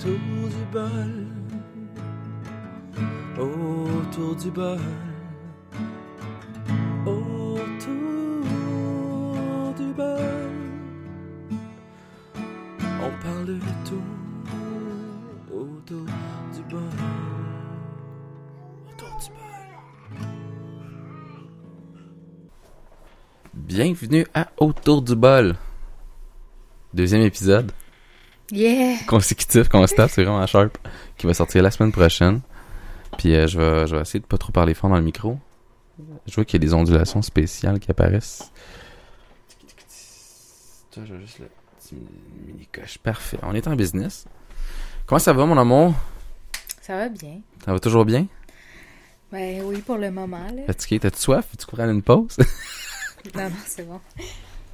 Autour 0.00 0.16
du 0.48 0.64
bol. 0.72 1.12
Autour 3.38 4.34
du 4.34 4.50
bol. 4.50 4.78
Autour 7.04 8.44
du 9.76 9.92
bol. 9.92 10.52
On 13.02 13.10
parle 13.22 13.44
de 13.44 13.58
tout. 13.84 14.08
Autour 15.52 16.06
du 16.54 16.62
bol. 16.70 16.80
Autour 18.88 19.14
du 19.18 19.28
bol. 19.28 19.68
Bienvenue 23.52 24.26
à 24.32 24.48
Autour 24.56 25.02
du 25.02 25.14
bol. 25.14 25.56
Deuxième 26.94 27.20
épisode 27.20 27.70
Yeah! 28.52 28.96
consécutif 29.06 29.68
qu'on 29.68 29.86
se 29.86 29.94
tape, 29.94 30.10
c'est 30.10 30.24
vraiment 30.24 30.46
sharp, 30.46 30.76
qui 31.16 31.26
va 31.26 31.34
sortir 31.34 31.62
la 31.62 31.70
semaine 31.70 31.92
prochaine. 31.92 32.40
Puis 33.18 33.34
euh, 33.34 33.46
je, 33.46 33.58
vais, 33.58 33.86
je 33.86 33.94
vais 33.96 34.02
essayer 34.02 34.20
de 34.20 34.26
pas 34.26 34.38
trop 34.38 34.52
parler 34.52 34.74
fort 34.74 34.90
dans 34.90 34.96
le 34.96 35.02
micro. 35.02 35.38
Je 36.26 36.34
vois 36.34 36.44
qu'il 36.44 36.60
y 36.60 36.64
a 36.64 36.66
des 36.66 36.74
ondulations 36.74 37.22
spéciales 37.22 37.78
qui 37.78 37.90
apparaissent. 37.90 38.50
Toi, 40.92 41.02
je 41.06 41.14
vais 41.14 41.20
juste 41.20 41.38
le 41.38 41.48
petit 41.78 41.94
mini 42.46 42.66
coche. 42.72 42.98
Parfait. 42.98 43.38
On 43.42 43.54
est 43.54 43.66
en 43.68 43.76
business. 43.76 44.24
Comment 45.06 45.18
ça 45.18 45.32
va, 45.32 45.44
mon 45.46 45.56
amour? 45.58 45.94
Ça 46.82 46.96
va 46.96 47.08
bien. 47.08 47.40
Ça 47.64 47.72
va 47.72 47.78
toujours 47.78 48.04
bien? 48.04 48.26
Ben 49.30 49.62
oui, 49.64 49.78
pour 49.78 49.96
le 49.98 50.10
moment, 50.10 50.46
là. 50.52 50.62
Fatigué? 50.66 50.98
T'as-tu 50.98 51.20
soif? 51.20 51.46
Tu 51.56 51.66
courir 51.66 51.86
à 51.88 51.90
une 51.92 52.02
pause? 52.02 52.36
Non, 53.34 53.50
non, 53.50 53.56
c'est 53.66 53.86
bon. 53.86 54.00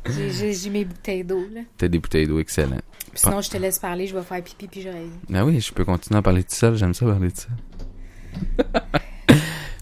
J'ai- 0.09 0.31
J'ai 0.31 0.53
j'ai 0.55 0.71
mes 0.71 0.85
bouteilles 0.85 1.25
d'eau, 1.25 1.45
là. 1.53 1.63
T'as 1.77 1.89
des 1.89 1.99
bouteilles 1.99 2.29
d'eau, 2.29 2.39
excellent. 2.39 2.79
Puis 3.17 3.23
sinon, 3.31 3.41
je 3.41 3.49
te 3.51 3.57
laisse 3.57 3.79
parler, 3.79 4.07
je 4.07 4.15
vais 4.15 4.23
faire 4.23 4.43
pipi, 4.43 4.67
puis 4.69 4.83
je 4.83 4.89
reviens. 4.89 5.09
Ben 5.31 5.43
oui, 5.45 5.61
je 5.61 5.73
peux 5.73 5.85
continuer 5.85 6.19
à 6.19 6.23
parler 6.23 6.43
tout 6.45 6.55
seul. 6.55 6.77
J'aime 6.77 6.93
ça 6.95 7.07
parler 7.07 7.31
tout 7.31 7.41
seul. 8.61 8.83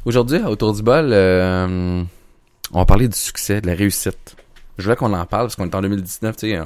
Aujourd'hui, 0.04 0.38
autour 0.40 0.74
du 0.74 0.82
bol, 0.82 1.10
euh, 1.12 2.02
on 2.72 2.78
va 2.78 2.84
parler 2.84 3.08
du 3.08 3.16
succès, 3.16 3.60
de 3.60 3.66
la 3.66 3.74
réussite. 3.74 4.36
Je 4.78 4.84
voulais 4.84 4.96
qu'on 4.96 5.12
en 5.12 5.24
parle 5.26 5.46
parce 5.46 5.56
qu'on 5.56 5.64
est 5.64 5.74
en 5.74 5.80
2019, 5.82 6.36
tu 6.36 6.50
sais. 6.52 6.60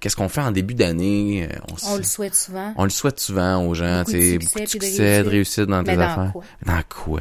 Qu'est-ce 0.00 0.16
qu'on 0.16 0.28
fait 0.28 0.40
en 0.40 0.52
début 0.52 0.74
d'année? 0.74 1.48
euh, 1.50 1.58
On, 1.86 1.96
le 1.96 2.02
souhaite 2.02 2.34
souvent. 2.34 2.72
on 2.76 2.84
le 2.84 2.90
souhaite 2.90 3.20
souvent 3.20 3.62
aux 3.66 3.74
gens, 3.74 4.04
tu 4.06 4.12
sais. 4.12 4.20
succès 4.32 4.38
Beaucoup 4.38 4.60
de 4.64 4.66
succès, 4.68 5.22
de 5.24 5.28
réussite. 5.28 5.64
dans 5.64 5.82
tes 5.84 5.90
Mais 5.90 5.96
dans 5.96 6.02
affaires. 6.04 6.32
quoi? 6.32 6.44
Dans 6.64 6.82
quoi? 6.88 7.20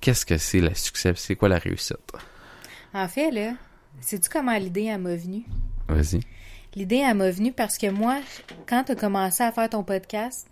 Qu'est-ce 0.00 0.26
que 0.26 0.36
c'est 0.36 0.60
le 0.60 0.74
succès? 0.74 1.12
C'est 1.16 1.34
quoi 1.36 1.48
la 1.48 1.58
réussite? 1.58 1.96
En 2.92 3.08
fait, 3.08 3.30
là, 3.30 3.52
sais-tu 4.00 4.28
comment 4.28 4.56
l'idée 4.58 4.94
m'est 4.98 5.16
venue? 5.16 5.44
Vas-y. 5.88 6.20
L'idée 6.74 7.02
elle 7.06 7.16
m'est 7.16 7.30
venue 7.30 7.52
parce 7.52 7.76
que 7.78 7.88
moi, 7.88 8.18
quand 8.66 8.84
tu 8.84 8.92
as 8.92 8.94
commencé 8.94 9.42
à 9.42 9.52
faire 9.52 9.68
ton 9.68 9.82
podcast, 9.82 10.46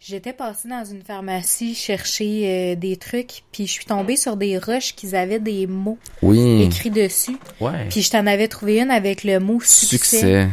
j'étais 0.00 0.32
passée 0.32 0.68
dans 0.68 0.84
une 0.84 1.02
pharmacie 1.02 1.74
chercher 1.74 2.72
euh, 2.72 2.74
des 2.76 2.96
trucs, 2.96 3.42
puis 3.52 3.66
je 3.66 3.72
suis 3.72 3.84
tombée 3.84 4.16
sur 4.16 4.36
des 4.36 4.58
rushs 4.58 4.94
qui 4.96 5.14
avaient 5.14 5.38
des 5.38 5.66
mots 5.68 5.98
Oui. 6.22 6.62
écrits 6.62 6.90
dessus. 6.90 7.36
Ouais. 7.60 7.86
Puis 7.90 8.02
je 8.02 8.10
t'en 8.10 8.26
avais 8.26 8.48
trouvé 8.48 8.80
une 8.80 8.90
avec 8.90 9.22
le 9.22 9.38
mot 9.38 9.60
succès. 9.60 9.86
Succès. 10.18 10.48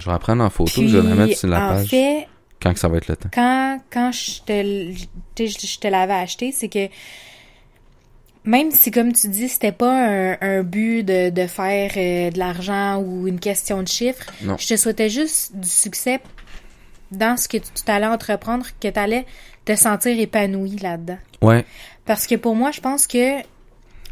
Je 0.00 0.04
vais 0.06 0.12
la 0.12 0.18
prendre 0.18 0.42
en 0.44 0.50
photo, 0.50 0.72
Puis, 0.74 0.88
je 0.88 0.98
vais 0.98 1.08
la 1.08 1.14
mettre 1.14 1.38
sur 1.38 1.48
la 1.48 1.64
en 1.64 1.68
page 1.76 1.88
fait, 1.88 2.26
quand 2.60 2.72
que 2.74 2.78
ça 2.80 2.88
va 2.88 2.96
être 2.98 3.08
le 3.08 3.16
temps? 3.16 3.28
quand, 3.32 3.80
quand 3.90 4.10
je 4.12 4.42
te, 4.42 5.44
je 5.46 5.78
te 5.78 5.86
l'avais 5.88 6.12
acheté, 6.14 6.52
c'est 6.52 6.68
que 6.68 6.88
même 8.46 8.70
si, 8.70 8.90
comme 8.90 9.12
tu 9.12 9.28
dis, 9.28 9.48
c'était 9.48 9.72
pas 9.72 9.92
un, 9.92 10.38
un 10.40 10.62
but 10.62 11.02
de, 11.02 11.30
de 11.30 11.46
faire 11.46 11.90
euh, 11.96 12.30
de 12.30 12.38
l'argent 12.38 13.02
ou 13.02 13.26
une 13.28 13.40
question 13.40 13.82
de 13.82 13.88
chiffres, 13.88 14.24
Non. 14.42 14.56
je 14.56 14.66
te 14.68 14.76
souhaitais 14.76 15.10
juste 15.10 15.54
du 15.56 15.68
succès 15.68 16.20
dans 17.10 17.36
ce 17.36 17.48
que 17.48 17.58
tu 17.58 17.64
allais 17.88 18.06
entreprendre, 18.06 18.66
que 18.80 18.88
tu 18.88 18.98
allais 18.98 19.26
te 19.64 19.74
sentir 19.76 20.18
épanoui 20.18 20.76
là-dedans. 20.76 21.18
Ouais. 21.42 21.64
Parce 22.04 22.26
que 22.26 22.36
pour 22.36 22.54
moi, 22.54 22.70
je 22.70 22.80
pense 22.80 23.06
que 23.06 23.40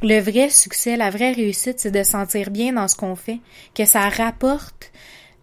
le 0.02 0.20
vrai 0.20 0.50
succès, 0.50 0.96
la 0.96 1.10
vraie 1.10 1.32
réussite, 1.32 1.78
c'est 1.80 1.90
de 1.92 2.02
se 2.02 2.10
sentir 2.10 2.50
bien 2.50 2.72
dans 2.72 2.88
ce 2.88 2.96
qu'on 2.96 3.16
fait, 3.16 3.38
que 3.74 3.84
ça 3.84 4.08
rapporte 4.08 4.90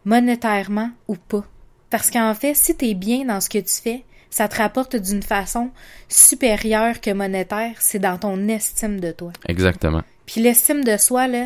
monétairement 0.06 0.90
ou 1.08 1.16
pas. 1.16 1.44
Parce 1.90 2.10
qu'en 2.12 2.34
fait, 2.34 2.56
si 2.56 2.76
tu 2.76 2.86
es 2.90 2.94
bien 2.94 3.26
dans 3.26 3.42
ce 3.42 3.50
que 3.50 3.58
tu 3.60 3.74
fais, 3.82 4.04
ça 4.32 4.48
te 4.48 4.56
rapporte 4.56 4.96
d'une 4.96 5.22
façon 5.22 5.70
supérieure 6.10 7.02
que 7.02 7.12
monétaire, 7.12 7.76
c'est 7.80 8.00
dans 8.00 8.18
ton 8.18 8.48
estime 8.48 9.00
de 9.00 9.12
toi. 9.12 9.32
Exactement. 9.48 10.02
Puis 10.26 10.42
l'estime 10.42 10.84
de 10.84 10.98
soi, 10.98 11.28
là, 11.28 11.44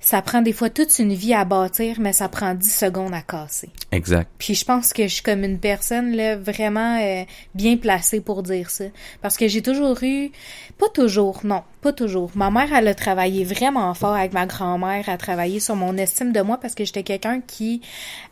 ça 0.00 0.22
prend 0.22 0.40
des 0.40 0.54
fois 0.54 0.70
toute 0.70 0.98
une 0.98 1.12
vie 1.12 1.34
à 1.34 1.44
bâtir, 1.44 2.00
mais 2.00 2.14
ça 2.14 2.28
prend 2.30 2.54
10 2.54 2.74
secondes 2.74 3.12
à 3.12 3.20
casser. 3.20 3.68
Exact. 3.92 4.30
Puis 4.38 4.54
je 4.54 4.64
pense 4.64 4.94
que 4.94 5.02
je 5.02 5.14
suis 5.14 5.22
comme 5.22 5.44
une 5.44 5.58
personne 5.58 6.16
là 6.16 6.36
vraiment 6.36 6.98
euh, 6.98 7.24
bien 7.54 7.76
placée 7.76 8.22
pour 8.22 8.42
dire 8.42 8.70
ça 8.70 8.84
parce 9.20 9.36
que 9.36 9.46
j'ai 9.46 9.60
toujours 9.60 10.02
eu 10.02 10.30
pas 10.78 10.88
toujours, 10.88 11.40
non, 11.44 11.62
pas 11.82 11.92
toujours. 11.92 12.30
Ma 12.34 12.50
mère 12.50 12.72
elle 12.72 12.88
a 12.88 12.94
travaillé 12.94 13.44
vraiment 13.44 13.92
fort 13.92 14.14
avec 14.14 14.32
ma 14.32 14.46
grand-mère 14.46 15.06
à 15.10 15.18
travailler 15.18 15.60
sur 15.60 15.76
mon 15.76 15.94
estime 15.98 16.32
de 16.32 16.40
moi 16.40 16.56
parce 16.56 16.74
que 16.74 16.84
j'étais 16.86 17.02
quelqu'un 17.02 17.42
qui 17.42 17.82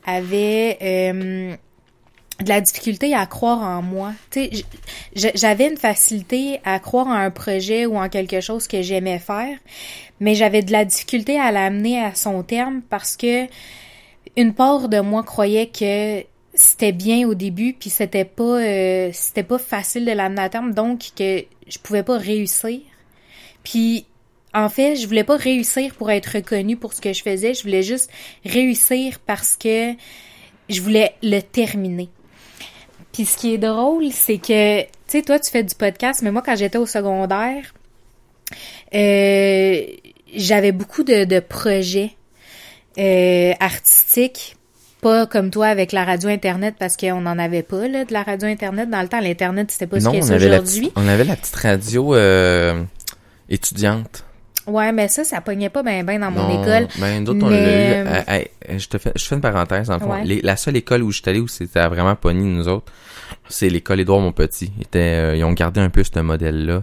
avait 0.07 0.79
euh, 0.81 1.55
de 2.41 2.49
la 2.49 2.61
difficulté 2.61 3.15
à 3.15 3.27
croire 3.27 3.61
en 3.63 3.83
moi. 3.83 4.13
J'avais 5.15 5.69
une 5.69 5.77
facilité 5.77 6.61
à 6.65 6.79
croire 6.79 7.09
en 7.09 7.15
un 7.15 7.31
projet 7.31 7.87
ou 7.87 7.97
en 7.97 8.09
quelque 8.09 8.41
chose 8.41 8.69
que 8.69 8.81
j'aimais 8.83 9.19
faire, 9.19 9.59
mais 10.21 10.35
j'avais 10.35 10.63
de 10.63 10.73
la 10.73 10.85
difficulté 10.85 11.39
à 11.39 11.51
l'amener 11.51 12.03
à 12.03 12.15
son 12.15 12.43
terme 12.43 12.83
parce 12.89 13.17
que 13.17 13.47
une 14.37 14.55
part 14.55 14.89
de 14.89 15.01
moi 15.01 15.25
croyait 15.25 15.67
que 15.67 16.23
c'était 16.55 16.93
bien 16.93 17.27
au 17.27 17.35
début 17.35 17.73
puis 17.73 17.91
c'était 17.91 18.25
pas 18.25 18.61
euh, 18.61 19.11
c'était 19.13 19.43
pas 19.43 19.59
facile 19.59 20.05
de 20.05 20.13
l'amener 20.13 20.43
à 20.43 20.49
terme 20.49 20.75
donc 20.75 21.11
que 21.17 21.45
je 21.67 21.79
pouvais 21.79 22.03
pas 22.03 22.19
réussir. 22.19 22.81
Puis 23.65 24.07
en 24.55 24.69
fait, 24.69 24.97
je 24.97 25.07
voulais 25.07 25.25
pas 25.25 25.37
réussir 25.37 25.95
pour 25.95 26.11
être 26.11 26.27
reconnue 26.37 26.77
pour 26.77 26.93
ce 26.93 27.01
que 27.01 27.13
je 27.13 27.23
faisais, 27.23 27.55
je 27.55 27.63
voulais 27.63 27.83
juste 27.83 28.11
réussir 28.45 29.19
parce 29.27 29.57
que 29.57 29.93
je 30.69 30.81
voulais 30.81 31.15
le 31.23 31.41
terminer. 31.41 32.09
Puis 33.13 33.25
ce 33.25 33.37
qui 33.37 33.55
est 33.55 33.59
drôle, 33.59 34.11
c'est 34.13 34.39
que, 34.39 34.83
tu 34.83 34.89
sais, 35.07 35.23
toi, 35.23 35.39
tu 35.39 35.51
fais 35.51 35.63
du 35.65 35.75
podcast, 35.75 36.23
mais 36.23 36.31
moi, 36.31 36.43
quand 36.45 36.57
j'étais 36.57 36.79
au 36.79 36.87
secondaire, 36.87 37.75
euh, 38.95 39.83
j'avais 40.35 40.73
beaucoup 40.73 41.03
de, 41.03 41.25
de 41.25 41.41
projets 41.41 42.13
euh, 42.99 43.53
artistiques. 43.61 44.57
Pas 45.01 45.27
comme 45.27 45.51
toi 45.51 45.69
avec 45.69 45.93
la 45.93 46.05
radio 46.05 46.29
Internet, 46.29 46.75
parce 46.77 46.97
qu'on 46.97 47.21
n'en 47.21 47.39
avait 47.39 47.63
pas, 47.63 47.87
là, 47.87 48.05
de 48.05 48.13
la 48.13 48.25
radio 48.25 48.49
Internet. 48.49 48.91
Dans 48.91 49.01
le 49.01 49.09
temps, 49.09 49.21
l'Internet, 49.21 49.71
c'était 49.71 49.87
pas 49.87 50.01
ce 50.01 50.07
non, 50.07 50.11
qu'il 50.11 50.21
y 50.21 50.25
on 50.25 50.31
a 50.31 50.35
avait, 50.35 50.49
la 50.49 50.61
aujourd'hui. 50.61 50.81
petite, 50.89 50.93
on 50.97 51.07
avait 51.07 51.25
la 51.25 51.37
petite 51.37 51.55
radio 51.55 52.15
euh, 52.17 52.83
étudiante. 53.49 54.25
Ouais, 54.69 54.93
mais 54.93 55.09
ça, 55.09 55.25
ça 55.25 55.41
pognait 55.41 55.71
pas 55.71 55.83
bien 55.83 56.05
ben 56.05 56.21
dans 56.21 56.31
mon 56.31 56.49
Non, 56.49 56.63
école. 56.63 56.89
Ben, 57.01 57.25
d'autres, 57.25 57.45
on 57.45 57.51
Mais, 57.51 57.61
l'a 57.63 58.03
eu. 58.03 58.07
euh, 58.07 58.21
euh, 58.29 58.35
hey, 58.69 58.79
je 58.79 58.87
te 58.89 58.99
fais, 58.99 59.13
je 59.17 59.25
fais 59.25 59.35
une 59.35 59.41
parenthèse, 59.41 59.89
dans 59.89 59.95
le 59.95 60.01
fond. 60.01 60.13
Ouais. 60.13 60.25
Les- 60.25 60.43
la 60.43 60.57
seule 60.57 60.77
école 60.77 61.03
où 61.03 61.11
j'étais 61.11 61.31
allé 61.31 61.41
où 61.41 61.49
c'était 61.49 61.87
vraiment 61.89 62.15
pogné, 62.17 62.45
nous 62.45 62.69
autres, 62.69 62.93
c'est 63.49 63.69
l'école 63.69 64.01
Édouard 64.01 64.21
Montpetit. 64.21 64.73
Ils, 64.77 64.83
étaient, 64.83 64.99
euh, 65.01 65.37
ils 65.37 65.45
ont 65.45 65.53
gardé 65.53 65.81
un 65.81 65.91
peu 65.91 66.05
ce 66.05 66.19
modèle-là. 66.21 66.83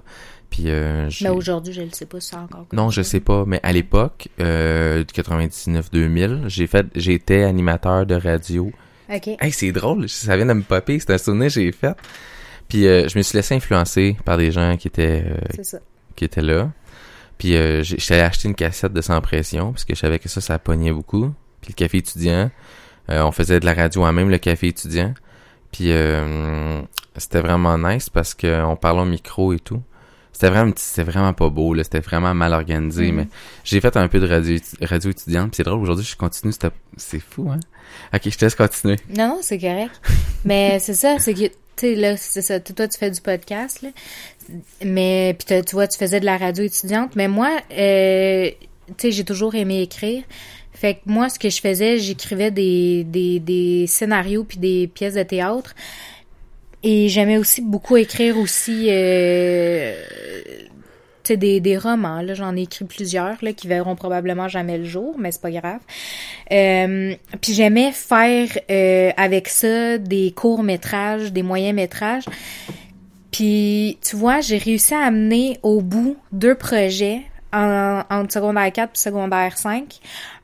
Puis, 0.49 0.63
euh, 0.67 1.09
Mais 1.21 1.29
aujourd'hui, 1.29 1.73
je 1.73 1.81
le 1.81 1.89
sais 1.91 2.05
pas 2.05 2.19
si 2.19 2.29
c'est 2.29 2.35
encore. 2.37 2.65
Non, 2.71 2.89
je 2.89 3.01
sais 3.01 3.19
pas, 3.19 3.43
mais 3.45 3.59
à 3.63 3.71
l'époque, 3.73 4.29
euh, 4.39 5.03
de 5.03 5.11
99-2000, 5.11 6.43
j'ai 6.47 6.67
fait, 6.67 6.85
j'étais 6.95 7.43
animateur 7.43 8.05
de 8.05 8.15
radio. 8.15 8.71
OK. 9.13 9.27
Hey, 9.39 9.51
c'est 9.51 9.71
drôle, 9.71 10.07
ça 10.09 10.35
vient 10.37 10.45
de 10.45 10.53
me 10.53 10.61
popper, 10.61 10.99
c'est 10.99 11.11
un 11.11 11.17
souvenir 11.17 11.47
que 11.47 11.53
j'ai 11.53 11.71
fait. 11.71 11.95
Puis 12.67 12.87
euh, 12.87 13.07
je 13.07 13.17
me 13.17 13.23
suis 13.23 13.37
laissé 13.37 13.53
influencer 13.55 14.17
par 14.25 14.37
des 14.37 14.51
gens 14.51 14.75
qui 14.77 14.87
étaient 14.87 15.23
euh, 15.27 15.35
C'est 15.55 15.65
ça. 15.65 15.77
qui 16.15 16.25
étaient 16.25 16.41
là. 16.41 16.71
Puis 17.37 17.55
euh, 17.55 17.83
j'étais 17.83 18.13
allé 18.15 18.23
acheter 18.23 18.47
une 18.47 18.55
cassette 18.55 18.93
de 18.93 19.01
Sans 19.01 19.19
Pression, 19.21 19.71
parce 19.71 19.83
que 19.85 19.93
je 19.95 19.99
savais 19.99 20.19
que 20.19 20.29
ça, 20.29 20.41
ça 20.41 20.57
pognait 20.59 20.91
beaucoup. 20.93 21.33
Puis 21.61 21.71
le 21.71 21.73
café 21.75 21.97
étudiant, 21.97 22.49
euh, 23.09 23.21
on 23.23 23.31
faisait 23.31 23.59
de 23.59 23.65
la 23.65 23.73
radio 23.73 24.03
en 24.05 24.13
même 24.13 24.29
le 24.29 24.37
café 24.37 24.67
étudiant. 24.67 25.13
Puis 25.71 25.91
euh, 25.91 26.81
c'était 27.17 27.41
vraiment 27.41 27.77
nice 27.77 28.09
parce 28.09 28.33
que 28.33 28.63
on 28.63 28.75
parlait 28.75 29.01
au 29.01 29.05
micro 29.05 29.51
et 29.53 29.59
tout. 29.59 29.81
C'était 30.31 30.49
vraiment 30.49 30.73
c'était 30.75 31.03
vraiment 31.09 31.31
pas 31.33 31.49
beau 31.49 31.73
là, 31.73 31.83
c'était 31.83 32.01
vraiment 32.01 32.33
mal 32.33 32.53
organisé 32.53 33.09
Mhm. 33.11 33.15
mais 33.17 33.27
j'ai 33.63 33.79
fait 33.79 33.95
un 33.95 34.07
peu 34.09 34.19
de 34.19 34.27
radio 34.27 34.57
radio 34.81 35.09
étudiante, 35.11 35.51
puis 35.51 35.57
c'est 35.57 35.63
drôle 35.63 35.79
aujourd'hui, 35.81 36.03
je 36.05 36.15
continue, 36.17 36.51
c'était- 36.51 36.71
c'est 36.97 37.21
fou 37.21 37.49
hein. 37.51 37.59
OK, 38.13 38.21
je 38.25 38.37
te 38.37 38.43
laisse 38.45 38.55
continuer. 38.55 38.97
Non, 39.17 39.27
non, 39.29 39.37
c'est 39.41 39.59
correct. 39.59 39.91
Mais 40.43 40.79
c'est 40.79 40.93
ça, 40.93 41.17
c'est 41.19 41.33
que, 41.33 41.45
tu 41.47 41.51
sais, 41.77 41.95
là, 41.95 42.17
c'est 42.17 42.41
ça. 42.41 42.59
Toi, 42.59 42.87
tu 42.89 42.97
fais 42.97 43.09
du 43.11 43.21
podcast, 43.21 43.81
là. 43.81 43.89
Mais, 44.83 45.35
puis 45.37 45.63
tu 45.63 45.75
vois, 45.75 45.87
tu 45.87 45.97
faisais 45.97 46.19
de 46.19 46.25
la 46.25 46.37
radio 46.37 46.63
étudiante. 46.63 47.15
Mais 47.15 47.27
moi, 47.27 47.49
euh, 47.71 48.49
tu 48.87 48.93
sais, 48.97 49.11
j'ai 49.11 49.23
toujours 49.23 49.55
aimé 49.55 49.81
écrire. 49.81 50.23
Fait 50.73 50.95
que 50.95 50.99
moi, 51.05 51.29
ce 51.29 51.39
que 51.39 51.49
je 51.49 51.61
faisais, 51.61 51.99
j'écrivais 51.99 52.51
des, 52.51 53.05
des, 53.05 53.39
des 53.39 53.85
scénarios 53.87 54.43
puis 54.43 54.57
des 54.57 54.87
pièces 54.87 55.13
de 55.15 55.23
théâtre. 55.23 55.73
Et 56.83 57.09
j'aimais 57.09 57.37
aussi 57.37 57.61
beaucoup 57.61 57.97
écrire 57.97 58.37
aussi 58.37 58.87
euh, 58.89 59.95
des, 61.33 61.59
des 61.59 61.77
romans, 61.77 62.21
là, 62.21 62.33
j'en 62.33 62.55
ai 62.55 62.63
écrit 62.63 62.85
plusieurs, 62.85 63.37
là, 63.41 63.53
qui 63.53 63.67
verront 63.67 63.95
probablement 63.95 64.47
jamais 64.47 64.77
le 64.77 64.85
jour, 64.85 65.15
mais 65.17 65.31
c'est 65.31 65.41
pas 65.41 65.51
grave. 65.51 65.79
Euh, 66.51 67.15
puis 67.41 67.53
j'aimais 67.53 67.91
faire 67.91 68.47
euh, 68.69 69.11
avec 69.17 69.47
ça 69.47 69.97
des 69.97 70.31
courts-métrages, 70.31 71.33
des 71.33 71.41
moyens-métrages. 71.41 72.25
Puis, 73.35 73.97
tu 74.01 74.15
vois, 74.15 74.39
j'ai 74.39 74.57
réussi 74.57 74.93
à 74.93 75.01
amener 75.01 75.59
au 75.61 75.81
bout 75.81 76.15
deux 76.31 76.55
projets 76.55 77.21
en, 77.51 78.01
secondaire 78.29 78.71
4 78.71 78.91
puis 78.93 79.01
secondaire 79.01 79.57
5. 79.57 79.99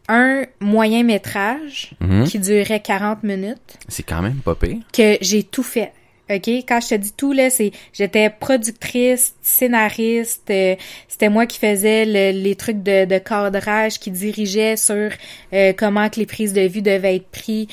Un 0.10 0.44
moyen 0.60 1.04
métrage 1.04 1.92
Mhm. 2.02 2.26
qui 2.26 2.38
durait 2.40 2.82
40 2.82 3.24
minutes, 3.24 3.78
C'est 3.88 4.04
quand 4.04 4.22
même 4.22 4.40
pas 4.44 4.56
pire. 4.56 4.80
que 4.92 5.18
j'ai 5.22 5.44
tout 5.44 5.64
fait. 5.64 5.94
OK? 6.36 6.48
Quand 6.68 6.80
je 6.82 6.90
te 6.90 6.96
dis 6.96 7.14
tout, 7.14 7.34
là, 7.34 7.50
c'est, 7.50 7.72
j'étais 7.94 8.30
productrice, 8.30 9.36
scénariste, 9.42 10.50
euh, 10.50 10.76
c'était 11.08 11.30
moi 11.30 11.46
qui 11.46 11.58
faisais 11.60 12.06
le- 12.06 12.32
les 12.42 12.56
trucs 12.56 12.84
de, 12.84 13.06
de 13.06 13.18
cadrage, 13.18 14.00
qui 14.00 14.12
dirigeait 14.12 14.78
sur 14.78 15.10
euh, 15.54 15.74
comment 15.78 16.10
que 16.10 16.20
les 16.20 16.26
prises 16.26 16.54
de 16.54 16.62
vue 16.62 16.82
devaient 16.82 17.18
être 17.18 17.28
prises. 17.30 17.68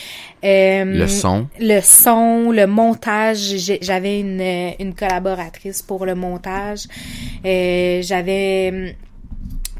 Euh, 0.44 0.84
Le 0.84 1.06
son. 1.08 1.46
le 1.60 1.80
son, 1.80 2.50
le 2.50 2.66
montage. 2.66 3.38
J'avais 3.80 4.20
une, 4.20 4.40
euh, 4.40 4.70
une 4.80 4.94
collaboratrice 4.94 5.82
pour 5.82 6.06
le 6.06 6.14
montage. 6.14 6.84
Euh, 7.44 8.00
J'avais... 8.02 8.96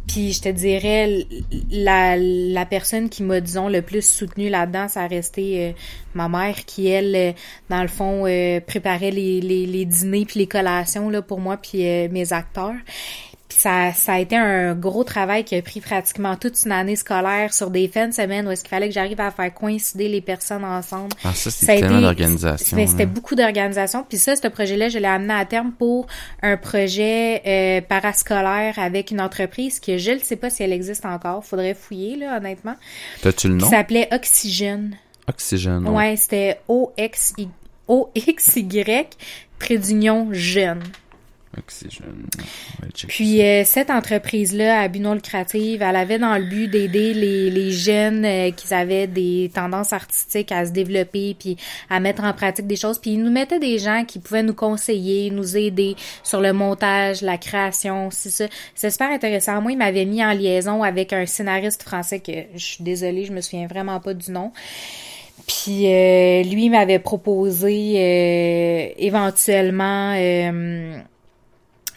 Puis 0.09 0.33
je 0.33 0.41
te 0.41 0.49
dirais, 0.49 1.27
la, 1.71 2.17
la 2.17 2.67
personne 2.67 3.09
qui 3.09 3.23
m'a, 3.23 3.41
disons, 3.41 3.69
le 3.69 3.83
plus 3.83 4.03
soutenue 4.03 4.49
là-dedans, 4.49 4.89
ça 4.89 5.03
a 5.03 5.07
resté 5.07 5.67
euh, 5.69 5.73
ma 6.15 6.29
mère 6.29 6.65
qui, 6.65 6.89
elle, 6.89 7.15
euh, 7.15 7.33
dans 7.69 7.83
le 7.83 7.89
fond, 7.89 8.25
euh, 8.27 8.61
préparait 8.61 9.11
les, 9.11 9.41
les, 9.41 9.67
les 9.67 9.85
dîners 9.85 10.25
puis 10.25 10.41
les 10.41 10.47
collations 10.47 11.11
là, 11.11 11.23
pour 11.23 11.41
moi 11.41 11.57
puis 11.59 11.87
euh, 11.87 12.09
mes 12.11 12.33
acteurs. 12.33 12.75
Puis 13.49 13.57
ça, 13.61 13.93
ça 13.95 14.13
a 14.13 14.19
été 14.19 14.37
un 14.37 14.75
gros 14.75 15.05
travail 15.05 15.43
qui 15.43 15.55
a 15.57 15.63
pris 15.63 15.81
pratiquement 15.81 16.37
toute 16.37 16.63
une 16.67 16.73
année 16.73 16.97
scolaire 16.97 17.55
sur 17.55 17.71
des 17.71 17.89
fins 17.89 18.07
de 18.09 18.13
semaine 18.13 18.47
où 18.47 18.51
est-ce 18.51 18.63
qu'il 18.63 18.69
fallait 18.69 18.89
que 18.89 18.95
j'arrive 18.95 19.21
à 19.23 19.31
faire 19.31 19.55
coïncider 19.55 20.07
les 20.09 20.21
personnes 20.21 20.65
ensemble. 20.65 21.09
Ah, 21.25 21.33
ça, 21.33 21.51
c'est 21.51 21.65
tellement 21.81 22.03
d'organisation. 22.03 22.77
mais 22.77 22.87
C'était 22.87 23.05
là. 23.05 23.11
beaucoup 23.11 23.35
d'organisation. 23.35 24.05
Puis 24.07 24.19
ça, 24.19 24.37
ce 24.37 24.47
projet-là, 24.49 24.91
je 24.91 24.99
l'ai 24.99 25.07
amené 25.07 25.33
à 25.33 25.47
terme 25.47 25.73
pour 25.73 26.07
un 26.43 26.59
projet 26.59 27.41
euh, 27.47 27.81
parascolaire 27.81 28.79
avec 28.79 29.11
une 29.13 29.21
entreprise 29.23 29.81
que 29.81 29.97
je 29.97 30.11
ne 30.11 30.19
sais 30.19 30.37
pas 30.37 30.51
si 30.51 30.63
elle 30.63 30.73
existe 30.75 31.07
encore. 31.07 31.43
Faudrait 31.43 31.73
fouiller, 31.75 32.17
là, 32.17 32.37
honnêtement. 32.37 32.75
T'as-tu 33.23 33.49
le 33.49 33.57
Qui 33.57 33.65
nom? 33.65 33.71
s'appelait 33.71 34.09
Oxygène. 34.13 34.97
Oxygène. 35.27 35.89
Ouais, 35.89 36.17
c'était 36.17 36.61
O-X-Y, 36.69 37.49
O-X-Y, 37.87 39.09
trait 39.59 39.79
d'union 39.79 40.29
jeune. 40.33 40.83
Oxygène. 41.57 42.27
Puis 43.09 43.43
euh, 43.43 43.63
cette 43.65 43.91
entreprise-là, 43.91 44.81
à 44.81 44.89
but 44.89 45.01
non 45.01 45.15
lucratif, 45.15 45.81
elle 45.81 45.97
avait 45.97 46.19
dans 46.19 46.37
le 46.37 46.45
but 46.45 46.69
d'aider 46.69 47.15
les, 47.15 47.51
les 47.51 47.71
jeunes 47.71 48.25
euh, 48.25 48.51
qui 48.51 48.73
avaient 48.75 49.07
des 49.07 49.51
tendances 49.55 49.93
artistiques 49.93 50.53
à 50.53 50.67
se 50.67 50.73
développer 50.73 51.35
puis 51.39 51.57
à 51.89 52.01
mettre 52.01 52.23
en 52.25 52.33
pratique 52.33 52.67
des 52.67 52.77
choses. 52.77 52.99
Puis 52.99 53.13
ils 53.13 53.23
nous 53.23 53.31
mettaient 53.31 53.59
des 53.59 53.79
gens 53.79 54.05
qui 54.05 54.19
pouvaient 54.19 54.43
nous 54.43 54.55
conseiller, 54.55 55.31
nous 55.31 55.57
aider 55.57 55.97
sur 56.23 56.41
le 56.41 56.53
montage, 56.53 57.23
la 57.23 57.39
création, 57.39 58.11
c'est 58.11 58.31
ça. 58.31 58.47
C'est 58.75 58.91
super 58.91 59.11
intéressant. 59.11 59.61
Moi, 59.63 59.73
il 59.73 59.79
m'avait 59.79 60.05
mis 60.05 60.25
en 60.25 60.33
liaison 60.33 60.83
avec 60.83 61.13
un 61.13 61.27
scénariste 61.27 61.83
français 61.83 62.21
que 62.21 62.33
je 62.55 62.65
suis 62.65 62.85
désolée, 62.85 63.25
je 63.25 63.33
me 63.33 63.41
souviens 63.41 63.67
vraiment 63.67 64.01
pas 64.01 64.15
du 64.15 64.31
nom. 64.31 64.53
Puis 65.49 65.87
euh, 65.87 66.43
lui 66.43 66.69
m'avait 66.69 66.99
proposé 66.99 67.95
euh, 67.97 68.93
éventuellement 68.99 70.13
euh, 70.15 70.99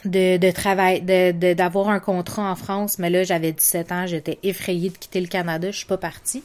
de, 0.04 0.36
de 0.36 0.50
travail, 0.50 1.00
de, 1.02 1.32
de- 1.32 1.54
d'avoir 1.54 1.88
un 1.88 2.00
contrat 2.00 2.50
en 2.50 2.54
France, 2.56 2.98
mais 2.98 3.10
là, 3.10 3.22
j'avais 3.24 3.52
17 3.52 3.92
ans, 3.92 4.06
j'étais 4.06 4.38
effrayée 4.42 4.90
de 4.90 4.96
quitter 4.98 5.20
le 5.20 5.26
Canada, 5.28 5.70
je 5.70 5.76
suis 5.76 5.86
pas 5.86 5.96
partie. 5.98 6.42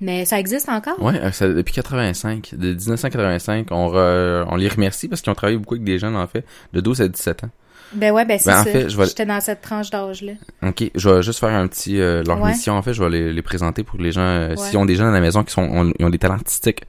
Mais 0.00 0.24
ça 0.24 0.38
existe 0.38 0.68
encore? 0.68 1.00
Ouais, 1.00 1.14
euh, 1.42 1.54
depuis 1.54 1.72
85, 1.72 2.54
de 2.56 2.74
1985, 2.74 3.68
on, 3.70 3.88
re- 3.88 4.44
on 4.50 4.56
les 4.56 4.68
remercie 4.68 5.08
parce 5.08 5.22
qu'ils 5.22 5.30
ont 5.30 5.34
travaillé 5.36 5.56
beaucoup 5.58 5.74
avec 5.74 5.84
des 5.84 5.98
jeunes, 5.98 6.16
en 6.16 6.26
fait, 6.26 6.44
de 6.72 6.80
12 6.80 7.00
à 7.00 7.08
17 7.08 7.44
ans. 7.44 7.50
Ben 7.92 8.10
ouais, 8.12 8.24
ben 8.24 8.38
c'est 8.38 8.50
Ben, 8.50 8.60
en 8.60 8.64
ça. 8.64 8.70
fait, 8.70 8.90
je 8.90 8.96
vais- 8.98 9.06
J'étais 9.06 9.24
dans 9.24 9.40
cette 9.40 9.60
tranche 9.60 9.90
d'âge-là. 9.90 10.32
Ok, 10.66 10.90
je 10.96 11.08
vais 11.08 11.22
juste 11.22 11.38
faire 11.38 11.50
un 11.50 11.68
petit... 11.68 12.00
euh, 12.00 12.24
leur 12.24 12.40
Ouais. 12.40 12.50
mission, 12.50 12.74
en 12.74 12.82
fait, 12.82 12.92
je 12.92 13.02
vais 13.04 13.08
les, 13.10 13.32
les 13.32 13.42
présenter 13.42 13.84
pour 13.84 13.96
que 13.98 14.02
les 14.02 14.10
gens... 14.10 14.20
euh, 14.22 14.48
Ouais. 14.50 14.56
S'ils 14.56 14.76
ont 14.78 14.84
des 14.84 14.96
gens 14.96 15.06
à 15.08 15.12
la 15.12 15.20
maison 15.20 15.44
qui 15.44 15.52
sont 15.52 15.62
ont, 15.62 15.92
ils 15.96 16.04
ont 16.04 16.10
des 16.10 16.18
talents 16.18 16.34
artistiques 16.34 16.82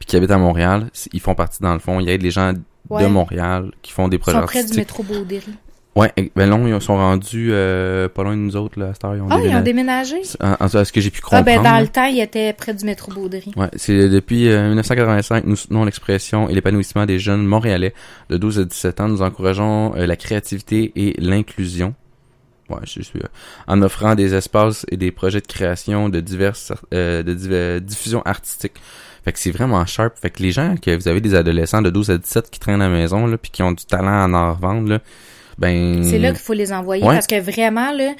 puis 0.00 0.06
qui 0.06 0.16
habitent 0.16 0.30
à 0.32 0.38
Montréal, 0.38 0.90
ils 1.12 1.20
font 1.20 1.34
partie, 1.36 1.60
dans 1.62 1.72
le 1.74 1.80
fond, 1.80 2.00
ils 2.00 2.08
aident 2.08 2.22
les 2.22 2.30
gens 2.32 2.52
de. 2.90 3.06
Montréal 3.08 3.70
qui 3.82 3.92
font 3.92 4.08
des 4.08 4.16
Ils 4.16 4.20
projets 4.20 4.38
sont 4.38 4.44
près 4.46 4.54
du 4.64 4.78
artistiques. 4.78 4.78
métro 4.78 5.02
Beauderie. 5.02 5.54
Ouais, 5.96 6.12
eh, 6.16 6.30
ben 6.36 6.48
non, 6.48 6.64
ils 6.68 6.80
sont 6.80 6.94
rendus 6.96 7.48
euh, 7.50 8.08
pas 8.08 8.22
loin 8.22 8.32
de 8.36 8.40
nous 8.40 8.54
autres, 8.54 8.78
là, 8.78 8.92
à 9.02 9.06
heure, 9.06 9.16
ils 9.16 9.20
ont 9.20 9.26
Ah, 9.30 9.38
ils 9.42 9.48
ont 9.56 9.62
déménagé. 9.62 10.14
déménagé? 10.14 10.16
En, 10.40 10.52
en 10.52 10.68
tout 10.68 10.76
cas, 10.76 10.84
ce 10.84 10.92
que 10.92 11.00
j'ai 11.00 11.10
pu 11.10 11.18
Ah, 11.24 11.42
comprendre? 11.42 11.44
ben 11.46 11.56
dans 11.56 11.72
là. 11.72 11.80
le 11.80 11.88
temps, 11.88 12.04
ils 12.04 12.20
étaient 12.20 12.52
près 12.52 12.72
du 12.72 12.84
métro 12.84 13.10
Beauderie. 13.10 13.50
Ouais, 13.56 13.66
c'est 13.74 14.08
depuis 14.08 14.48
euh, 14.48 14.68
1985, 14.68 15.44
nous 15.44 15.56
soutenons 15.56 15.84
l'expression 15.84 16.48
et 16.48 16.54
l'épanouissement 16.54 17.04
des 17.04 17.18
jeunes 17.18 17.44
montréalais 17.44 17.94
de 18.30 18.36
12 18.36 18.60
à 18.60 18.64
17 18.64 19.00
ans. 19.00 19.08
Nous 19.08 19.22
encourageons 19.22 19.96
euh, 19.96 20.06
la 20.06 20.14
créativité 20.14 20.92
et 20.94 21.14
l'inclusion. 21.18 21.94
Ouais, 22.70 22.78
je 22.84 23.02
suis 23.02 23.18
euh, 23.18 23.26
en 23.66 23.82
offrant 23.82 24.14
des 24.14 24.34
espaces 24.34 24.86
et 24.90 24.96
des 24.98 25.10
projets 25.10 25.40
de 25.40 25.46
création 25.46 26.08
de 26.10 26.20
diverses 26.20 26.72
euh, 26.94 27.24
de 27.24 27.34
div- 27.34 27.80
diffusion 27.80 28.22
artistique. 28.22 28.74
Fait 29.24 29.32
que 29.32 29.38
c'est 29.38 29.50
vraiment 29.50 29.84
sharp. 29.86 30.16
Fait 30.18 30.30
que 30.30 30.42
les 30.42 30.52
gens 30.52 30.74
que 30.76 30.94
vous 30.96 31.08
avez 31.08 31.20
des 31.20 31.34
adolescents 31.34 31.82
de 31.82 31.90
12 31.90 32.10
à 32.10 32.18
17 32.18 32.50
qui 32.50 32.60
traînent 32.60 32.82
à 32.82 32.88
la 32.88 32.94
maison 32.94 33.26
là 33.26 33.36
puis 33.38 33.50
qui 33.50 33.62
ont 33.62 33.72
du 33.72 33.84
talent 33.84 34.32
à 34.32 34.38
en 34.38 34.54
revendre 34.54 34.88
là, 34.88 34.98
ben 35.58 36.02
C'est 36.04 36.18
là 36.18 36.30
qu'il 36.30 36.40
faut 36.40 36.52
les 36.52 36.72
envoyer 36.72 37.02
Ouais. 37.04 37.14
parce 37.14 37.26
que 37.26 37.40
vraiment 37.40 37.90
là, 37.92 38.12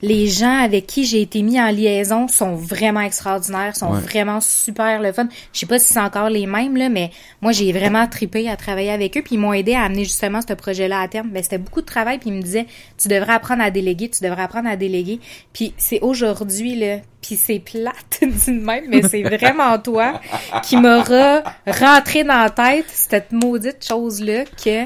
les 0.00 0.28
gens 0.28 0.58
avec 0.58 0.86
qui 0.86 1.04
j'ai 1.04 1.20
été 1.22 1.42
mis 1.42 1.60
en 1.60 1.70
liaison 1.70 2.28
sont 2.28 2.54
vraiment 2.54 3.00
extraordinaires, 3.00 3.76
sont 3.76 3.90
Ouais. 3.92 4.00
vraiment 4.00 4.40
super 4.40 5.00
le 5.02 5.12
fun. 5.12 5.28
Je 5.52 5.60
sais 5.60 5.66
pas 5.66 5.78
si 5.78 5.92
c'est 5.92 6.00
encore 6.00 6.28
les 6.30 6.46
mêmes 6.46 6.76
là, 6.76 6.88
mais 6.88 7.10
moi 7.42 7.52
j'ai 7.52 7.72
vraiment 7.72 8.06
tripé 8.06 8.48
à 8.48 8.56
travailler 8.56 8.90
avec 8.90 9.16
eux 9.16 9.22
puis 9.22 9.34
ils 9.34 9.38
m'ont 9.38 9.52
aidé 9.52 9.74
à 9.74 9.82
amener 9.82 10.04
justement 10.04 10.40
ce 10.46 10.52
projet-là 10.54 11.00
à 11.00 11.08
terme. 11.08 11.30
Ben 11.30 11.42
c'était 11.42 11.58
beaucoup 11.58 11.80
de 11.80 11.86
travail 11.86 12.18
puis 12.18 12.30
ils 12.30 12.36
me 12.36 12.42
disaient 12.42 12.66
tu 12.96 13.08
devrais 13.08 13.32
apprendre 13.32 13.62
à 13.62 13.70
déléguer, 13.70 14.08
tu 14.08 14.22
devrais 14.22 14.42
apprendre 14.42 14.68
à 14.68 14.76
déléguer. 14.76 15.20
Puis 15.52 15.74
c'est 15.76 16.00
aujourd'hui 16.00 16.76
là, 16.76 16.98
puis 17.20 17.36
c'est 17.36 17.58
plate 17.58 18.18
dit 18.22 18.50
même, 18.52 18.84
mais 18.88 19.02
c'est 19.02 19.22
vraiment 19.22 19.78
toi 19.78 20.20
qui 20.62 20.76
m'aura 20.76 21.42
rentré 21.66 22.22
dans 22.24 22.40
la 22.42 22.50
tête 22.50 22.86
cette 22.88 23.32
maudite 23.32 23.84
chose 23.84 24.20
là 24.22 24.44
que 24.64 24.84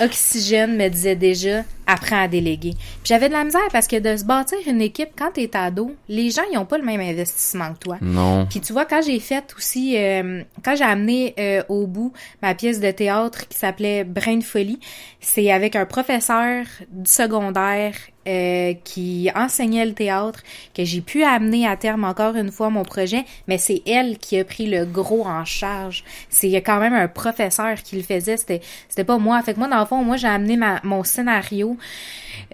Oxygène 0.00 0.76
me 0.76 0.88
disait 0.88 1.16
déjà 1.16 1.62
apprends 1.88 2.22
à 2.22 2.28
déléguer. 2.28 2.74
Puis 2.76 3.06
j'avais 3.06 3.28
de 3.28 3.32
la 3.32 3.42
misère 3.42 3.66
parce 3.72 3.88
que 3.88 3.96
de 3.96 4.16
se 4.16 4.24
bâtir 4.24 4.58
une 4.66 4.80
équipe 4.80 5.08
quand 5.18 5.32
t'es 5.32 5.50
ado, 5.56 5.96
les 6.08 6.30
gens 6.30 6.42
ils 6.52 6.58
ont 6.58 6.66
pas 6.66 6.78
le 6.78 6.84
même 6.84 7.00
investissement 7.00 7.72
que 7.72 7.78
toi. 7.78 7.98
non. 8.00 8.46
Puis 8.48 8.60
tu 8.60 8.72
vois 8.72 8.84
quand 8.84 9.02
j'ai 9.02 9.18
fait 9.18 9.44
aussi 9.56 9.96
euh, 9.96 10.42
quand 10.62 10.76
j'ai 10.76 10.84
amené 10.84 11.34
euh, 11.38 11.62
au 11.68 11.86
bout 11.86 12.12
ma 12.42 12.54
pièce 12.54 12.78
de 12.78 12.90
théâtre 12.90 13.48
qui 13.48 13.58
s'appelait 13.58 14.04
Brain 14.04 14.36
de 14.36 14.44
folie, 14.44 14.78
c'est 15.20 15.50
avec 15.50 15.74
un 15.74 15.86
professeur 15.86 16.66
du 16.92 17.10
secondaire 17.10 17.94
euh, 18.28 18.74
qui 18.84 19.30
enseignait 19.34 19.86
le 19.86 19.94
théâtre 19.94 20.42
que 20.74 20.84
j'ai 20.84 21.00
pu 21.00 21.24
amener 21.24 21.66
à 21.66 21.76
terme 21.76 22.04
encore 22.04 22.36
une 22.36 22.52
fois 22.52 22.68
mon 22.68 22.82
projet, 22.82 23.24
mais 23.46 23.56
c'est 23.56 23.80
elle 23.86 24.18
qui 24.18 24.38
a 24.38 24.44
pris 24.44 24.66
le 24.66 24.84
gros 24.84 25.24
en 25.24 25.46
charge. 25.46 26.04
C'est 26.28 26.52
quand 26.60 26.78
même 26.78 26.92
un 26.92 27.08
professeur 27.08 27.82
qui 27.82 27.96
le 27.96 28.02
faisait, 28.02 28.36
c'était 28.36 28.60
c'était 28.86 29.04
pas 29.04 29.16
moi. 29.16 29.40
Fait 29.42 29.54
que 29.54 29.58
moi 29.58 29.68
dans 29.68 29.80
le 29.80 29.86
fond, 29.86 30.04
moi 30.04 30.18
j'ai 30.18 30.28
amené 30.28 30.58
ma, 30.58 30.78
mon 30.84 31.04
scénario 31.04 31.77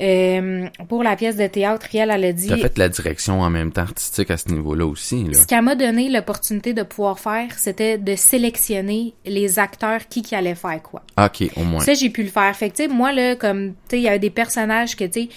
euh, 0.01 0.67
pour 0.89 1.03
la 1.03 1.17
pièce 1.17 1.37
de 1.37 1.47
théâtre, 1.47 1.87
puis 1.89 1.99
elle 1.99 2.11
a 2.11 2.33
dit 2.33 2.49
T'as 2.49 2.57
fait 2.57 2.79
la 2.79 2.89
direction 2.89 3.41
en 3.41 3.51
même 3.51 3.73
temps 3.73 3.83
artistique 3.83 4.31
à 4.31 4.37
ce 4.37 4.49
niveau-là 4.49 4.87
aussi 4.87 5.25
là. 5.25 5.35
ce 5.35 5.47
qu'elle 5.47 5.63
m'a 5.63 5.75
donné 5.75 6.09
l'opportunité 6.09 6.73
de 6.75 6.83
pouvoir 6.83 7.19
faire, 7.19 7.59
c'était 7.59 7.99
de 7.99 8.17
sélectionner 8.17 9.15
les 9.25 9.59
acteurs 9.59 10.09
qui 10.09 10.23
qui 10.23 10.35
allaient 10.35 10.55
faire 10.55 10.83
quoi. 10.83 11.03
Ok, 11.19 11.49
au 11.57 11.65
moins. 11.65 11.81
Ça, 11.81 11.95
j'ai 11.95 12.11
pu 12.11 12.23
le 12.23 12.29
faire. 12.29 12.55
Fait 12.57 12.71
que, 12.71 12.89
moi, 12.89 13.13
là, 13.13 13.37
comme, 13.37 13.71
tu 13.71 13.77
sais, 13.91 13.99
il 13.99 14.03
y 14.03 14.09
avait 14.09 14.19
des 14.19 14.31
personnages 14.31 14.97
que, 14.97 15.05
tu 15.05 15.23
sais, 15.23 15.29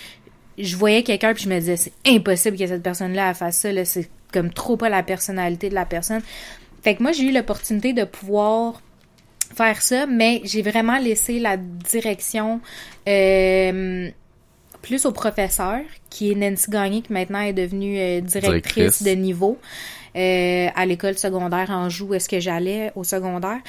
je 0.58 0.76
voyais 0.76 1.04
quelqu'un 1.04 1.34
puis 1.34 1.44
je 1.44 1.50
me 1.50 1.60
disais, 1.60 1.78
c'est 1.78 1.94
impossible 2.06 2.58
que 2.58 2.66
cette 2.66 2.84
personne-là 2.84 3.34
fasse 3.34 3.60
ça, 3.60 3.72
là, 3.72 3.86
c'est 3.86 4.10
comme 4.34 4.52
trop 4.52 4.76
pas 4.76 4.90
la 4.90 5.04
personnalité 5.04 5.70
de 5.70 5.76
la 5.76 5.86
personne. 5.86 6.22
Fait 6.84 6.96
que 6.96 7.04
moi, 7.04 7.12
j'ai 7.12 7.24
eu 7.24 7.32
l'opportunité 7.32 7.94
de 7.94 8.04
pouvoir 8.04 8.82
faire 9.58 9.82
ça, 9.82 10.06
mais 10.06 10.42
j'ai 10.44 10.62
vraiment 10.62 11.00
laissé 11.00 11.40
la 11.40 11.58
direction 11.58 12.62
euh, 13.08 14.10
plus 14.82 15.06
au 15.06 15.12
professeur, 15.12 15.82
qui 16.10 16.32
est 16.32 16.36
Nancy 16.36 16.70
Gagné, 16.70 17.02
qui 17.02 17.12
maintenant 17.12 17.42
est 17.42 17.54
devenue 17.54 17.98
euh, 18.00 18.22
directrice, 18.22 19.02
Directrice. 19.02 19.04
de 19.04 19.12
niveau 19.12 19.58
euh, 20.16 20.68
à 20.76 20.86
l'école 20.86 21.18
secondaire 21.18 21.70
en 21.72 21.90
joue. 21.90 22.14
Est-ce 22.14 22.30
que 22.30 22.40
j'allais 22.40 22.92
au 22.96 23.04
secondaire? 23.04 23.60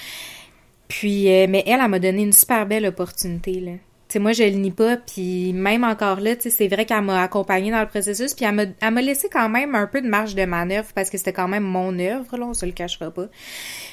Puis, 0.87 1.25
mais 1.25 1.65
elle, 1.67 1.81
elle 1.83 1.89
m'a 1.89 1.99
donné 1.99 2.23
une 2.23 2.33
super 2.33 2.65
belle 2.65 2.87
opportunité, 2.87 3.61
là. 3.61 3.73
Sais, 4.13 4.19
moi, 4.19 4.33
je 4.33 4.45
le 4.45 4.51
nie 4.51 4.71
pas, 4.71 4.97
puis 4.97 5.53
même 5.53 5.85
encore 5.85 6.21
là, 6.21 6.35
tu 6.37 6.43
sais, 6.43 6.51
c'est 6.51 6.69
vrai 6.69 6.87
qu'elle 6.87 7.03
m'a 7.03 7.23
accompagnée 7.23 7.71
dans 7.71 7.81
le 7.81 7.89
processus, 7.89 8.35
puis 8.35 8.45
elle 8.45 8.55
m'a, 8.95 9.03
laissé 9.03 9.29
quand 9.29 9.49
même 9.49 9.75
un 9.75 9.87
peu 9.87 10.01
de 10.01 10.09
marge 10.09 10.35
de 10.35 10.45
manœuvre, 10.45 10.89
parce 10.95 11.11
que 11.11 11.19
c'était 11.19 11.33
quand 11.33 11.49
même 11.49 11.65
mon 11.65 11.99
œuvre, 11.99 12.37
là, 12.37 12.47
on 12.47 12.55
se 12.55 12.67
le 12.67 12.73
cachera 12.73 13.11
pas. 13.11 13.27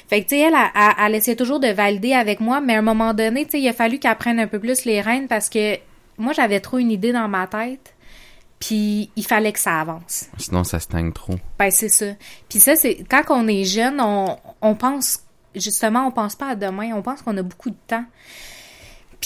Fait 0.08 0.22
que, 0.22 0.28
tu 0.28 0.36
sais, 0.36 0.42
elle, 0.42 0.54
elle, 0.54 0.92
elle 1.06 1.14
essayait 1.14 1.36
toujours 1.36 1.60
de 1.60 1.68
valider 1.68 2.12
avec 2.12 2.40
moi, 2.40 2.60
mais 2.60 2.74
à 2.74 2.78
un 2.78 2.82
moment 2.82 3.14
donné, 3.14 3.44
tu 3.44 3.52
sais, 3.52 3.60
il 3.60 3.68
a 3.68 3.72
fallu 3.72 3.98
qu'elle 3.98 4.16
prenne 4.16 4.40
un 4.40 4.46
peu 4.46 4.58
plus 4.58 4.84
les 4.84 5.00
rênes, 5.00 5.28
parce 5.28 5.48
que 5.48 5.76
moi, 6.18 6.32
j'avais 6.32 6.60
trop 6.60 6.78
une 6.78 6.90
idée 6.90 7.12
dans 7.12 7.28
ma 7.28 7.46
tête, 7.46 7.94
puis 8.58 9.10
il 9.16 9.24
fallait 9.24 9.52
que 9.52 9.58
ça 9.58 9.80
avance. 9.80 10.26
Sinon, 10.38 10.64
ça 10.64 10.80
stagne 10.80 11.12
trop. 11.12 11.34
Ben, 11.58 11.70
c'est 11.70 11.88
ça. 11.88 12.06
Puis 12.48 12.58
ça, 12.58 12.74
c'est 12.74 13.04
quand 13.08 13.22
on 13.30 13.46
est 13.48 13.64
jeune, 13.64 14.00
on, 14.00 14.38
on 14.62 14.74
pense, 14.74 15.20
justement, 15.54 16.06
on 16.06 16.10
pense 16.10 16.36
pas 16.36 16.48
à 16.48 16.54
demain, 16.54 16.92
on 16.94 17.02
pense 17.02 17.22
qu'on 17.22 17.36
a 17.36 17.42
beaucoup 17.42 17.70
de 17.70 17.76
temps. 17.86 18.04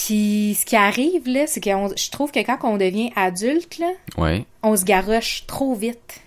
Puis 0.07 0.57
ce 0.59 0.65
qui 0.65 0.77
arrive, 0.77 1.29
là, 1.29 1.47
c'est 1.47 1.61
que 1.61 1.71
je 1.71 2.11
trouve 2.11 2.31
que 2.31 2.41
quand 2.41 2.59
on 2.63 2.77
devient 2.77 3.11
adulte, 3.17 3.79
là, 3.79 3.91
Ouais. 4.17 4.45
on 4.63 4.77
se 4.77 4.85
garoche 4.85 5.45
trop 5.47 5.75
vite. 5.75 6.21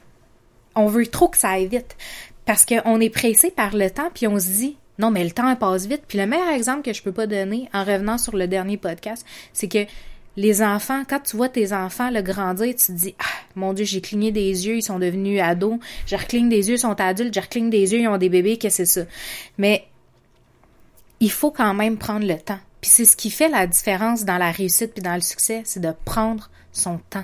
On 0.76 0.88
veut 0.88 1.08
trop 1.08 1.28
que 1.28 1.38
ça 1.38 1.50
aille 1.52 1.68
vite. 1.68 1.96
Parce 2.46 2.66
qu'on 2.66 3.00
est 3.00 3.10
pressé 3.10 3.52
par 3.52 3.76
le 3.76 3.90
temps, 3.90 4.10
puis 4.14 4.28
on 4.28 4.38
se 4.40 4.48
dit, 4.48 4.78
non, 5.00 5.10
mais 5.12 5.24
le 5.24 5.32
temps 5.32 5.56
passe 5.56 5.88
vite. 5.88 6.04
Puis 6.08 6.18
le 6.18 6.28
meilleur 6.28 6.50
exemple 6.50 6.84
que 6.84 6.94
je 6.94 7.02
peux 7.02 7.12
pas 7.12 7.26
donner, 7.26 7.70
en 7.74 7.84
revenant 7.84 8.18
sur 8.18 8.36
le 8.36 8.48
dernier 8.48 8.78
podcast, 8.78 9.26
c'est 9.54 9.68
que 9.70 9.86
les 10.36 10.62
enfants, 10.62 11.04
quand 11.08 11.22
tu 11.22 11.38
vois 11.38 11.50
tes 11.50 11.74
enfants 11.74 12.10
le 12.10 12.22
grandir, 12.22 12.76
tu 12.76 12.88
te 12.88 12.92
dis, 12.92 13.16
ah, 13.20 13.24
mon 13.56 13.74
Dieu, 13.74 13.86
j'ai 13.86 14.02
cligné 14.02 14.32
des 14.32 14.68
yeux, 14.68 14.78
ils 14.78 14.84
sont 14.84 15.00
devenus 15.00 15.42
ados. 15.42 15.80
Je 16.06 16.16
recligne 16.16 16.50
des 16.50 16.70
yeux, 16.70 16.76
ils 16.76 16.80
sont 16.80 17.00
adultes. 17.00 17.34
Je 17.34 17.40
recligne 17.40 17.70
des 17.70 17.94
yeux, 17.94 18.00
ils 18.02 18.08
ont 18.08 18.18
des 18.18 18.30
bébés, 18.30 18.58
qu'est-ce 18.58 18.80
que 18.80 18.86
c'est 18.86 19.02
ça? 19.02 19.08
Mais 19.58 19.86
il 21.20 21.32
faut 21.32 21.52
quand 21.52 21.74
même 21.74 21.98
prendre 21.98 22.26
le 22.28 22.38
temps. 22.38 22.60
Puis 22.84 22.90
c'est 22.90 23.06
ce 23.06 23.16
qui 23.16 23.32
fait 23.32 23.48
la 23.48 23.66
différence 23.66 24.26
dans 24.26 24.38
la 24.38 24.52
réussite 24.52 24.94
puis 24.94 25.02
dans 25.02 25.16
le 25.16 25.22
succès, 25.22 25.62
c'est 25.64 25.80
de 25.80 25.94
prendre 26.04 26.50
son 26.74 26.98
temps 26.98 27.24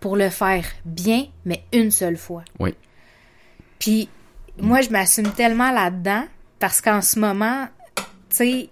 pour 0.00 0.16
le 0.16 0.30
faire 0.30 0.64
bien, 0.86 1.26
mais 1.44 1.62
une 1.74 1.90
seule 1.90 2.16
fois. 2.16 2.42
Oui. 2.58 2.74
Puis 3.78 4.08
moi, 4.58 4.80
je 4.80 4.88
m'assume 4.88 5.30
tellement 5.32 5.70
là-dedans 5.70 6.24
parce 6.58 6.80
qu'en 6.80 7.02
ce 7.02 7.18
moment, 7.18 7.68
tu 7.96 8.04
sais, 8.30 8.70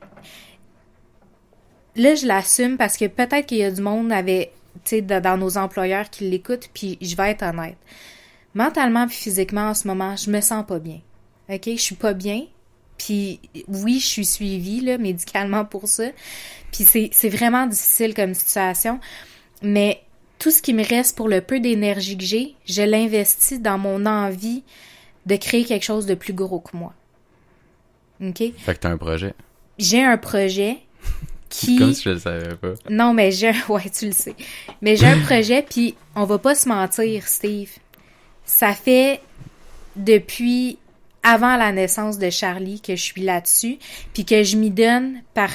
là, 1.95 2.14
je 2.14 2.26
l'assume 2.26 2.78
parce 2.78 2.97
que 2.97 3.04
peut-être 3.04 3.45
qu'il 3.45 3.59
y 3.59 3.64
a 3.64 3.71
du 3.71 3.83
monde 3.83 4.11
avec, 4.11 4.54
tu 4.76 4.81
sais, 4.97 5.02
dans, 5.02 5.21
dans 5.21 5.37
nos 5.37 5.59
employeurs 5.59 6.09
qui 6.09 6.31
l'écoutent, 6.31 6.71
puis 6.73 6.97
je 7.02 7.16
vais 7.16 7.33
être 7.33 7.43
honnête. 7.43 7.76
Mentalement 8.54 9.07
puis 9.07 9.16
physiquement, 9.16 9.69
en 9.69 9.75
ce 9.75 9.87
moment, 9.87 10.16
je 10.16 10.31
me 10.31 10.40
sens 10.40 10.64
pas 10.64 10.78
bien. 10.78 11.00
OK? 11.50 11.64
Je 11.66 11.76
suis 11.76 11.97
pas 11.97 12.14
bien. 12.14 12.47
Puis 12.99 13.41
oui, 13.69 13.99
je 14.01 14.07
suis 14.07 14.25
suivie 14.25 14.81
là, 14.81 14.99
médicalement 14.99 15.65
pour 15.65 15.89
ça. 15.89 16.05
Puis 16.73 16.85
c'est, 16.85 17.29
vraiment 17.29 17.67
difficile 17.67 18.15
comme 18.15 18.35
situation. 18.35 19.01
Mais 19.63 20.03
tout 20.39 20.51
ce 20.51 20.61
qui 20.63 20.75
me 20.75 20.85
reste 20.85 21.17
pour 21.17 21.29
le 21.29 21.41
peu 21.41 21.61
d'énergie 21.61 22.17
que 22.17 22.25
j'ai, 22.25 22.55
je 22.67 22.83
l'investis 22.83 23.61
dans 23.61 23.79
mon 23.79 24.07
envie 24.07 24.63
de 25.27 25.37
créer 25.37 25.65
quelque 25.65 25.85
chose 25.85 26.07
de 26.07 26.15
plus 26.15 26.33
gros 26.33 26.61
que 26.61 26.77
moi. 26.77 26.93
OK? 28.21 28.43
Fait 28.57 28.75
que 28.75 28.81
t'as 28.81 28.91
un 28.91 28.99
projet. 28.99 29.35
J'ai 29.79 30.03
un 30.03 30.19
projet 30.19 30.79
qui... 31.49 31.77
Comme 31.77 31.95
si 31.95 32.03
je 32.03 32.11
le 32.11 32.19
savais 32.19 32.57
pas. 32.57 32.75
Non, 32.91 33.15
mais 33.15 33.31
j'ai 33.31 33.49
un... 33.51 33.67
Ouais, 33.69 33.89
tu 33.91 34.07
le 34.07 34.13
sais. 34.13 34.35
Mais 34.83 34.97
j'ai 34.97 35.07
un 35.07 35.21
projet, 35.21 35.63
puis 35.63 35.95
on 36.15 36.25
va 36.25 36.39
pas 36.39 36.55
se 36.55 36.69
mentir, 36.69 37.27
Steve. 37.27 37.71
Ça 38.45 38.75
fait 38.75 39.21
depuis 39.97 40.79
avant 41.25 41.57
la 41.57 41.73
naissance 41.73 42.19
de 42.19 42.31
Charlie 42.31 42.81
que 42.81 42.95
je 42.95 43.02
suis 43.02 43.23
là-dessus, 43.23 43.78
puis 44.12 44.25
que 44.25 44.45
je 44.45 44.57
m'y 44.57 44.71
donne 44.71 45.23
par 45.35 45.50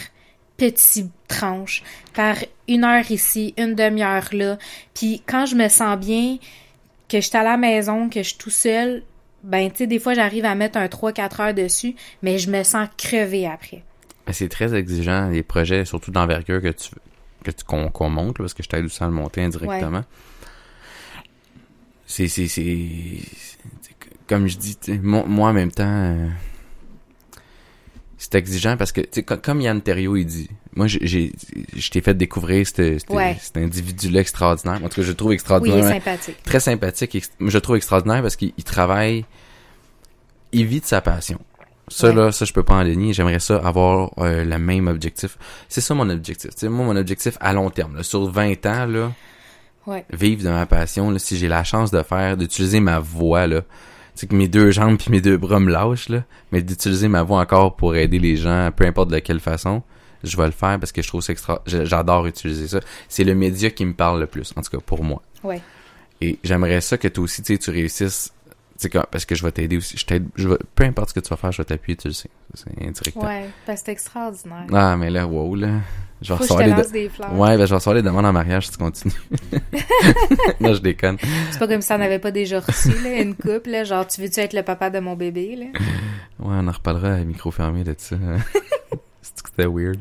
petites 0.57 1.11
tranches, 1.29 1.83
par 2.13 2.35
une 2.67 2.83
heure 2.83 3.09
ici, 3.09 3.53
une 3.57 3.75
demi-heure 3.75 4.27
là. 4.33 4.57
Puis 4.93 5.23
quand 5.25 5.45
je 5.45 5.55
me 5.55 5.69
sens 5.69 5.97
bien, 5.97 6.37
que 7.07 7.21
je 7.21 7.27
suis 7.27 7.37
à 7.37 7.43
la 7.43 7.55
maison, 7.55 8.09
que 8.09 8.21
je 8.21 8.29
suis 8.29 8.37
tout 8.37 8.49
seul, 8.49 9.03
ben, 9.43 9.71
tu 9.71 9.77
sais, 9.77 9.87
des 9.87 9.99
fois, 9.99 10.13
j'arrive 10.13 10.43
à 10.45 10.53
mettre 10.53 10.77
un 10.77 10.87
3-4 10.87 11.41
heures 11.41 11.53
dessus, 11.53 11.95
mais 12.21 12.37
je 12.37 12.51
me 12.51 12.63
sens 12.63 12.89
crever 12.97 13.47
après. 13.47 13.83
C'est 14.31 14.49
très 14.49 14.75
exigeant, 14.75 15.29
les 15.29 15.41
projets, 15.41 15.85
surtout 15.85 16.11
d'envergure 16.11 16.61
que 16.61 16.67
tu 16.69 16.89
que 17.43 17.51
tu 17.51 17.63
qu'on 17.63 18.09
monte, 18.09 18.37
là, 18.37 18.43
parce 18.43 18.53
que 18.53 18.61
je 18.61 18.67
t'aide 18.67 18.83
aussi 18.83 19.01
à 19.01 19.05
le 19.05 19.13
monter 19.13 19.41
indirectement. 19.41 20.03
C'est- 22.05 22.27
comme 24.29 24.47
je 24.47 24.57
dis, 24.57 24.77
moi, 25.01 25.23
moi, 25.27 25.49
en 25.49 25.53
même 25.53 25.71
temps, 25.71 25.83
euh, 25.87 26.27
c'est 28.17 28.35
exigeant 28.35 28.75
parce 28.77 28.91
que, 28.91 29.01
tu 29.01 29.23
comme 29.23 29.61
Yann 29.61 29.81
Terriot, 29.81 30.17
il 30.17 30.25
dit, 30.25 30.49
moi, 30.75 30.87
j'ai, 30.87 31.31
je 31.75 31.89
t'ai 31.89 32.01
fait 32.01 32.13
découvrir 32.13 32.67
cet, 32.67 33.09
Ouais. 33.09 33.37
individu-là 33.55 34.19
extraordinaire. 34.21 34.75
En 34.83 34.89
tout 34.89 34.95
cas, 34.97 35.01
je 35.03 35.07
le 35.09 35.15
trouve 35.15 35.29
Oui, 35.29 35.35
il 35.35 35.35
extraordinaire. 35.35 35.85
est 35.87 35.93
sympathique. 35.99 36.43
très 36.43 36.59
sympathique. 36.59 37.23
Je 37.39 37.45
le 37.57 37.61
trouve 37.61 37.77
extraordinaire 37.77 38.21
parce 38.21 38.35
qu'il 38.35 38.51
il 38.57 38.63
travaille, 38.63 39.25
il 40.51 40.65
vit 40.65 40.81
de 40.81 40.85
sa 40.85 40.99
passion. 41.01 41.39
Ça, 41.87 42.09
Ouais. 42.09 42.13
là, 42.15 42.31
ça, 42.31 42.45
je 42.45 42.53
peux 42.53 42.61
pas 42.61 42.75
en 42.75 42.83
dénier. 42.83 43.13
J'aimerais 43.13 43.39
ça 43.39 43.55
avoir 43.57 44.11
euh, 44.19 44.43
le 44.43 44.59
même 44.59 44.87
objectif. 44.87 45.37
C'est 45.69 45.81
ça 45.81 45.95
mon 45.95 46.07
objectif. 46.09 46.51
Tu 46.51 46.57
sais, 46.59 46.69
moi, 46.69 46.85
mon 46.85 46.95
objectif 46.97 47.37
à 47.39 47.53
long 47.53 47.69
terme, 47.71 47.95
là, 47.95 48.03
sur 48.03 48.29
20 48.29 48.65
ans, 48.65 48.85
là, 48.85 49.11
Ouais. 49.87 50.05
vivre 50.11 50.43
de 50.43 50.49
ma 50.49 50.65
passion, 50.67 51.09
là, 51.09 51.17
si 51.19 51.37
j'ai 51.37 51.47
la 51.47 51.63
chance 51.63 51.89
de 51.89 52.03
faire, 52.03 52.35
d'utiliser 52.37 52.79
ma 52.79 52.99
voix, 52.99 53.47
là, 53.47 53.61
sais, 54.21 54.27
que 54.27 54.35
mes 54.35 54.47
deux 54.47 54.71
jambes 54.71 54.97
puis 54.97 55.11
mes 55.11 55.21
deux 55.21 55.37
bras 55.37 55.59
me 55.59 55.71
lâchent, 55.71 56.09
là, 56.09 56.23
mais 56.51 56.61
d'utiliser 56.61 57.07
ma 57.07 57.23
voix 57.23 57.39
encore 57.39 57.75
pour 57.75 57.95
aider 57.95 58.19
les 58.19 58.35
gens, 58.35 58.71
peu 58.75 58.85
importe 58.85 59.09
de 59.09 59.19
quelle 59.19 59.39
façon, 59.39 59.83
je 60.23 60.35
vais 60.35 60.45
le 60.45 60.51
faire 60.51 60.79
parce 60.79 60.91
que 60.91 61.01
je 61.01 61.07
trouve 61.07 61.21
ça 61.21 61.31
extra, 61.31 61.61
j'adore 61.65 62.27
utiliser 62.27 62.67
ça. 62.67 62.79
C'est 63.07 63.23
le 63.23 63.35
média 63.35 63.69
qui 63.69 63.85
me 63.85 63.93
parle 63.93 64.19
le 64.19 64.27
plus, 64.27 64.53
en 64.55 64.61
tout 64.61 64.71
cas, 64.71 64.83
pour 64.85 65.03
moi. 65.03 65.21
Ouais. 65.43 65.61
Et 66.21 66.37
j'aimerais 66.43 66.81
ça 66.81 66.97
que 66.97 67.07
toi 67.07 67.23
aussi, 67.23 67.41
tu 67.41 67.53
sais, 67.53 67.59
tu 67.59 67.69
réussisses. 67.71 68.33
Parce 69.11 69.25
que 69.25 69.35
je 69.35 69.43
vais 69.43 69.51
t'aider 69.51 69.75
aussi. 69.75 69.97
Je 69.97 70.05
t'aide, 70.05 70.27
je 70.35 70.47
vais, 70.47 70.57
peu 70.73 70.85
importe 70.85 71.09
ce 71.09 71.13
que 71.13 71.19
tu 71.19 71.29
vas 71.29 71.35
faire, 71.35 71.51
je 71.51 71.57
vais 71.61 71.65
t'appuyer, 71.65 71.97
tu 71.97 72.07
le 72.07 72.13
sais. 72.13 72.29
C'est 72.53 72.81
indirectement. 72.81 73.25
Ouais, 73.25 73.49
parce 73.65 73.81
que 73.81 73.85
c'est 73.85 73.91
extraordinaire. 73.91 74.67
Ah, 74.71 74.95
mais 74.95 75.09
là, 75.09 75.27
wow, 75.27 75.53
là. 75.55 75.67
Je 76.21 76.33
vais 76.33 76.37
Faut 76.37 76.43
que 76.43 76.47
je 76.49 76.53
recevoir 76.53 76.59
te 76.59 76.63
les, 76.65 76.75
lance 76.75 76.87
de- 76.87 76.93
des 76.93 77.09
fleurs. 77.09 77.33
Ouais, 77.33 77.57
ben, 77.57 77.65
je 77.65 77.69
vais 77.69 77.75
recevoir 77.75 77.95
les 77.95 78.01
demandes 78.01 78.25
en 78.25 78.33
mariage 78.33 78.65
si 78.65 78.71
tu 78.73 78.77
continues. 78.77 79.13
non, 80.59 80.73
je 80.73 80.81
déconne. 80.81 81.17
C'est 81.51 81.59
pas 81.59 81.67
comme 81.67 81.81
si 81.81 81.87
t'en 81.87 82.01
avais 82.01 82.19
pas 82.19 82.31
déjà 82.31 82.59
reçu, 82.59 82.89
là, 83.03 83.21
une 83.21 83.35
couple, 83.35 83.69
là, 83.69 83.83
genre, 83.85 84.05
tu 84.07 84.21
veux-tu 84.21 84.39
être 84.41 84.53
le 84.53 84.63
papa 84.63 84.89
de 84.89 84.99
mon 84.99 85.15
bébé, 85.15 85.55
là? 85.55 85.65
Ouais, 86.39 86.55
on 86.59 86.67
en 86.67 86.71
reparlera 86.71 87.13
à 87.13 87.19
micro 87.19 87.51
fermé 87.51 87.83
de 87.83 87.95
ça. 87.97 88.17
C'était 89.21 89.65
weird. 89.67 89.99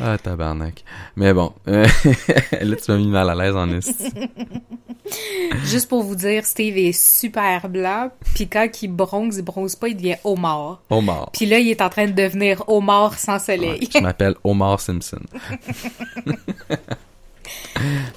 Ah, 0.00 0.16
tabarnak. 0.18 0.84
Mais 1.16 1.32
bon, 1.32 1.52
euh, 1.66 1.86
là, 2.60 2.76
tu 2.76 2.90
m'as 2.90 2.96
mis 2.98 3.08
mal 3.08 3.28
à 3.30 3.34
l'aise 3.34 3.56
en 3.56 3.70
esti. 3.70 4.10
Juste 5.64 5.88
pour 5.88 6.02
vous 6.02 6.14
dire, 6.14 6.44
Steve 6.44 6.76
est 6.76 6.92
super 6.92 7.68
blanc, 7.68 8.10
puis 8.34 8.46
quand 8.48 8.68
il 8.82 8.88
bronze, 8.88 9.38
il 9.38 9.42
bronze 9.44 9.74
pas, 9.74 9.88
il 9.88 9.96
devient 9.96 10.16
homard. 10.24 10.82
Omar. 10.90 11.30
Puis 11.32 11.46
là, 11.46 11.58
il 11.58 11.68
est 11.70 11.80
en 11.80 11.88
train 11.88 12.06
de 12.06 12.12
devenir 12.12 12.62
homard 12.68 13.18
sans 13.18 13.34
Ouais, 13.34 13.56
soleil. 13.56 13.88
je 13.92 13.98
m'appelle 14.00 14.34
Omar 14.44 14.80
Simpson. 14.80 15.20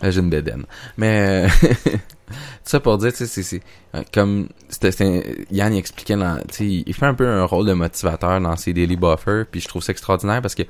J'ai 0.04 0.20
une 0.20 0.30
bédaine. 0.30 0.66
Mais, 0.98 1.46
euh, 1.46 1.70
ça 2.64 2.80
pour 2.80 2.98
dire, 2.98 3.14
tu 3.14 3.26
sais, 3.26 3.44
c'est, 3.44 3.62
euh, 3.96 4.04
comme, 4.14 4.50
c'était, 4.70 5.46
Yann, 5.52 5.74
il 5.74 5.78
expliquait 5.78 6.16
dans, 6.16 6.40
il 6.60 6.94
fait 6.94 7.06
un 7.06 7.14
peu 7.14 7.28
un 7.28 7.46
rôle 7.46 7.68
de 7.68 7.74
motivateur 7.74 8.42
dans 8.42 8.56
ses 8.58 8.74
daily 8.74 8.96
buffers, 8.96 9.46
puis 9.50 9.62
je 9.62 9.68
trouve 9.68 9.84
ça 9.84 9.92
extraordinaire 9.92 10.42
parce 10.42 10.56
que, 10.56 10.64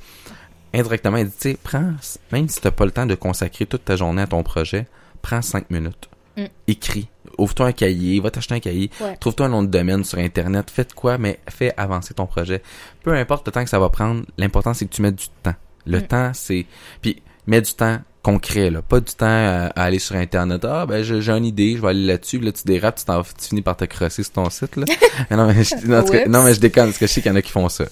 indirectement, 0.74 1.18
il 1.18 1.25
dit, 1.25 1.32
tu 1.40 1.50
sais, 1.51 1.58
prends, 1.62 1.94
même 2.32 2.48
si 2.50 2.62
t'as 2.62 2.72
pas 2.72 2.86
le 2.86 2.92
temps 2.92 3.06
de 3.06 3.16
consacrer 3.16 3.66
toute 3.66 3.86
ta 3.86 3.96
journée 3.96 4.22
à 4.22 4.28
ton 4.28 4.44
projet, 4.44 4.88
prends 5.22 5.42
cinq 5.42 5.70
minutes. 5.70 6.10
Mm. 6.38 6.46
Écris. 6.68 7.08
Ouvre-toi 7.38 7.68
un 7.68 7.72
cahier, 7.72 8.20
va 8.20 8.32
t'acheter 8.32 8.56
un 8.56 8.60
cahier, 8.60 8.90
Ouais. 9.00 9.16
trouve-toi 9.18 9.48
un 9.48 9.50
nom 9.50 9.63
de 9.63 9.68
domaine 9.68 10.04
sur 10.04 10.18
Internet, 10.20 10.70
fais 10.70 10.84
de 10.86 10.94
quoi, 10.94 11.18
mais 11.18 11.40
fais 11.50 11.74
avancer 11.78 12.13
ton 12.13 12.25
projet. 12.25 12.62
Peu 13.04 13.13
importe 13.13 13.46
le 13.48 13.51
temps 13.51 13.63
que 13.63 13.70
ça 13.70 13.80
va 13.80 13.90
prendre, 13.90 14.24
l'important 14.38 14.74
c'est 14.74 14.86
que 14.86 14.94
tu 14.94 15.01
mettes 15.01 15.16
du 15.16 15.28
temps. 15.44 15.56
Le 15.86 16.00
Mm. 16.00 16.08
temps, 16.08 16.32
c'est... 16.34 16.66
Puis, 17.01 17.22
mets 17.48 17.62
du 17.62 17.74
temps 17.74 18.00
concret, 18.22 18.70
là. 18.70 18.82
Pas 18.84 19.00
du 19.00 19.12
temps 19.13 19.25
à, 19.25 19.72
à 19.75 19.84
aller 19.84 19.98
sur 19.98 20.16
Internet. 20.16 20.63
Ah, 20.63 20.86
ben, 20.86 21.01
j'ai 21.04 21.22
j'ai 21.22 21.32
une 21.32 21.46
idée, 21.46 21.75
je 21.75 21.82
vais 21.82 21.88
aller 21.88 22.06
là-dessus. 22.06 22.38
Là, 22.40 22.51
tu 22.51 22.62
dérapes, 22.66 22.98
tu, 23.00 23.06
t'en- 23.06 23.24
tu 23.24 23.48
finis 23.50 23.63
par 23.63 23.75
te 23.75 23.86
crosser 23.86 24.22
sur 24.22 24.34
ton 24.34 24.50
site, 24.51 24.75
là. 24.75 24.86
Non, 25.32 25.48
mais 25.48 25.63
je, 25.63 25.74
cas, 26.12 26.28
non, 26.28 26.44
mais 26.44 26.54
je 26.54 26.60
déconne, 26.60 26.86
parce 26.88 27.00
que 27.00 27.08
je 27.08 27.12
sais 27.13 27.22
qu'il 27.22 27.32
y 27.32 27.34
en 27.34 27.38
a 27.38 27.42
qui 27.42 27.51
font 27.51 27.68
ça. 27.68 27.86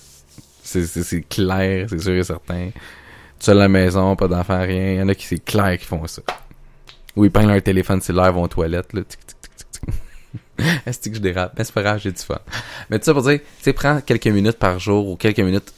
C'est, 0.70 1.22
clair, 1.28 1.88
c'est 1.90 2.00
sûr 2.00 2.14
et 2.14 2.24
certain. 2.24 2.70
Tu 3.40 3.50
as 3.50 3.54
la 3.54 3.68
maison, 3.70 4.16
pas 4.16 4.28
d'enfants, 4.28 4.60
rien. 4.62 4.92
Il 4.94 5.00
y 5.00 5.02
en 5.02 5.08
a 5.10 5.16
qui, 5.16 5.26
c'est 5.26 5.44
clair, 5.44 5.78
qui 5.78 5.86
font 5.86 6.06
ça. 6.08 6.22
Ou 7.16 7.26
ils 7.26 7.32
prennent 7.32 7.48
leur 7.48 7.62
téléphone 7.64 8.02
cellulaire, 8.02 8.32
vont 8.34 8.44
aux 8.44 8.48
toilettes, 8.48 8.94
là. 8.94 9.02
Tic, 9.04 9.20
tic, 9.26 9.38
tic, 9.42 9.56
tic, 9.56 9.68
tic. 9.72 10.66
Est-ce 10.86 11.10
que 11.10 11.16
je 11.16 11.22
dérape? 11.22 11.56
Ben, 11.56 11.64
c'est 11.64 11.74
pas 11.74 11.82
grave, 11.84 12.00
j'ai 12.04 12.12
du 12.12 12.22
fun. 12.22 12.38
Mais 12.90 13.00
tout 13.00 13.06
ça 13.06 13.14
pour 13.14 13.24
dire, 13.24 13.40
tu 13.40 13.46
sais, 13.62 13.74
prends 13.74 14.02
quelques 14.02 14.28
minutes 14.28 14.58
par 14.60 14.78
jour 14.80 15.08
ou 15.08 15.16
quelques 15.16 15.40
minutes. 15.40 15.74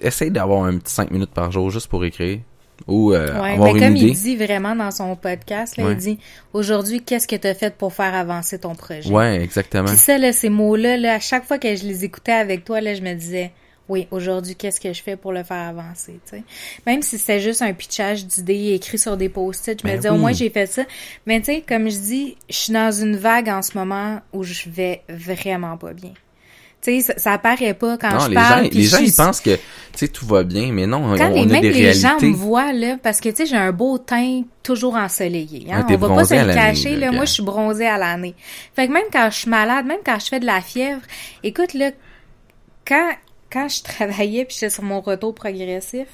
Essaye 0.00 0.30
d'avoir 0.30 0.64
un 0.64 0.78
petit 0.78 0.92
5 0.92 1.10
minutes 1.10 1.30
par 1.30 1.50
jour 1.52 1.70
juste 1.70 1.88
pour 1.88 2.04
écrire. 2.04 2.40
Ou 2.86 3.14
euh, 3.14 3.24
Ouais, 3.40 3.52
avoir 3.54 3.72
mais 3.72 3.78
une 3.80 3.84
comme 3.86 3.96
idée. 3.96 4.08
il 4.08 4.14
dit 4.14 4.36
vraiment 4.36 4.76
dans 4.76 4.90
son 4.90 5.16
podcast, 5.16 5.78
là, 5.78 5.84
Ouais. 5.86 5.92
il 5.92 5.96
dit 5.96 6.18
aujourd'hui, 6.52 7.02
qu'est-ce 7.02 7.26
que 7.26 7.36
tu 7.36 7.46
as 7.48 7.54
fait 7.54 7.74
pour 7.74 7.94
faire 7.94 8.14
avancer 8.14 8.58
ton 8.58 8.74
projet? 8.74 9.08
Ouais, 9.10 9.40
exactement. 9.42 9.86
Puis 9.88 9.96
ça, 9.96 10.18
là, 10.18 10.32
ces 10.34 10.50
mots-là, 10.50 10.98
là, 10.98 11.14
à 11.14 11.20
chaque 11.20 11.46
fois 11.46 11.58
que 11.58 11.74
je 11.74 11.84
les 11.84 12.04
écoutais 12.04 12.32
avec 12.32 12.64
toi, 12.66 12.82
là, 12.82 12.94
je 12.94 13.00
me 13.00 13.14
disais 13.14 13.50
oui, 13.88 14.08
aujourd'hui, 14.10 14.56
qu'est-ce 14.56 14.80
que 14.80 14.92
je 14.92 15.00
fais 15.02 15.16
pour 15.16 15.32
le 15.32 15.44
faire 15.44 15.68
avancer, 15.68 16.18
tu 16.28 16.36
sais? 16.38 16.42
Même 16.86 17.02
si 17.02 17.18
c'était 17.18 17.40
juste 17.40 17.62
un 17.62 17.72
pitchage 17.72 18.26
d'idées 18.26 18.72
écrit 18.74 18.98
sur 18.98 19.16
des 19.16 19.28
post-it, 19.28 19.80
je 19.80 19.86
me 19.86 19.92
Ben 19.92 19.96
disais, 19.98 20.08
au 20.08 20.14
oui. 20.14 20.18
moins, 20.18 20.32
j'ai 20.32 20.50
fait 20.50 20.66
ça. 20.66 20.82
Mais 21.26 21.38
tu 21.40 21.46
sais, 21.46 21.64
comme 21.66 21.88
je 21.88 21.96
dis, 21.98 22.36
je 22.50 22.54
suis 22.56 22.72
dans 22.72 22.90
une 22.90 23.16
vague 23.16 23.48
en 23.48 23.62
ce 23.62 23.78
moment 23.78 24.20
où 24.32 24.42
je 24.42 24.68
vais 24.68 25.02
vraiment 25.08 25.76
pas 25.76 25.92
bien. 25.92 26.10
Tu 26.82 27.00
sais, 27.00 27.00
ça, 27.00 27.14
ça 27.18 27.32
apparaît 27.32 27.74
pas 27.74 27.96
quand 27.96 28.10
non, 28.12 28.20
je 28.20 28.28
les 28.28 28.34
parle. 28.34 28.64
gens, 28.64 28.70
les 28.72 28.82
je 28.82 28.88
gens, 28.90 28.96
suis- 28.98 29.06
ils 29.06 29.14
pensent 29.14 29.40
que, 29.40 29.54
tu 29.54 29.60
sais, 29.94 30.08
tout 30.08 30.26
va 30.26 30.42
bien, 30.42 30.72
mais 30.72 30.86
non, 30.86 31.16
quand 31.16 31.30
on, 31.30 31.34
les, 31.34 31.40
on 31.40 31.44
a 31.44 31.46
même 31.52 31.60
des 31.62 31.70
les 31.70 31.92
gens 31.94 32.20
me 32.20 32.32
voient, 32.32 32.72
là, 32.72 32.96
parce 33.02 33.20
que, 33.20 33.28
tu 33.30 33.36
sais, 33.36 33.46
j'ai 33.46 33.56
un 33.56 33.72
beau 33.72 33.98
teint 33.98 34.42
toujours 34.62 34.94
ensoleillé. 34.96 35.66
Hein? 35.72 35.84
T'es 35.88 35.94
On 35.94 35.98
va 35.98 36.08
pas 36.08 36.24
se 36.24 36.34
le 36.34 36.52
cacher, 36.52 36.96
là. 36.96 37.12
Moi, 37.12 37.24
je 37.24 37.32
suis 37.32 37.42
bronzée 37.42 37.86
à 37.86 37.98
l'année. 37.98 38.34
Fait 38.74 38.86
que 38.88 38.92
même 38.92 39.06
quand 39.12 39.28
je 39.30 39.36
suis 39.36 39.50
malade, 39.50 39.86
même 39.86 40.00
quand 40.04 40.18
je 40.20 40.26
fais 40.26 40.38
de 40.40 40.46
la 40.46 40.60
fièvre, 40.60 41.00
écoute, 41.42 41.72
là, 41.72 41.92
quand, 42.86 43.10
quand 43.50 43.68
je 43.68 43.82
travaillais 43.82 44.44
puis 44.44 44.54
j'étais 44.54 44.70
sur 44.70 44.82
mon 44.82 45.00
retour 45.00 45.34
progressif, 45.34 46.08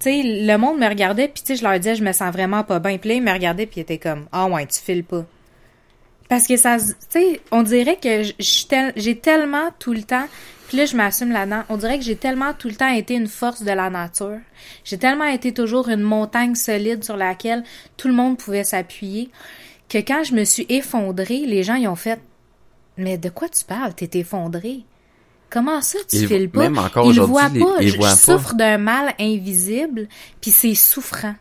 tu 0.00 0.04
sais, 0.04 0.22
le 0.24 0.56
monde 0.56 0.78
me 0.78 0.88
regardait 0.88 1.28
puis 1.28 1.42
tu 1.42 1.48
sais, 1.48 1.56
je 1.56 1.64
leur 1.64 1.78
disais, 1.78 1.96
je 1.96 2.04
me 2.04 2.12
sens 2.12 2.32
vraiment 2.32 2.62
pas 2.62 2.78
bien. 2.78 2.98
Puis 2.98 3.16
ils 3.16 3.22
me 3.22 3.32
regardaient 3.32 3.66
puis 3.66 3.78
ils 3.78 3.82
étaient 3.82 3.98
comme, 3.98 4.26
ah 4.32 4.46
ouais, 4.46 4.66
tu 4.66 4.80
files 4.80 5.04
pas. 5.04 5.24
Parce 6.28 6.46
que 6.46 6.56
ça, 6.56 6.76
tu 6.78 6.94
sais, 7.08 7.40
on 7.50 7.62
dirait 7.62 7.96
que 7.96 8.22
j'ai 8.38 9.18
tellement 9.18 9.70
tout 9.78 9.94
le 9.94 10.02
temps, 10.02 10.26
puis 10.68 10.76
là 10.76 10.84
je 10.84 10.94
m'assume 10.94 11.32
là-dedans, 11.32 11.62
on 11.70 11.78
dirait 11.78 11.98
que 11.98 12.04
j'ai 12.04 12.16
tellement 12.16 12.52
tout 12.52 12.68
le 12.68 12.74
temps 12.74 12.92
été 12.92 13.14
une 13.14 13.28
force 13.28 13.62
de 13.62 13.72
la 13.72 13.88
nature. 13.88 14.38
J'ai 14.84 14.98
tellement 14.98 15.24
été 15.24 15.54
toujours 15.54 15.88
une 15.88 16.02
montagne 16.02 16.54
solide 16.54 17.02
sur 17.02 17.16
laquelle 17.16 17.64
tout 17.96 18.08
le 18.08 18.14
monde 18.14 18.36
pouvait 18.36 18.64
s'appuyer, 18.64 19.30
que 19.88 19.96
quand 19.98 20.22
je 20.22 20.34
me 20.34 20.44
suis 20.44 20.66
effondrée, 20.68 21.46
les 21.46 21.62
gens 21.62 21.76
ils 21.76 21.88
ont 21.88 21.96
fait 21.96 22.20
Mais 22.98 23.16
de 23.16 23.30
quoi 23.30 23.48
tu 23.48 23.64
parles? 23.64 23.94
T'es 23.94 24.18
effondrée. 24.18 24.82
Comment 25.50 25.80
ça, 25.80 25.98
tu 26.08 26.16
Ils- 26.16 26.28
files 26.28 26.50
pas? 26.50 26.60
même 26.60 26.78
encore 26.78 27.06
voient 27.26 27.48
les- 27.48 27.60
pas. 27.60 27.76
je 27.80 27.96
souffre 28.16 28.54
d'un 28.54 28.76
mal 28.78 29.14
invisible, 29.18 30.08
puis 30.40 30.50
c'est 30.50 30.74
souffrant. 30.74 31.34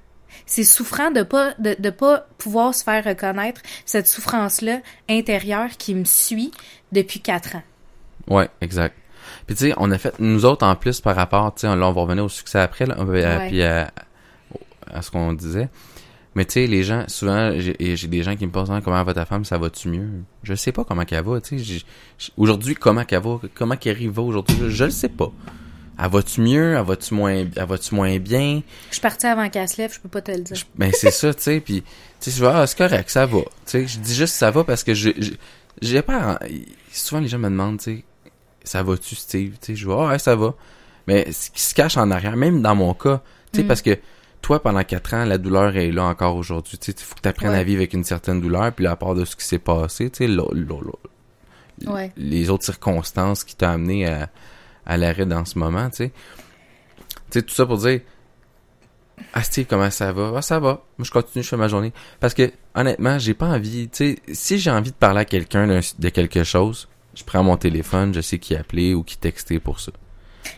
C'est 0.46 0.64
souffrant 0.64 1.12
de 1.12 1.24
pas 1.24 1.54
de, 1.60 1.76
de 1.78 1.90
pas 1.90 2.26
pouvoir 2.38 2.74
se 2.74 2.84
faire 2.84 3.04
reconnaître 3.04 3.62
cette 3.86 4.08
souffrance-là 4.08 4.80
intérieure 5.10 5.70
qui 5.78 5.94
me 5.94 6.06
suit 6.06 6.52
depuis 6.94 7.20
quatre 7.20 7.56
ans. 7.58 7.64
Ouais, 8.30 8.50
exact. 8.62 8.96
Puis 9.46 9.56
tu 9.58 9.66
sais, 9.68 9.74
on 9.78 9.92
a 9.92 9.98
fait 9.98 10.14
nous 10.20 10.46
autres 10.46 10.66
en 10.66 10.76
plus 10.76 11.02
par 11.02 11.16
rapport, 11.18 11.54
tu 11.54 11.62
sais, 11.62 11.68
là 11.68 11.88
on 11.88 11.92
va 11.92 12.02
revenir 12.02 12.24
au 12.24 12.30
succès 12.30 12.60
après, 12.60 12.86
là, 12.86 12.96
euh, 12.98 13.06
Ouais. 13.40 13.48
puis 13.50 13.62
à, 13.64 13.92
à 14.94 15.02
ce 15.02 15.12
qu'on 15.12 15.34
disait. 15.34 15.68
Mais 16.38 16.46
tu 16.46 16.54
sais, 16.54 16.68
les 16.68 16.84
gens, 16.84 17.04
souvent, 17.08 17.52
j'ai 17.60 17.76
et 17.84 17.96
j'ai 17.96 18.08
des 18.08 18.22
gens 18.22 18.36
qui 18.36 18.46
me 18.46 18.52
posent 18.52 18.70
Ah, 18.72 18.80
comment 18.84 19.04
va 19.04 19.14
ta 19.16 19.26
femme, 19.26 19.44
ça 19.44 19.58
va-tu 19.58 19.90
mieux? 19.90 20.08
Je 20.44 20.54
sais 20.54 20.72
pas 20.72 20.84
comment 20.84 21.04
qu'elle 21.04 21.24
va, 21.26 21.42
tu 21.42 21.58
sais. 21.60 21.82
Aujourd'hui, 22.38 22.76
comment 22.76 23.04
qu'elle 23.06 23.24
va, 23.24 23.40
comment 23.56 23.76
qu'elle 23.76 23.96
arrive 23.96 24.20
aujourd'hui, 24.20 24.56
je, 24.62 24.70
je 24.70 24.84
le 24.86 24.92
sais 24.92 25.10
pas. 25.10 25.32
Elle 26.00 26.12
va-tu 26.12 26.42
mieux, 26.42 26.76
elle 26.76 26.86
va-tu 26.86 27.16
moins, 27.16 27.32
elle 27.32 27.66
va-tu 27.68 27.96
moins 27.96 28.20
bien? 28.20 28.62
Je 28.90 28.94
suis 28.94 29.02
partie 29.02 29.26
avant 29.26 29.50
qu'elle 29.50 29.68
se 29.68 29.78
lève, 29.82 29.92
je 29.92 30.00
peux 30.00 30.10
pas 30.10 30.22
te 30.22 30.32
le 30.32 30.42
dire. 30.42 30.58
Ben 30.76 30.92
c'est 30.94 31.10
ça, 31.10 31.34
tu 31.34 31.42
sais, 31.42 31.60
puis 31.60 31.82
tu 31.82 32.30
sais, 32.30 32.32
je 32.38 32.38
vois, 32.44 32.56
ah, 32.60 32.68
c'est 32.68 32.78
correct, 32.78 33.10
ça 33.10 33.26
va. 33.26 33.40
Tu 33.40 33.46
sais, 33.66 33.88
je 33.88 33.98
dis 33.98 34.14
juste 34.14 34.36
ça 34.36 34.52
va 34.52 34.64
parce 34.64 34.84
que 34.84 34.94
je 34.94 35.10
je- 35.18 35.32
j'ai 35.82 36.04
pas 36.04 36.38
souvent 36.92 37.20
les 37.20 37.28
gens 37.30 37.40
me 37.40 37.50
demandent, 37.50 37.80
tu 37.80 37.84
sais, 37.98 38.04
ça 38.64 38.84
va-tu 38.84 39.16
Steve, 39.16 39.54
tu 39.60 39.74
sais, 39.74 39.76
je 39.76 39.86
vois, 39.88 40.08
ah, 40.08 40.12
ouais, 40.12 40.20
ça 40.20 40.36
va. 40.36 40.54
Mais 41.08 41.32
ce 41.32 41.50
qui 41.50 41.64
se 41.64 41.74
cache 41.74 41.98
en 41.98 42.12
arrière, 42.12 42.36
même 42.38 42.62
dans 42.62 42.76
mon 42.76 42.94
cas, 42.94 43.24
tu 43.52 43.58
sais 43.60 43.64
Mm. 43.64 43.68
parce 43.68 43.82
que 43.82 43.98
toi 44.42 44.62
pendant 44.62 44.84
quatre 44.84 45.14
ans, 45.14 45.26
la 45.26 45.38
douleur 45.38 45.76
est 45.76 45.92
là 45.92 46.06
encore 46.06 46.36
aujourd'hui, 46.36 46.78
il 46.88 46.94
faut 46.94 47.16
que 47.16 47.22
tu 47.22 47.28
apprennes 47.30 47.52
Ouais. 47.52 47.58
à 47.60 47.64
vivre 47.64 47.80
avec 47.80 47.94
une 47.94 48.04
certaine 48.04 48.40
douleur, 48.42 48.72
puis 48.72 48.88
à 48.88 48.96
part 48.96 49.16
de 49.16 49.26
ce 49.26 49.36
qui 49.36 49.46
s'est 49.46 49.60
passé, 49.60 50.12
Ouais. 51.86 52.12
les 52.18 52.50
autres 52.50 52.64
circonstances 52.66 53.44
qui 53.44 53.56
t'ont 53.56 53.68
amené 53.68 54.08
à, 54.08 54.30
à 54.86 54.98
l'arrêt 54.98 55.26
dans 55.26 55.46
ce 55.46 55.60
moment, 55.60 55.90
tu 55.90 56.12
sais. 57.32 57.42
Tout 57.44 57.54
ça 57.54 57.66
pour 57.66 57.78
dire, 57.78 58.02
ah 59.34 59.44
Steve, 59.44 59.66
comment 59.70 59.90
ça 59.92 60.12
va? 60.14 60.34
Ah, 60.38 60.42
ça 60.42 60.60
va. 60.60 60.84
Moi, 60.98 61.06
je 61.06 61.12
continue, 61.12 61.44
je 61.44 61.50
fais 61.50 61.58
ma 61.58 61.68
journée. 61.68 61.92
Parce 62.20 62.34
que, 62.34 62.52
honnêtement, 62.76 63.20
j'ai 63.20 63.34
pas 63.34 63.48
envie, 63.48 63.90
tu 63.90 64.16
sais, 64.16 64.20
si 64.34 64.58
j'ai 64.60 64.72
envie 64.72 64.92
de 64.92 64.96
parler 64.96 65.20
à 65.22 65.26
quelqu'un 65.26 65.68
de 65.68 66.10
quelque 66.10 66.44
chose, 66.44 66.88
je 67.16 67.24
prends 67.24 67.44
mon 67.44 67.58
téléphone, 67.58 68.14
je 68.14 68.22
sais 68.22 68.40
qui 68.40 68.56
appeler 68.56 68.94
ou 68.94 69.04
qui 69.04 69.18
texter 69.18 69.60
pour 69.60 69.80
ça. 69.80 69.92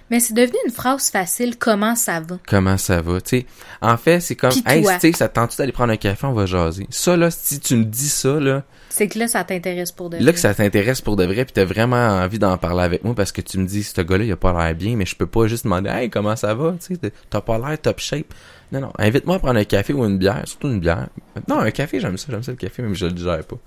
Mais 0.09 0.19
c'est 0.19 0.33
devenu 0.33 0.55
une 0.65 0.71
phrase 0.71 1.09
facile, 1.11 1.57
comment 1.57 1.95
ça 1.95 2.19
va? 2.19 2.37
Comment 2.47 2.77
ça 2.77 3.01
va, 3.01 3.21
tu 3.21 3.39
sais? 3.39 3.45
En 3.81 3.97
fait, 3.97 4.19
c'est 4.19 4.35
comme, 4.35 4.51
hey? 4.65 4.85
Steve, 4.97 5.15
ça 5.15 5.29
te 5.29 5.35
tente 5.35 5.57
d'aller 5.57 5.71
prendre 5.71 5.93
un 5.93 5.97
café, 5.97 6.25
on 6.27 6.33
va 6.33 6.45
jaser. 6.45 6.87
Ça, 6.89 7.15
là, 7.15 7.29
si 7.31 7.59
tu 7.59 7.75
me 7.75 7.83
dis 7.85 8.09
ça, 8.09 8.39
là, 8.39 8.63
C'est 8.89 9.07
que 9.07 9.19
là, 9.19 9.27
ça 9.27 9.43
t'intéresse 9.43 9.91
pour 9.91 10.09
de 10.09 10.17
Là 10.17 10.23
vrai. 10.23 10.33
que 10.33 10.39
ça 10.39 10.53
t'intéresse 10.53 11.01
pour 11.01 11.15
de 11.15 11.25
vrai, 11.25 11.45
puis 11.45 11.53
t'as 11.53 11.65
vraiment 11.65 11.95
envie 11.95 12.39
d'en 12.39 12.57
parler 12.57 12.83
avec 12.83 13.03
moi 13.03 13.13
parce 13.15 13.31
que 13.31 13.41
tu 13.41 13.57
me 13.59 13.65
dis, 13.67 13.83
ce 13.83 14.01
gars-là, 14.01 14.23
il 14.23 14.31
a 14.31 14.35
pas 14.37 14.51
l'air 14.53 14.75
bien, 14.75 14.95
mais 14.95 15.05
je 15.05 15.15
peux 15.15 15.27
pas 15.27 15.47
juste 15.47 15.63
demander, 15.65 15.89
hey, 15.89 16.09
comment 16.09 16.35
ça 16.35 16.53
va, 16.55 16.73
tu 16.83 16.95
sais, 16.95 17.11
t'as 17.29 17.41
pas 17.41 17.57
l'air 17.59 17.77
top 17.79 17.99
shape. 17.99 18.33
Non, 18.71 18.81
non, 18.81 18.91
invite-moi 18.99 19.37
à 19.37 19.39
prendre 19.39 19.59
un 19.59 19.63
café 19.63 19.93
ou 19.93 20.05
une 20.05 20.17
bière, 20.19 20.43
surtout 20.45 20.67
une 20.67 20.79
bière. 20.79 21.07
Non, 21.47 21.59
un 21.59 21.71
café, 21.71 21.99
j'aime 21.99 22.17
ça, 22.17 22.27
j'aime 22.29 22.43
ça 22.43 22.51
le 22.51 22.57
café, 22.57 22.81
même 22.83 22.93
je 22.95 23.05
le 23.07 23.13
digère 23.13 23.43
pas. 23.43 23.57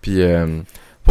Puis, 0.00 0.22
euh, 0.22 0.60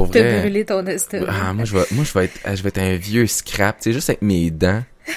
pour 0.05 0.11
T'as 0.11 0.21
vrai, 0.21 0.39
brûlé 0.41 0.65
ton 0.65 0.85
estomac. 0.85 1.27
ah, 1.29 1.53
moi, 1.53 1.65
je 1.65 1.73
vais, 1.77 1.85
moi, 1.91 2.03
je 2.03 2.13
vais 2.17 2.25
être, 2.25 2.39
je 2.55 2.61
vais 2.63 2.69
être 2.69 2.77
un 2.79 2.95
vieux 2.95 3.27
scrap, 3.27 3.77
tu 3.77 3.83
sais, 3.85 3.93
juste 3.93 4.09
avec 4.09 4.21
mes 4.21 4.51
dents. 4.51 4.83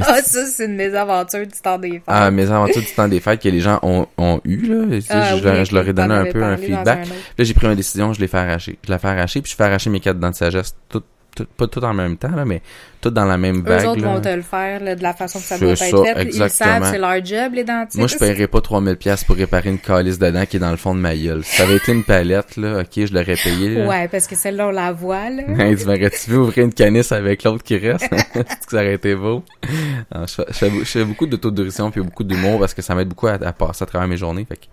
Ah, 0.00 0.20
ça, 0.22 0.44
c'est 0.44 0.66
une 0.66 0.76
mésaventure 0.76 1.46
du 1.46 1.60
temps 1.62 1.78
des 1.78 1.92
fêtes. 1.92 2.02
Ah, 2.06 2.30
mes 2.30 2.48
aventures 2.50 2.82
du 2.82 2.92
temps 2.94 3.08
des 3.08 3.20
fêtes 3.20 3.40
que 3.42 3.48
les 3.48 3.60
gens 3.60 3.78
ont, 3.82 4.06
ont 4.18 4.38
eu, 4.44 4.58
là. 4.68 4.98
Ah 5.08 5.34
je, 5.36 5.42
leur- 5.42 5.64
je 5.64 5.74
leur 5.74 5.88
ai 5.88 5.92
donné 5.94 6.14
un 6.14 6.26
peu 6.26 6.42
un 6.44 6.56
feedback. 6.58 7.06
un. 7.06 7.10
Là, 7.38 7.44
j'ai 7.44 7.54
pris 7.54 7.66
une 7.66 7.74
décision, 7.74 8.12
je 8.12 8.20
l'ai 8.20 8.28
fait 8.28 8.36
arracher. 8.36 8.78
Je 8.86 8.92
l'ai 8.92 8.98
fait 8.98 9.08
arracher, 9.08 9.40
puis 9.40 9.50
je 9.50 9.56
fais 9.56 9.64
arracher 9.64 9.88
mes 9.88 9.98
quatre 10.00 10.20
dents 10.20 10.28
de 10.30 10.34
sagesse, 10.34 10.76
tout, 10.90 11.02
tout, 11.38 11.46
pas 11.56 11.66
tout 11.66 11.82
en 11.84 11.94
même 11.94 12.16
temps, 12.16 12.34
là, 12.34 12.44
mais 12.44 12.62
tout 13.00 13.10
dans 13.10 13.24
la 13.24 13.38
même 13.38 13.58
Eux 13.58 13.62
vague. 13.62 13.86
autres 13.86 14.02
là. 14.02 14.14
vont 14.14 14.20
te 14.20 14.28
le 14.28 14.42
faire 14.42 14.80
là, 14.82 14.94
de 14.96 15.02
la 15.02 15.14
façon 15.14 15.38
que 15.38 15.44
ça 15.44 15.58
doit 15.58 15.76
ça, 15.76 15.86
être 15.86 16.04
fait. 16.04 16.24
Ils 16.24 16.50
savent, 16.50 16.90
c'est 16.90 16.98
leur 16.98 17.24
job, 17.24 17.54
les 17.54 17.64
dentistes. 17.64 17.96
Moi, 17.98 18.08
je 18.08 18.16
paierais 18.16 18.48
pas 18.48 18.60
3000 18.60 18.96
pièces 18.96 19.24
pour 19.24 19.36
réparer 19.36 19.70
une 19.70 19.78
calice 19.78 20.18
de 20.18 20.30
dents 20.30 20.46
qui 20.46 20.56
est 20.56 20.60
dans 20.60 20.70
le 20.70 20.76
fond 20.76 20.94
de 20.94 21.00
ma 21.00 21.16
gueule. 21.16 21.44
Ça 21.44 21.62
avait 21.62 21.76
été 21.76 21.92
une 21.92 22.04
palette, 22.04 22.56
là, 22.56 22.80
ok, 22.80 23.06
je 23.06 23.12
l'aurais 23.12 23.36
payé, 23.36 23.74
là. 23.74 23.86
Ouais, 23.86 24.08
parce 24.08 24.26
que 24.26 24.34
celle-là, 24.34 24.68
on 24.68 24.72
la 24.72 24.92
voit, 24.92 25.30
là. 25.30 25.42
Hey, 25.58 25.76
tu 25.76 25.86
m'aurais-tu 25.86 26.30
vu 26.30 26.36
ouvrir 26.36 26.64
une 26.64 26.72
canisse 26.72 27.12
avec 27.12 27.44
l'autre 27.44 27.62
qui 27.62 27.76
reste? 27.76 28.04
Est-ce 28.12 28.66
que 28.66 28.70
ça 28.70 28.76
aurait 28.76 28.94
été 28.94 29.14
beau? 29.14 29.44
Je, 29.64 30.26
fais, 30.26 30.44
je, 30.48 30.52
fais, 30.54 30.70
je 30.70 30.84
fais 30.84 31.04
beaucoup 31.04 31.26
d'autodérision 31.26 31.90
puis 31.90 32.00
beaucoup 32.00 32.24
d'humour 32.24 32.60
parce 32.60 32.74
que 32.74 32.82
ça 32.82 32.94
m'aide 32.94 33.08
beaucoup 33.08 33.28
à, 33.28 33.34
à 33.34 33.52
passer 33.52 33.82
à 33.82 33.86
travers 33.86 34.08
mes 34.08 34.16
journées. 34.16 34.44
Fait 34.48 34.56
que 34.56 34.64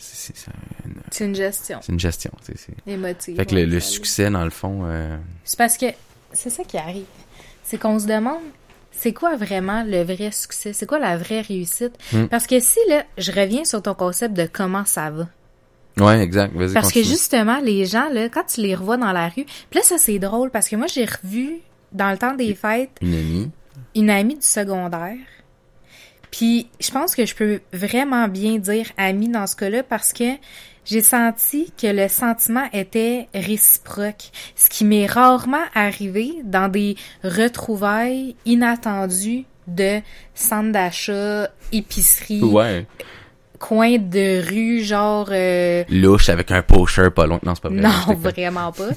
c'est, 0.00 1.24
une, 1.24 1.34
gestion 1.34 1.78
c'est 1.82 1.92
une 1.92 2.00
gestion. 2.00 2.30
c'est- 2.42 2.56
émotive. 2.86 3.36
Fait 3.36 3.46
que 3.46 3.54
le, 3.54 3.80
succès, 3.80 4.30
dans 4.30 4.44
le 4.44 4.50
fond, 4.50 4.82
euh, 4.84 5.16
C'est 5.44 5.58
parce 5.58 5.76
que 5.76 5.86
c'est 6.32 6.50
ça 6.50 6.64
qui 6.64 6.78
arrive. 6.78 7.04
C'est 7.62 7.78
qu'on 7.78 7.98
se 7.98 8.06
demande 8.06 8.40
c'est 8.92 9.12
quoi 9.12 9.36
vraiment 9.36 9.82
le 9.84 10.02
vrai 10.02 10.30
succès? 10.30 10.72
C'est 10.72 10.86
quoi 10.86 10.98
la 10.98 11.16
vraie 11.16 11.40
réussite? 11.40 11.92
Hmm. 12.12 12.26
Parce 12.26 12.46
que 12.46 12.60
si, 12.60 12.78
là, 12.88 13.04
je 13.16 13.32
reviens 13.32 13.64
sur 13.64 13.80
ton 13.82 13.94
concept 13.94 14.34
de 14.34 14.46
comment 14.52 14.84
ça 14.84 15.10
va. 15.10 15.26
ouais, 16.04 16.20
exact. 16.20 16.54
Vas-y, 16.54 16.74
Parce 16.74 16.92
que 16.92 17.02
justement, 17.02 17.60
les 17.60 17.86
gens, 17.86 18.08
là, 18.10 18.28
quand 18.28 18.44
tu 18.44 18.60
les 18.60 18.74
revois 18.74 18.96
dans 18.98 19.12
la 19.12 19.28
rue, 19.28 19.44
puis 19.44 19.78
là, 19.78 19.82
ça, 19.82 19.96
c'est 19.96 20.18
drôle 20.18 20.50
parce 20.50 20.68
que 20.68 20.76
moi, 20.76 20.86
j'ai 20.86 21.06
revu, 21.06 21.60
dans 21.92 22.10
le 22.10 22.18
temps 22.18 22.34
des 22.34 22.54
fêtes, 22.54 22.90
Une 23.00 23.14
amie. 23.14 23.50
une 23.94 24.10
amie 24.10 24.34
du 24.36 24.46
secondaire. 24.46 25.16
Puis 26.30 26.68
je 26.80 26.90
pense 26.90 27.14
que 27.14 27.26
je 27.26 27.34
peux 27.34 27.60
vraiment 27.72 28.28
bien 28.28 28.58
dire 28.58 28.86
amie 28.96 29.28
dans 29.28 29.46
ce 29.46 29.56
cas-là 29.56 29.82
parce 29.82 30.12
que 30.12 30.24
j'ai 30.84 31.02
senti 31.02 31.72
que 31.80 31.86
le 31.88 32.08
sentiment 32.08 32.68
était 32.72 33.28
réciproque, 33.34 34.30
ce 34.56 34.68
qui 34.68 34.84
m'est 34.84 35.06
rarement 35.06 35.64
arrivé 35.74 36.36
dans 36.44 36.68
des 36.68 36.96
retrouvailles 37.24 38.36
inattendues 38.46 39.44
de 39.66 40.00
centre 40.34 40.72
d'achat, 40.72 41.48
épicerie, 41.72 42.42
Ouais. 42.42 42.86
coin 43.58 43.98
de 43.98 44.46
rue, 44.48 44.82
genre 44.82 45.28
euh, 45.30 45.84
Louche 45.90 46.28
avec 46.28 46.50
un 46.50 46.62
pocher 46.62 47.10
pas 47.10 47.26
long. 47.26 47.38
Non, 47.44 47.54
c'est 47.54 47.62
pas 47.62 47.68
vrai. 47.68 47.80
non, 47.80 48.14
vraiment 48.18 48.72
pas. 48.72 48.88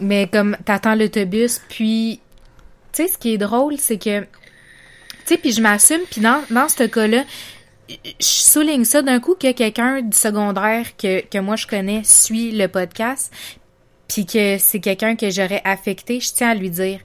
Mais 0.00 0.28
comme 0.30 0.56
t'attends 0.64 0.94
l'autobus, 0.94 1.60
puis 1.68 2.20
tu 2.92 3.02
sais 3.04 3.08
ce 3.08 3.18
qui 3.18 3.34
est 3.34 3.38
drôle, 3.38 3.76
c'est 3.78 3.98
que 3.98 4.26
tu 5.28 5.34
sais, 5.34 5.38
puis 5.38 5.52
je 5.52 5.60
m'assume, 5.60 6.00
puis 6.10 6.22
dans 6.22 6.42
dans 6.50 6.68
ce 6.70 6.84
cas-là, 6.84 7.24
je 7.88 7.96
souligne 8.20 8.84
ça 8.84 9.02
d'un 9.02 9.20
coup 9.20 9.34
que 9.34 9.52
quelqu'un 9.52 10.00
du 10.00 10.16
secondaire 10.16 10.96
que 10.96 11.20
que 11.20 11.38
moi 11.38 11.56
je 11.56 11.66
connais 11.66 12.02
suit 12.02 12.52
le 12.52 12.66
podcast, 12.66 13.30
puis 14.08 14.24
que 14.24 14.56
c'est 14.58 14.80
quelqu'un 14.80 15.16
que 15.16 15.28
j'aurais 15.28 15.60
affecté, 15.64 16.20
je 16.20 16.32
tiens 16.32 16.50
à 16.50 16.54
lui 16.54 16.70
dire 16.70 17.00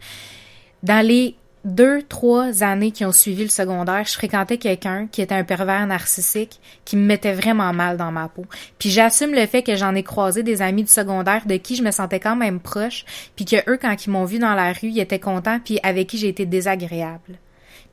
dans 0.83 1.05
les 1.05 1.36
deux, 1.65 2.01
trois 2.03 2.63
années 2.63 2.91
qui 2.91 3.05
ont 3.05 3.12
suivi 3.12 3.43
le 3.43 3.49
secondaire, 3.49 4.03
je 4.05 4.13
fréquentais 4.13 4.57
quelqu'un 4.57 5.07
qui 5.07 5.21
était 5.21 5.36
un 5.36 5.43
pervers 5.43 5.86
narcissique 5.88 6.59
qui 6.83 6.97
me 6.97 7.05
mettait 7.05 7.33
vraiment 7.33 7.71
mal 7.73 7.97
dans 7.97 8.12
ma 8.12 8.27
peau. 8.27 8.45
Puis 8.79 8.89
j'assume 8.89 9.33
le 9.33 9.45
fait 9.45 9.63
que 9.63 9.75
j'en 9.75 9.95
ai 9.95 10.03
croisé 10.03 10.43
des 10.43 10.62
amis 10.62 10.83
du 10.83 10.91
secondaire 10.91 11.45
de 11.45 11.55
qui 11.55 11.75
je 11.75 11.83
me 11.83 11.91
sentais 11.91 12.19
quand 12.19 12.36
même 12.36 12.59
proche, 12.59 13.05
puis 13.36 13.45
que 13.45 13.57
eux, 13.69 13.77
quand 13.81 14.05
ils 14.05 14.09
m'ont 14.09 14.25
vu 14.25 14.39
dans 14.39 14.55
la 14.55 14.73
rue, 14.73 14.89
ils 14.89 14.99
étaient 14.99 15.19
contents, 15.19 15.59
puis 15.63 15.79
avec 15.83 16.07
qui 16.07 16.17
j'ai 16.17 16.29
été 16.29 16.45
désagréable. 16.45 17.39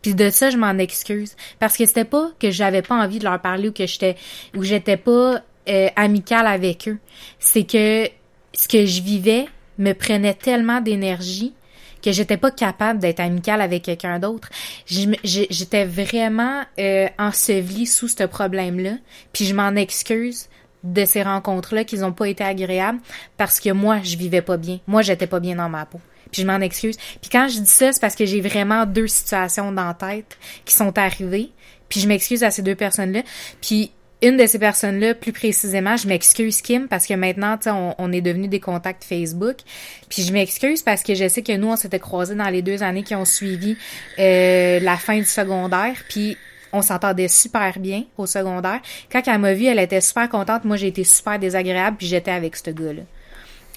Puis 0.02 0.14
de 0.14 0.30
ça, 0.30 0.50
je 0.50 0.56
m'en 0.56 0.78
excuse. 0.78 1.36
Parce 1.58 1.76
que 1.76 1.86
c'était 1.86 2.04
pas 2.04 2.30
que 2.38 2.50
j'avais 2.50 2.82
pas 2.82 2.96
envie 2.96 3.18
de 3.18 3.24
leur 3.24 3.40
parler 3.40 3.68
ou 3.68 3.72
que 3.72 3.86
j'étais 3.86 4.16
ou 4.56 4.62
j'étais 4.62 4.96
pas 4.96 5.42
euh, 5.68 5.88
amicale 5.96 6.46
avec 6.46 6.88
eux. 6.88 6.98
C'est 7.38 7.64
que 7.64 8.08
ce 8.52 8.68
que 8.68 8.86
je 8.86 9.02
vivais 9.02 9.46
me 9.78 9.92
prenait 9.92 10.34
tellement 10.34 10.80
d'énergie 10.80 11.54
que 12.02 12.12
j'étais 12.12 12.36
pas 12.36 12.50
capable 12.50 12.98
d'être 12.98 13.20
amicale 13.20 13.60
avec 13.60 13.82
quelqu'un 13.82 14.18
d'autre. 14.18 14.48
J'étais 14.86 15.84
vraiment 15.84 16.62
euh, 16.78 17.08
ensevelie 17.18 17.86
sous 17.86 18.08
ce 18.08 18.24
problème-là, 18.24 18.92
puis 19.32 19.44
je 19.44 19.54
m'en 19.54 19.74
excuse 19.76 20.48
de 20.82 21.04
ces 21.04 21.22
rencontres-là 21.22 21.84
qu'ils 21.84 22.04
ont 22.04 22.12
pas 22.12 22.28
été 22.28 22.42
agréables 22.42 23.00
parce 23.36 23.60
que 23.60 23.70
moi, 23.70 24.00
je 24.02 24.16
vivais 24.16 24.40
pas 24.40 24.56
bien. 24.56 24.78
Moi, 24.86 25.02
j'étais 25.02 25.26
pas 25.26 25.40
bien 25.40 25.56
dans 25.56 25.68
ma 25.68 25.84
peau. 25.84 26.00
Puis 26.32 26.42
je 26.42 26.46
m'en 26.46 26.60
excuse. 26.60 26.96
Puis 27.20 27.30
quand 27.30 27.48
je 27.48 27.60
dis 27.60 27.66
ça, 27.66 27.92
c'est 27.92 28.00
parce 28.00 28.14
que 28.14 28.26
j'ai 28.26 28.40
vraiment 28.40 28.86
deux 28.86 29.06
situations 29.06 29.72
dans 29.72 29.94
tête 29.94 30.36
qui 30.64 30.74
sont 30.74 30.96
arrivées. 30.98 31.50
Puis 31.88 32.00
je 32.00 32.08
m'excuse 32.08 32.44
à 32.44 32.50
ces 32.50 32.62
deux 32.62 32.74
personnes-là. 32.74 33.22
Puis 33.60 33.90
une 34.22 34.36
de 34.36 34.46
ces 34.46 34.58
personnes-là, 34.58 35.14
plus 35.14 35.32
précisément, 35.32 35.96
je 35.96 36.06
m'excuse 36.06 36.60
Kim 36.60 36.88
parce 36.88 37.06
que 37.06 37.14
maintenant, 37.14 37.58
on, 37.66 37.94
on 37.98 38.12
est 38.12 38.20
devenus 38.20 38.50
des 38.50 38.60
contacts 38.60 39.04
Facebook. 39.04 39.56
Puis 40.08 40.22
je 40.22 40.32
m'excuse 40.32 40.82
parce 40.82 41.02
que 41.02 41.14
je 41.14 41.26
sais 41.26 41.42
que 41.42 41.56
nous, 41.56 41.68
on 41.68 41.76
s'était 41.76 41.98
croisés 41.98 42.34
dans 42.34 42.48
les 42.48 42.62
deux 42.62 42.82
années 42.82 43.02
qui 43.02 43.14
ont 43.14 43.24
suivi 43.24 43.76
euh, 44.18 44.78
la 44.80 44.96
fin 44.96 45.16
du 45.16 45.24
secondaire. 45.24 45.96
Puis 46.08 46.36
on 46.72 46.82
s'entendait 46.82 47.28
super 47.28 47.78
bien 47.78 48.04
au 48.16 48.26
secondaire. 48.26 48.80
Quand 49.10 49.22
elle 49.26 49.38
m'a 49.38 49.54
vue, 49.54 49.66
elle 49.66 49.78
était 49.78 50.00
super 50.00 50.28
contente. 50.28 50.64
Moi, 50.64 50.76
j'ai 50.76 50.88
été 50.88 51.04
super 51.04 51.38
désagréable, 51.38 51.96
puis 51.96 52.06
j'étais 52.06 52.30
avec 52.30 52.56
ce 52.56 52.70
gars-là. 52.70 53.02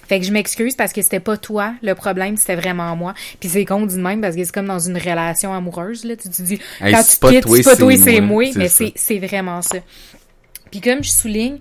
Fait 0.08 0.20
que 0.20 0.26
je 0.26 0.32
m'excuse 0.32 0.74
parce 0.74 0.92
que 0.92 1.02
c'était 1.02 1.20
pas 1.20 1.36
toi 1.36 1.74
le 1.82 1.94
problème, 1.94 2.36
c'était 2.36 2.56
vraiment 2.56 2.94
moi. 2.96 3.14
Puis 3.40 3.48
c'est 3.48 3.64
con 3.64 3.86
de 3.86 3.92
même 3.92 4.20
parce 4.20 4.36
que 4.36 4.44
c'est 4.44 4.52
comme 4.52 4.66
dans 4.66 4.78
une 4.78 4.96
relation 4.98 5.52
amoureuse 5.52 6.04
là, 6.04 6.16
tu 6.16 6.28
te 6.28 6.42
dis 6.42 6.58
Hey, 6.80 6.92
quand 6.92 7.02
tu 7.02 7.16
quittes, 7.18 7.48
c'est 7.48 7.62
pas 7.62 7.76
toi, 7.76 7.96
c'est 7.96 8.20
moi. 8.20 8.44
mais 8.56 8.68
c'est 8.68 9.18
vraiment 9.18 9.62
ça. 9.62 9.78
Puis 10.70 10.80
comme 10.80 11.04
je 11.04 11.10
souligne, 11.10 11.58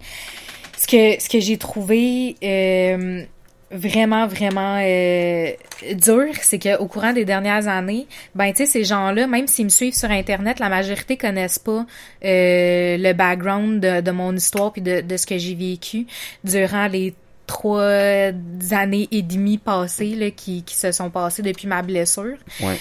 ce 0.77 0.87
que 0.87 1.21
ce 1.21 1.29
que 1.29 1.39
j'ai 1.39 1.57
trouvé 1.57 2.35
euh, 2.43 3.23
vraiment 3.71 4.27
vraiment 4.27 4.79
euh, 4.81 5.51
dur, 5.93 6.33
c'est 6.41 6.59
que 6.59 6.77
au 6.77 6.87
courant 6.87 7.13
des 7.13 7.25
dernières 7.25 7.67
années, 7.67 8.07
ben 8.35 8.51
tu 8.51 8.57
sais 8.57 8.65
ces 8.65 8.83
gens-là, 8.83 9.27
même 9.27 9.47
s'ils 9.47 9.65
me 9.65 9.69
suivent 9.69 9.95
sur 9.95 10.11
internet, 10.11 10.59
la 10.59 10.69
majorité 10.69 11.17
connaissent 11.17 11.59
pas 11.59 11.85
euh, 12.25 12.97
le 12.97 13.13
background 13.13 13.79
de, 13.81 14.01
de 14.01 14.11
mon 14.11 14.35
histoire 14.35 14.71
puis 14.73 14.81
de, 14.81 15.01
de 15.01 15.17
ce 15.17 15.25
que 15.25 15.37
j'ai 15.37 15.55
vécu 15.55 16.05
durant 16.43 16.87
les 16.87 17.13
trois 17.53 18.31
années 18.71 19.07
et 19.11 19.21
demie 19.21 19.59
passées 19.59 20.15
là, 20.15 20.31
qui, 20.31 20.63
qui 20.63 20.75
se 20.75 20.91
sont 20.91 21.11
passées 21.11 21.43
depuis 21.43 21.67
ma 21.67 21.83
blessure. 21.83 22.37
Ouais. 22.59 22.79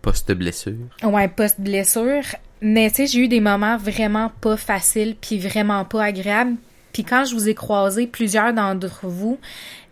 Post-blessure. 0.00 0.88
Ouais, 1.02 1.28
post-blessure. 1.28 2.24
Mais 2.62 2.88
tu 2.90 2.96
sais, 2.96 3.06
j'ai 3.06 3.20
eu 3.20 3.28
des 3.28 3.40
moments 3.40 3.76
vraiment 3.76 4.32
pas 4.40 4.56
faciles 4.56 5.14
puis 5.20 5.38
vraiment 5.38 5.84
pas 5.84 6.04
agréables. 6.04 6.56
Puis 6.92 7.04
quand 7.04 7.24
je 7.24 7.34
vous 7.34 7.48
ai 7.48 7.54
croisé, 7.54 8.06
plusieurs 8.06 8.52
d'entre 8.52 9.06
vous, 9.06 9.38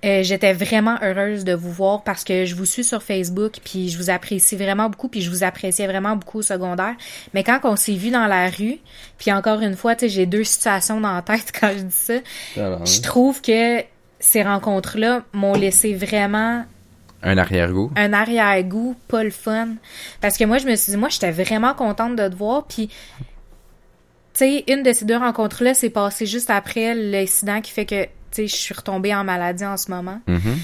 euh, 0.04 0.22
j'étais 0.22 0.54
vraiment 0.54 0.96
heureuse 1.02 1.44
de 1.44 1.52
vous 1.52 1.70
voir 1.70 2.02
parce 2.02 2.24
que 2.24 2.46
je 2.46 2.54
vous 2.54 2.64
suis 2.64 2.84
sur 2.84 3.02
Facebook 3.02 3.58
puis 3.62 3.90
je 3.90 3.98
vous 3.98 4.08
apprécie 4.08 4.56
vraiment 4.56 4.88
beaucoup 4.88 5.08
puis 5.08 5.20
je 5.20 5.30
vous 5.30 5.44
appréciais 5.44 5.86
vraiment 5.86 6.16
beaucoup 6.16 6.38
au 6.38 6.42
secondaire. 6.42 6.94
Mais 7.34 7.44
quand 7.44 7.60
on 7.64 7.76
s'est 7.76 7.94
vu 7.94 8.10
dans 8.10 8.26
la 8.26 8.48
rue, 8.48 8.78
puis 9.18 9.32
encore 9.32 9.60
une 9.60 9.76
fois, 9.76 9.94
tu 9.94 10.00
sais, 10.00 10.08
j'ai 10.08 10.26
deux 10.26 10.44
situations 10.44 11.00
dans 11.00 11.14
la 11.14 11.22
tête 11.22 11.52
quand 11.60 11.72
je 11.76 11.82
dis 11.82 11.94
ça. 11.94 12.14
Je 12.56 13.00
trouve 13.02 13.42
que 13.42 13.82
ces 14.20 14.42
rencontres-là 14.42 15.22
m'ont 15.32 15.54
laissé 15.54 15.94
vraiment 15.94 16.64
Un 17.22 17.38
arrière-goût. 17.38 17.90
un 17.96 18.12
arrière-goût 18.12 18.96
pas 19.08 19.24
le 19.24 19.30
fun. 19.30 19.68
Parce 20.20 20.36
que 20.38 20.44
moi, 20.44 20.58
je 20.58 20.66
me 20.66 20.76
suis 20.76 20.92
dit, 20.92 20.98
moi, 20.98 21.08
j'étais 21.08 21.30
vraiment 21.30 21.74
contente 21.74 22.16
de 22.16 22.28
te 22.28 22.34
voir. 22.34 22.64
Puis, 22.64 22.90
sais, 24.44 24.64
une 24.68 24.82
de 24.82 24.92
ces 24.92 25.04
deux 25.04 25.16
rencontres-là 25.16 25.74
s'est 25.74 25.90
passée 25.90 26.26
juste 26.26 26.50
après 26.50 26.94
l'incident 26.94 27.60
qui 27.60 27.72
fait 27.72 27.86
que, 27.86 28.04
tu 28.04 28.10
sais, 28.32 28.46
je 28.46 28.56
suis 28.56 28.74
retombée 28.74 29.14
en 29.14 29.24
maladie 29.24 29.64
en 29.64 29.76
ce 29.76 29.90
moment. 29.90 30.20
Mhm. 30.26 30.58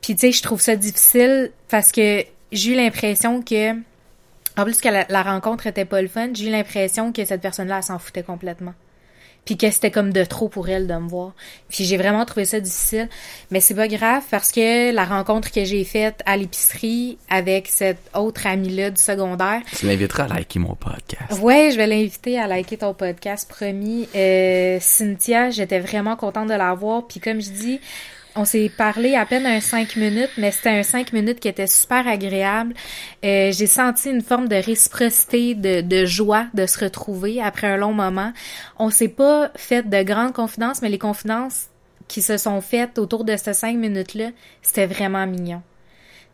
Puis, 0.00 0.14
tu 0.14 0.20
sais, 0.20 0.32
je 0.32 0.42
trouve 0.42 0.60
ça 0.60 0.76
difficile 0.76 1.50
parce 1.68 1.92
que 1.92 2.24
j'ai 2.52 2.72
eu 2.72 2.76
l'impression 2.76 3.42
que, 3.42 3.72
en 3.72 4.64
plus 4.64 4.80
que 4.80 4.88
la, 4.88 5.06
la 5.08 5.22
rencontre 5.22 5.66
était 5.66 5.84
pas 5.84 6.02
le 6.02 6.08
fun, 6.08 6.28
j'ai 6.34 6.48
eu 6.48 6.50
l'impression 6.50 7.12
que 7.12 7.24
cette 7.24 7.40
personne-là, 7.40 7.78
elle 7.78 7.82
s'en 7.82 7.98
foutait 7.98 8.22
complètement. 8.22 8.74
Puis 9.44 9.56
que 9.56 9.70
c'était 9.70 9.90
comme 9.90 10.12
de 10.12 10.24
trop 10.24 10.48
pour 10.48 10.68
elle 10.68 10.86
de 10.86 10.94
me 10.94 11.08
voir. 11.08 11.32
Puis 11.68 11.84
j'ai 11.84 11.96
vraiment 11.96 12.24
trouvé 12.24 12.44
ça 12.44 12.60
difficile. 12.60 13.08
Mais 13.50 13.60
c'est 13.60 13.74
pas 13.74 13.88
grave 13.88 14.22
parce 14.30 14.52
que 14.52 14.92
la 14.92 15.04
rencontre 15.04 15.50
que 15.50 15.64
j'ai 15.64 15.84
faite 15.84 16.22
à 16.26 16.36
l'épicerie 16.36 17.18
avec 17.28 17.68
cette 17.68 17.98
autre 18.14 18.46
amie-là 18.46 18.90
du 18.90 19.00
secondaire, 19.00 19.60
Tu 19.76 19.86
l'inviteras 19.86 20.24
à 20.24 20.28
liker 20.28 20.58
mon 20.58 20.74
podcast. 20.74 21.40
Ouais, 21.42 21.70
je 21.72 21.76
vais 21.76 21.86
l'inviter 21.86 22.38
à 22.38 22.46
liker 22.46 22.78
ton 22.78 22.94
podcast, 22.94 23.48
promis. 23.48 24.08
Euh, 24.14 24.78
Cynthia, 24.80 25.50
j'étais 25.50 25.80
vraiment 25.80 26.16
contente 26.16 26.48
de 26.48 26.54
la 26.54 26.72
voir. 26.74 27.06
Puis 27.06 27.20
comme 27.20 27.40
je 27.40 27.50
dis, 27.50 27.80
on 28.36 28.44
s'est 28.44 28.70
parlé 28.76 29.14
à 29.14 29.26
peine 29.26 29.46
un 29.46 29.60
cinq 29.60 29.96
minutes, 29.96 30.30
mais 30.38 30.50
c'était 30.50 30.70
un 30.70 30.82
cinq 30.82 31.12
minutes 31.12 31.40
qui 31.40 31.48
était 31.48 31.66
super 31.66 32.06
agréable. 32.08 32.74
Euh, 33.24 33.52
J'ai 33.52 33.66
senti 33.66 34.10
une 34.10 34.22
forme 34.22 34.48
de 34.48 34.56
réciprocité, 34.56 35.54
de, 35.54 35.80
de 35.80 36.04
joie 36.04 36.46
de 36.54 36.66
se 36.66 36.78
retrouver 36.82 37.40
après 37.40 37.68
un 37.68 37.76
long 37.76 37.92
moment. 37.92 38.32
On 38.78 38.90
s'est 38.90 39.08
pas 39.08 39.50
fait 39.56 39.88
de 39.88 40.02
grandes 40.02 40.32
confidences, 40.32 40.82
mais 40.82 40.88
les 40.88 40.98
confidences 40.98 41.66
qui 42.08 42.22
se 42.22 42.36
sont 42.36 42.60
faites 42.60 42.98
autour 42.98 43.24
de 43.24 43.36
ces 43.36 43.54
cinq 43.54 43.76
minutes-là, 43.76 44.30
c'était 44.62 44.86
vraiment 44.86 45.26
mignon. 45.26 45.62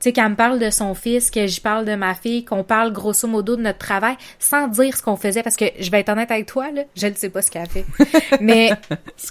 Tu 0.00 0.04
sais, 0.04 0.12
qu'elle 0.12 0.30
me 0.30 0.34
parle 0.34 0.58
de 0.58 0.70
son 0.70 0.94
fils, 0.94 1.30
que 1.30 1.46
je 1.46 1.60
parle 1.60 1.84
de 1.84 1.94
ma 1.94 2.14
fille, 2.14 2.44
qu'on 2.46 2.64
parle 2.64 2.90
grosso 2.90 3.28
modo 3.28 3.54
de 3.56 3.60
notre 3.60 3.78
travail, 3.78 4.16
sans 4.38 4.66
dire 4.68 4.96
ce 4.96 5.02
qu'on 5.02 5.16
faisait, 5.16 5.42
parce 5.42 5.56
que 5.56 5.66
je 5.78 5.90
vais 5.90 6.00
être 6.00 6.08
honnête 6.08 6.30
avec 6.30 6.46
toi, 6.46 6.70
là, 6.70 6.84
je 6.96 7.06
ne 7.06 7.14
sais 7.14 7.28
pas 7.28 7.42
ce 7.42 7.50
qu'elle 7.50 7.68
fait. 7.68 7.84
Mais 8.40 8.70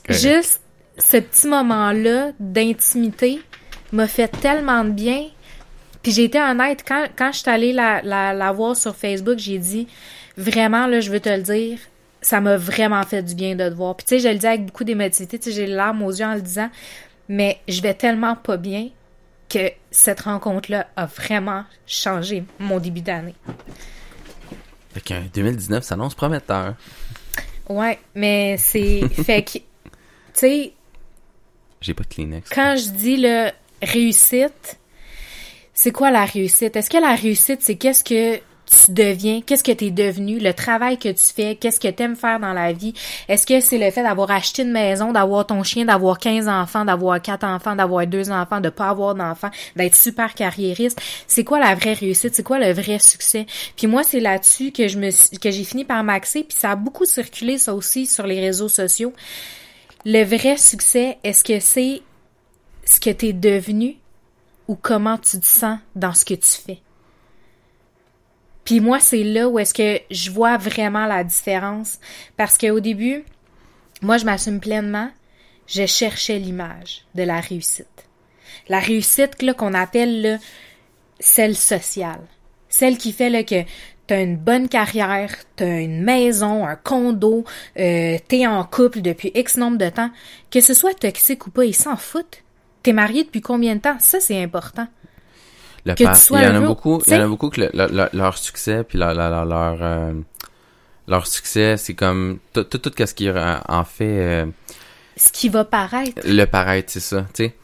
juste 0.09 0.61
ce 0.99 1.17
petit 1.17 1.47
moment-là 1.47 2.31
d'intimité 2.39 3.41
m'a 3.91 4.07
fait 4.07 4.27
tellement 4.27 4.83
de 4.83 4.91
bien. 4.91 5.25
Puis 6.03 6.11
j'ai 6.11 6.25
été 6.25 6.39
honnête, 6.39 6.83
quand, 6.87 7.07
quand 7.17 7.31
je 7.31 7.39
suis 7.39 7.49
allée 7.49 7.73
la, 7.73 8.01
la, 8.03 8.33
la 8.33 8.51
voir 8.51 8.75
sur 8.75 8.95
Facebook, 8.95 9.37
j'ai 9.37 9.57
dit, 9.57 9.87
vraiment, 10.37 10.87
là, 10.87 11.01
je 11.01 11.11
veux 11.11 11.19
te 11.19 11.29
le 11.29 11.41
dire, 11.41 11.79
ça 12.21 12.41
m'a 12.41 12.57
vraiment 12.57 13.03
fait 13.03 13.23
du 13.23 13.35
bien 13.35 13.55
de 13.55 13.67
te 13.67 13.73
voir. 13.73 13.95
Puis 13.95 14.05
tu 14.05 14.15
sais, 14.15 14.19
je 14.19 14.33
le 14.33 14.39
dis 14.39 14.47
avec 14.47 14.65
beaucoup 14.65 14.83
d'émotivité, 14.83 15.39
tu 15.39 15.49
sais, 15.49 15.55
j'ai 15.55 15.65
les 15.65 15.73
larmes 15.73 16.01
aux 16.03 16.11
yeux 16.11 16.25
en 16.25 16.35
le 16.35 16.41
disant, 16.41 16.69
mais 17.27 17.59
je 17.67 17.81
vais 17.81 17.93
tellement 17.93 18.35
pas 18.35 18.57
bien 18.57 18.89
que 19.49 19.71
cette 19.91 20.21
rencontre-là 20.21 20.87
a 20.95 21.05
vraiment 21.05 21.63
changé 21.87 22.43
mon 22.59 22.79
début 22.79 23.01
d'année. 23.01 23.35
Fait 24.93 25.01
qu'un 25.01 25.23
2019 25.33 25.83
s'annonce 25.83 26.15
prometteur. 26.15 26.75
Ouais, 27.67 27.99
mais 28.15 28.57
c'est... 28.57 29.07
fait 29.23 29.43
que, 29.43 29.57
tu 29.57 29.63
sais, 30.33 30.73
J'ai 31.81 31.93
pas 31.93 32.03
de 32.03 32.09
Kleenex. 32.09 32.49
quand 32.49 32.75
je 32.77 32.89
dis 32.89 33.17
le 33.17 33.49
réussite, 33.81 34.79
c'est 35.73 35.91
quoi 35.91 36.11
la 36.11 36.25
réussite? 36.25 36.75
Est-ce 36.75 36.89
que 36.89 36.97
la 36.97 37.15
réussite, 37.15 37.61
c'est 37.61 37.75
qu'est-ce 37.75 38.03
que 38.03 38.41
tu 38.69 38.91
deviens, 38.91 39.41
qu'est-ce 39.41 39.63
que 39.63 39.71
tu 39.71 39.85
es 39.85 39.91
devenu, 39.91 40.39
le 40.39 40.53
travail 40.53 40.97
que 40.97 41.09
tu 41.09 41.33
fais, 41.35 41.55
qu'est-ce 41.55 41.79
que 41.79 41.87
tu 41.87 42.03
aimes 42.03 42.15
faire 42.15 42.39
dans 42.39 42.53
la 42.53 42.71
vie? 42.71 42.93
Est-ce 43.27 43.45
que 43.45 43.59
c'est 43.61 43.77
le 43.77 43.89
fait 43.89 44.03
d'avoir 44.03 44.29
acheté 44.29 44.61
une 44.61 44.71
maison, 44.71 45.11
d'avoir 45.11 45.47
ton 45.47 45.63
chien, 45.63 45.85
d'avoir 45.85 46.19
15 46.19 46.47
enfants, 46.47 46.85
d'avoir 46.85 47.21
quatre 47.21 47.45
enfants, 47.45 47.75
d'avoir 47.75 48.05
deux 48.05 48.29
enfants, 48.29 48.61
de 48.61 48.69
pas 48.69 48.89
avoir 48.89 49.15
d'enfants, 49.15 49.49
d'être 49.75 49.95
super 49.95 50.35
carriériste? 50.35 51.01
C'est 51.27 51.43
quoi 51.43 51.59
la 51.59 51.73
vraie 51.75 51.93
réussite? 51.93 52.35
C'est 52.35 52.43
quoi 52.43 52.59
le 52.59 52.71
vrai 52.73 52.99
succès? 52.99 53.45
Puis 53.75 53.87
moi, 53.87 54.03
c'est 54.03 54.19
là-dessus 54.19 54.71
que 54.71 54.87
je 54.87 54.99
me 54.99 55.09
que 55.39 55.49
j'ai 55.49 55.63
fini 55.63 55.85
par 55.85 56.03
m'axer, 56.03 56.43
puis 56.43 56.57
ça 56.57 56.71
a 56.71 56.75
beaucoup 56.75 57.05
circulé 57.05 57.57
ça 57.57 57.73
aussi 57.73 58.05
sur 58.05 58.27
les 58.27 58.39
réseaux 58.39 58.69
sociaux. 58.69 59.13
Le 60.05 60.23
vrai 60.23 60.57
succès, 60.57 61.17
est-ce 61.23 61.43
que 61.43 61.59
c'est 61.59 62.01
ce 62.85 62.99
que 62.99 63.09
tu 63.09 63.27
es 63.27 63.33
devenu 63.33 63.97
ou 64.67 64.75
comment 64.75 65.17
tu 65.17 65.39
te 65.39 65.45
sens 65.45 65.79
dans 65.95 66.13
ce 66.13 66.23
que 66.23 66.35
tu 66.35 66.49
fais? 66.49 66.81
Puis 68.63 68.79
moi, 68.79 68.99
c'est 68.99 69.23
là 69.23 69.49
où 69.49 69.59
est-ce 69.59 69.73
que 69.73 69.99
je 70.11 70.31
vois 70.31 70.57
vraiment 70.57 71.05
la 71.05 71.23
différence. 71.23 71.99
Parce 72.37 72.57
qu'au 72.57 72.79
début, 72.79 73.23
moi, 74.01 74.17
je 74.17 74.25
m'assume 74.25 74.59
pleinement, 74.59 75.09
je 75.67 75.85
cherchais 75.85 76.39
l'image 76.39 77.03
de 77.15 77.23
la 77.23 77.39
réussite. 77.39 78.07
La 78.69 78.79
réussite 78.79 79.35
qu'on 79.55 79.73
appelle 79.73 80.39
celle 81.19 81.55
sociale. 81.55 82.21
Celle 82.69 82.97
qui 82.97 83.11
fait 83.11 83.43
que 83.43 83.63
t'as 84.09 84.23
une 84.23 84.37
bonne 84.37 84.67
carrière, 84.67 85.29
t'as 85.55 85.81
une 85.81 86.01
maison, 86.03 86.65
un 86.65 86.75
condo, 86.75 87.45
euh, 87.79 88.17
t'es 88.27 88.47
en 88.47 88.63
couple 88.63 89.01
depuis 89.01 89.31
X 89.35 89.55
nombre 89.57 89.77
de 89.77 89.87
temps. 89.89 90.09
Que 90.49 90.61
ce 90.61 90.73
soit 90.73 90.95
toxique 90.99 91.45
ou 91.45 91.51
pas, 91.51 91.63
ils 91.63 91.75
s'en 91.75 91.95
foutent. 91.95 92.43
T'es 92.81 92.91
marié 92.91 93.23
depuis 93.23 93.41
combien 93.41 93.75
de 93.75 93.81
temps? 93.81 93.97
Ça, 93.99 94.19
c'est 94.19 94.41
important. 94.41 94.87
Le 95.85 95.93
que 95.93 96.03
pa- 96.03 96.13
tu 96.15 96.21
sois 96.21 96.39
il 96.39 96.43
y 96.43 96.47
en 96.47 96.55
a 96.55 96.59
beaucoup, 96.59 96.99
il 97.05 97.13
y 97.13 97.15
en 97.15 97.21
a 97.21 97.27
beaucoup 97.27 97.49
que 97.51 97.61
le- 97.61 97.69
le- 97.73 97.87
le- 97.87 98.09
leur 98.13 98.35
succès 98.37 98.83
puis 98.83 98.97
leur 98.97 99.13
leur 99.13 99.29
leur, 99.29 99.45
leur, 99.45 99.77
euh, 99.83 100.13
leur 101.07 101.27
succès, 101.27 101.77
c'est 101.77 101.93
comme 101.93 102.39
tout 102.53 102.63
tout 102.63 102.79
tout 102.79 102.91
ce 103.05 103.13
qui 103.13 103.29
en 103.29 103.83
fait 103.85 104.19
euh, 104.19 104.45
Ce 105.17 105.31
qui 105.31 105.49
va 105.49 105.65
paraître. 105.65 106.19
le 106.25 106.45
paraître, 106.45 106.91
c'est 106.91 106.99
ça, 106.99 107.27
tu 107.33 107.45
sais. 107.45 107.55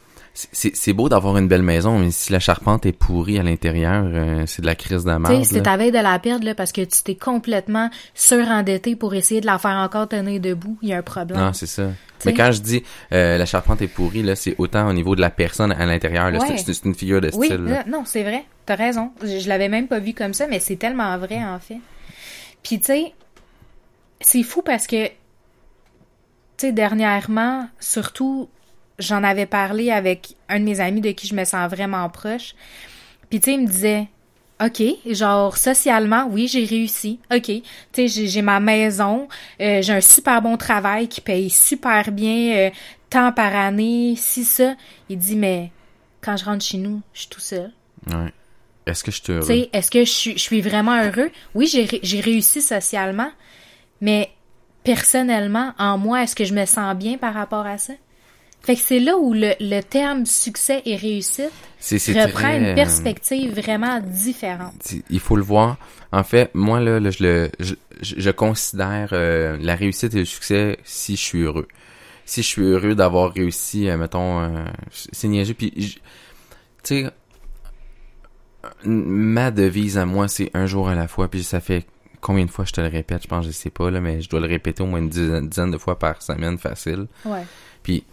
C'est 0.51 0.75
c'est 0.75 0.91
beau 0.91 1.07
d'avoir 1.07 1.37
une 1.37 1.47
belle 1.47 1.61
maison, 1.63 1.97
mais 1.97 2.11
si 2.11 2.31
la 2.33 2.39
charpente 2.39 2.85
est 2.85 2.91
pourrie 2.91 3.39
à 3.39 3.43
l'intérieur, 3.43 4.03
euh, 4.05 4.43
c'est 4.45 4.61
de 4.61 4.65
la 4.67 4.75
crise 4.75 5.03
de 5.05 5.09
la 5.09 5.17
merde. 5.17 5.33
là. 5.55 5.61
ta 5.61 5.77
veille 5.77 5.91
de 5.93 5.97
la 5.99 6.19
perdre, 6.19 6.43
là, 6.45 6.53
parce 6.53 6.73
que 6.73 6.81
tu 6.81 7.03
t'es 7.03 7.15
complètement 7.15 7.89
surendetté 8.13 8.95
pour 8.97 9.13
essayer 9.15 9.39
de 9.39 9.45
la 9.45 9.57
faire 9.57 9.77
encore 9.77 10.09
tenir 10.09 10.41
debout. 10.41 10.77
Il 10.81 10.89
y 10.89 10.93
a 10.93 10.97
un 10.97 11.01
problème. 11.01 11.39
Non, 11.39 11.53
c'est 11.53 11.67
ça. 11.67 11.87
T'sais. 12.19 12.31
Mais 12.31 12.33
quand 12.35 12.51
je 12.51 12.61
dis 12.61 12.83
euh, 13.13 13.37
la 13.37 13.45
charpente 13.45 13.81
est 13.81 13.87
pourrie, 13.87 14.23
là, 14.23 14.35
c'est 14.35 14.55
autant 14.57 14.87
au 14.89 14.93
niveau 14.93 15.15
de 15.15 15.21
la 15.21 15.29
personne 15.29 15.71
à 15.71 15.85
l'intérieur. 15.85 16.29
C'est- 16.33 16.49
Ouais. 16.51 16.57
C'est 16.57 16.73
c'est 16.73 16.85
une 16.85 16.95
figure 16.95 17.21
de 17.21 17.29
oui, 17.33 17.47
style. 17.47 17.63
là, 17.63 17.83
non, 17.87 18.03
c'est 18.05 18.23
vrai. 18.23 18.43
T'as 18.65 18.75
raison. 18.75 19.11
Je, 19.21 19.39
je 19.39 19.47
l'avais 19.47 19.69
même 19.69 19.87
pas 19.87 19.99
vu 19.99 20.13
comme 20.13 20.33
ça, 20.33 20.47
mais 20.47 20.59
c'est 20.59 20.75
tellement 20.75 21.17
vrai, 21.17 21.37
en 21.43 21.59
fait. 21.59 21.77
Puis, 22.63 22.79
tu 22.79 22.85
sais, 22.85 23.13
c'est 24.21 24.43
fou 24.43 24.61
parce 24.63 24.87
que, 24.87 25.05
tu 25.07 25.11
sais, 26.57 26.71
dernièrement, 26.71 27.67
surtout, 27.79 28.49
j'en 28.99 29.23
avais 29.23 29.45
parlé 29.45 29.91
avec 29.91 30.35
un 30.49 30.59
de 30.59 30.65
mes 30.65 30.79
amis 30.79 31.01
de 31.01 31.11
qui 31.11 31.27
je 31.27 31.35
me 31.35 31.45
sens 31.45 31.69
vraiment 31.69 32.07
proche. 32.09 32.55
Puis, 33.29 33.39
tu 33.39 33.45
sais, 33.45 33.53
il 33.55 33.61
me 33.61 33.67
disait, 33.67 34.07
OK, 34.63 34.81
genre, 35.07 35.57
socialement, 35.57 36.27
oui, 36.29 36.47
j'ai 36.47 36.63
réussi. 36.63 37.19
OK, 37.33 37.43
tu 37.43 37.63
sais, 37.93 38.07
j'ai 38.07 38.27
j'ai 38.27 38.41
ma 38.41 38.59
maison, 38.59 39.27
euh, 39.59 39.81
j'ai 39.81 39.93
un 39.93 40.01
super 40.01 40.41
bon 40.41 40.55
travail 40.55 41.07
qui 41.07 41.19
paye 41.19 41.49
super 41.49 42.11
bien, 42.11 42.55
euh, 42.55 42.69
tant 43.09 43.31
par 43.33 43.55
année, 43.55 44.15
si 44.17 44.45
ça. 44.45 44.75
Il 45.09 45.17
dit, 45.17 45.35
mais 45.35 45.71
quand 46.21 46.37
je 46.37 46.45
rentre 46.45 46.63
chez 46.63 46.77
nous, 46.77 47.01
je 47.13 47.21
suis 47.21 47.29
tout 47.29 47.41
seul. 47.41 47.71
Ouais. 48.07 48.31
Est-ce 48.85 49.03
que 49.03 49.11
je 49.11 49.21
te 49.21 49.39
Tu 49.39 49.45
sais, 49.45 49.69
est-ce 49.73 49.91
que 49.91 50.05
je 50.05 50.11
suis, 50.11 50.33
je 50.33 50.43
suis 50.43 50.61
vraiment 50.61 51.03
heureux? 51.03 51.31
Oui, 51.53 51.67
j'ai 51.67 52.21
réussi 52.21 52.61
socialement, 52.61 53.31
mais 53.99 54.29
personnellement, 54.83 55.73
en 55.79 55.97
moi, 55.97 56.23
est-ce 56.23 56.35
que 56.35 56.45
je 56.45 56.53
me 56.53 56.65
sens 56.65 56.95
bien 56.95 57.17
par 57.17 57.33
rapport 57.33 57.65
à 57.65 57.77
ça? 57.77 57.93
Fait 58.65 58.75
que 58.75 58.81
c'est 58.81 58.99
là 58.99 59.17
où 59.17 59.33
le, 59.33 59.53
le 59.59 59.81
terme 59.81 60.25
succès 60.25 60.81
et 60.85 60.95
réussite 60.95 61.51
c'est 61.79 61.97
reprend 62.19 62.39
très, 62.39 62.57
une 62.57 62.65
euh, 62.65 62.75
perspective 62.75 63.53
vraiment 63.59 63.99
différente. 63.99 64.73
Il 65.09 65.19
faut 65.19 65.35
le 65.35 65.43
voir. 65.43 65.77
En 66.11 66.23
fait, 66.23 66.49
moi 66.55 66.79
là, 66.79 66.99
là, 66.99 67.11
je 67.11 67.23
le, 67.23 67.49
je, 67.59 67.75
je- 68.01 68.31
considère 68.31 69.09
euh, 69.11 69.57
la 69.61 69.75
réussite 69.75 70.15
et 70.15 70.19
le 70.19 70.25
succès 70.25 70.79
si 70.83 71.15
je 71.15 71.21
suis 71.21 71.41
heureux. 71.43 71.67
Si 72.25 72.41
je 72.41 72.47
suis 72.47 72.63
heureux 72.63 72.95
d'avoir 72.95 73.31
réussi, 73.33 73.87
euh, 73.87 73.97
mettons, 73.97 74.41
euh, 74.41 74.65
c'est 75.11 75.27
niaiseux. 75.27 75.53
Puis, 75.53 75.71
tu 75.71 75.95
sais, 76.83 77.11
ma 78.83 79.51
devise 79.51 79.97
à 79.97 80.05
moi, 80.05 80.27
c'est 80.27 80.49
un 80.53 80.65
jour 80.65 80.89
à 80.89 80.95
la 80.95 81.07
fois. 81.07 81.27
Puis 81.27 81.43
ça 81.43 81.59
fait 81.59 81.85
combien 82.21 82.45
de 82.45 82.49
fois 82.51 82.65
je 82.65 82.71
te 82.73 82.81
le 82.81 82.87
répète, 82.87 83.21
je 83.23 83.27
pense, 83.27 83.45
je 83.45 83.51
sais 83.51 83.69
pas 83.69 83.91
là, 83.91 84.01
mais 84.01 84.21
je 84.21 84.29
dois 84.29 84.39
le 84.39 84.47
répéter 84.47 84.81
au 84.81 84.87
moins 84.87 84.99
une 84.99 85.09
dizaine, 85.09 85.47
dizaine 85.47 85.69
de 85.71 85.77
fois 85.77 85.99
par 85.99 86.21
semaine, 86.23 86.57
facile. 86.57 87.05
Ouais. 87.25 87.43
Puis 87.83 88.03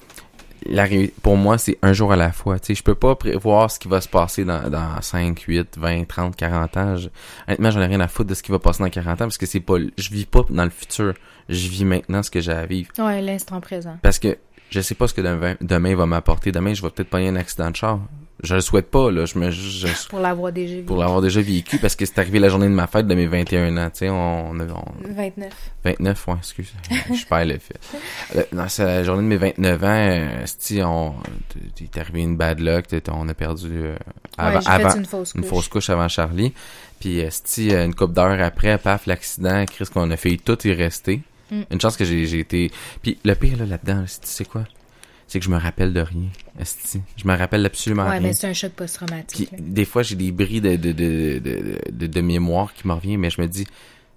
la 0.67 0.87
pour 1.23 1.37
moi, 1.37 1.59
c'est 1.59 1.79
un 1.83 1.93
jour 1.93 2.13
à 2.13 2.17
la 2.17 2.33
fois. 2.33 2.59
Tu 2.59 2.69
sais, 2.69 2.75
je 2.75 2.83
peux 2.83 2.95
pas 2.95 3.15
prévoir 3.15 3.71
ce 3.71 3.79
qui 3.79 3.89
va 3.89 4.01
se 4.01 4.09
passer 4.09 4.45
dans, 4.45 4.69
dans 4.69 5.01
5, 5.01 5.41
8, 5.41 5.79
20, 5.79 6.05
30, 6.05 6.37
40 6.37 6.77
ans. 6.77 6.97
Je, 6.97 7.09
honnêtement, 7.47 7.71
j'en 7.71 7.81
ai 7.81 7.87
rien 7.87 8.01
à 8.01 8.09
foutre 8.09 8.31
de 8.31 8.35
ce 8.35 8.43
qui 8.43 8.53
va 8.53 8.59
passer 8.59 8.83
dans 8.83 8.91
40 8.91 9.13
ans 9.13 9.25
parce 9.25 9.39
que 9.39 9.47
c'est 9.47 9.61
pas, 9.61 9.77
je 9.97 10.11
vis 10.11 10.27
pas 10.27 10.45
dans 10.51 10.65
le 10.65 10.71
futur. 10.71 11.15
Je 11.49 11.69
vis 11.69 11.85
maintenant 11.85 12.23
ce 12.23 12.31
que 12.31 12.41
j'ai 12.41 12.53
à 12.53 12.67
vivre. 12.67 12.91
Ouais, 12.99 13.21
l'instant 13.21 13.61
présent. 13.61 13.97
Parce 14.03 14.19
que 14.19 14.39
je 14.71 14.81
sais 14.81 14.95
pas 14.95 15.07
ce 15.09 15.15
que 15.15 15.21
demain, 15.21 15.57
demain 15.61 15.95
va 15.95 16.07
m'apporter. 16.07 16.53
Demain, 16.53 16.75
je 16.75 16.83
vais 16.83 16.91
peut-être 16.91 17.11
pas 17.11 17.19
un 17.19 17.37
accident 17.37 17.71
de 17.71 17.77
char. 17.77 18.01
Je 18.43 18.55
le 18.57 18.61
souhaite 18.61 18.91
pas, 18.91 19.11
là. 19.13 19.25
Je 19.25 19.39
me, 19.39 19.51
je- 19.51 19.87
je- 19.87 20.09
Pour 20.09 20.19
l'avoir 20.19 20.51
déjà 20.53 20.75
vu. 20.75 20.83
pour 20.83 20.97
l'avoir 20.97 21.21
déjà 21.23 21.41
vécu 21.41 21.79
parce 21.79 21.95
que 21.95 22.05
c'est 22.05 22.19
arrivé 22.19 22.41
la 22.41 22.49
journée 22.49 22.67
de 22.69 22.73
ma 22.73 22.87
fête 22.89 23.07
de 23.07 23.15
mes 23.15 23.27
21 23.27 23.77
ans. 23.77 23.89
Tu 23.91 23.99
sais, 23.99 24.09
on, 24.11 24.51
on, 24.51 24.61
on- 24.61 24.85
29. 25.15 25.53
29, 25.85 26.27
ouais, 26.29 26.35
excuse. 26.39 26.73
je 26.91 27.25
perds 27.27 27.45
le 27.47 27.59
fait. 27.59 27.79
Euh, 28.37 28.43
Non, 28.53 28.65
c'est 28.69 28.85
la 28.85 29.05
journée 29.05 29.23
de 29.23 29.29
mes 29.29 29.37
29 29.37 29.85
ans, 29.85 29.87
euh, 29.87 30.47
c'ti, 30.47 30.83
on, 30.83 31.15
t'es 31.75 32.01
arrivé 32.01 32.23
une 32.23 32.37
bad 32.37 32.59
luck, 32.59 32.87
on 33.13 33.29
a 33.29 33.35
perdu 33.35 33.71
euh, 33.73 33.95
avant, 34.37 34.59
ouais, 34.59 34.65
avant- 34.67 34.91
fait 34.91 34.99
une 34.99 35.05
fausse 35.05 35.33
couche. 35.33 35.41
une 35.43 35.49
fausse 35.49 35.69
couche 35.69 35.91
avant 35.91 36.09
Charlie. 36.09 36.53
Puis, 36.99 37.21
c'ti, 37.31 37.73
euh, 37.75 37.85
une 37.85 37.95
couple 37.95 38.15
d'heures 38.15 38.41
après, 38.43 38.77
paf, 38.79 39.07
l'accident, 39.07 39.65
Chris, 39.67 39.85
qu'on 39.93 40.11
a 40.11 40.17
fait 40.17 40.37
tout 40.37 40.59
y 40.67 40.73
rester. 40.73 41.21
Mm. 41.51 41.61
Une 41.71 41.81
chance 41.81 41.97
que 41.97 42.05
j'ai 42.05 42.27
j'ai 42.27 42.39
été... 42.41 42.71
Puis, 43.03 43.19
le 43.25 43.35
pire, 43.35 43.57
là, 43.59 43.67
là-dedans, 43.67 44.01
là, 44.01 44.07
c'est- 44.07 44.21
tu 44.23 44.29
sais 44.29 44.45
quoi? 44.45 44.65
C'est 45.33 45.39
que 45.39 45.47
je 45.47 45.51
me 45.51 45.57
rappelle 45.57 45.95
de 45.95 46.01
rien. 46.01 46.29
Esti. 46.59 47.01
Je 47.17 47.27
me 47.27 47.35
rappelle 47.35 47.65
absolument 47.65 48.03
Ouais, 48.05 48.11
rien. 48.19 48.21
mais 48.21 48.33
c'est 48.35 48.47
un 48.49 48.53
choc 48.53 48.73
post-traumatique. 48.73 49.49
des 49.59 49.87
fois, 49.87 50.03
j'ai 50.03 50.15
des 50.15 50.31
bris 50.31 50.61
de, 50.61 50.77
de, 50.77 50.93
de, 50.93 51.41
de, 51.91 52.07
de, 52.07 52.21
mémoire 52.21 52.75
qui 52.75 52.87
me 52.87 52.93
reviennent, 52.93 53.19
mais 53.19 53.31
je 53.31 53.41
me 53.41 53.47
dis, 53.49 53.67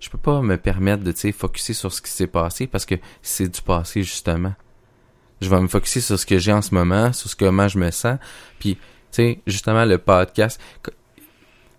je 0.01 0.10
peux 0.10 0.17
pas 0.17 0.41
me 0.41 0.58
permettre 0.58 1.06
de, 1.06 1.13
tu 1.13 1.19
sais, 1.21 1.32
focuser 1.32 1.71
sur 1.71 1.93
ce 1.93 2.01
qui 2.01 2.12
s'est 2.12 2.28
passé 2.28 2.67
parce 2.67 2.86
que 2.86 2.95
c'est 3.21 3.47
du 3.47 3.62
passé, 3.62 4.04
justement. 4.04 4.56
Je 5.39 5.49
vais 5.49 5.62
me 5.62 5.69
focuser 5.69 6.01
sur 6.01 6.19
ce 6.19 6.25
que 6.25 6.38
j'ai 6.38 6.51
en 6.51 6.62
ce 6.62 6.73
moment, 6.75 7.13
sur 7.13 7.30
ce 7.30 7.36
comment 7.38 7.69
je 7.69 7.78
me 7.80 7.91
sens. 7.91 8.17
Puis, 8.60 8.75
tu 8.75 8.82
sais, 9.12 9.39
justement, 9.47 9.86
le 9.86 9.97
podcast, 9.97 10.60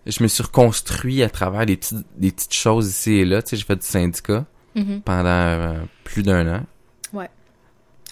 je 0.06 0.22
me 0.22 0.28
suis 0.28 0.44
reconstruit 0.44 1.22
à 1.22 1.28
travers 1.28 1.66
des 1.66 1.76
petites, 1.76 2.06
des 2.16 2.30
petites 2.32 2.54
choses 2.54 2.88
ici 2.88 3.12
et 3.16 3.26
là. 3.26 3.42
Tu 3.42 3.50
sais, 3.50 3.56
j'ai 3.56 3.64
fait 3.64 3.76
du 3.76 3.86
syndicat 3.86 4.46
Mhm. 4.74 5.02
pendant 5.02 5.28
euh, 5.28 5.78
plus 6.04 6.22
d'un 6.22 6.56
an. 6.56 6.62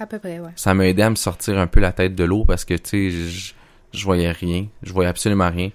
À 0.00 0.06
peu 0.06 0.18
près, 0.18 0.40
ouais. 0.40 0.50
Ça 0.56 0.74
m'a 0.74 0.86
aidé 0.86 1.02
à 1.02 1.10
me 1.10 1.14
sortir 1.14 1.58
un 1.58 1.66
peu 1.66 1.80
la 1.80 1.92
tête 1.92 2.14
de 2.14 2.24
l'eau 2.24 2.44
parce 2.44 2.64
que, 2.64 2.74
tu 2.74 3.10
sais, 3.10 3.54
je, 3.92 4.04
voyais 4.04 4.32
rien. 4.32 4.66
Je 4.82 4.92
voyais 4.92 5.08
absolument 5.08 5.50
rien. 5.50 5.70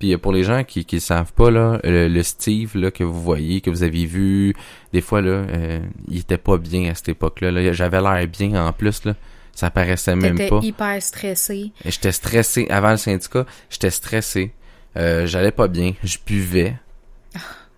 Puis 0.00 0.12
euh, 0.12 0.18
pour 0.18 0.32
les 0.32 0.42
gens 0.42 0.64
qui 0.64 0.86
le 0.90 0.98
savent 0.98 1.32
pas, 1.32 1.50
là, 1.50 1.78
le, 1.84 2.08
le 2.08 2.22
Steve 2.22 2.76
là, 2.76 2.90
que 2.90 3.04
vous 3.04 3.22
voyez, 3.22 3.60
que 3.60 3.70
vous 3.70 3.84
avez 3.84 4.06
vu, 4.06 4.54
des 4.92 5.00
fois, 5.00 5.20
là, 5.20 5.30
euh, 5.30 5.80
il 6.08 6.18
était 6.18 6.38
pas 6.38 6.58
bien 6.58 6.90
à 6.90 6.94
cette 6.94 7.10
époque-là. 7.10 7.52
Là. 7.52 7.72
J'avais 7.72 8.00
l'air 8.00 8.26
bien 8.26 8.66
en 8.66 8.72
plus, 8.72 9.04
là. 9.04 9.14
Ça 9.52 9.70
paraissait 9.70 10.16
même 10.16 10.36
pas. 10.48 10.58
hyper 10.62 11.00
stressé. 11.00 11.70
J'étais 11.84 12.10
stressé. 12.10 12.66
Avant 12.70 12.90
le 12.90 12.96
syndicat, 12.96 13.46
j'étais 13.70 13.90
stressé. 13.90 14.52
Euh, 14.96 15.26
J'allais 15.26 15.52
pas 15.52 15.68
bien. 15.68 15.92
Je 16.02 16.18
buvais. 16.26 16.74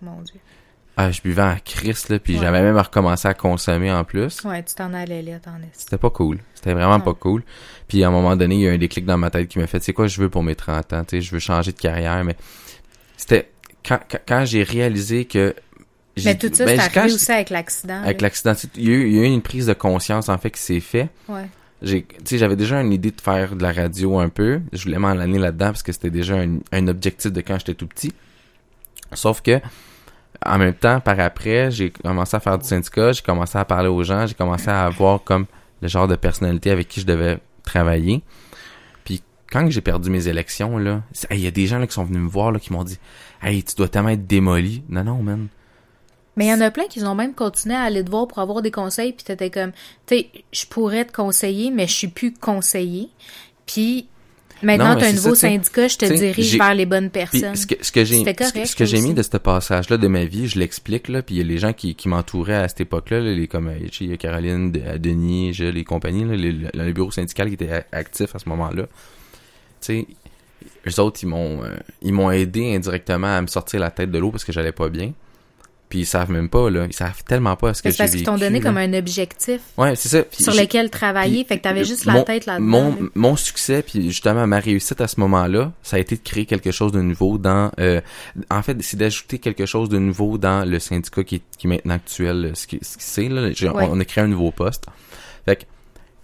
Mon 0.01 0.21
Dieu. 0.21 0.39
Ah, 0.99 1.11
je 1.11 1.21
buvais 1.21 1.43
en 1.43 1.55
crise, 1.63 2.09
là. 2.09 2.17
Puis 2.17 2.33
Ouais. 2.35 2.41
j'avais 2.41 2.61
même 2.63 2.77
recommencé 2.77 3.27
à 3.27 3.33
consommer 3.35 3.91
en 3.91 4.03
plus. 4.03 4.43
Ouais, 4.43 4.63
tu 4.63 4.73
t'en 4.73 4.93
allais 4.93 5.21
là, 5.21 5.39
t'en 5.39 5.55
es. 5.57 5.69
C'était 5.73 5.97
pas 5.99 6.09
cool. 6.09 6.39
C'était 6.55 6.73
vraiment 6.73 6.97
Non. 6.97 7.03
pas 7.03 7.13
cool. 7.13 7.43
Puis 7.87 8.03
à 8.03 8.07
un 8.07 8.11
moment 8.11 8.35
donné, 8.35 8.55
il 8.55 8.61
y 8.61 8.67
a 8.67 8.71
un 8.71 8.77
déclic 8.79 9.05
dans 9.05 9.17
ma 9.17 9.29
tête 9.29 9.47
qui 9.47 9.59
m'a 9.59 9.67
fait, 9.67 9.81
c'est 9.83 9.93
quoi 9.93 10.07
je 10.07 10.19
veux 10.19 10.29
pour 10.29 10.41
mes 10.43 10.55
30 10.55 10.91
ans, 10.93 11.03
tu 11.03 11.17
sais, 11.17 11.21
je 11.21 11.31
veux 11.31 11.39
changer 11.39 11.71
de 11.71 11.77
carrière, 11.79 12.23
mais 12.23 12.35
c'était 13.15 13.51
quand, 13.87 13.99
quand, 14.09 14.17
quand 14.27 14.45
j'ai 14.45 14.63
réalisé 14.63 15.25
que 15.25 15.53
j'ai- 16.15 16.31
Mais 16.31 16.37
tout 16.37 16.49
ça, 16.51 16.65
ben, 16.65 16.79
c'est 16.79 16.97
arrivé 16.97 17.13
aussi 17.13 17.31
avec 17.31 17.51
l'accident. 17.51 18.01
avec 18.01 18.19
l'accident, 18.21 18.53
il 18.75 18.83
y, 18.83 18.89
a 18.89 18.95
eu, 18.95 19.07
il 19.07 19.15
y 19.15 19.19
a 19.19 19.23
eu 19.23 19.31
une 19.31 19.43
prise 19.43 19.67
de 19.67 19.73
conscience 19.73 20.29
en 20.29 20.37
fait 20.39 20.49
qui 20.49 20.59
s'est 20.61 20.79
fait. 20.79 21.09
Ouais. 21.29 21.45
J'ai, 21.83 22.05
tu 22.05 22.15
sais, 22.25 22.37
j'avais 22.39 22.55
déjà 22.55 22.81
une 22.81 22.91
idée 22.91 23.11
de 23.11 23.21
faire 23.21 23.55
de 23.55 23.61
la 23.61 23.71
radio 23.71 24.17
un 24.17 24.29
peu. 24.29 24.61
Je 24.73 24.81
voulais 24.85 24.97
m'en 24.97 25.09
aller 25.09 25.37
là-dedans 25.37 25.67
parce 25.67 25.83
que 25.83 25.91
c'était 25.91 26.09
déjà 26.09 26.37
un, 26.37 26.57
un 26.71 26.87
objectif 26.87 27.31
de 27.31 27.41
quand 27.41 27.59
j'étais 27.59 27.75
tout 27.75 27.85
petit. 27.85 28.11
Sauf 29.13 29.41
que, 29.41 29.59
en 30.45 30.57
même 30.57 30.73
temps, 30.73 30.99
par 30.99 31.19
après, 31.19 31.71
j'ai 31.71 31.91
commencé 31.91 32.35
à 32.35 32.39
faire 32.39 32.57
du 32.57 32.67
syndicat, 32.67 33.11
j'ai 33.11 33.21
commencé 33.21 33.57
à 33.57 33.65
parler 33.65 33.89
aux 33.89 34.03
gens, 34.03 34.25
j'ai 34.27 34.35
commencé 34.35 34.69
à 34.69 34.85
avoir 34.85 35.23
comme 35.23 35.45
le 35.81 35.87
genre 35.87 36.07
de 36.07 36.15
personnalité 36.15 36.71
avec 36.71 36.87
qui 36.87 37.01
je 37.01 37.05
devais 37.05 37.39
travailler. 37.63 38.21
Puis 39.03 39.21
quand 39.51 39.69
j'ai 39.69 39.81
perdu 39.81 40.09
mes 40.09 40.27
élections, 40.27 40.77
là, 40.77 41.01
il 41.31 41.39
y 41.39 41.47
a 41.47 41.51
des 41.51 41.67
gens 41.67 41.85
qui 41.85 41.93
sont 41.93 42.03
venus 42.03 42.21
me 42.21 42.29
voir 42.29 42.51
là, 42.51 42.59
qui 42.59 42.71
m'ont 42.71 42.83
dit 42.83 42.99
Hey, 43.41 43.63
tu 43.63 43.75
dois 43.75 43.87
tellement 43.87 44.09
être 44.09 44.25
démoli. 44.27 44.83
Non, 44.89 45.03
non, 45.03 45.21
man. 45.21 45.47
Mais 46.35 46.45
il 46.45 46.49
y 46.49 46.53
en 46.53 46.61
a 46.61 46.69
plein 46.69 46.85
qui 46.85 47.03
ont 47.03 47.15
même 47.15 47.33
continué 47.33 47.75
à 47.75 47.81
aller 47.81 48.03
te 48.03 48.11
voir 48.11 48.27
pour 48.27 48.37
avoir 48.39 48.61
des 48.61 48.69
conseils, 48.69 49.11
puis 49.11 49.23
t'étais 49.23 49.49
comme, 49.49 49.71
tu 50.05 50.17
sais, 50.17 50.29
je 50.51 50.65
pourrais 50.67 51.03
te 51.03 51.11
conseiller, 51.11 51.71
mais 51.71 51.87
je 51.87 51.93
suis 51.93 52.07
plus 52.07 52.31
conseiller. 52.31 53.09
Puis 53.65 54.07
maintenant, 54.63 54.95
mais 54.95 55.01
t'as 55.01 55.07
un 55.09 55.13
nouveau 55.13 55.35
ça, 55.35 55.47
tu 55.47 55.53
syndicat, 55.53 55.87
je 55.87 55.97
te 55.97 56.05
Tu 56.05 56.15
dirige 56.15 56.57
vers 56.57 56.73
les 56.73 56.85
bonnes 56.85 57.09
personnes. 57.09 57.55
ce 57.55 57.67
que, 57.67 57.75
ce 57.81 57.91
que 57.91 58.03
j'ai 58.05 58.17
ce 58.19 58.75
que, 58.75 59.01
mis 59.01 59.13
de 59.13 59.21
ce 59.23 59.37
passage-là 59.37 59.97
de 59.97 60.07
ma 60.07 60.25
vie, 60.25 60.47
je 60.47 60.59
l'explique 60.59 61.07
là, 61.07 61.21
puis 61.21 61.35
il 61.35 61.37
y 61.39 61.41
a 61.41 61.43
les 61.43 61.57
gens 61.57 61.73
qui, 61.73 61.95
qui 61.95 62.09
m'entouraient 62.09 62.55
à 62.55 62.67
cette 62.67 62.81
époque-là, 62.81 63.19
là, 63.19 63.31
les 63.33 63.47
comme 63.47 63.67
euh, 63.69 64.15
Caroline, 64.17 64.77
à 64.87 64.97
Denis, 64.97 65.53
Gilles 65.53 65.77
et 65.77 65.83
compagnie, 65.83 66.23
là, 66.25 66.35
les- 66.35 66.51
le, 66.51 66.67
le 66.73 66.91
bureau 66.93 67.11
syndical 67.11 67.47
qui 67.47 67.53
était 67.55 67.85
actif 67.91 68.35
à 68.35 68.39
ce 68.39 68.49
moment-là. 68.49 68.83
Tu 68.83 68.87
sais, 69.79 70.07
eux 70.87 70.99
autres 71.01 71.19
ils 71.23 71.27
m'ont 71.27 71.63
euh, 71.63 71.75
ils 72.01 72.13
m'ont 72.13 72.31
aidé 72.31 72.75
indirectement 72.75 73.27
à 73.37 73.41
me 73.41 73.47
sortir 73.47 73.79
la 73.79 73.91
tête 73.91 74.09
de 74.11 74.17
l'eau 74.17 74.31
parce 74.31 74.43
que 74.43 74.51
j'allais 74.51 74.71
pas 74.71 74.89
bien. 74.89 75.13
Puis 75.89 75.99
ils 75.99 76.05
savent 76.05 76.29
même 76.31 76.49
pas 76.49 76.69
là, 76.69 76.85
ils 76.85 76.93
savent 76.93 77.23
tellement 77.23 77.55
pas 77.55 77.73
ce 77.73 77.81
que 77.81 77.87
j'ai 77.87 77.93
c'est 77.93 77.97
parce 78.03 78.11
vécu. 78.11 78.23
qu'ils 78.23 78.25
t'ont 78.25 78.37
donné 78.37 78.59
là. 78.59 78.65
comme 78.65 78.77
un 78.77 78.93
objectif 78.93 79.61
Ouais, 79.77 79.95
c'est 79.95 80.09
ça. 80.09 80.23
Puis 80.23 80.43
sur 80.43 80.53
lequel 80.53 80.89
travailler, 80.89 81.45
puis 81.45 81.45
fait 81.45 81.57
que 81.59 81.63
t'avais 81.63 81.85
juste 81.85 82.05
mon- 82.07 82.13
la 82.15 82.23
tête 82.23 82.45
là-dedans. 82.45 82.65
mon, 82.65 82.89
là. 82.89 82.97
mon 83.15 83.35
succès, 83.37 83.81
puis 83.83 84.03
justement 84.11 84.45
ma 84.47 84.59
réussite 84.59 84.99
à 84.99 85.07
ce 85.07 85.17
moment-là, 85.21 85.71
ça 85.83 85.95
a 85.95 85.99
été 85.99 86.17
de 86.17 86.21
créer 86.21 86.45
quelque 86.45 86.71
chose 86.71 86.91
de 86.91 86.99
nouveau 87.01 87.37
dans... 87.37 87.71
euh, 87.79 88.01
en 88.49 88.61
fait, 88.63 88.75
c'est 88.81 88.97
d'ajouter 88.97 89.39
quelque 89.39 89.65
chose 89.65 89.87
de 89.87 89.97
nouveau 89.97 90.37
dans 90.37 90.69
le 90.69 90.77
syndicat 90.79 91.23
qui, 91.23 91.35
est- 91.35 91.43
qui 91.57 91.67
est 91.67 91.69
maintenant 91.69 91.95
actuel, 91.95 92.51
ce 92.55 92.67
qui, 92.67 92.79
ce 92.81 92.97
qui 92.97 93.03
c'est. 93.05 93.29
Là, 93.29 93.43
Ouais. 93.73 93.87
on, 93.89 93.97
a 93.99 94.03
créé 94.05 94.23
un 94.25 94.27
nouveau 94.27 94.51
poste. 94.51 94.85
Fait 95.45 95.55
que 95.55 95.63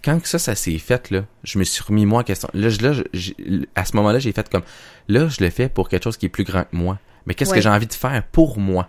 quand 0.04 0.20
que 0.20 0.28
ça, 0.28 0.38
ça 0.38 0.54
s'est 0.54 0.76
fait, 0.76 1.10
là, 1.10 1.24
je 1.42 1.58
me 1.58 1.64
suis 1.64 1.82
remis 1.82 2.04
moi 2.04 2.20
en 2.20 2.22
question. 2.24 2.50
Là, 2.52 2.68
je- 2.68 2.82
là 2.82 2.92
je- 3.14 3.32
à 3.74 3.86
ce 3.86 3.96
moment-là, 3.96 4.18
j'ai 4.18 4.32
fait 4.32 4.46
comme... 4.50 4.62
Là, 5.08 5.28
je 5.28 5.42
le 5.42 5.48
fais 5.48 5.70
pour 5.70 5.88
quelque 5.88 6.04
chose 6.04 6.18
qui 6.18 6.26
est 6.26 6.28
plus 6.28 6.44
grand 6.44 6.64
que 6.64 6.76
moi. 6.76 6.98
Mais 7.24 7.32
qu'est-ce 7.32 7.52
Ouais. 7.52 7.56
que 7.56 7.62
j'ai 7.62 7.70
envie 7.70 7.86
de 7.86 7.94
faire 7.94 8.22
pour 8.30 8.58
moi? 8.58 8.86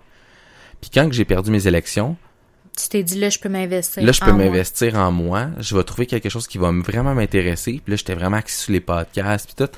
Puis 0.90 0.92
quand 1.02 1.12
j'ai 1.12 1.26
perdu 1.26 1.50
mes 1.52 1.68
élections, 1.68 2.16
Tu 2.78 2.90
t'es 2.90 3.04
dit, 3.04 3.18
là, 3.20 3.30
je 3.30 3.40
peux 3.40 3.50
m'investir. 3.50 4.04
Là, 4.04 4.12
je 4.12 4.20
peux 4.20 4.34
m'investir 4.34 4.96
en 4.96 5.12
moi. 5.12 5.48
Je 5.60 5.76
vais 5.76 5.84
trouver 5.84 6.06
quelque 6.06 6.30
chose 6.30 6.46
qui 6.48 6.58
va 6.58 6.72
vraiment 6.72 7.16
m'intéresser. 7.16 7.80
Puis 7.84 7.92
là, 7.92 7.96
j'étais 7.96 8.14
vraiment 8.16 8.38
axé 8.38 8.64
sur 8.66 8.74
les 8.74 8.82
podcasts. 8.82 9.46
Puis 9.56 9.66
tout. 9.66 9.72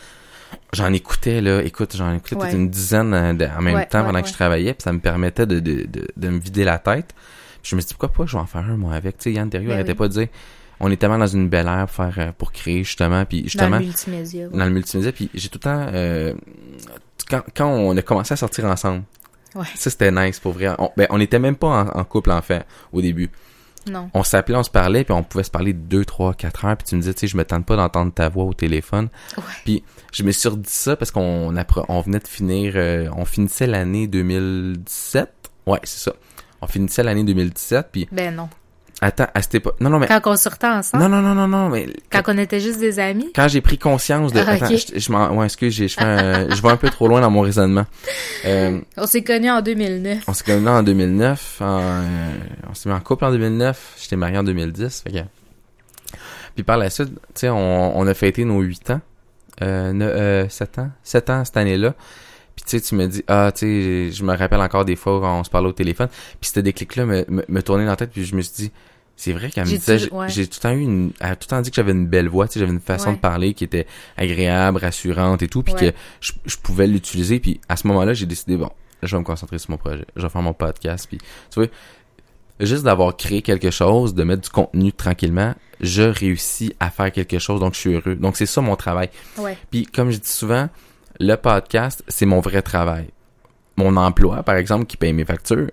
J'en 0.74 0.92
écoutais, 0.94 1.40
là. 1.42 1.62
Écoute, 1.64 1.96
j'en 1.96 2.14
écoutais 2.16 2.36
Ouais. 2.36 2.42
peut-être 2.42 2.56
une 2.58 2.70
dizaine 2.70 3.14
euh, 3.14 3.48
en 3.58 3.62
même 3.62 3.76
Ouais, 3.76 3.86
temps 3.86 4.00
ouais, 4.00 4.06
pendant 4.08 4.22
que 4.22 4.28
je 4.28 4.34
travaillais. 4.34 4.74
Puis 4.74 4.84
ça 4.84 4.92
me 4.94 5.00
permettait 5.00 5.46
de, 5.46 5.60
de, 5.60 5.86
de, 5.86 6.08
de 6.18 6.30
me 6.30 6.40
vider 6.40 6.64
la 6.64 6.80
tête. 6.80 7.14
Puis 7.62 7.70
je 7.72 7.76
me 7.76 7.82
suis 7.82 7.90
dit, 7.90 7.94
pourquoi 7.94 8.12
pas, 8.14 8.26
je 8.26 8.34
vais 8.36 8.42
en 8.42 8.46
faire 8.48 8.62
un, 8.66 8.76
moi, 8.78 8.94
avec. 8.94 9.18
Tu 9.18 9.24
sais, 9.26 9.34
Yann 9.34 9.50
Terriot 9.50 9.68
Ben 9.70 9.74
arrêtait 9.76 9.92
oui. 9.92 9.98
pas 9.98 10.08
de 10.08 10.14
dire, 10.14 10.28
on 10.80 10.90
est 10.92 10.98
tellement 10.98 11.18
dans 11.20 11.28
une 11.28 11.50
belle 11.50 11.68
ère 11.68 11.86
pour 11.88 11.96
faire, 11.96 12.14
euh, 12.18 12.32
pour 12.38 12.52
créer, 12.52 12.84
justement. 12.84 13.24
Puis 13.26 13.40
Dans 13.42 13.44
justement, 13.44 13.78
le 13.80 13.86
multimédia. 13.86 14.48
dans 14.48 14.66
le 14.66 14.72
multimédia. 14.72 15.12
Puis 15.12 15.30
j'ai 15.34 15.50
tout 15.50 15.58
le 15.60 15.64
temps, 15.64 15.86
euh, 15.94 16.34
quand, 17.30 17.44
quand 17.56 17.68
on 17.68 17.96
a 17.96 18.02
commencé 18.02 18.34
à 18.34 18.38
sortir 18.38 18.66
ensemble, 18.66 19.04
Ouais. 19.56 19.66
ça 19.76 19.90
c'était 19.90 20.12
nice 20.12 20.40
pour 20.40 20.54
vrai. 20.54 20.70
On, 20.78 20.92
ben, 20.98 21.08
on 21.10 21.20
était 21.20 21.40
même 21.40 21.56
pas 21.56 21.68
en, 21.68 22.00
en 22.00 22.04
couple 22.04 22.32
en 22.32 22.42
fait 22.42 22.66
au 22.92 23.02
début. 23.02 23.32
Non. 23.90 24.10
On 24.14 24.24
s'appelait, 24.24 24.56
on 24.58 24.64
se 24.64 24.70
parlait, 24.70 25.04
puis 25.04 25.14
on 25.14 25.24
pouvait 25.24 25.44
se 25.44 25.52
parler 25.52 25.74
deux, 25.74 26.06
trois, 26.06 26.34
quatre 26.34 26.66
heures. 26.66 26.76
Puis 26.78 26.88
tu 26.88 26.96
me 26.96 27.02
disais, 27.02 27.14
tu 27.14 27.22
sais, 27.22 27.28
je 27.28 27.38
me 27.38 27.46
tente 27.46 27.66
pas 27.66 27.76
d'entendre 27.76 28.14
ta 28.14 28.30
voix 28.30 28.44
au 28.44 28.54
téléphone. 28.54 29.10
Ouais. 29.38 29.44
Puis 29.64 29.84
je 30.12 30.24
me 30.24 30.32
suis 30.32 30.50
redit 30.50 30.70
ça 30.70 30.96
parce 30.96 31.12
qu'on 31.12 31.56
on 31.88 32.02
venait 32.02 32.20
de 32.20 32.28
finir, 32.28 32.74
euh, 32.76 33.10
on 33.16 33.26
finissait 33.26 33.68
l'année 33.68 34.08
2017. 34.08 35.30
Ouais, 35.66 35.80
c'est 35.84 36.00
ça. 36.10 36.14
On 36.62 36.68
finissait 36.68 37.04
l'année 37.04 37.24
2017. 37.24 37.88
Puis 37.92 38.08
Ben 38.12 38.36
non. 38.36 38.50
Attends, 39.02 39.28
à 39.34 39.42
cette 39.42 39.56
époque, 39.56 39.76
non 39.80 39.90
non 39.90 40.00
mais 40.00 40.08
Quand 40.08 40.22
on 40.26 40.36
sortait 40.36 40.68
ensemble, 40.68 41.04
non 41.04 41.10
non 41.10 41.22
non 41.22 41.36
non 41.36 41.48
non 41.48 41.70
mais 41.70 41.88
quand 42.12 42.22
on 42.28 42.38
était 42.38 42.60
juste 42.60 42.80
des 42.80 43.00
amis, 43.00 43.32
quand 43.36 43.48
j'ai 43.48 43.62
pris 43.62 43.78
conscience 43.78 44.34
de 44.34 44.40
Ah, 44.40 44.52
attends, 44.54 44.68
je, 44.70 45.00
je 45.00 45.12
m'en 45.12 45.32
ouais 45.36 45.46
excuse 45.46 45.74
j'ai 45.74 45.88
je 45.88 45.96
fais 45.96 46.04
un- 46.04 46.50
je 46.56 46.62
vais 46.62 46.70
un 46.70 46.78
peu 46.78 46.90
trop 46.90 47.08
loin 47.08 47.22
dans 47.22 47.30
mon 47.32 47.42
raisonnement. 47.42 47.86
Euh, 48.46 48.80
on 48.98 49.06
s'est 49.08 49.24
connus 49.24 49.50
en 49.52 49.62
2009. 49.62 50.24
on 50.28 50.34
s'est 50.34 50.44
connus 50.44 50.68
en 50.68 50.84
2009 50.84 51.58
en, 51.62 51.80
euh, 51.82 52.02
on 52.70 52.74
s'est 52.74 52.90
mis 52.90 52.96
en 52.96 53.00
couple 53.00 53.26
en 53.26 53.32
2009 53.32 53.96
j'étais 54.02 54.16
marié 54.16 54.38
en 54.38 54.44
2010 54.44 55.02
fait 55.04 55.12
que 55.12 55.18
puis 56.56 56.64
par 56.64 56.78
la 56.78 56.90
suite 56.90 57.10
tu 57.10 57.42
sais 57.42 57.50
on, 57.50 57.98
on 57.98 58.08
a 58.08 58.14
fêté 58.14 58.46
nos 58.46 58.62
8 58.62 58.92
ans 58.92 59.02
euh, 59.62 59.94
ne- 59.94 60.06
euh, 60.06 60.50
7 60.50 60.80
ans 60.80 60.90
7 61.04 61.30
ans 61.30 61.46
cette 61.46 61.58
année-là 61.58 61.94
puis 62.58 62.66
tu 62.66 62.72
sais 62.78 62.82
tu 62.82 62.96
me 62.96 63.08
dis 63.08 63.24
ah 63.30 63.52
tu 63.54 63.60
sais 63.60 64.12
je 64.12 64.24
me 64.26 64.36
rappelle 64.36 64.60
encore 64.60 64.84
des 64.84 64.98
fois 64.98 65.22
quand 65.22 65.40
on 65.40 65.44
se 65.46 65.50
parlait 65.50 65.70
au 65.70 65.74
téléphone 65.74 66.10
puis 66.42 66.50
ce 66.54 66.60
déclic-là 66.60 67.06
me, 67.06 67.26
me, 67.30 67.46
me 67.48 67.62
tournait 67.64 67.86
dans 67.86 67.92
la 67.92 67.96
tête 67.96 68.12
puis 68.12 68.26
je 68.26 68.36
me 68.36 68.42
suis 68.42 68.54
dit 68.56 68.72
c'est 69.16 69.32
vrai 69.32 69.50
qu'elle 69.50 69.64
me 69.66 69.70
J'ai 69.70 69.78
disait, 69.78 69.98
tout- 70.00 70.10
j'ai 70.28 70.42
ouais. 70.42 70.48
tout 70.48 70.58
le 70.58 70.62
temps 70.62 70.72
eu 70.74 70.82
une, 70.82 71.12
elle 71.20 71.32
a 71.32 71.36
tout 71.36 71.46
le 71.46 71.56
temps 71.56 71.62
dit 71.62 71.70
que 71.72 71.76
j'avais 71.76 71.92
une 71.94 72.06
belle 72.06 72.28
voix, 72.30 72.48
tu 72.48 72.54
sais, 72.54 72.60
j'avais 72.60 72.72
une 72.72 72.80
façon 72.80 73.10
Ouais. 73.10 73.16
de 73.16 73.20
parler 73.20 73.54
qui 73.56 73.64
était 73.64 73.88
agréable, 74.16 74.78
rassurante 74.78 75.42
et 75.42 75.48
tout, 75.48 75.64
puis 75.64 75.74
Ouais. 75.74 75.92
que 75.92 75.98
je, 76.22 76.34
je 76.46 76.58
pouvais 76.58 76.86
l'utiliser, 76.86 77.40
puis 77.40 77.60
à 77.68 77.78
ce 77.78 77.88
moment-là, 77.88 78.14
j'ai 78.14 78.28
décidé, 78.28 78.58
bon, 78.58 78.70
je 79.02 79.16
vais 79.16 79.20
me 79.20 79.26
concentrer 79.26 79.58
sur 79.58 79.72
mon 79.72 79.78
projet, 79.78 80.06
je 80.16 80.22
vais 80.22 80.30
faire 80.30 80.42
mon 80.44 80.54
podcast, 80.54 81.08
puis 81.10 81.18
tu 81.18 81.60
vois, 81.60 81.68
juste 82.60 82.84
d'avoir 82.84 83.18
créé 83.18 83.42
quelque 83.42 83.72
chose, 83.72 84.14
de 84.14 84.24
mettre 84.24 84.44
du 84.44 84.50
contenu 84.50 84.94
tranquillement, 84.94 85.56
je 85.82 86.04
réussis 86.04 86.74
à 86.80 86.92
faire 86.92 87.12
quelque 87.12 87.40
chose, 87.40 87.60
donc 87.60 87.74
je 87.74 87.80
suis 87.80 87.94
heureux. 87.96 88.16
Donc 88.16 88.38
c'est 88.38 88.46
ça 88.46 88.62
mon 88.62 88.76
travail. 88.76 89.10
Puis 89.72 89.88
comme 89.88 90.12
je 90.12 90.18
dis 90.18 90.30
souvent, 90.30 90.70
le 91.20 91.36
podcast, 91.36 92.04
c'est 92.08 92.26
mon 92.26 92.40
vrai 92.40 92.62
travail. 92.62 93.10
Mon 93.76 93.96
emploi, 93.98 94.44
par 94.44 94.56
exemple, 94.56 94.86
qui 94.86 94.98
paye 94.98 95.14
mes 95.14 95.26
factures, 95.26 95.70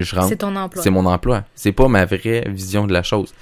je 0.00 0.14
rentre, 0.14 0.28
C'est 0.28 0.36
ton 0.36 0.54
emploi. 0.56 0.82
c'est 0.82 0.90
mon 0.90 1.06
emploi. 1.06 1.44
C'est 1.54 1.72
pas 1.72 1.88
ma 1.88 2.04
vraie 2.04 2.44
vision 2.48 2.86
de 2.86 2.92
la 2.92 3.02
chose. 3.02 3.32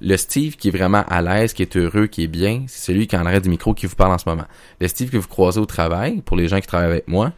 Le 0.00 0.16
Steve 0.16 0.56
qui 0.56 0.68
est 0.68 0.70
vraiment 0.70 1.04
à 1.08 1.22
l'aise, 1.22 1.52
qui 1.52 1.62
est 1.62 1.76
heureux, 1.76 2.06
qui 2.08 2.24
est 2.24 2.28
bien, 2.28 2.64
c'est 2.66 2.92
celui 2.92 3.06
qui 3.06 3.16
en 3.16 3.24
arrête 3.24 3.44
du 3.44 3.48
micro 3.48 3.74
qui 3.74 3.86
vous 3.86 3.94
parle 3.94 4.12
en 4.12 4.18
ce 4.18 4.28
moment. 4.28 4.44
Le 4.80 4.88
Steve 4.88 5.10
que 5.10 5.16
vous 5.16 5.28
croisez 5.28 5.60
au 5.60 5.66
travail, 5.66 6.20
pour 6.22 6.36
les 6.36 6.48
gens 6.48 6.60
qui 6.60 6.66
travaillent 6.66 6.90
avec 6.90 7.08
moi, 7.08 7.32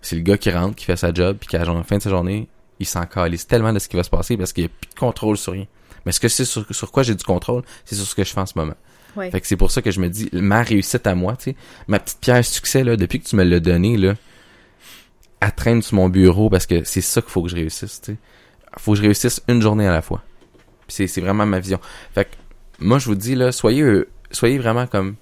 c'est 0.00 0.16
le 0.16 0.22
gars 0.22 0.38
qui 0.38 0.50
rentre, 0.50 0.76
qui 0.76 0.84
fait 0.84 0.96
sa 0.96 1.12
job, 1.12 1.36
puis 1.40 1.48
qu'à 1.48 1.64
la 1.64 1.82
fin 1.82 1.96
de 1.96 2.02
sa 2.02 2.10
journée, 2.10 2.48
il 2.78 2.86
s'en 2.86 3.04
calisse 3.04 3.46
tellement 3.48 3.72
de 3.72 3.80
ce 3.80 3.88
qui 3.88 3.96
va 3.96 4.04
se 4.04 4.10
passer 4.10 4.36
parce 4.36 4.52
qu'il 4.52 4.64
n'y 4.64 4.70
a 4.70 4.72
plus 4.80 4.90
de 4.94 4.98
contrôle 4.98 5.36
sur 5.36 5.52
rien. 5.54 5.66
Mais 6.06 6.12
ce 6.12 6.20
que 6.20 6.28
c'est 6.28 6.44
sur, 6.44 6.64
sur 6.70 6.92
quoi 6.92 7.02
j'ai 7.02 7.16
du 7.16 7.24
contrôle, 7.24 7.62
c'est 7.84 7.96
sur 7.96 8.06
ce 8.06 8.14
que 8.14 8.22
je 8.22 8.32
fais 8.32 8.40
en 8.40 8.46
ce 8.46 8.56
moment. 8.56 8.74
Ouais. 9.18 9.30
Fait 9.30 9.40
que 9.40 9.46
c'est 9.46 9.56
pour 9.56 9.70
ça 9.70 9.82
que 9.82 9.90
je 9.90 10.00
me 10.00 10.08
dis, 10.08 10.28
ma 10.32 10.62
réussite 10.62 11.06
à 11.06 11.14
moi, 11.14 11.36
tu 11.36 11.50
sais, 11.50 11.56
ma 11.88 11.98
petite 11.98 12.18
pierre 12.20 12.44
succès, 12.44 12.84
là, 12.84 12.96
depuis 12.96 13.20
que 13.20 13.28
tu 13.28 13.36
me 13.36 13.44
l'as 13.44 13.60
donné, 13.60 13.96
là, 13.96 14.14
elle 15.40 15.52
traîne 15.54 15.82
sur 15.82 15.96
mon 15.96 16.08
bureau 16.08 16.50
parce 16.50 16.66
que 16.66 16.84
c'est 16.84 17.00
ça 17.00 17.20
qu'il 17.20 17.30
faut 17.30 17.42
que 17.42 17.48
je 17.48 17.56
réussisse, 17.56 18.00
tu 18.00 18.12
sais. 18.12 18.18
Faut 18.78 18.92
que 18.92 18.98
je 18.98 19.02
réussisse 19.02 19.40
une 19.48 19.60
journée 19.62 19.86
à 19.86 19.92
la 19.92 20.02
fois. 20.02 20.22
C'est, 20.88 21.06
c'est 21.06 21.20
vraiment 21.20 21.46
ma 21.46 21.58
vision. 21.60 21.78
Fait 22.14 22.24
que, 22.24 22.30
moi, 22.80 22.98
je 22.98 23.06
vous 23.06 23.14
dis, 23.14 23.34
là, 23.34 23.52
soyez, 23.52 23.82
euh, 23.82 24.08
soyez 24.30 24.58
vraiment 24.58 24.86
comme, 24.86 25.16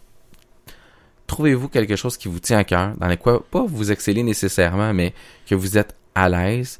trouvez-vous 1.27 1.69
quelque 1.69 1.97
chose 1.97 2.17
qui 2.17 2.29
vous 2.29 2.41
tient 2.41 2.59
à 2.59 2.65
cœur, 2.65 2.95
dans 2.99 3.09
le 3.09 3.17
quoi, 3.17 3.45
pas 3.51 3.65
vous 3.67 3.91
exceller 3.91 4.23
nécessairement, 4.23 4.93
mais 4.95 5.13
que 5.49 5.55
vous 5.55 5.77
êtes 5.79 5.95
à 6.15 6.29
l'aise, 6.29 6.79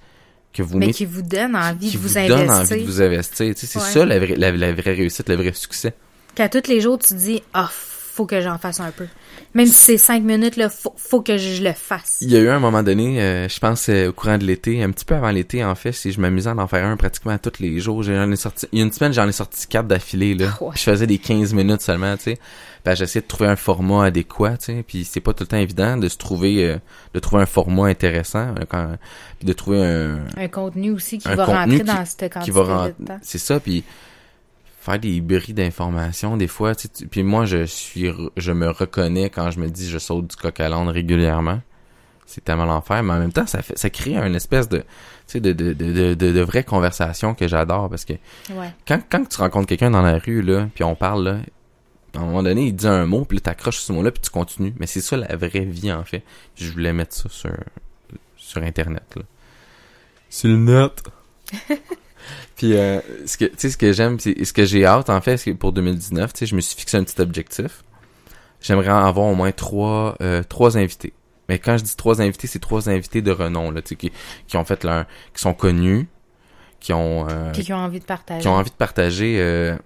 que 0.53 0.63
vous 0.63 0.79
Mais 0.79 0.93
qui 0.93 1.05
vous 1.05 1.23
donne 1.23 1.55
envie 1.57 1.91
qui 1.91 1.97
de 1.97 2.03
vous, 2.03 2.09
vous 2.09 2.15
donne 2.15 2.49
investir. 2.51 2.77
envie 2.77 2.83
de 2.83 2.87
vous 2.87 3.03
investir. 3.03 3.55
Tu 3.55 3.61
sais, 3.61 3.67
c'est 3.67 3.79
Ouais. 3.79 3.85
ça 3.85 4.07
la 4.07 4.19
vraie, 4.19 4.37
la, 4.37 4.51
la 4.53 4.73
vraie 4.73 4.95
réussite, 4.95 5.29
le 5.29 5.35
vrai 5.37 5.53
succès. 5.53 5.95
Qu'à 6.37 6.49
tous 6.49 6.69
les 6.69 6.81
jours, 6.81 6.99
tu 6.99 7.09
te 7.09 7.15
dis, 7.15 7.43
ah, 7.55 7.69
faut 7.73 8.25
que 8.27 8.41
j'en 8.41 8.57
fasse 8.59 8.79
un 8.81 8.91
peu. 8.93 9.07
Même 9.55 9.67
si 9.67 9.73
c'est 9.75 9.99
cinq 9.99 10.23
minutes, 10.23 10.57
là, 10.57 10.69
faut, 10.71 10.93
faut 10.97 11.21
que 11.23 11.37
je 11.39 11.63
le 11.63 11.73
fasse. 11.73 12.19
Il 12.23 12.31
y 12.31 12.37
a 12.37 12.41
eu 12.41 12.49
un 12.49 12.59
moment 12.59 12.83
donné, 12.83 13.21
euh, 13.21 13.49
je 13.49 13.59
pense 13.59 13.89
euh, 13.89 14.09
au 14.09 14.13
courant 14.13 14.37
de 14.39 14.45
l'été, 14.45 14.83
un 14.83 14.91
petit 14.91 15.05
peu 15.05 15.15
avant 15.15 15.31
l'été 15.31 15.65
en 15.65 15.75
fait, 15.75 15.93
si 15.93 16.13
je 16.13 16.21
m'amusais 16.21 16.49
à 16.51 16.57
en 16.57 16.67
faire 16.67 16.85
un 16.87 16.97
pratiquement 16.97 17.37
tous 17.39 17.61
les 17.61 17.79
jours. 17.81 18.03
J'en 18.03 18.31
ai 18.31 18.37
sorti, 18.37 18.67
il 18.73 18.79
y 18.79 18.83
a 18.83 18.85
une 18.85 18.93
semaine, 18.93 19.13
j'en 19.15 19.27
ai 19.29 19.33
sorti 19.33 19.67
quatre 19.67 19.87
d'affilée 19.87 20.35
là. 20.35 20.49
Ah 20.61 20.65
ouais. 20.65 20.71
Je 20.77 20.83
faisais 20.83 21.07
des 21.07 21.19
15 21.19 21.53
minutes 21.55 21.81
seulement, 21.83 22.17
tu 22.17 22.25
sais. 22.25 22.39
Ben, 22.85 22.95
j'essayais 22.95 23.23
de 23.23 23.27
trouver 23.27 23.49
un 23.51 23.57
format 23.57 24.05
adéquat, 24.07 24.57
tu 24.59 24.65
sais. 24.67 24.85
Puis 24.87 25.05
c'est 25.05 25.21
pas 25.21 25.33
tout 25.35 25.45
le 25.45 25.49
temps 25.49 25.57
évident 25.59 25.97
de 25.97 26.09
se 26.09 26.17
trouver, 26.19 26.65
euh, 26.65 26.77
de 27.15 27.19
trouver 27.21 27.43
un 27.43 27.47
format 27.47 27.87
intéressant, 27.89 28.55
quand, 28.69 28.97
puis 29.39 29.47
de 29.47 29.53
trouver 29.55 29.85
un, 29.85 30.19
Un 30.37 30.49
contenu 30.49 30.91
aussi 30.91 31.19
qui 31.19 31.29
va 31.29 31.45
rentrer 31.47 31.79
qui- 31.79 31.85
dans 31.85 32.05
cette 32.05 32.31
quantité 32.33 32.41
qui 32.45 32.51
va 32.51 32.63
rentrer. 32.63 32.95
de 32.99 33.07
temps. 33.07 33.19
C'est 33.23 33.39
ça, 33.39 33.59
puis 33.61 33.85
faire 34.87 34.99
des 34.99 35.21
bris 35.21 35.53
d'informations 35.53 36.37
des 36.39 36.47
fois. 36.47 36.75
tu 36.75 36.83
sais, 36.83 36.89
tu- 36.89 37.07
Puis 37.09 37.23
moi, 37.23 37.45
je 37.45 37.65
suis, 37.65 38.11
je 38.37 38.53
me 38.53 38.71
reconnais 38.71 39.29
quand 39.31 39.51
je 39.51 39.61
me 39.61 39.69
dis 39.69 39.89
je 39.91 39.99
saute 39.99 40.29
du 40.29 40.37
coq 40.37 40.59
à 40.61 40.69
l'âne 40.69 40.89
régulièrement. 40.89 41.61
C'est 42.25 42.43
tellement 42.43 42.65
l'enfer, 42.65 43.03
mais 43.05 43.13
en 43.13 43.19
même 43.21 43.33
temps, 43.33 43.47
ça 43.47 43.63
fait, 43.63 43.79
ça 43.79 43.89
crée 43.91 44.17
une 44.17 44.35
espèce 44.35 44.69
de, 44.69 44.79
tu 44.79 44.85
sais, 45.27 45.41
de, 45.41 45.53
de, 45.53 45.73
de, 45.75 45.93
de, 45.93 46.15
de, 46.15 46.33
de 46.33 46.41
vraie 46.41 46.65
conversation 46.65 47.35
que 47.35 47.47
j'adore 47.47 47.89
parce 47.89 48.05
que 48.05 48.15
Ouais. 48.51 48.73
quand, 48.89 49.01
quand 49.09 49.29
tu 49.29 49.37
rencontres 49.41 49.67
quelqu'un 49.69 49.91
dans 49.93 50.03
la 50.03 50.19
rue, 50.19 50.43
là, 50.43 50.69
puis 50.75 50.83
on 50.83 50.97
parle, 50.97 51.25
là, 51.25 51.39
à 52.15 52.19
un 52.19 52.25
moment 52.25 52.43
donné, 52.43 52.67
il 52.67 52.73
dit 52.75 52.89
un 52.89 53.07
mot, 53.07 53.25
puis 53.25 53.37
là, 53.39 53.43
t'accroches 53.43 53.77
sur 53.77 53.85
ce 53.87 53.93
mot-là, 53.93 54.11
puis 54.11 54.23
tu 54.23 54.31
continues. 54.31 54.73
Mais 54.81 54.87
c'est 54.87 55.01
ça 55.03 55.17
la 55.17 55.37
vraie 55.37 55.65
vie, 55.67 55.93
en 55.93 56.03
fait. 56.03 56.23
Je 56.57 56.71
voulais 56.73 56.93
mettre 56.93 57.15
ça 57.15 57.29
sur, 57.29 57.53
sur 58.37 58.63
Internet, 58.63 59.05
là. 59.17 59.23
Sur 60.31 60.49
le 60.49 60.57
net. 60.57 61.03
puis, 62.57 62.75
euh, 62.75 63.01
ce 63.27 63.37
que, 63.37 63.45
tu 63.45 63.55
sais, 63.59 63.71
ce 63.71 63.77
que 63.77 63.93
j'aime, 63.93 64.19
c'est, 64.19 64.45
ce 64.45 64.53
que 64.53 64.65
j'ai 64.65 64.87
hâte, 64.87 65.11
en 65.11 65.21
fait, 65.21 65.37
c'est 65.37 65.53
que 65.53 65.57
pour 65.57 65.73
2019, 65.73 66.33
tu 66.33 66.39
sais, 66.39 66.47
je 66.47 66.57
me 66.57 66.61
suis 66.61 66.77
fixé 66.77 66.97
un 66.97 67.05
petit 67.05 67.21
objectif. 67.21 67.85
J'aimerais 68.63 68.89
avoir 68.89 69.27
au 69.27 69.35
moins 69.35 69.53
trois, 69.53 70.17
euh, 70.23 70.43
trois 70.43 70.79
invités. 70.79 71.13
Mais 71.49 71.59
quand 71.59 71.77
je 71.77 71.85
dis 71.85 71.95
trois 71.97 72.21
invités, 72.23 72.47
c'est 72.47 72.59
trois 72.59 72.89
invités 72.89 73.21
de 73.21 73.31
renom, 73.31 73.71
là, 73.71 73.83
tu 73.83 73.91
sais, 73.91 73.97
qui, 73.97 74.11
qui 74.49 74.57
ont 74.57 74.65
fait 74.65 74.85
leur, 74.85 75.05
qui 75.35 75.43
sont 75.43 75.53
connus, 75.53 76.09
qui 76.81 76.93
ont, 76.95 77.29
euh, 77.29 77.51
qui 77.51 77.73
ont 77.73 77.77
envie 77.77 78.01
de 78.01 78.05
partager. 78.05 78.41
qui 78.41 78.49
ont 78.49 78.55
envie 78.55 78.71
de 78.71 78.77
partager 78.77 79.37
euh, 79.39 79.77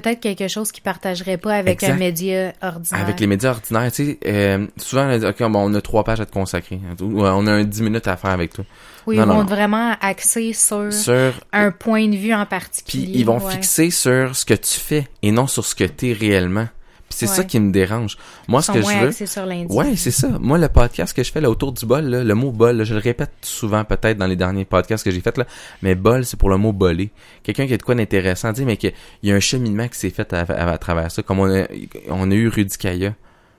Peut-être 0.00 0.18
quelque 0.18 0.48
chose 0.48 0.72
qu'ils 0.72 0.82
partageraient 0.82 1.36
pas 1.36 1.54
avec 1.54 1.74
Exact. 1.74 1.92
un 1.94 1.98
média 1.98 2.52
ordinaire. 2.62 3.00
avec 3.04 3.20
les 3.20 3.28
médias 3.28 3.50
ordinaires. 3.50 3.92
Tu 3.92 4.04
sais, 4.06 4.18
euh, 4.26 4.66
souvent, 4.76 5.06
on 5.08 5.16
dit, 5.18 5.24
OK, 5.24 5.38
bon, 5.52 5.70
on 5.70 5.74
a 5.74 5.80
trois 5.80 6.02
pages 6.02 6.20
à 6.20 6.26
te 6.26 6.32
consacrer. 6.32 6.80
Euh, 7.00 7.04
on 7.08 7.46
a 7.46 7.52
un 7.52 7.62
10 7.62 7.82
minutes 7.82 8.08
à 8.08 8.16
faire 8.16 8.30
avec 8.30 8.52
toi. 8.54 8.64
Oui, 9.06 9.16
Non, 9.16 9.22
ils 9.22 9.26
non, 9.28 9.34
vont 9.34 9.40
non. 9.44 9.46
vraiment 9.48 9.94
axer 10.00 10.52
sur 10.52 10.92
Sur, 10.92 11.34
un 11.52 11.70
point 11.70 12.08
de 12.08 12.16
vue 12.16 12.34
en 12.34 12.40
puis 12.44 12.48
particulier. 12.48 13.12
ils 13.14 13.24
vont 13.24 13.38
ouais. 13.38 13.52
fixer 13.52 13.90
sur 13.90 14.34
ce 14.34 14.44
que 14.44 14.54
tu 14.54 14.80
fais 14.80 15.06
et 15.22 15.30
non 15.30 15.46
sur 15.46 15.64
ce 15.64 15.76
que 15.76 15.84
t'es 15.84 16.12
réellement. 16.12 16.66
C'est 17.16 17.28
Ouais. 17.28 17.36
ça 17.36 17.44
qui 17.44 17.60
me 17.60 17.70
dérange. 17.70 18.16
Moi, 18.48 18.60
Ils 18.60 18.62
ce 18.62 18.66
sont 18.66 18.72
que 18.74 18.78
moins 18.82 19.00
je 19.00 19.04
veux... 19.06 19.26
sur. 19.26 19.46
Ouais, 19.76 19.96
c'est 19.96 20.10
ça. 20.10 20.28
Moi, 20.40 20.58
le 20.58 20.68
podcast 20.68 21.16
que 21.16 21.22
je 21.22 21.30
fais 21.30 21.40
là 21.40 21.48
autour 21.48 21.72
du 21.72 21.86
bol, 21.86 22.04
là, 22.04 22.24
le 22.24 22.34
mot 22.34 22.50
bol, 22.50 22.76
là, 22.76 22.84
je 22.84 22.94
le 22.94 23.00
répète 23.00 23.30
souvent 23.42 23.84
peut-être 23.84 24.18
dans 24.18 24.26
les 24.26 24.36
derniers 24.36 24.64
podcasts 24.64 25.04
que 25.04 25.10
j'ai 25.10 25.20
fait 25.20 25.38
là, 25.38 25.46
mais 25.82 25.94
bol, 25.94 26.24
c'est 26.24 26.36
pour 26.38 26.50
le 26.50 26.56
mot 26.56 26.72
boler. 26.72 27.10
Quelqu'un 27.42 27.66
qui 27.66 27.74
a 27.74 27.76
de 27.76 27.82
quoi 27.82 27.94
d'intéressant, 27.94 28.54
sais, 28.54 28.64
mais 28.64 28.76
qu'il 28.76 28.92
y 29.22 29.30
a 29.32 29.34
un 29.34 29.40
cheminement 29.40 29.86
qui 29.88 29.98
s'est 29.98 30.10
fait 30.10 30.32
à, 30.32 30.40
à- 30.40 30.72
à 30.72 30.78
travers 30.78 31.10
ça. 31.10 31.22
Comme 31.22 31.38
on 31.38 31.48
a, 31.54 31.66
on 32.08 32.30
a 32.30 32.34
eu 32.34 32.48
Rudy 32.48 32.76
Kaya, 32.76 33.14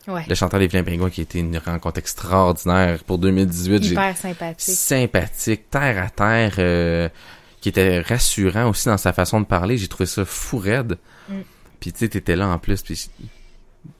Ouais. 0.07 0.23
le 0.29 0.35
chanteur 0.35 0.59
des 0.59 0.67
Vilains 0.67 0.83
Pingouins, 0.83 1.09
qui 1.09 1.21
a 1.21 1.23
été 1.23 1.39
une 1.39 1.57
rencontre 1.57 1.97
extraordinaire 1.97 3.03
pour 3.05 3.17
2018. 3.17 3.83
J'ai- 3.83 3.91
Hyper 3.93 4.15
sympathique. 4.17 4.75
sympathique, 4.75 5.69
terre 5.71 6.03
à 6.03 6.09
terre, 6.09 6.55
euh, 6.59 7.09
qui 7.61 7.69
était 7.69 8.01
rassurant 8.01 8.69
aussi 8.69 8.87
dans 8.87 8.97
sa 8.97 9.13
façon 9.13 9.39
de 9.41 9.45
parler. 9.45 9.77
J'ai 9.77 9.87
trouvé 9.87 10.05
ça 10.05 10.23
fou 10.25 10.57
raide. 10.59 10.97
Mm. 11.29 11.33
Puis 11.79 11.91
tu 11.91 11.99
sais, 11.99 12.09
t'étais 12.09 12.35
là 12.35 12.47
en 12.47 12.57
plus, 12.59 12.81
puis 12.83 13.09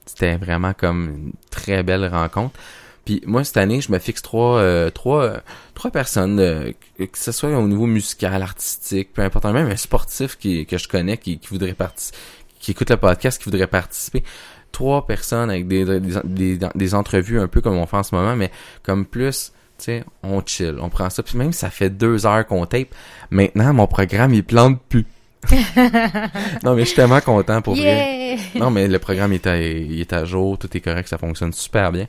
c'était 0.04 0.36
vraiment 0.36 0.72
comme 0.72 1.08
une 1.08 1.32
très 1.50 1.82
belle 1.82 2.06
rencontre. 2.06 2.58
Puis 3.04 3.22
moi 3.24 3.44
cette 3.44 3.56
année, 3.56 3.80
je 3.80 3.92
me 3.92 3.98
fixe 3.98 4.20
trois, 4.20 4.58
euh, 4.58 4.90
trois, 4.90 5.34
trois 5.74 5.90
personnes, 5.90 6.40
euh, 6.40 6.72
que 6.98 7.18
ce 7.18 7.30
soit 7.30 7.50
au 7.50 7.68
niveau 7.68 7.86
musical, 7.86 8.42
artistique, 8.42 9.12
peu 9.12 9.22
importe, 9.22 9.44
même 9.44 9.70
un 9.70 9.76
sportif 9.76 10.36
qui, 10.36 10.66
que 10.66 10.76
je 10.76 10.88
connais 10.88 11.16
qui, 11.16 11.38
qui 11.38 11.48
voudrait 11.48 11.74
participer, 11.74 12.18
qui 12.58 12.72
écoute 12.72 12.90
le 12.90 12.96
podcast, 12.96 13.38
qui 13.38 13.44
voudrait 13.44 13.68
participer. 13.68 14.24
Trois 14.72 15.06
personnes 15.06 15.50
avec 15.50 15.68
des, 15.68 15.84
des, 16.00 16.14
des, 16.24 16.58
des 16.74 16.94
entrevues 16.94 17.40
un 17.40 17.46
peu 17.46 17.60
comme 17.60 17.76
on 17.76 17.86
fait 17.86 17.96
en 17.96 18.02
ce 18.02 18.14
moment, 18.14 18.34
mais 18.34 18.50
comme 18.82 19.06
plus 19.06 19.52
Tu 19.78 19.84
sais, 19.84 20.04
on 20.22 20.42
chill, 20.44 20.76
on 20.80 20.88
prend 20.88 21.08
ça. 21.08 21.22
Puis 21.22 21.38
même 21.38 21.52
ça 21.52 21.70
fait 21.70 21.90
deux 21.90 22.26
heures 22.26 22.46
qu'on 22.46 22.66
tape, 22.66 22.88
maintenant, 23.30 23.72
mon 23.72 23.86
programme, 23.86 24.34
il 24.34 24.42
plante 24.42 24.80
plus. 24.88 25.06
non, 26.64 26.74
mais 26.74 26.80
je 26.82 26.86
suis 26.86 26.96
tellement 26.96 27.20
content 27.20 27.62
pour 27.62 27.74
vrai. 27.76 28.36
Non, 28.54 28.70
mais 28.70 28.88
le 28.88 28.98
programme 28.98 29.32
est 29.32 29.46
à, 29.46 29.60
il 29.60 30.00
est 30.00 30.12
à 30.12 30.24
jour, 30.24 30.58
tout 30.58 30.74
est 30.76 30.80
correct, 30.80 31.08
ça 31.08 31.18
fonctionne 31.18 31.52
super 31.52 31.92
bien. 31.92 32.06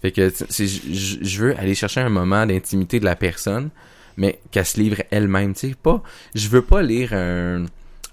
Fait 0.00 0.10
que 0.10 0.30
je, 0.30 1.38
veux 1.40 1.56
aller 1.58 1.74
chercher 1.76 2.00
un 2.00 2.08
moment 2.08 2.44
d'intimité 2.44 2.98
de 2.98 3.04
la 3.04 3.14
personne, 3.14 3.70
mais 4.16 4.40
qu'elle 4.50 4.66
se 4.66 4.80
livre 4.80 5.02
elle-même, 5.10 5.54
tu 5.54 5.68
sais. 5.68 5.74
Pas, 5.80 6.02
je 6.34 6.48
veux 6.48 6.62
pas 6.62 6.82
lire 6.82 7.12
un, 7.12 7.66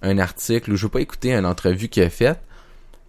un 0.03 0.17
article 0.19 0.71
ou 0.71 0.75
je 0.75 0.83
veux 0.83 0.89
pas 0.89 1.01
écouter 1.01 1.33
une 1.33 1.45
entrevue 1.45 1.87
qu'il 1.87 2.03
a 2.03 2.09
faite 2.09 2.39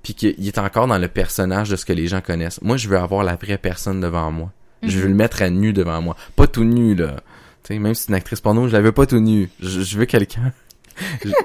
puis 0.02 0.14
qu'il 0.14 0.48
est 0.48 0.58
encore 0.58 0.86
dans 0.86 0.96
le 0.96 1.08
personnage 1.08 1.68
de 1.68 1.76
ce 1.76 1.84
que 1.84 1.92
les 1.92 2.06
gens 2.06 2.22
connaissent. 2.22 2.62
Moi, 2.62 2.78
je 2.78 2.88
veux 2.88 2.96
avoir 2.96 3.22
la 3.22 3.36
vraie 3.36 3.58
personne 3.58 4.00
devant 4.00 4.30
moi. 4.30 4.50
Je 4.82 4.96
veux 4.98 5.04
Mhm. 5.04 5.10
le 5.10 5.14
mettre 5.14 5.42
à 5.42 5.50
nu 5.50 5.74
devant 5.74 6.00
moi. 6.00 6.16
Pas 6.36 6.46
tout 6.46 6.64
nu, 6.64 6.94
là. 6.94 7.16
Tu 7.64 7.74
sais, 7.74 7.78
même 7.78 7.92
si 7.94 8.04
c'est 8.04 8.08
une 8.08 8.14
actrice 8.14 8.40
porno, 8.40 8.66
je 8.66 8.72
la 8.72 8.80
veux 8.80 8.92
pas 8.92 9.04
tout 9.04 9.20
nu. 9.20 9.50
Je, 9.60 9.82
je 9.82 9.98
veux 9.98 10.06
quelqu'un... 10.06 10.52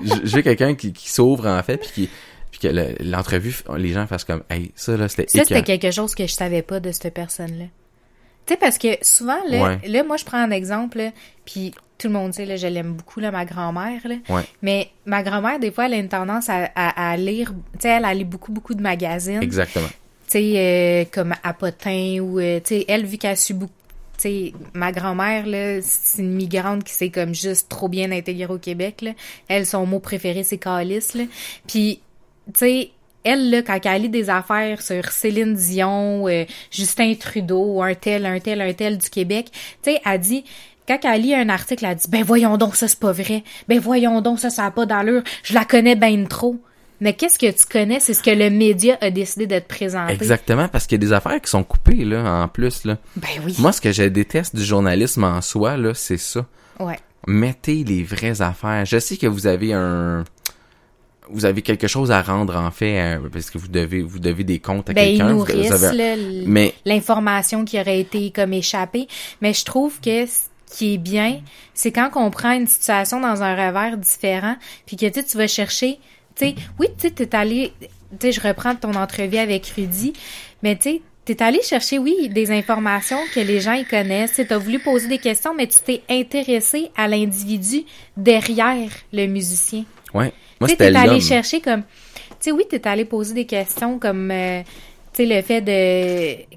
veux 0.01 0.41
quelqu'un 0.41 0.75
qui, 0.75 0.93
qui 0.93 1.09
s'ouvre, 1.09 1.47
en 1.47 1.61
fait, 1.63 1.77
puis 1.77 1.89
qui... 1.93 2.09
Puis 2.51 2.69
que 2.69 2.73
le- 2.73 2.95
l'entrevue, 3.01 3.53
les 3.75 3.91
gens 3.91 4.07
fassent 4.07 4.23
comme, 4.23 4.41
hey, 4.49 4.71
ça, 4.75 4.95
là, 4.95 5.09
c'était 5.09 5.27
Ça, 5.27 5.43
c'était 5.43 5.61
quelque 5.61 5.91
chose 5.91 6.15
que 6.15 6.25
je 6.25 6.31
savais 6.33 6.61
pas 6.61 6.79
de 6.79 6.93
cette 6.93 7.13
personne-là. 7.13 7.65
Tu 8.45 8.53
sais, 8.53 8.57
parce 8.57 8.77
que 8.77 8.87
souvent, 9.01 9.39
là, 9.49 9.61
Ouais. 9.61 9.79
là, 9.89 10.03
moi, 10.05 10.15
je 10.15 10.23
prends 10.23 10.37
un 10.37 10.51
exemple, 10.51 10.99
là, 10.99 11.11
puis 11.43 11.73
tout 11.97 12.07
le 12.07 12.13
monde 12.13 12.33
sait, 12.33 12.45
là, 12.45 12.55
je 12.55 12.67
l'aime 12.67 12.93
beaucoup, 12.93 13.19
là, 13.19 13.29
ma 13.31 13.43
grand-mère, 13.43 13.99
là. 14.05 14.15
Ouais. 14.29 14.43
Mais 14.61 14.89
ma 15.05 15.21
grand-mère, 15.21 15.59
des 15.59 15.69
fois, 15.69 15.87
elle 15.87 15.95
a 15.95 15.97
une 15.97 16.07
tendance 16.07 16.47
à, 16.47 16.69
à, 16.75 17.11
à 17.11 17.17
lire, 17.17 17.51
tu 17.73 17.79
sais, 17.81 17.89
elle 17.89 18.05
a 18.05 18.13
lu 18.13 18.23
beaucoup, 18.23 18.53
beaucoup 18.53 18.73
de 18.73 18.81
magazines. 18.81 19.43
Exactement. 19.43 19.87
Tu 20.27 20.31
sais, 20.39 20.53
euh, 20.55 21.03
comme 21.11 21.33
Apotin 21.43 22.19
ou, 22.21 22.39
euh, 22.39 22.61
tu 22.63 22.75
sais, 22.75 22.85
elle, 22.87 23.05
vu 23.05 23.17
qu'elle 23.17 23.35
suit 23.35 23.53
beaucoup, 23.53 23.73
sais, 24.17 24.53
ma 24.73 24.91
grand-mère, 24.91 25.45
là, 25.45 25.81
c'est 25.81 26.21
une 26.21 26.33
migrante 26.33 26.83
qui 26.83 26.93
s'est 26.93 27.09
comme 27.09 27.33
juste 27.33 27.69
trop 27.69 27.87
bien 27.87 28.11
intégrée 28.11 28.53
au 28.53 28.57
Québec. 28.57 29.05
Elle, 29.47 29.65
son 29.65 29.85
mot 29.85 29.99
préféré, 29.99 30.43
c'est 30.43 30.57
calice. 30.57 31.17
Puis, 31.67 32.01
tu 32.47 32.51
sais, 32.55 32.91
elle, 33.23 33.49
là, 33.49 33.61
quand 33.63 33.79
elle 33.85 34.03
lit 34.03 34.09
des 34.09 34.29
affaires 34.29 34.81
sur 34.81 35.11
Céline 35.11 35.55
Dion, 35.55 36.27
euh, 36.27 36.45
Justin 36.71 37.15
Trudeau, 37.15 37.81
un 37.81 37.95
tel, 37.95 38.25
un 38.25 38.39
tel, 38.39 38.61
un 38.61 38.73
tel 38.73 38.97
du 38.97 39.09
Québec, 39.09 39.47
tu 39.81 39.91
sais, 39.91 40.01
elle 40.05 40.19
dit, 40.19 40.45
quand 40.87 40.99
elle 41.03 41.21
lit 41.21 41.33
un 41.33 41.49
article, 41.49 41.85
elle 41.85 41.95
dit, 41.95 42.07
ben 42.07 42.23
voyons 42.23 42.57
donc, 42.57 42.75
ça 42.75 42.87
c'est 42.87 42.99
pas 42.99 43.11
vrai. 43.11 43.43
Ben 43.67 43.79
voyons 43.79 44.21
donc, 44.21 44.39
ça, 44.39 44.51
ça 44.51 44.65
a 44.65 44.71
pas 44.71 44.85
d'allure. 44.85 45.23
Je 45.43 45.53
la 45.55 45.65
connais 45.65 45.95
ben 45.95 46.27
trop. 46.27 46.57
Mais 47.01 47.13
qu'est-ce 47.13 47.37
que 47.37 47.51
tu 47.51 47.65
connais? 47.69 47.99
C'est 47.99 48.13
ce 48.13 48.23
que 48.23 48.29
le 48.31 48.49
média 48.49 48.97
a 49.01 49.09
décidé 49.11 49.47
de 49.47 49.59
te 49.59 49.67
présenter. 49.67 50.13
Exactement, 50.13 50.67
parce 50.67 50.87
qu'il 50.87 50.95
y 51.01 51.03
a 51.03 51.07
des 51.07 51.13
affaires 51.13 51.41
qui 51.41 51.49
sont 51.49 51.63
coupées, 51.63 52.05
là, 52.05 52.43
en 52.43 52.47
plus, 52.47 52.85
là. 52.85 52.97
Ben 53.17 53.27
oui. 53.45 53.55
Moi, 53.59 53.71
ce 53.71 53.81
que 53.81 53.91
je 53.91 54.03
déteste 54.03 54.55
du 54.55 54.63
journalisme 54.63 55.23
en 55.23 55.41
soi, 55.41 55.77
là, 55.77 55.93
c'est 55.93 56.17
ça. 56.17 56.45
Ouais. 56.79 56.99
mettez 57.27 57.83
les 57.83 58.03
vraies 58.03 58.41
affaires. 58.41 58.85
Je 58.85 58.99
sais 58.99 59.17
que 59.17 59.27
vous 59.27 59.47
avez 59.47 59.73
un 59.73 60.23
vous 61.27 61.45
avez 61.45 61.63
quelque 61.63 61.87
chose 61.87 62.11
à 62.11 62.21
rendre 62.21 62.55
en 62.55 62.69
fait 62.69 62.99
euh, 62.99 63.29
parce 63.33 63.49
que 63.49 63.57
vous 63.57 63.67
devez 63.67 64.03
vous 64.03 64.19
devez 64.19 64.43
des 64.43 64.59
comptes 64.59 64.91
à 64.91 64.93
Ben, 64.93 65.01
ils 65.09 65.17
quelqu'un. 65.17 65.33
Vous- 65.33 65.39
nourrissent 65.39 65.71
vous 65.71 65.83
avez- 65.85 66.43
Mais 66.45 66.75
l'information 66.85 67.65
qui 67.65 67.79
aurait 67.79 67.99
été 67.99 68.29
comme 68.29 68.53
échappée. 68.53 69.07
Mais 69.41 69.53
je 69.53 69.65
trouve 69.65 69.99
que 70.01 70.27
ce 70.27 70.41
qui 70.69 70.93
est 70.93 70.97
bien, 70.99 71.39
c'est 71.73 71.91
quand 71.91 72.11
on 72.15 72.29
prend 72.29 72.51
une 72.51 72.67
situation 72.67 73.19
dans 73.19 73.41
un 73.41 73.55
revers 73.55 73.97
différent, 73.97 74.55
puis 74.85 74.97
que 74.97 75.07
tu 75.07 75.13
sais, 75.13 75.23
tu 75.25 75.37
vas 75.37 75.47
chercher, 75.47 75.97
tu 76.35 76.47
sais, 76.47 76.55
oui, 76.79 76.87
tu 76.97 77.07
sais, 77.07 77.11
t'es 77.11 77.35
allé, 77.35 77.71
tu 77.79 77.87
sais, 78.19 78.31
je 78.31 78.41
reprends 78.41 78.75
ton 78.75 78.93
entrevue 78.93 79.37
avec 79.37 79.65
Rudy, 79.67 80.13
mais 80.61 80.75
tu 80.75 80.83
sais, 80.83 81.01
t'es 81.25 81.41
allé 81.41 81.61
chercher, 81.63 81.97
oui, 81.97 82.29
des 82.29 82.51
informations 82.51 83.19
que 83.33 83.39
les 83.39 83.59
gens 83.59 83.73
ils 83.73 83.85
connaissent, 83.85 84.33
tu 84.35 84.53
as 84.53 84.57
voulu 84.57 84.79
poser 84.79 85.07
des 85.07 85.17
questions, 85.17 85.53
mais 85.55 85.67
tu 85.67 85.79
t'es 85.83 86.01
intéressé 86.09 86.91
à 86.95 87.07
l'individu 87.07 87.83
derrière 88.15 88.91
le 89.11 89.25
musicien. 89.25 89.85
ouais, 90.13 90.31
moi 90.59 90.69
c'était 90.69 90.91
t'es 90.91 90.97
allé 90.97 91.19
chercher 91.19 91.61
comme... 91.61 91.83
Tu 92.39 92.49
sais, 92.49 92.51
oui, 92.51 92.63
t'es 92.69 92.85
allé 92.87 93.05
poser 93.05 93.33
des 93.33 93.45
questions 93.45 93.97
comme, 93.97 94.29
euh, 94.29 94.61
tu 95.13 95.23
sais, 95.23 95.25
le 95.25 95.41
fait 95.41 95.61
de... 95.61 96.54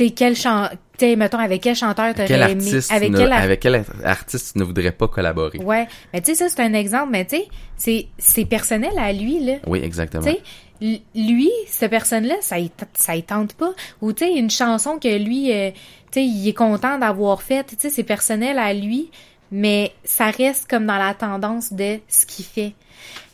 Tu 0.00 0.06
sais, 0.06 0.12
quel 0.12 0.34
chant... 0.34 0.66
Tu 0.96 1.04
sais, 1.06 1.16
mettons, 1.16 1.36
avec 1.36 1.60
quel 1.60 1.76
chanteur 1.76 2.14
t'aurais 2.14 2.26
Quel 2.26 2.40
aimé... 2.48 2.70
avec 2.88 3.10
ne- 3.10 3.18
quel... 3.18 3.32
ar- 3.32 3.42
avec 3.42 3.60
quel 3.60 3.84
artiste 4.02 4.56
ne 4.56 4.64
voudrait 4.64 4.92
pas 4.92 5.08
collaborer? 5.08 5.58
Ouais. 5.58 5.86
Mais 6.14 6.22
tu 6.22 6.30
sais, 6.30 6.36
ça, 6.36 6.48
c'est 6.48 6.62
un 6.62 6.72
exemple, 6.72 7.10
mais 7.10 7.26
tu 7.26 7.36
sais, 7.36 7.48
c'est, 7.76 8.06
c'est 8.16 8.46
personnel 8.46 8.92
à 8.98 9.12
lui, 9.12 9.44
là. 9.44 9.56
Oui, 9.66 9.80
exactement. 9.82 10.24
Tu 10.24 10.30
sais, 10.30 11.02
lui, 11.14 11.50
cette 11.66 11.90
personne-là, 11.90 12.36
ça 12.40 12.58
y, 12.58 12.70
ça 12.94 13.14
y 13.14 13.22
tente 13.22 13.52
pas. 13.52 13.74
Ou 14.00 14.14
tu 14.14 14.24
sais, 14.24 14.32
une 14.32 14.48
chanson 14.48 14.98
que 14.98 15.18
lui, 15.18 15.52
euh, 15.52 15.70
tu 16.10 16.20
sais, 16.20 16.24
il 16.24 16.48
est 16.48 16.54
content 16.54 16.96
d'avoir 16.96 17.42
faite. 17.42 17.66
Tu 17.68 17.76
sais, 17.78 17.90
c'est 17.90 18.02
personnel 18.02 18.58
à 18.58 18.72
lui, 18.72 19.10
mais 19.52 19.92
ça 20.04 20.30
reste 20.30 20.66
comme 20.66 20.86
dans 20.86 20.96
la 20.96 21.12
tendance 21.12 21.74
de 21.74 21.98
ce 22.08 22.24
qu'il 22.24 22.46
fait. 22.46 22.72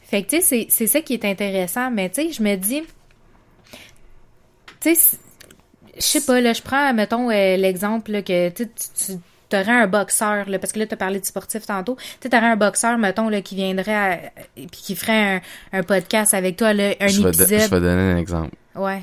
Fait 0.03 0.25
que 0.25 0.31
tu 0.31 0.37
sais, 0.39 0.43
c'est, 0.43 0.67
c'est 0.69 0.87
ça 0.89 1.01
qui 1.01 1.15
est 1.15 1.25
intéressant. 1.25 1.93
Mais 1.93 2.11
tu 2.11 2.23
sais, 2.23 2.33
je 2.33 2.43
me 2.43 2.57
dis, 2.57 2.83
tu 4.81 4.97
sais, 4.97 5.17
je 5.97 6.01
sais 6.03 6.21
pas, 6.25 6.41
là, 6.41 6.53
je 6.53 6.63
prends, 6.63 6.93
mettons, 6.95 7.31
euh, 7.31 7.57
l'exemple 7.57 8.23
que 8.23 8.49
tu 8.51 8.69
tu, 8.69 9.13
un 9.57 9.87
boxeur, 9.87 10.49
là, 10.49 10.59
parce 10.59 10.73
que 10.73 10.79
là, 10.81 10.87
tu 10.87 10.95
as 10.95 10.97
parlé 10.97 11.21
de 11.21 11.25
sportif 11.25 11.65
tantôt. 11.67 11.97
Tu 12.21 12.29
aurais 12.29 12.47
un 12.49 12.57
boxeur, 12.57 12.99
mettons, 12.99 13.29
là, 13.29 13.41
qui 13.43 13.55
viendrait 13.55 13.95
à- 13.95 14.19
puis 14.57 14.67
qui 14.71 14.97
ferait 14.97 15.37
un, 15.37 15.41
un 15.79 15.83
podcast 15.85 16.35
avec 16.35 16.57
toi, 16.57 16.73
là, 16.73 16.95
un 17.01 17.07
je, 17.07 17.23
vais 17.23 17.29
épisode. 17.29 17.49
je 17.49 17.71
vais 17.71 17.81
donner 17.81 18.13
un 18.13 18.17
exemple. 18.17 18.55
Ouais, 18.75 19.03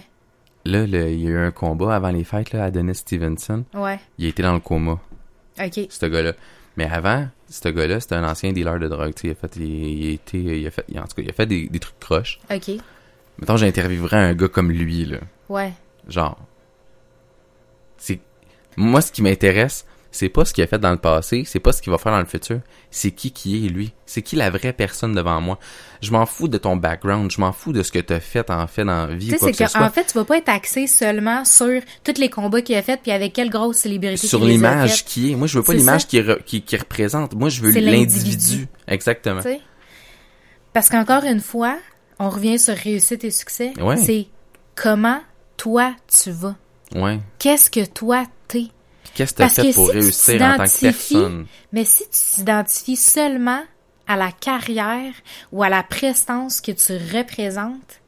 Là, 0.65 0.85
le- 0.85 1.09
il 1.11 1.21
y 1.21 1.27
a 1.27 1.29
eu 1.31 1.37
un 1.37 1.51
combat 1.51 1.95
avant 1.95 2.09
les 2.09 2.23
fêtes 2.23 2.51
là, 2.53 2.65
à 2.65 2.71
Dennis 2.71 2.95
Stevenson. 2.95 3.63
ouais, 3.73 3.99
Il 4.17 4.27
était 4.27 4.43
dans 4.43 4.53
le 4.53 4.59
coma, 4.59 4.99
ok. 5.59 5.79
ce 5.89 6.05
gars-là. 6.05 6.33
Mais 6.77 6.85
avant, 6.89 7.27
ce 7.49 7.69
gars-là, 7.69 7.99
c'était 7.99 8.15
un 8.15 8.23
ancien 8.29 8.51
dealer 8.53 8.79
de 8.79 8.87
drogue. 8.87 9.13
tu 9.13 9.21
sais, 9.21 9.27
Il 9.27 9.31
a 9.31 9.35
fait, 9.35 9.55
il, 9.57 9.63
il 10.03 10.09
a 10.09 10.13
été, 10.13 10.37
il 10.37 10.67
a 10.67 10.71
fait, 10.71 10.85
il- 10.89 10.99
en 10.99 11.03
tout 11.03 11.15
cas, 11.15 11.21
il 11.21 11.29
a 11.29 11.33
fait 11.33 11.45
des, 11.45 11.67
des 11.67 11.79
trucs 11.79 11.99
croches. 11.99 12.39
OK. 12.53 12.71
Mettons, 13.39 13.57
j'interviewerais 13.57 14.17
un 14.17 14.33
gars 14.33 14.47
comme 14.47 14.71
lui, 14.71 15.05
là. 15.05 15.17
Ouais. 15.49 15.71
Genre, 16.07 16.37
c'est 18.04 18.20
moi 18.76 19.01
ce 19.01 19.12
qui 19.12 19.22
m'intéresse, 19.22 19.86
c'est 20.12 20.30
pas 20.30 20.45
ce 20.45 20.54
qu'il 20.54 20.64
a 20.64 20.68
fait 20.68 20.78
dans 20.78 20.91
le 20.91 20.97
passé, 20.97 21.43
c'est 21.45 21.60
pas 21.60 21.72
ce 21.72 21.82
qu'il 21.82 21.91
va 21.91 21.97
faire 21.97 22.12
dans 22.12 22.20
le 22.20 22.26
futur, 22.26 22.60
c'est 22.91 23.12
qui 23.12 23.32
qui 23.32 23.66
est 23.66 23.70
lui, 23.70 23.93
c'est 24.06 24.22
qui 24.22 24.36
la 24.36 24.49
vraie 24.49 24.74
personne 24.74 25.14
devant 25.16 25.39
moi. 25.41 25.58
Je 26.01 26.12
m'en 26.12 26.26
fous 26.26 26.47
de 26.47 26.58
ton 26.58 26.76
background, 26.76 27.32
je 27.32 27.39
m'en 27.39 27.51
fous 27.54 27.72
de 27.72 27.82
ce 27.82 27.91
que 27.91 27.99
t'as 27.99 28.20
fait 28.20 28.49
en 28.51 28.68
fait 28.68 28.84
dans 28.84 29.08
la 29.08 29.16
vie 29.16 29.28
Tu 29.30 29.32
sais, 29.32 29.39
c'est 29.39 29.51
que 29.64 29.68
ce 29.68 29.78
qu'en 29.78 29.89
fait, 29.89 30.06
tu 30.06 30.14
vas 30.14 30.26
pas 30.26 30.38
être 30.38 30.49
axé 30.49 30.86
seulement 30.86 31.45
sur 31.45 31.82
tous 32.04 32.20
les 32.20 32.30
combats 32.30 32.62
qu'il 32.62 32.76
a 32.76 32.82
fait 32.84 32.99
puis 33.01 33.12
avec 33.12 33.34
quelle 33.34 33.49
grosse 33.49 33.78
célébrité 33.78 34.28
sur 34.28 34.43
l'image 34.43 35.06
qui 35.06 35.32
est. 35.32 35.36
Moi, 35.36 35.47
je 35.47 35.58
veux 35.58 35.64
pas 35.64 35.74
l'image 35.74 36.06
qui, 36.08 36.20
re- 36.20 36.43
qui, 36.43 36.62
qui 36.62 36.76
représente. 36.78 37.34
Moi, 37.34 37.49
je 37.49 37.62
veux 37.62 37.72
l'individu. 37.72 38.68
Exactement. 38.88 39.41
tu 39.41 39.47
sais? 39.49 39.62
Parce 40.74 40.89
qu'encore 40.89 41.24
une 41.24 41.39
fois, 41.41 41.78
on 42.20 42.30
revient 42.30 42.60
sur 42.60 42.76
réussite 42.76 43.24
et 43.24 43.32
succès. 43.32 43.74
Ouais. 43.80 43.97
C'est 43.97 44.28
comment 44.76 45.22
toi 45.58 45.93
tu 46.08 46.32
vas. 46.32 46.56
Ouais. 46.95 47.19
Qu'est-ce 47.39 47.69
que 47.69 47.85
toi 47.85 48.25
t'es? 48.47 48.67
Qu'est-ce 49.13 49.33
que 49.33 49.37
t'as 49.39 49.49
fait 49.49 49.69
que 49.69 49.73
pour 49.73 49.87
si 49.87 49.97
réussir 49.97 50.41
en 50.41 50.57
tant 50.57 50.65
que 50.65 50.81
personne? 50.81 51.45
Mais 51.71 51.85
si 51.85 52.03
tu 52.03 52.35
t'identifies 52.35 52.95
seulement 52.95 53.61
à 54.07 54.17
la 54.17 54.31
carrière 54.31 55.13
ou 55.51 55.63
à 55.63 55.69
la 55.69 55.83
prestance 55.83 56.61
que 56.61 56.71
tu 56.71 56.93
représentes, 57.15 58.01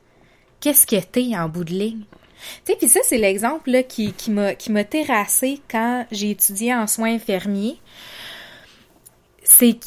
qu'est-ce 0.60 0.88
que 0.88 1.00
t'es 1.00 1.36
en 1.38 1.48
bout 1.48 1.64
de 1.64 1.74
ligne? 1.74 2.04
Tu 2.66 2.74
sais, 2.74 2.78
puis 2.78 2.88
ça, 2.88 3.00
c'est 3.04 3.18
l'exemple 3.18 3.72
là, 3.72 3.84
qui, 3.84 4.14
qui 4.14 4.30
m'a 4.32 4.54
qui 4.56 4.72
m'a 4.72 4.84
terrassé 4.84 5.62
quand 5.70 6.06
j'ai 6.12 6.32
étudié 6.32 6.76
en 6.76 6.86
soins 6.86 7.16
infirmiers. 7.16 7.80
C'est 9.44 9.80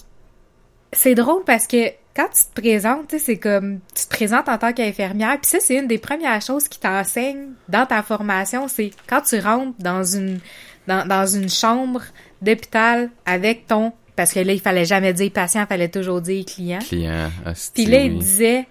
c'est 0.93 1.15
drôle 1.15 1.45
parce 1.45 1.67
que 1.67 1.93
quand 2.19 2.29
tu 2.31 2.53
te 2.53 2.61
présentes, 2.61 3.07
tu 3.09 3.19
sais, 3.19 3.25
c'est 3.25 3.37
comme 3.37 3.79
tu 3.95 4.05
te 4.05 4.11
présentes 4.11 4.49
en 4.49 4.59
tant 4.59 4.73
qu'infirmière, 4.73 5.39
puis 5.41 5.49
ça 5.49 5.59
c'est 5.61 5.77
une 5.77 5.87
des 5.87 5.99
premières 5.99 6.43
choses 6.43 6.67
qui 6.67 6.81
t'enseigne 6.81 7.51
dans 7.69 7.87
ta 7.87 8.03
formation, 8.03 8.67
c'est 8.67 8.91
quand 9.09 9.21
tu 9.21 9.39
rentres 9.39 9.79
dans 9.79 10.03
une 10.03 10.41
dans, 10.89 11.07
dans 11.07 11.27
une 11.27 11.49
chambre 11.49 12.03
d'hôpital 12.43 13.11
avec 13.25 13.69
ton 13.69 13.93
parce 14.17 14.33
que 14.33 14.41
là 14.41 14.53
il 14.53 14.61
fallait 14.61 14.85
jamais 14.85 15.13
dire 15.13 15.31
patient, 15.31 15.63
il 15.63 15.67
fallait 15.69 15.89
toujours 15.89 16.21
dire 16.21 16.45
client. 16.45 16.81
Client, 16.81 17.31
Puis 17.73 17.87
là, 17.87 18.01
il 18.01 18.19
disait 18.19 18.67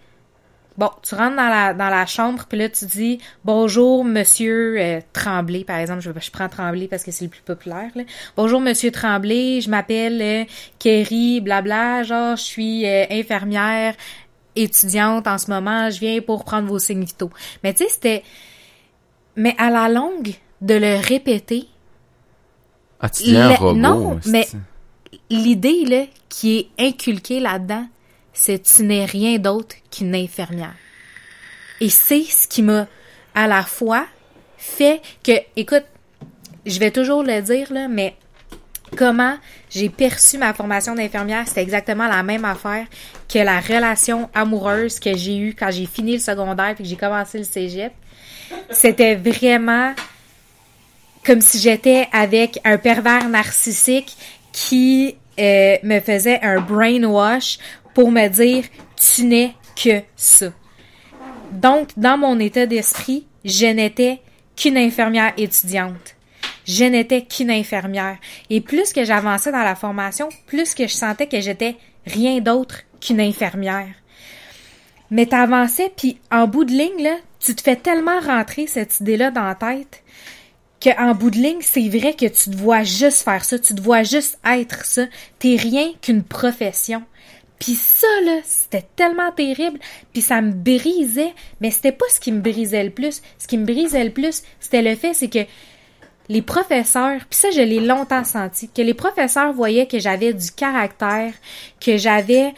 Bon, 0.77 0.91
tu 1.01 1.15
rentres 1.15 1.35
dans 1.35 1.49
la, 1.49 1.73
dans 1.73 1.89
la 1.89 2.05
chambre, 2.05 2.45
puis 2.47 2.57
là, 2.59 2.69
tu 2.69 2.85
dis 2.85 3.19
Bonjour, 3.43 4.05
monsieur 4.05 4.75
euh, 4.79 5.01
Tremblay, 5.11 5.63
par 5.63 5.77
exemple. 5.79 6.01
Je, 6.01 6.11
je 6.19 6.29
prends 6.31 6.47
Tremblay 6.49 6.87
parce 6.87 7.03
que 7.03 7.09
c'est 7.11 7.25
le 7.25 7.31
plus 7.31 7.41
populaire. 7.41 7.89
Là. 7.95 8.03
Bonjour, 8.35 8.61
monsieur 8.61 8.91
Tremblay, 8.91 9.59
je 9.61 9.69
m'appelle 9.71 10.21
euh, 10.21 10.43
Kerry, 10.77 11.41
blabla. 11.41 12.03
Genre, 12.03 12.35
je 12.35 12.43
suis 12.43 12.85
euh, 12.85 13.05
infirmière, 13.09 13.95
étudiante 14.55 15.25
en 15.27 15.39
ce 15.39 15.49
moment. 15.49 15.89
Je 15.89 15.99
viens 15.99 16.21
pour 16.21 16.45
prendre 16.45 16.67
vos 16.67 16.77
signes 16.79 17.05
vitaux. 17.05 17.31
Mais 17.63 17.73
tu 17.73 17.83
sais, 17.83 17.89
c'était. 17.89 18.23
Mais 19.35 19.55
à 19.57 19.69
la 19.71 19.89
longue, 19.89 20.33
de 20.61 20.75
le 20.75 20.99
répéter, 21.07 21.67
Ah, 22.99 23.09
tu 23.09 23.35
un 23.35 23.55
robot. 23.55 23.73
non, 23.79 24.11
hostie. 24.17 24.29
mais- 24.31 24.47
l'idée 25.29 25.85
là 25.85 26.03
qui 26.29 26.57
est 26.57 26.67
inculquée 26.87 27.39
là-dedans, 27.39 27.87
tu 28.37 28.83
n'es 28.83 29.05
rien 29.05 29.37
d'autre 29.37 29.75
qu'une 29.91 30.15
infirmière. 30.15 30.75
Et 31.79 31.89
c'est 31.89 32.23
ce 32.23 32.47
qui 32.47 32.61
m'a 32.61 32.87
à 33.35 33.47
la 33.47 33.63
fois 33.63 34.05
fait 34.57 35.01
que, 35.23 35.33
écoute, 35.55 35.85
je 36.65 36.79
vais 36.79 36.91
toujours 36.91 37.23
le 37.23 37.41
dire 37.41 37.71
là, 37.71 37.87
mais 37.87 38.15
comment 38.95 39.35
j'ai 39.69 39.89
perçu 39.89 40.37
ma 40.37 40.53
formation 40.53 40.95
d'infirmière, 40.95 41.47
c'était 41.47 41.61
exactement 41.61 42.07
la 42.07 42.23
même 42.23 42.45
affaire 42.45 42.85
que 43.31 43.39
la 43.39 43.59
relation 43.59 44.29
amoureuse 44.33 44.99
que 44.99 45.15
j'ai 45.15 45.37
eue 45.37 45.53
quand 45.53 45.71
j'ai 45.71 45.85
fini 45.85 46.13
le 46.13 46.19
secondaire 46.19 46.73
puis 46.75 46.83
que 46.83 46.89
j'ai 46.89 46.95
commencé 46.95 47.37
le 47.37 47.43
cégep. 47.43 47.93
C'était 48.69 49.15
vraiment 49.15 49.93
comme 51.25 51.41
si 51.41 51.59
j'étais 51.59 52.07
avec 52.13 52.59
un 52.63 52.77
pervers 52.77 53.27
narcissique 53.27 54.15
qui 54.53 55.17
euh, 55.39 55.75
me 55.83 55.99
faisait 55.99 56.39
un 56.41 56.61
brainwash 56.61 57.59
pour 57.97 58.11
me 58.11 58.27
dire 58.27 58.63
tu 58.95 59.23
n'es 59.23 59.55
que 59.75 60.03
ça. 60.15 60.53
Donc, 61.51 61.89
dans 61.97 62.15
mon 62.15 62.39
état 62.39 62.67
d'esprit, 62.67 63.25
je 63.43 63.65
n'étais 63.65 64.21
qu'une 64.55 64.77
infirmière 64.77 65.33
étudiante 65.35 66.13
je 66.67 66.83
n'étais 66.83 67.23
qu'une 67.23 67.49
infirmière. 67.49 68.17
Et 68.49 68.59
plus 68.59 68.91
que 68.91 69.05
j'avançais 69.05 69.53
dans 69.53 69.63
la 69.63 69.75
formation, 69.75 70.27
plus 70.47 70.75
que 70.75 70.85
je 70.85 70.93
sentais 70.93 71.27
que 71.27 71.39
j'étais 71.39 71.77
rien 72.05 72.39
d'autre 72.39 72.81
qu'une 72.99 73.21
infirmière. 73.21 73.95
Mais 75.09 75.27
t'avançais, 75.27 75.89
puis 75.95 76.19
en 76.29 76.45
bout 76.45 76.65
de 76.65 76.73
ligne, 76.73 77.13
tu 77.39 77.55
te 77.55 77.61
fais 77.61 77.77
tellement 77.77 78.19
rentrer 78.19 78.67
cette 78.67 78.99
idée-là 78.99 79.31
dans 79.31 79.45
la 79.45 79.55
tête 79.55 80.03
qu'en 80.83 81.15
bout 81.15 81.31
de 81.31 81.37
ligne, 81.37 81.61
c'est 81.61 81.87
vrai 81.89 82.13
que 82.13 82.25
tu 82.25 82.51
te 82.51 82.57
vois 82.57 82.83
juste 82.83 83.23
faire 83.23 83.43
ça, 83.43 83.57
tu 83.57 83.73
te 83.73 83.81
vois 83.81 84.03
juste 84.03 84.37
être 84.45 84.85
ça. 84.85 85.05
T'es 85.39 85.55
rien 85.55 85.91
qu'une 86.01 86.23
profession. 86.23 87.03
Puis 87.59 87.75
ça, 87.75 88.07
là, 88.23 88.39
c'était 88.43 88.85
tellement 88.95 89.31
terrible, 89.31 89.79
puis 90.13 90.21
ça 90.21 90.41
me 90.41 90.51
brisait, 90.51 91.33
mais 91.59 91.71
c'était 91.71 91.91
pas 91.91 92.05
ce 92.09 92.19
qui 92.19 92.31
me 92.31 92.41
brisait 92.41 92.83
le 92.83 92.91
plus. 92.91 93.21
Ce 93.39 93.47
qui 93.47 93.57
me 93.57 93.65
brisait 93.65 94.03
le 94.03 94.11
plus, 94.11 94.43
c'était 94.59 94.83
le 94.83 94.95
fait, 94.95 95.13
c'est 95.13 95.29
que 95.29 95.45
les 96.29 96.41
professeurs, 96.41 97.21
puis 97.29 97.39
ça 97.39 97.49
je 97.51 97.61
l'ai 97.61 97.79
longtemps 97.79 98.23
senti, 98.23 98.69
que 98.69 98.81
les 98.81 98.93
professeurs 98.93 99.53
voyaient 99.53 99.87
que 99.87 99.99
j'avais 99.99 100.33
du 100.33 100.51
caractère, 100.51 101.33
que 101.79 101.97
j'avais 101.97 102.53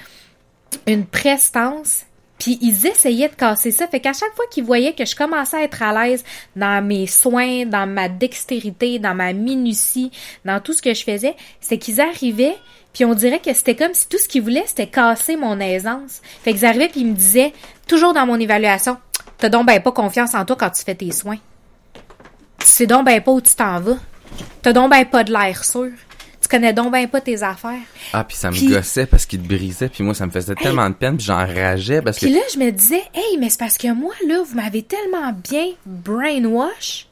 une 0.88 1.06
prestance, 1.06 2.06
puis 2.40 2.58
ils 2.62 2.88
essayaient 2.88 3.30
de 3.30 3.36
casser 3.36 3.72
ça. 3.72 3.88
Fait 3.88 4.00
qu'à 4.00 4.14
chaque 4.14 4.34
fois 4.36 4.46
qu'ils 4.50 4.64
voyaient 4.64 4.94
que 4.94 5.06
je 5.06 5.16
commençais 5.16 5.58
à 5.58 5.64
être 5.64 5.84
à 5.84 6.08
l'aise 6.08 6.24
dans 6.56 6.84
mes 6.84 7.06
soins, 7.06 7.66
dans 7.66 7.86
ma 7.86 8.08
dextérité, 8.08 8.98
dans 8.98 9.14
ma 9.14 9.34
minutie, 9.34 10.12
dans 10.46 10.62
tout 10.62 10.74
ce 10.74 10.82
que 10.82 10.94
je 10.94 11.04
faisais, 11.04 11.36
c'est 11.60 11.78
qu'ils 11.78 12.00
arrivaient, 12.00 12.56
puis 12.94 13.06
on 13.06 13.14
dirait 13.14 13.40
que 13.40 13.54
c'était 13.54 13.76
comme 13.76 13.94
si 13.94 14.08
tout 14.08 14.18
ce 14.18 14.28
qu'ils 14.28 14.42
voulaient, 14.42 14.66
c'était 14.66 14.88
casser 14.88 15.38
mon 15.38 15.60
aisance. 15.60 16.22
Fait 16.44 16.54
qu'ils 16.54 16.66
arrivaient 16.66 16.90
puis 16.90 17.02
ils 17.02 17.08
me 17.08 17.16
disaient, 17.16 17.54
toujours 17.88 18.14
dans 18.14 18.26
mon 18.26 18.40
évaluation, 18.40 18.98
t'as 19.38 19.50
donc 19.50 19.68
ben 19.68 19.82
pas 19.82 19.92
confiance 19.92 20.34
en 20.34 20.46
toi 20.46 20.56
quand 20.60 20.70
tu 20.72 20.84
fais 20.84 20.96
tes 20.96 21.12
soins 21.12 21.38
tu 22.60 22.68
sais 22.68 22.88
donc 22.88 23.06
ben 23.06 23.22
pas 23.22 23.32
où 23.32 23.42
tu 23.42 23.56
t'en 23.56 23.80
vas. 23.80 23.98
T'as 24.62 24.74
donc 24.74 24.92
ben 24.92 25.06
pas 25.06 25.24
de 25.24 25.32
l'air 25.32 25.64
sûr. 25.64 25.92
Tu 26.42 26.48
connais 26.48 26.74
donc 26.74 26.92
ben 26.92 27.08
pas 27.08 27.22
tes 27.22 27.42
affaires. 27.44 27.80
Ah, 28.14 28.24
puis 28.24 28.38
ça 28.38 28.52
me 28.52 28.70
gossait 28.70 29.06
parce 29.06 29.26
qu'il 29.26 29.42
te 29.42 29.48
brisait, 29.48 29.90
puis 29.90 30.04
moi, 30.04 30.14
ça 30.14 30.26
me 30.26 30.32
faisait 30.32 30.56
tellement 30.56 30.90
de 30.90 30.96
peine, 30.96 31.18
puis 31.18 31.26
j'enrageais 31.26 32.02
parce 32.02 32.18
que... 32.18 32.26
Puis 32.26 32.34
là, 32.34 32.42
je 32.54 32.60
me 32.60 32.72
disais, 32.72 33.04
hey, 33.14 33.38
mais 33.40 33.50
c'est 33.50 33.60
parce 33.60 33.78
que 33.78 33.92
moi, 33.94 34.14
là, 34.28 34.42
vous 34.44 34.56
m'avez 34.56 34.84
tellement 34.84 35.34
bien 35.34 35.68
brainwash, 35.86 37.08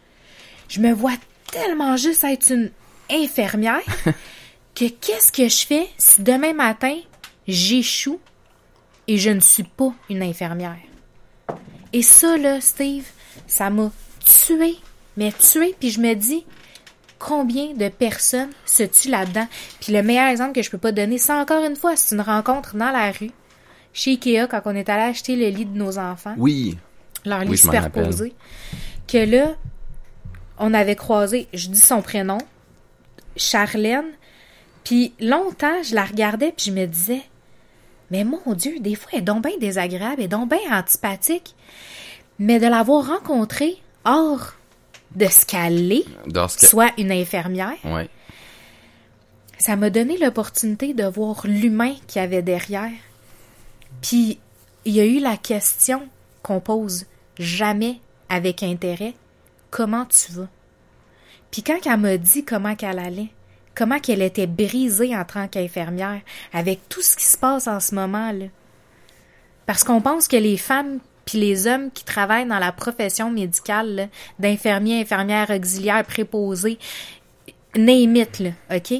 je 0.69 0.79
me 0.79 0.93
vois 0.93 1.13
tellement 1.51 1.97
juste 1.97 2.23
être 2.23 2.51
une 2.51 2.71
infirmière, 3.11 3.81
que 4.77 4.89
qu'est-ce 4.89 5.31
que 5.31 5.49
je 5.49 5.65
fais 5.65 5.87
si 5.97 6.21
demain 6.21 6.53
matin, 6.53 6.95
j'échoue 7.47 8.19
et 9.07 9.17
je 9.17 9.31
ne 9.31 9.39
suis 9.39 9.63
pas 9.63 9.91
une 10.07 10.21
infirmière? 10.21 10.77
Et 11.93 12.03
ça, 12.03 12.37
là, 12.37 12.61
Steve, 12.61 13.07
ça 13.47 13.71
m'a 13.71 13.91
tué 14.23 14.77
mais 15.17 15.31
tuer, 15.31 15.75
puis 15.79 15.89
je 15.89 15.99
me 15.99 16.13
dis, 16.13 16.45
combien 17.17 17.73
de 17.73 17.89
personnes 17.89 18.51
se 18.67 18.83
tuent 18.83 19.09
là-dedans? 19.09 19.47
Puis 19.81 19.91
le 19.91 20.03
meilleur 20.03 20.27
exemple 20.27 20.53
que 20.53 20.61
je 20.61 20.69
peux 20.69 20.77
pas 20.77 20.91
donner, 20.91 21.17
c'est 21.17 21.33
encore 21.33 21.63
une 21.63 21.75
fois, 21.75 21.95
c'est 21.95 22.13
une 22.13 22.21
rencontre 22.21 22.75
dans 22.75 22.91
la 22.91 23.11
rue, 23.11 23.31
chez 23.93 24.11
Ikea, 24.11 24.47
quand 24.47 24.61
on 24.65 24.75
est 24.75 24.89
allé 24.89 25.09
acheter 25.09 25.35
le 25.35 25.47
lit 25.47 25.65
de 25.65 25.75
nos 25.75 25.97
enfants. 25.97 26.35
Oui. 26.37 26.77
Leur 27.25 27.43
lit 27.43 27.57
superposé. 27.57 28.35
Que 29.07 29.17
là, 29.17 29.55
on 30.59 30.71
avait 30.75 30.95
croisé, 30.95 31.47
je 31.51 31.69
dis 31.69 31.79
son 31.79 32.03
prénom, 32.03 32.37
Charlène, 33.35 34.05
puis 34.87 35.11
longtemps, 35.19 35.83
je 35.83 35.93
la 35.93 36.05
regardais, 36.05 36.53
puis 36.55 36.67
je 36.67 36.71
me 36.71 36.85
disais, 36.85 37.21
mais 38.09 38.23
mon 38.23 38.53
Dieu, 38.53 38.79
des 38.79 38.95
fois, 38.95 39.09
elle 39.11 39.19
est 39.19 39.21
donc 39.21 39.43
bien 39.43 39.57
désagréable, 39.59 40.15
elle 40.19 40.23
est 40.23 40.27
donc 40.29 40.49
bien 40.49 40.59
antipathique. 40.71 41.55
Mais 42.39 42.57
de 42.57 42.67
l'avoir 42.67 43.05
rencontrée 43.05 43.75
hors 44.05 44.53
de 45.13 45.25
ce 45.25 45.45
qu'elle 45.45 45.91
est, 45.91 46.05
soit 46.47 46.93
une 46.97 47.11
infirmière. 47.11 47.75
Ça 49.57 49.75
m'a 49.75 49.89
donné 49.89 50.17
l'opportunité 50.17 50.93
de 50.93 51.03
voir 51.03 51.41
l'humain 51.45 51.95
qu'il 52.07 52.21
y 52.21 52.23
avait 52.23 52.41
derrière. 52.41 52.91
Puis, 54.01 54.39
il 54.85 54.93
y 54.93 55.01
a 55.01 55.05
eu 55.05 55.19
la 55.19 55.35
question 55.35 56.07
qu'on 56.43 56.61
pose 56.61 57.07
jamais 57.37 57.99
avec 58.29 58.63
intérêt. 58.63 59.15
Comment 59.69 60.05
tu 60.05 60.31
vas? 60.31 60.47
Puis 61.51 61.61
quand 61.61 61.77
elle 61.85 61.99
m'a 61.99 62.15
dit 62.15 62.45
comment 62.45 62.75
qu'elle 62.75 62.99
allait, 62.99 63.31
comment 63.77 63.99
qu'elle 63.99 64.23
était 64.23 64.47
brisée 64.47 65.15
en 65.15 65.23
tant 65.23 65.47
qu'infirmière, 65.47 66.21
avec 66.51 66.89
tout 66.89 67.01
ce 67.01 67.15
qui 67.15 67.25
se 67.25 67.37
passe 67.37 67.67
en 67.67 67.79
ce 67.79 67.93
moment-là. 67.95 68.47
Parce 69.67 69.83
qu'on 69.83 70.01
pense 70.01 70.27
que 70.27 70.37
les 70.37 70.57
femmes 70.57 70.99
puis 71.25 71.37
les 71.37 71.67
hommes 71.67 71.91
qui 71.91 72.05
travaillent 72.05 72.47
dans 72.47 72.57
la 72.57 72.71
profession 72.71 73.29
médicale, 73.29 74.09
d'infirmiers, 74.39 75.01
infirmières 75.01 75.49
auxiliaires, 75.49 76.05
préposés, 76.05 76.79
là, 77.75 78.51
OK? 78.73 78.93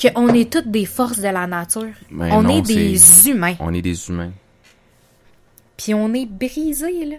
Qu'on 0.00 0.28
est 0.28 0.52
toutes 0.52 0.70
des 0.70 0.86
forces 0.86 1.18
de 1.18 1.28
la 1.28 1.46
nature. 1.46 1.92
Ben 2.10 2.30
on 2.32 2.48
est 2.48 2.62
des 2.62 3.28
humains. 3.28 3.56
On 3.60 3.74
est 3.74 3.82
des 3.82 4.08
humains. 4.08 4.32
Puis 5.76 5.94
on 5.94 6.14
est 6.14 6.26
brisés, 6.26 7.04
là. 7.04 7.16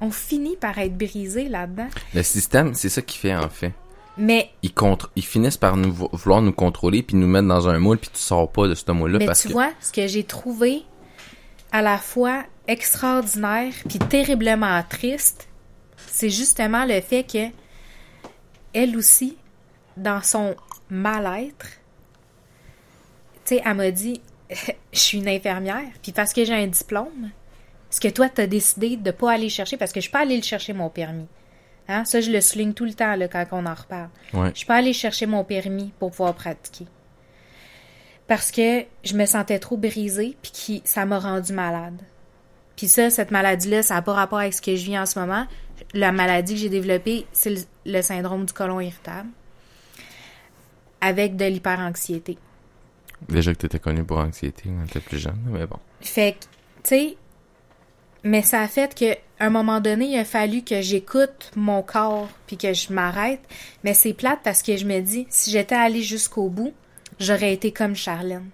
On 0.00 0.10
finit 0.10 0.56
par 0.56 0.78
être 0.78 0.96
brisés 0.96 1.48
là-dedans. 1.48 1.88
Le 2.14 2.22
système, 2.22 2.74
c'est 2.74 2.88
ça 2.88 3.00
qui 3.00 3.18
fait, 3.18 3.34
en 3.34 3.48
fait. 3.48 3.72
Mais 4.16 4.50
ils, 4.62 4.72
contre, 4.72 5.10
ils 5.16 5.24
finissent 5.24 5.56
par 5.56 5.76
nous 5.76 5.92
vouloir 5.92 6.40
nous 6.40 6.52
contrôler 6.52 7.02
puis 7.02 7.16
nous 7.16 7.26
mettre 7.26 7.48
dans 7.48 7.68
un 7.68 7.78
moule 7.78 7.98
puis 7.98 8.10
tu 8.12 8.20
sors 8.20 8.50
pas 8.50 8.68
de 8.68 8.74
ce 8.74 8.90
moule-là 8.92 9.26
parce 9.26 9.42
tu 9.42 9.48
vois 9.48 9.72
ce 9.80 9.90
que 9.90 10.06
j'ai 10.06 10.22
trouvé 10.22 10.82
à 11.72 11.82
la 11.82 11.98
fois 11.98 12.44
extraordinaire 12.68 13.72
puis 13.88 13.98
terriblement 13.98 14.82
triste, 14.88 15.48
c'est 16.06 16.30
justement 16.30 16.84
le 16.84 17.00
fait 17.00 17.24
que 17.24 17.48
elle 18.72 18.96
aussi, 18.96 19.36
dans 19.96 20.20
son 20.20 20.56
mal-être, 20.90 21.66
tu 23.44 23.56
sais, 23.56 23.62
elle 23.64 23.74
m'a 23.74 23.90
dit, 23.90 24.20
je 24.92 24.98
suis 24.98 25.18
une 25.18 25.28
infirmière, 25.28 25.86
puis 26.02 26.12
parce 26.12 26.32
que 26.32 26.44
j'ai 26.44 26.54
un 26.54 26.66
diplôme, 26.66 27.30
ce 27.90 28.00
que 28.00 28.08
toi, 28.08 28.28
tu 28.28 28.40
as 28.40 28.46
décidé 28.46 28.96
de 28.96 29.10
pas 29.12 29.32
aller 29.32 29.48
chercher, 29.48 29.76
parce 29.76 29.92
que 29.92 30.00
je 30.00 30.04
suis 30.04 30.12
pas 30.12 30.20
allée 30.20 30.36
le 30.36 30.42
chercher, 30.42 30.72
mon 30.72 30.90
permis? 30.90 31.26
Hein? 31.88 32.04
Ça, 32.04 32.20
je 32.20 32.30
le 32.30 32.40
souligne 32.40 32.72
tout 32.72 32.84
le 32.84 32.94
temps 32.94 33.14
là, 33.16 33.28
quand 33.28 33.44
on 33.52 33.66
en 33.66 33.74
reparle. 33.74 34.08
Ouais. 34.32 34.50
Je 34.52 34.58
suis 34.58 34.66
pas 34.66 34.76
allée 34.76 34.92
chercher 34.92 35.26
mon 35.26 35.44
permis 35.44 35.92
pour 35.98 36.10
pouvoir 36.10 36.34
pratiquer. 36.34 36.86
Parce 38.26 38.50
que 38.50 38.84
je 39.04 39.14
me 39.14 39.26
sentais 39.26 39.58
trop 39.58 39.76
brisée, 39.76 40.36
puis 40.40 40.50
qui, 40.50 40.82
ça 40.84 41.04
m'a 41.04 41.18
rendu 41.18 41.52
malade. 41.52 42.00
Puis 42.76 42.88
ça, 42.88 43.10
cette 43.10 43.30
maladie-là, 43.30 43.82
ça 43.82 43.94
n'a 43.94 44.02
pas 44.02 44.14
rapport 44.14 44.38
avec 44.38 44.54
ce 44.54 44.62
que 44.62 44.74
je 44.74 44.84
vis 44.84 44.98
en 44.98 45.06
ce 45.06 45.18
moment. 45.18 45.46
La 45.92 46.10
maladie 46.10 46.54
que 46.54 46.60
j'ai 46.60 46.68
développée, 46.68 47.26
c'est 47.32 47.54
le, 47.84 48.02
syndrome 48.02 48.46
du 48.46 48.52
côlon 48.52 48.80
irritable 48.80 49.28
avec 51.00 51.36
de 51.36 51.44
l'hyperanxiété. 51.44 52.38
Déjà 53.28 53.52
que 53.52 53.58
tu 53.58 53.66
étais 53.66 53.78
connue 53.78 54.04
pour 54.04 54.18
anxiété 54.18 54.64
quand 54.64 54.84
tu 54.84 54.98
étais 54.98 55.00
plus 55.00 55.18
jeune, 55.18 55.38
mais 55.46 55.66
bon. 55.66 55.78
Fait 56.00 56.32
que, 56.32 56.38
tu 56.38 56.48
sais, 56.84 57.16
mais 58.24 58.42
ça 58.42 58.62
a 58.62 58.68
fait 58.68 58.94
que 58.94 59.16
un 59.38 59.50
moment 59.50 59.80
donné, 59.80 60.06
il 60.06 60.18
a 60.18 60.24
fallu 60.24 60.62
que 60.62 60.80
j'écoute 60.80 61.50
mon 61.56 61.82
corps 61.82 62.28
puis 62.46 62.56
que 62.56 62.72
je 62.72 62.92
m'arrête. 62.92 63.40
Mais 63.82 63.94
c'est 63.94 64.14
plate 64.14 64.40
parce 64.42 64.62
que 64.62 64.76
je 64.76 64.86
me 64.86 65.00
dis, 65.00 65.26
si 65.28 65.50
j'étais 65.50 65.74
allée 65.74 66.02
jusqu'au 66.02 66.48
bout, 66.48 66.72
j'aurais 67.18 67.52
été 67.52 67.72
comme 67.72 67.94
Charlène. 67.94 68.48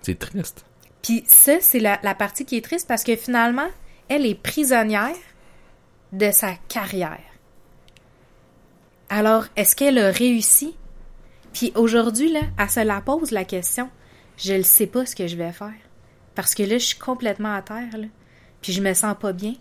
C'est 0.00 0.18
triste. 0.18 0.64
Puis 1.02 1.24
ça, 1.26 1.60
c'est 1.60 1.80
la, 1.80 1.98
partie 2.14 2.44
qui 2.44 2.56
est 2.56 2.64
triste 2.64 2.88
parce 2.88 3.04
que 3.04 3.16
finalement, 3.16 3.68
elle 4.08 4.24
est 4.24 4.40
prisonnière 4.40 5.16
de 6.12 6.30
sa 6.30 6.54
carrière. 6.68 7.18
Alors, 9.08 9.46
est-ce 9.56 9.76
qu'elle 9.76 9.98
a 9.98 10.10
réussi? 10.10 10.74
Puis 11.52 11.72
aujourd'hui, 11.74 12.32
là, 12.32 12.40
elle 12.58 12.70
se 12.70 12.80
la 12.80 13.00
pose 13.00 13.30
la 13.30 13.44
question. 13.44 13.90
Je 14.38 14.54
ne 14.54 14.62
sais 14.62 14.86
pas 14.86 15.04
ce 15.04 15.14
que 15.14 15.26
je 15.26 15.36
vais 15.36 15.52
faire. 15.52 15.74
Parce 16.34 16.54
que 16.54 16.62
là, 16.62 16.78
je 16.78 16.84
suis 16.84 16.98
complètement 16.98 17.54
à 17.54 17.62
terre, 17.62 17.96
là. 17.98 18.06
Puis 18.60 18.72
je 18.72 18.80
me 18.80 18.94
sens 18.94 19.14
pas 19.20 19.32
bien. 19.32 19.54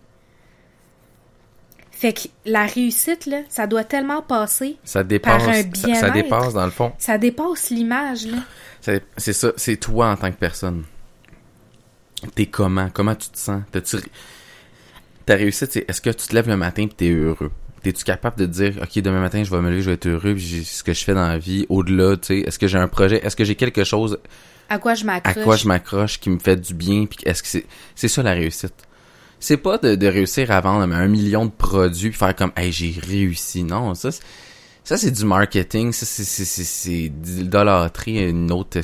Fait 1.91 2.13
que 2.13 2.22
la 2.45 2.65
réussite, 2.65 3.28
là, 3.28 3.41
ça 3.49 3.67
doit 3.67 3.84
tellement 3.84 4.24
passer 4.24 4.78
ça 4.84 5.03
dépasse, 5.03 5.43
par 5.43 5.53
un 5.53 5.61
bien 5.61 5.93
ça, 5.93 6.01
ça, 6.01 6.09
dépasse, 6.09 6.53
dans 6.53 6.65
le 6.65 6.72
fond. 6.72 6.93
Ça 6.97 7.17
dépasse 7.19 7.69
l'image, 7.69 8.26
là. 8.26 8.99
C'est 9.17 9.34
ça, 9.34 9.51
c'est 9.55 9.78
toi 9.78 10.09
en 10.09 10.15
tant 10.15 10.32
que 10.32 10.38
personne. 10.38 10.84
T'es 12.34 12.47
comment? 12.47 12.89
Comment 12.91 13.13
tu 13.13 13.30
te 13.30 13.38
sens? 13.38 13.61
T'as-tu... 13.72 13.97
Ta 15.26 15.36
réussite, 15.36 15.72
c'est 15.72 15.86
est-ce 15.88 16.01
que 16.01 16.09
tu 16.09 16.28
te 16.28 16.34
lèves 16.34 16.47
le 16.47 16.57
matin 16.57 16.84
et 16.84 16.89
t'es 16.89 17.09
heureux? 17.11 17.51
T'es-tu 17.84 18.03
capable 18.03 18.38
de 18.38 18.45
dire, 18.47 18.80
OK, 18.82 18.99
demain 18.99 19.22
matin, 19.22 19.43
je 19.43 19.51
vais 19.51 19.61
me 19.61 19.69
lever, 19.69 19.82
je 19.82 19.89
vais 19.89 19.95
être 19.95 20.07
heureux, 20.07 20.34
puis 20.34 20.65
ce 20.65 20.84
que 20.84 20.93
je 20.93 21.03
fais 21.03 21.13
dans 21.13 21.28
la 21.28 21.38
vie, 21.38 21.65
au-delà, 21.69 22.17
tu 22.17 22.28
sais, 22.28 22.38
est-ce 22.39 22.57
que 22.57 22.67
j'ai 22.67 22.78
un 22.80 22.88
projet, 22.88 23.24
est-ce 23.24 23.36
que 23.36 23.43
j'ai 23.43 23.55
quelque 23.55 23.84
chose 23.84 24.19
À 24.74 24.78
quoi 24.80 24.93
je 24.95 25.03
à 25.03 25.07
m'accroche? 25.07 25.43
quoi 25.43 25.55
je 25.57 25.67
m'accroche 25.67 26.19
qui 26.19 26.30
me 26.30 26.39
fait 26.39 26.55
du 26.55 26.74
bien, 26.74 27.05
puis 27.05 27.19
est-ce 27.26 27.43
que 27.43 27.49
c'est, 27.49 27.65
c'est 27.93 28.07
ça 28.07 28.24
la 28.24 28.32
réussite? 28.32 28.74
C'est 29.39 29.57
pas 29.57 29.78
de, 29.78 29.95
de 29.95 30.07
réussir 30.07 30.49
à 30.51 30.61
vendre 30.61 30.86
mais, 30.88 30.95
un 30.95 31.07
million 31.07 31.45
de 31.45 31.51
produits, 31.51 32.09
puis 32.09 32.17
faire 32.17 32.36
comme, 32.36 32.51
hey, 32.55 32.72
j'ai 32.72 32.95
réussi. 33.05 33.63
Non, 33.63 33.93
ça, 33.95 34.11
c'est- 34.11 34.22
ça 34.84 34.97
c'est 34.97 35.11
du 35.11 35.26
marketing, 35.26 35.91
ça 35.91 36.05
c'est, 36.05 36.24
c'est, 36.24 36.45
c'est, 36.45 36.63
c'est 36.63 37.09
de 37.09 37.41
l'idolâtrie, 37.41 38.30
une 38.30 38.51
autre 38.51 38.80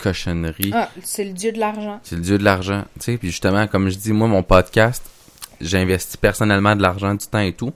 cochonnerie. 0.00 0.70
Ah, 0.74 0.90
c'est 1.02 1.24
le 1.24 1.32
dieu 1.32 1.52
de 1.52 1.58
l'argent. 1.58 2.00
C'est 2.02 2.16
le 2.16 2.22
dieu 2.22 2.38
de 2.38 2.44
l'argent, 2.44 2.84
tu 2.98 3.04
sais. 3.12 3.16
Puis 3.18 3.30
justement, 3.30 3.66
comme 3.66 3.88
je 3.88 3.96
dis, 3.96 4.12
moi, 4.12 4.28
mon 4.28 4.42
podcast, 4.42 5.02
j'investis 5.60 6.16
personnellement 6.16 6.76
de 6.76 6.82
l'argent, 6.82 7.14
du 7.14 7.26
temps 7.26 7.38
et 7.40 7.52
tout, 7.52 7.72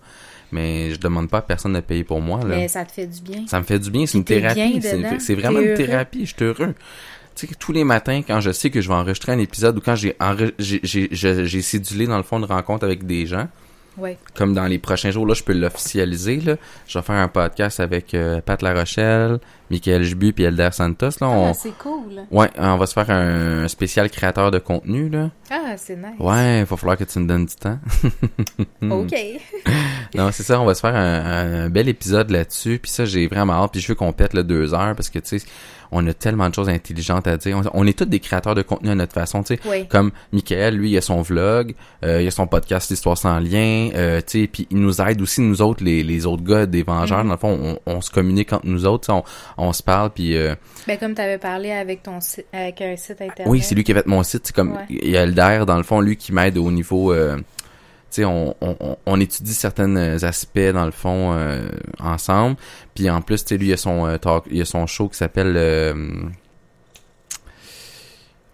mais 0.52 0.90
je 0.92 0.98
demande 1.00 1.28
pas 1.28 1.38
à 1.38 1.42
personne 1.42 1.72
de 1.74 1.80
payer 1.80 2.04
pour 2.04 2.20
moi. 2.20 2.40
Là. 2.40 2.56
Mais 2.56 2.68
ça 2.68 2.84
te 2.84 2.92
fait 2.92 3.06
du 3.06 3.20
bien. 3.20 3.46
Ça 3.46 3.58
me 3.60 3.64
fait 3.64 3.78
du 3.78 3.90
bien, 3.90 4.06
c'est 4.06 4.18
une 4.18 4.24
thérapie. 4.24 4.80
C'est 5.20 5.34
vraiment 5.34 5.60
une 5.60 5.74
thérapie, 5.76 6.26
je 6.26 6.34
suis 6.34 6.44
heureux. 6.44 6.74
Tu 7.34 7.46
sais, 7.46 7.54
tous 7.58 7.72
les 7.72 7.84
matins, 7.84 8.22
quand 8.26 8.40
je 8.40 8.50
sais 8.50 8.68
que 8.70 8.80
je 8.80 8.88
vais 8.88 8.94
enregistrer 8.94 9.32
un 9.32 9.38
épisode 9.38 9.78
ou 9.78 9.80
quand 9.80 9.94
j'ai 9.94 10.16
j'ai- 10.58 10.80
j'ai- 10.82 11.46
j'ai 11.46 11.62
cédulé, 11.62 12.06
dans 12.06 12.16
le 12.16 12.22
fond, 12.24 12.40
de 12.40 12.46
rencontre 12.46 12.84
avec 12.84 13.06
des 13.06 13.26
gens, 13.26 13.46
Ouais. 13.98 14.16
comme 14.34 14.54
dans 14.54 14.66
les 14.66 14.78
prochains 14.78 15.10
jours, 15.10 15.26
là, 15.26 15.34
je 15.34 15.42
peux 15.42 15.52
l'officialiser, 15.52 16.36
là. 16.40 16.56
Je 16.86 16.98
vais 16.98 17.02
faire 17.02 17.16
un 17.16 17.28
podcast 17.28 17.80
avec 17.80 18.14
euh, 18.14 18.40
Pat 18.40 18.60
Larochelle, 18.62 19.38
Michael 19.70 20.04
Jbu 20.04 20.32
puis 20.32 20.44
Elder 20.44 20.70
Santos, 20.72 21.10
là. 21.20 21.28
On... 21.28 21.50
Ah, 21.50 21.54
c'est 21.54 21.76
cool. 21.78 22.22
Ouais, 22.30 22.48
on 22.58 22.76
va 22.76 22.86
se 22.86 22.92
faire 22.92 23.10
un 23.10 23.66
spécial 23.68 24.10
créateur 24.10 24.50
de 24.50 24.58
contenu, 24.58 25.08
là. 25.08 25.30
Ah, 25.50 25.74
c'est 25.76 25.96
nice. 25.96 26.18
Ouais, 26.18 26.60
il 26.60 26.64
va 26.64 26.76
falloir 26.76 26.96
que 26.96 27.04
tu 27.04 27.18
me 27.18 27.26
donnes 27.26 27.46
du 27.46 27.54
temps. 27.54 27.78
OK. 28.82 29.14
non, 30.14 30.30
c'est 30.32 30.42
ça, 30.42 30.60
on 30.60 30.64
va 30.64 30.74
se 30.74 30.80
faire 30.80 30.94
un, 30.94 31.64
un 31.64 31.68
bel 31.70 31.88
épisode 31.88 32.30
là-dessus. 32.30 32.78
Puis 32.78 32.90
ça, 32.90 33.04
j'ai 33.04 33.26
vraiment 33.26 33.54
hâte. 33.54 33.72
Puis 33.72 33.80
je 33.80 33.88
veux 33.88 33.94
qu'on 33.94 34.12
pète 34.12 34.34
le 34.34 34.44
deux 34.44 34.74
heures 34.74 34.94
parce 34.94 35.10
que, 35.10 35.18
tu 35.18 35.38
sais, 35.38 35.46
on 35.92 36.06
a 36.06 36.12
tellement 36.14 36.48
de 36.48 36.54
choses 36.54 36.68
intelligentes 36.68 37.26
à 37.26 37.36
dire. 37.36 37.56
On, 37.74 37.82
on 37.82 37.86
est 37.86 37.98
tous 37.98 38.04
des 38.04 38.20
créateurs 38.20 38.54
de 38.54 38.62
contenu 38.62 38.90
à 38.90 38.94
notre 38.94 39.12
façon, 39.12 39.42
tu 39.42 39.54
sais. 39.56 39.60
Oui. 39.68 39.86
Comme 39.88 40.10
Michael, 40.32 40.76
lui, 40.76 40.90
il 40.90 40.96
a 40.98 41.00
son 41.00 41.22
vlog, 41.22 41.74
euh, 42.04 42.22
il 42.22 42.28
a 42.28 42.30
son 42.30 42.46
podcast 42.46 42.90
L'Histoire 42.90 43.16
sans 43.18 43.38
lien, 43.40 43.90
euh, 43.94 44.20
tu 44.26 44.40
sais, 44.42 44.46
puis 44.46 44.66
il 44.70 44.78
nous 44.78 45.00
aide 45.00 45.20
aussi, 45.22 45.40
nous 45.40 45.62
autres, 45.62 45.82
les, 45.84 46.02
les 46.02 46.26
autres 46.26 46.42
gars 46.44 46.66
des 46.66 46.82
Vengeurs. 46.82 47.18
Mhm. 47.24 47.28
Dans 47.28 47.34
le 47.34 47.38
fond, 47.38 47.78
on, 47.86 47.92
on 47.96 48.00
se 48.00 48.10
communique 48.10 48.52
entre 48.52 48.66
nous 48.66 48.86
autres, 48.86 49.12
on, 49.12 49.22
on 49.56 49.72
se 49.72 49.82
parle, 49.82 50.10
puis... 50.10 50.36
euh, 50.36 50.54
Ben, 50.86 50.98
comme 50.98 51.14
tu 51.14 51.20
avais 51.20 51.38
parlé 51.38 51.70
avec 51.72 52.02
ton 52.02 52.20
site, 52.20 52.46
avec 52.52 52.80
un 52.82 52.96
site 52.96 53.20
internet. 53.20 53.46
oui, 53.46 53.60
c'est 53.62 53.74
lui 53.74 53.84
qui 53.84 53.92
a 53.92 53.96
fait 53.96 54.06
mon 54.06 54.22
site. 54.22 54.42
C'est 54.46 54.54
comme 54.54 54.72
Ouais. 54.72 54.84
il 54.90 55.10
y 55.10 55.16
a 55.16 55.22
Elder, 55.22 55.64
dans 55.66 55.76
le 55.76 55.82
fond, 55.82 56.00
lui 56.00 56.16
qui 56.16 56.32
m'aide 56.32 56.58
au 56.58 56.70
niveau. 56.70 57.12
Sais, 58.10 58.24
on, 58.24 59.20
étudie 59.20 59.54
certains 59.54 60.22
aspects 60.22 60.58
dans 60.72 60.84
le 60.84 60.90
fond 60.90 61.32
euh, 61.32 61.68
ensemble. 61.98 62.56
Puis 62.94 63.08
en 63.10 63.20
plus, 63.20 63.44
tu 63.44 63.48
sais, 63.48 63.58
lui 63.58 63.68
il 63.68 63.72
a 63.72 63.76
son 63.76 64.06
euh, 64.06 64.18
talk, 64.18 64.44
il 64.50 64.60
a 64.60 64.64
son 64.64 64.86
show 64.86 65.08
qui 65.08 65.16
s'appelle 65.16 65.54
euh, 65.56 65.94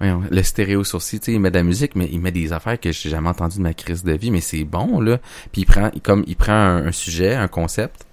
le 0.00 0.42
stéréo 0.42 0.84
sourcil. 0.84 1.20
Il 1.28 1.40
met 1.40 1.50
de 1.50 1.56
la 1.56 1.62
musique, 1.62 1.94
mais 1.94 2.08
il 2.10 2.20
met 2.20 2.32
des 2.32 2.52
affaires 2.52 2.78
que 2.78 2.92
j'ai 2.92 3.10
jamais 3.10 3.28
entendues 3.28 3.58
de 3.58 3.62
ma 3.62 3.74
crise 3.74 4.04
de 4.04 4.12
vie. 4.12 4.30
Mais 4.30 4.40
c'est 4.40 4.64
bon 4.64 5.00
là. 5.00 5.18
Puis 5.52 5.62
il 5.62 5.66
prend, 5.66 5.90
comme 6.02 6.24
il 6.26 6.36
prend 6.36 6.52
un, 6.52 6.92
sujet, 6.92 7.34
un 7.34 7.48
concept. 7.48 8.06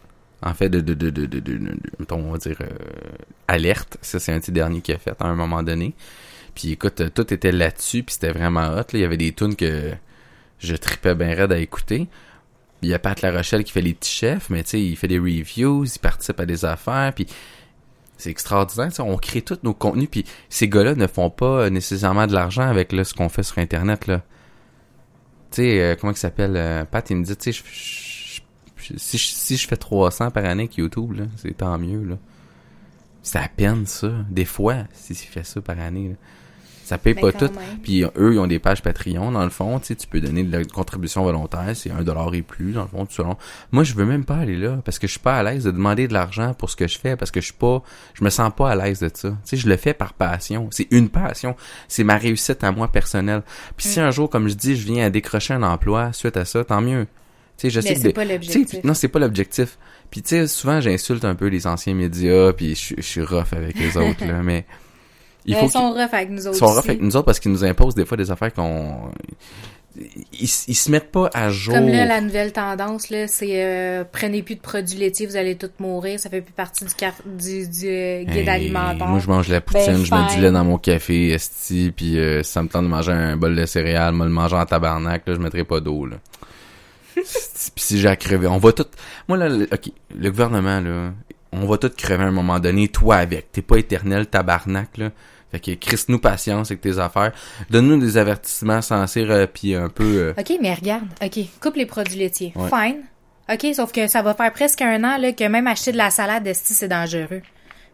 En 0.44 0.56
fait, 0.56 0.70
de, 0.70 0.80
de, 0.80 0.96
de, 0.96 1.12
de, 1.12 1.26
de, 1.28 1.39
de- 1.39 1.78
on 2.10 2.32
va 2.32 2.39
dire, 2.39 2.58
alerte. 3.48 4.00
Ça, 4.02 4.20
c'est 4.20 4.34
un 4.34 4.39
petit 4.39 4.52
dernier 4.52 4.82
qu'il 4.82 4.96
a 4.96 4.98
fait 4.98 5.14
à 5.20 5.28
un 5.28 5.36
moment 5.36 5.62
donné. 5.62 5.94
Puis 6.56 6.72
écoute, 6.72 7.14
tout 7.14 7.32
était 7.32 7.52
là-dessus, 7.52 8.02
puis 8.02 8.14
c'était 8.14 8.32
vraiment 8.32 8.70
hot. 8.72 8.76
Là. 8.78 8.86
Il 8.94 9.00
y 9.02 9.04
avait 9.04 9.18
des 9.18 9.34
tunes 9.34 9.56
que 9.56 9.92
je 10.62 10.76
tripais 10.76 11.16
bien 11.16 11.34
raide 11.36 11.51
à 11.51 11.57
écouter. 11.57 12.07
Il 12.82 12.89
y 12.89 12.93
a 12.93 12.99
Pat 12.99 13.22
La 13.22 13.32
Rochelle 13.32 13.64
qui 13.64 13.72
fait 13.72 13.82
les 13.82 13.93
petits 13.93 14.12
chefs, 14.12 14.49
mais 14.49 14.64
tu 14.64 14.70
sais, 14.72 14.82
il 14.84 14.95
fait 14.95 15.07
des 15.07 15.20
reviews, 15.20 15.86
il 15.86 15.99
participe 15.99 16.39
à 16.39 16.45
des 16.45 16.66
affaires, 16.66 17.14
puis 17.14 17.28
c'est 18.18 18.30
extraordinaire. 18.32 18.89
tu 18.89 18.95
sais, 18.95 19.01
On 19.03 19.18
crée 19.18 19.41
tous 19.43 19.59
nos 19.64 19.74
contenus, 19.74 20.07
puis 20.09 20.26
ces 20.49 20.68
gars-là 20.68 20.95
ne 20.95 21.05
font 21.07 21.30
pas 21.30 21.70
nécessairement 21.70 22.26
de 22.28 22.34
l'argent 22.34 22.68
avec 22.68 22.91
là, 22.91 23.03
ce 23.03 23.14
qu'on 23.14 23.30
fait 23.30 23.43
sur 23.43 23.57
Internet. 23.59 24.07
là. 24.07 24.22
Tu 25.51 25.57
sais, 25.64 25.82
euh, 25.82 25.95
comment 25.99 26.14
il 26.14 26.18
s'appelle? 26.18 26.53
euh, 26.55 26.86
Pat, 26.86 27.07
il 27.09 27.18
me 27.18 27.24
dit, 27.26 27.36
tu 27.36 27.51
sais, 27.51 27.62
je- 27.64 28.41
je- 28.84 28.93
je- 28.93 28.97
si, 28.97 29.18
je, 29.57 29.62
je 29.62 29.68
fais 29.68 29.78
300 29.78 30.32
par 30.32 30.45
année 30.45 30.64
avec 30.64 30.78
YouTube, 30.78 31.20
c'est 31.36 31.55
tant 31.57 31.78
mieux. 31.78 32.03
là. 32.03 32.16
C'est 33.22 33.38
à 33.38 33.47
peine 33.47 33.86
ça. 33.86 34.12
Des 34.30 34.45
fois, 34.45 34.86
si 34.93 35.14
tu 35.14 35.28
fais 35.28 35.43
ça 35.43 35.62
par 35.62 35.80
année. 35.80 36.09
là. 36.09 36.16
Ça 36.92 36.98
paye 36.98 37.14
Ben, 37.14 37.22
pas 37.22 37.32
tout. 37.32 37.46
même. 37.54 37.80
Puis 37.82 38.04
eux, 38.04 38.34
ils 38.34 38.39
ont 38.39 38.48
des 38.48 38.60
pages 38.60 38.82
Patreon, 38.82 39.32
dans 39.32 39.44
le 39.46 39.50
fond. 39.50 39.80
Tu 39.80 39.86
sais, 39.88 39.96
tu 39.96 40.08
peux 40.08 40.20
donner 40.20 40.44
de 40.44 40.52
la 40.52 40.66
contribution 40.66 41.24
volontaire. 41.24 41.70
C'est 41.74 41.89
un 41.89 42.04
dollar 42.04 42.34
et 42.36 42.42
plus, 42.42 42.74
dans 42.74 42.82
le 42.82 42.88
fond, 42.89 43.06
tout 43.06 43.14
selon. 43.14 43.38
Moi, 43.72 43.86
je 43.86 43.94
veux 43.94 44.04
même 44.06 44.26
pas 44.26 44.36
aller 44.36 44.58
là 44.58 44.80
parce 44.84 45.00
que 45.00 45.08
je 45.08 45.12
suis 45.12 45.20
pas 45.22 45.36
à 45.38 45.44
l'aise 45.44 45.64
de 45.64 45.72
demander 45.72 46.10
de 46.10 46.14
l'argent 46.14 46.54
pour 46.54 46.70
ce 46.70 46.76
que 46.76 46.89
je 46.89 47.00
fais 47.00 47.16
parce 47.16 47.32
que 47.32 47.39
je 47.39 47.46
suis 47.46 47.54
pas, 47.54 47.82
je 48.14 48.26
me 48.26 48.30
sens 48.30 48.52
pas 48.56 48.70
à 48.72 48.76
l'aise 48.76 49.00
de 49.00 49.10
ça. 49.14 49.30
Tu 49.30 49.36
sais, 49.46 49.56
je 49.58 49.70
le 49.70 49.78
fais 49.78 49.94
par 49.94 50.14
passion. 50.14 50.68
C'est 50.72 50.88
une 50.92 51.08
passion. 51.08 51.56
C'est 51.88 52.04
ma 52.04 52.18
réussite 52.18 52.62
à 52.64 52.72
moi 52.74 52.89
personnelle. 52.89 53.44
Puis 53.78 53.88
si 53.88 54.00
un 54.02 54.12
jour, 54.12 54.30
comme 54.30 54.50
je 54.50 54.54
dis, 54.56 54.76
je 54.76 54.86
viens 54.86 55.06
à 55.06 55.10
décrocher 55.10 55.54
un 55.54 55.64
emploi 55.64 56.12
suite 56.12 56.36
à 56.36 56.44
ça, 56.44 56.66
tant 56.66 56.82
mieux. 56.82 57.08
Tu 57.58 57.68
sais, 57.68 57.70
je 57.70 57.80
sais 57.80 57.89
Mais 57.89 57.96
que 57.96 58.02
c'est 58.02 58.14
pas 58.14 58.26
sais, 58.26 58.34
l'objectif. 58.34 58.84
non, 58.84 58.94
c'est 58.94 59.08
pas 59.08 59.20
l'objectif. 59.20 59.78
Puis 60.10 60.22
tu 60.24 60.30
sais, 60.30 60.48
souvent 60.48 60.82
j'insulte 60.82 61.24
un 61.24 61.36
peu 61.36 61.48
les 61.48 61.68
anciens 61.68 61.94
médias, 61.94 62.52
puis 62.54 62.76
je, 62.76 62.96
je 62.98 63.02
suis 63.02 63.22
rough 63.22 63.54
avec 63.54 63.80
les 63.80 63.96
autres 63.98 64.26
là, 64.26 64.42
mais 64.44 64.66
il 65.46 65.54
Mais 65.54 65.60
faut 65.60 65.66
ils 65.68 65.72
sont 65.72 65.92
rough 65.92 66.14
avec 66.14 66.30
nous 66.30 66.48
autres 66.48 66.52
qu'ils 66.58 66.68
sont 66.68 66.78
aussi. 66.78 66.89
avec 66.89 67.02
nous 67.02 67.16
autres 67.16 67.26
parce 67.26 67.39
qu'ils 67.39 67.52
nous 67.52 67.64
imposent 67.66 67.96
des 67.96 68.06
fois 68.06 68.18
des 68.18 68.30
affaires 68.32 68.54
qu'on 68.54 69.12
ils, 69.98 70.50
ils 70.68 70.76
se 70.76 70.89
mettent 70.89 71.12
pas 71.12 71.30
à 71.34 71.50
jour. 71.50 71.74
Comme 71.74 71.89
là, 71.89 72.06
la 72.06 72.22
nouvelle 72.22 72.54
tendance, 72.54 73.10
là, 73.10 73.28
c'est 73.28 73.62
euh, 73.66 74.06
prenez 74.10 74.42
plus 74.42 74.56
de 74.56 74.62
produits 74.62 74.98
laitiers, 74.98 75.26
vous 75.26 75.36
allez 75.36 75.58
tous 75.58 75.70
mourir. 75.80 76.18
Ça 76.18 76.30
fait 76.30 76.39
plus 76.39 76.54
partie 76.54 76.86
du, 76.86 76.94
car- 76.96 77.12
du, 77.26 77.68
du 77.68 77.88
euh, 77.88 78.24
guide 78.24 78.48
Hey, 78.48 78.50
alimentaire. 78.50 79.08
Moi, 79.08 79.20
je 79.20 79.28
mange 79.28 79.50
la 79.50 79.60
poutine, 79.60 79.86
Ben, 79.88 80.06
je 80.06 80.16
mets 80.16 80.34
du 80.36 80.42
lait 80.42 80.52
dans 80.52 80.64
mon 80.64 80.78
café, 80.78 81.32
esti, 81.32 81.92
puis 81.94 82.18
euh, 82.20 82.42
si 82.42 82.52
ça 82.54 82.64
me 82.64 82.70
tente 82.70 82.86
de 82.86 82.89
manger 82.89 83.12
un 83.12 83.36
bol 83.36 83.54
de 83.54 83.66
céréales, 83.66 84.14
moi 84.14 84.26
le 84.26 84.32
manger 84.32 84.56
en 84.56 84.66
tabarnak, 84.66 85.24
là, 85.28 85.34
je 85.34 85.39
mettrai 85.39 85.66
pas 85.66 85.82
d'eau, 85.82 86.06
là. 86.06 86.16
Puis 87.16 87.26
si 87.76 88.00
j'ai 88.00 88.08
à 88.08 88.16
crever, 88.16 88.48
on 88.48 88.58
va 88.58 88.72
tout... 88.72 88.86
Moi, 89.28 89.38
là, 89.38 89.50
le- 89.50 89.66
OK, 89.72 89.92
le 90.18 90.30
gouvernement, 90.32 90.80
là, 90.80 91.12
on 91.52 91.66
va 91.66 91.78
tout 91.78 91.91
crever 91.95 92.24
à 92.24 92.28
un 92.28 92.32
moment 92.32 92.60
donné, 92.60 92.88
toi 92.88 93.18
avec. 93.18 93.52
T'es 93.52 93.62
pas 93.62 93.78
éternel, 93.78 94.28
tabarnak, 94.28 94.97
là. 94.97 95.12
Fait 95.52 95.60
que 95.60 95.72
crisse-nous 95.72 96.20
patience 96.20 96.72
avec 96.72 96.80
tes 96.80 96.97
affaires. 96.97 97.34
Donne-nous 97.70 97.99
des 97.99 98.18
avertissements 98.18 98.82
censés, 98.82 99.26
euh, 99.30 99.47
puis 99.47 99.76
un 99.76 99.89
peu... 99.89 100.04
euh, 100.04 100.34
OK, 100.38 100.54
mais 100.62 100.74
regarde. 100.74 101.08
OK, 101.22 101.39
coupe 101.62 101.76
les 101.76 101.86
produits 101.86 102.18
laitiers. 102.18 102.54
Ouais. 102.56 102.70
Fine. 102.70 103.02
OK, 103.52 103.76
sauf 103.76 103.91
que 103.91 104.08
ça 104.08 104.22
va 104.22 104.34
faire 104.34 104.54
presque 104.54 104.82
un 104.82 105.04
an 105.04 105.18
là, 105.18 105.34
que 105.34 105.43
même 105.43 105.68
acheter 105.68 105.91
de 105.91 105.97
la 105.97 106.10
salade 106.10 106.47
esti, 106.47 106.74
c'est 106.74 106.88
dangereux. 106.88 107.41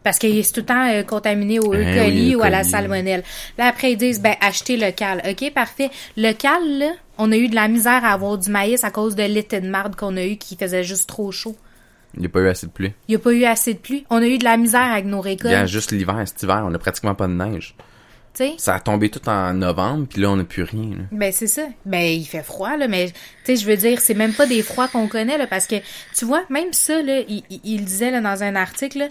Parce 0.04 0.20
qu'il 0.20 0.38
est 0.38 0.54
tout 0.54 0.60
le 0.60 0.66
temps 0.66 0.88
euh, 0.88 1.02
contaminé 1.02 1.58
au 1.58 1.74
E. 1.74 1.82
Coli 1.82 2.28
oui, 2.28 2.34
ou 2.36 2.42
à 2.42 2.50
la 2.50 2.62
salmonelle. 2.62 3.24
Là, 3.58 3.66
après, 3.66 3.92
ils 3.92 3.96
disent, 3.96 4.20
ben, 4.20 4.36
achetez 4.40 4.76
local. 4.76 5.20
OK, 5.28 5.52
parfait. 5.52 5.90
Local, 6.16 6.78
là, 6.78 6.92
on 7.18 7.32
a 7.32 7.36
eu 7.36 7.48
de 7.48 7.56
la 7.56 7.66
misère 7.66 8.04
à 8.04 8.12
avoir 8.12 8.38
du 8.38 8.48
maïs 8.50 8.84
à 8.84 8.92
cause 8.92 9.16
de 9.16 9.24
l'été 9.24 9.60
de 9.60 9.68
marde 9.68 9.96
qu'on 9.96 10.16
a 10.16 10.24
eu 10.24 10.36
qui 10.36 10.56
faisait 10.56 10.84
juste 10.84 11.08
trop 11.08 11.32
chaud. 11.32 11.56
Il 12.14 12.20
n'y 12.20 12.26
a 12.26 12.28
pas 12.30 12.40
eu 12.40 12.48
assez 12.48 12.66
de 12.66 12.72
pluie. 12.72 12.92
Il 13.06 13.12
n'y 13.12 13.16
a 13.16 13.18
pas 13.18 13.32
eu 13.32 13.44
assez 13.44 13.74
de 13.74 13.78
pluie. 13.78 14.04
On 14.10 14.16
a 14.22 14.26
eu 14.26 14.38
de 14.38 14.44
la 14.44 14.56
misère 14.56 14.80
avec 14.92 15.04
nos 15.04 15.22
Il 15.22 15.28
y 15.28 15.28
a 15.28 15.44
récoltes. 15.50 15.66
juste 15.66 15.92
l'hiver, 15.92 16.22
cet 16.26 16.42
hiver, 16.42 16.64
on 16.66 16.74
a 16.74 16.78
pratiquement 16.78 17.14
pas 17.14 17.26
de 17.28 17.32
neige. 17.34 17.74
Tu 18.34 18.44
sais? 18.44 18.54
Ça 18.58 18.74
a 18.74 18.80
tombé 18.80 19.08
tout 19.08 19.26
en 19.28 19.52
novembre, 19.54 20.06
puis 20.08 20.20
là, 20.22 20.30
on 20.30 20.36
n'a 20.36 20.44
plus 20.44 20.62
rien, 20.62 20.90
là. 20.90 21.04
Ben 21.10 21.32
c'est 21.32 21.46
ça. 21.48 21.62
Ben 21.86 22.04
il 22.04 22.24
fait 22.24 22.42
froid 22.42 22.76
là, 22.76 22.86
mais 22.86 23.06
tu 23.08 23.14
sais 23.44 23.56
je 23.56 23.66
veux 23.66 23.76
dire 23.76 23.98
c'est 24.00 24.14
même 24.14 24.32
pas 24.32 24.46
des 24.46 24.62
froids 24.62 24.86
qu'on 24.86 25.08
connaît 25.08 25.38
là 25.38 25.46
parce 25.48 25.66
que 25.66 25.76
tu 26.16 26.24
vois 26.24 26.42
même 26.50 26.72
ça 26.72 27.02
là, 27.02 27.20
il, 27.28 27.42
il- 27.64 27.84
disait 27.84 28.10
là 28.12 28.20
dans 28.20 28.42
un 28.44 28.54
article 28.54 28.98
là, 28.98 29.06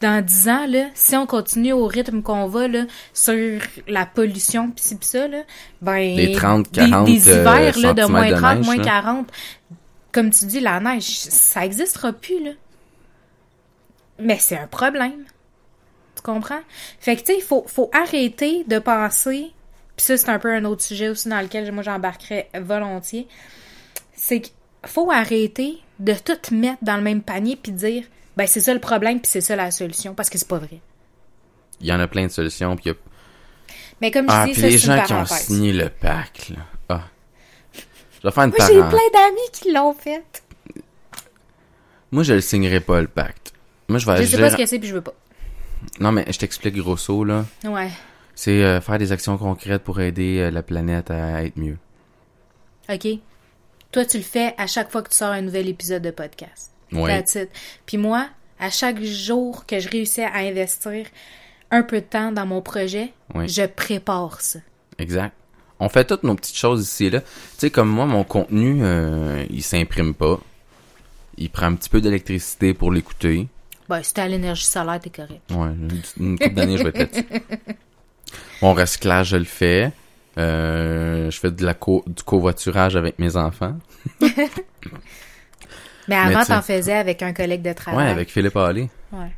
dans 0.00 0.22
10 0.24 0.48
ans 0.48 0.66
là, 0.68 0.86
si 0.94 1.16
on 1.16 1.26
continue 1.26 1.72
au 1.72 1.86
rythme 1.86 2.20
qu'on 2.22 2.48
va 2.48 2.68
là 2.68 2.84
sur 3.14 3.60
la 3.88 4.04
pollution 4.04 4.70
pis 4.70 4.82
ci 4.82 4.96
pis 4.96 5.06
ça 5.06 5.26
là, 5.28 5.38
ben 5.80 6.16
Des 6.16 6.32
30, 6.32 6.70
des- 6.72 6.90
40, 6.90 7.06
des, 7.06 7.12
hivers 7.30 7.78
là 7.78 7.94
de 7.94 8.04
moins 8.10 8.28
de 8.30 8.34
30, 8.34 8.56
neige, 8.56 8.66
moins 8.66 8.76
là. 8.76 8.84
40. 8.84 9.28
Comme 10.12 10.30
tu 10.30 10.46
dis 10.46 10.60
la 10.60 10.80
neige, 10.80 11.04
ça 11.04 11.64
existera 11.64 12.12
plus 12.12 12.42
là. 12.42 12.50
Mais 14.18 14.38
c'est 14.38 14.58
un 14.58 14.66
problème. 14.66 15.24
Tu 16.16 16.22
comprends? 16.22 16.60
Fait 16.98 17.16
que, 17.16 17.20
tu 17.20 17.26
sais, 17.26 17.36
il 17.38 17.42
faut, 17.42 17.64
faut 17.66 17.90
arrêter 17.92 18.64
de 18.64 18.78
penser, 18.78 19.52
puis 19.96 20.04
ça, 20.04 20.16
c'est 20.16 20.28
un 20.28 20.38
peu 20.38 20.52
un 20.52 20.64
autre 20.64 20.82
sujet 20.82 21.08
aussi 21.08 21.28
dans 21.28 21.40
lequel 21.40 21.70
moi 21.72 21.82
j'embarquerais 21.82 22.50
volontiers, 22.54 23.26
c'est 24.12 24.40
qu'il 24.40 24.52
faut 24.84 25.10
arrêter 25.10 25.78
de 25.98 26.14
tout 26.14 26.54
mettre 26.54 26.82
dans 26.82 26.96
le 26.96 27.02
même 27.02 27.22
panier 27.22 27.56
puis 27.56 27.72
dire, 27.72 28.04
ben 28.36 28.46
c'est 28.46 28.60
ça 28.60 28.74
le 28.74 28.80
problème 28.80 29.20
puis 29.20 29.30
c'est 29.30 29.40
ça 29.40 29.56
la 29.56 29.70
solution, 29.70 30.14
parce 30.14 30.28
que 30.28 30.38
c'est 30.38 30.48
pas 30.48 30.58
vrai. 30.58 30.80
Il 31.80 31.86
y 31.86 31.92
en 31.92 32.00
a 32.00 32.08
plein 32.08 32.26
de 32.26 32.32
solutions, 32.32 32.76
puis 32.76 32.86
il 32.86 32.88
y 32.88 32.92
a 32.92 32.96
Mais 34.02 34.10
comme 34.10 34.28
je 34.28 34.34
Ah, 34.34 34.46
dis, 34.46 34.54
ça, 34.54 34.66
les 34.66 34.72
une 34.74 34.78
gens 34.78 35.02
qui 35.04 35.12
ont 35.14 35.26
signé 35.26 35.72
le 35.72 35.88
pacte, 35.88 36.50
là. 36.50 36.56
Je 38.22 38.28
vais 38.28 38.32
faire 38.32 38.44
une 38.44 38.50
Moi, 38.56 38.66
j'ai 38.66 38.74
plein 38.74 39.10
d'amis 39.12 39.48
qui 39.52 39.72
l'ont 39.72 39.94
fait. 39.94 40.42
Moi, 42.12 42.22
je 42.22 42.34
le 42.34 42.40
signerai 42.40 42.80
pas, 42.80 43.00
le 43.00 43.08
pacte. 43.08 43.52
Moi, 43.88 43.98
je 43.98 44.06
vais 44.06 44.16
Je 44.18 44.22
sais 44.24 44.34
agir... 44.36 44.40
pas 44.40 44.50
ce 44.50 44.56
que 44.56 44.66
c'est 44.66 44.78
puis 44.78 44.88
je 44.88 44.94
veux 44.94 45.00
pas. 45.00 45.14
Non, 46.00 46.12
mais 46.12 46.24
je 46.30 46.38
t'explique 46.38 46.76
grosso, 46.76 47.24
là. 47.24 47.44
Ouais. 47.64 47.88
C'est 48.34 48.62
euh, 48.64 48.80
faire 48.80 48.98
des 48.98 49.12
actions 49.12 49.36
concrètes 49.38 49.82
pour 49.82 50.00
aider 50.00 50.38
euh, 50.40 50.50
la 50.50 50.62
planète 50.62 51.10
à 51.10 51.44
être 51.44 51.56
mieux. 51.56 51.78
OK. 52.92 53.06
Toi, 53.92 54.04
tu 54.04 54.18
le 54.18 54.22
fais 54.22 54.54
à 54.58 54.66
chaque 54.66 54.90
fois 54.90 55.02
que 55.02 55.08
tu 55.10 55.16
sors 55.16 55.30
un 55.30 55.40
nouvel 55.42 55.68
épisode 55.68 56.02
de 56.02 56.10
podcast. 56.10 56.72
Oui. 56.92 57.08
That's 57.08 57.34
it. 57.36 57.50
Puis 57.86 57.96
moi, 57.96 58.28
à 58.58 58.70
chaque 58.70 59.02
jour 59.02 59.64
que 59.66 59.78
je 59.80 59.88
réussis 59.88 60.22
à 60.22 60.36
investir 60.38 61.06
un 61.70 61.82
peu 61.82 62.00
de 62.00 62.06
temps 62.06 62.32
dans 62.32 62.46
mon 62.46 62.60
projet, 62.62 63.12
Oui. 63.34 63.48
je 63.48 63.64
prépare 63.66 64.40
ça. 64.40 64.58
Exact. 64.98 65.34
On 65.80 65.88
fait 65.88 66.04
toutes 66.04 66.22
nos 66.24 66.34
petites 66.34 66.56
choses 66.56 66.82
ici 66.82 67.06
et 67.06 67.10
là. 67.10 67.20
Tu 67.20 67.26
sais, 67.56 67.70
comme 67.70 67.88
moi, 67.88 68.04
mon 68.06 68.22
contenu, 68.22 68.80
euh, 68.82 69.44
il 69.50 69.62
s'imprime 69.62 70.14
pas. 70.14 70.38
Il 71.38 71.48
prend 71.48 71.66
un 71.66 71.74
petit 71.74 71.88
peu 71.88 72.02
d'électricité 72.02 72.74
pour 72.74 72.92
l'écouter. 72.92 73.48
Ben, 73.88 74.02
si 74.02 74.12
t'as 74.12 74.28
l'énergie 74.28 74.66
solaire, 74.66 75.00
t'es 75.00 75.10
correct. 75.10 75.40
Ouais, 75.50 75.70
une, 76.18 76.38
couple 76.38 76.54
d'années, 76.54 76.76
je 76.76 76.84
vais 76.84 76.92
être. 76.94 77.18
Mon 78.62 78.74
recyclage, 78.74 79.28
je 79.28 79.36
le 79.36 79.44
fais. 79.44 79.90
Euh, 80.38 81.30
je 81.30 81.40
fais 81.40 81.50
de 81.50 81.64
la 81.64 81.74
co 81.74 82.04
du 82.06 82.22
covoiturage 82.22 82.94
avec 82.94 83.18
mes 83.18 83.36
enfants. 83.36 83.76
Mais 86.08 86.16
avant, 86.16 86.44
t'en 86.44 86.62
faisais 86.62 86.94
avec 86.94 87.22
un 87.22 87.32
collègue 87.32 87.62
de 87.62 87.72
travail. 87.72 88.06
Ouais, 88.06 88.10
avec 88.10 88.30
Philippe 88.30 88.56
Allé, 88.56 88.90
Ouais, 89.12 89.32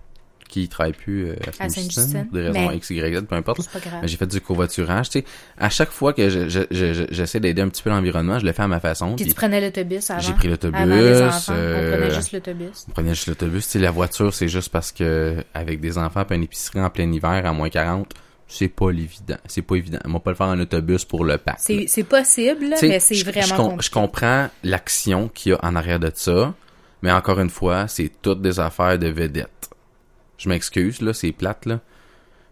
qui 0.53 0.69
travaille 0.69 0.93
plus 0.93 1.29
euh, 1.31 1.35
à 1.59 1.67
pour 1.67 2.33
des 2.33 2.43
raisons 2.43 2.69
Mais- 2.69 2.77
X, 2.77 2.91
Y, 2.91 3.15
Z, 3.19 3.23
peu 3.27 3.35
importe. 3.35 3.61
J'ai 4.05 4.17
fait 4.19 4.27
du 4.27 4.41
covoiturage, 4.41 5.09
tu 5.09 5.21
sais. 5.21 5.25
À 5.59 5.71
chaque 5.71 5.91
fois 5.91 6.13
que 6.13 6.29
je- 6.29 6.49
je- 6.49 6.61
je- 6.71 6.93
je- 6.93 7.05
j'essaie 7.11 7.41
d'aider 7.41 7.63
un 7.63 7.69
petit 7.69 7.83
peu 7.83 7.89
l'environnement, 7.91 8.39
je 8.39 8.45
le 8.45 8.53
fais 8.53 8.63
à 8.63 8.69
ma 8.69 8.79
façon. 8.81 9.15
Puis 9.17 9.25
puis 9.25 9.33
tu 9.33 9.35
prenais 9.35 9.61
l'autobus 9.61 10.11
avant? 10.11 10.21
J'ai 10.21 10.33
pris 10.35 10.49
l'autobus, 10.49 10.79
euh, 10.79 11.31
on 11.31 11.97
prenait 11.97 12.15
juste 12.15 12.33
l'autobus. 12.33 12.85
On 12.89 12.93
prenait 12.93 13.15
juste 13.15 13.27
l'autobus. 13.29 13.65
Tu 13.65 13.71
sais, 13.73 13.79
la 13.79 13.91
voiture, 13.91 14.35
c'est 14.35 14.49
juste 14.49 14.69
parce 14.69 14.93
que 14.93 15.37
avec 15.55 15.81
des 15.81 15.97
enfants 15.97 16.25
puis 16.27 16.37
une 16.37 16.43
épicerie 16.45 16.81
en 16.81 16.91
plein 16.91 17.11
hiver 17.11 17.47
à 17.47 17.53
moins 17.53 17.71
40, 17.71 18.13
c'est 18.47 18.69
pas 18.69 18.91
l'évident. 18.93 19.39
C'est 19.47 19.63
pas 19.63 19.77
évident. 19.77 19.99
On 20.05 20.13
va 20.13 20.21
pas 20.21 20.31
le 20.33 20.37
faire 20.37 20.49
en 20.49 20.61
autobus 20.61 21.07
pour 21.07 21.25
le 21.25 21.39
pack. 21.39 21.57
C'est 21.61 22.05
possible, 22.05 22.75
mais 22.83 23.01
c'est 23.01 23.23
vraiment 23.23 23.47
je, 23.47 23.55
compliqué. 23.55 23.83
je 23.85 23.91
comprends 23.91 24.49
l'action 24.65 25.29
qu'il 25.29 25.53
y 25.53 25.55
a 25.55 25.59
en 25.65 25.75
arrière 25.77 25.99
de 25.99 26.11
ça, 26.15 26.53
mais 27.01 27.11
encore 27.11 27.41
une 27.41 27.49
fois, 27.51 27.89
c'est 27.89 28.11
toutes 28.21 28.43
des 28.43 28.61
affaires 28.61 28.99
de 28.99 29.09
vedettes. 29.09 29.49
Je 30.43 30.49
m'excuse, 30.49 31.01
là, 31.03 31.15
c'est 31.15 31.31
plate, 31.31 31.67
là. 31.67 31.79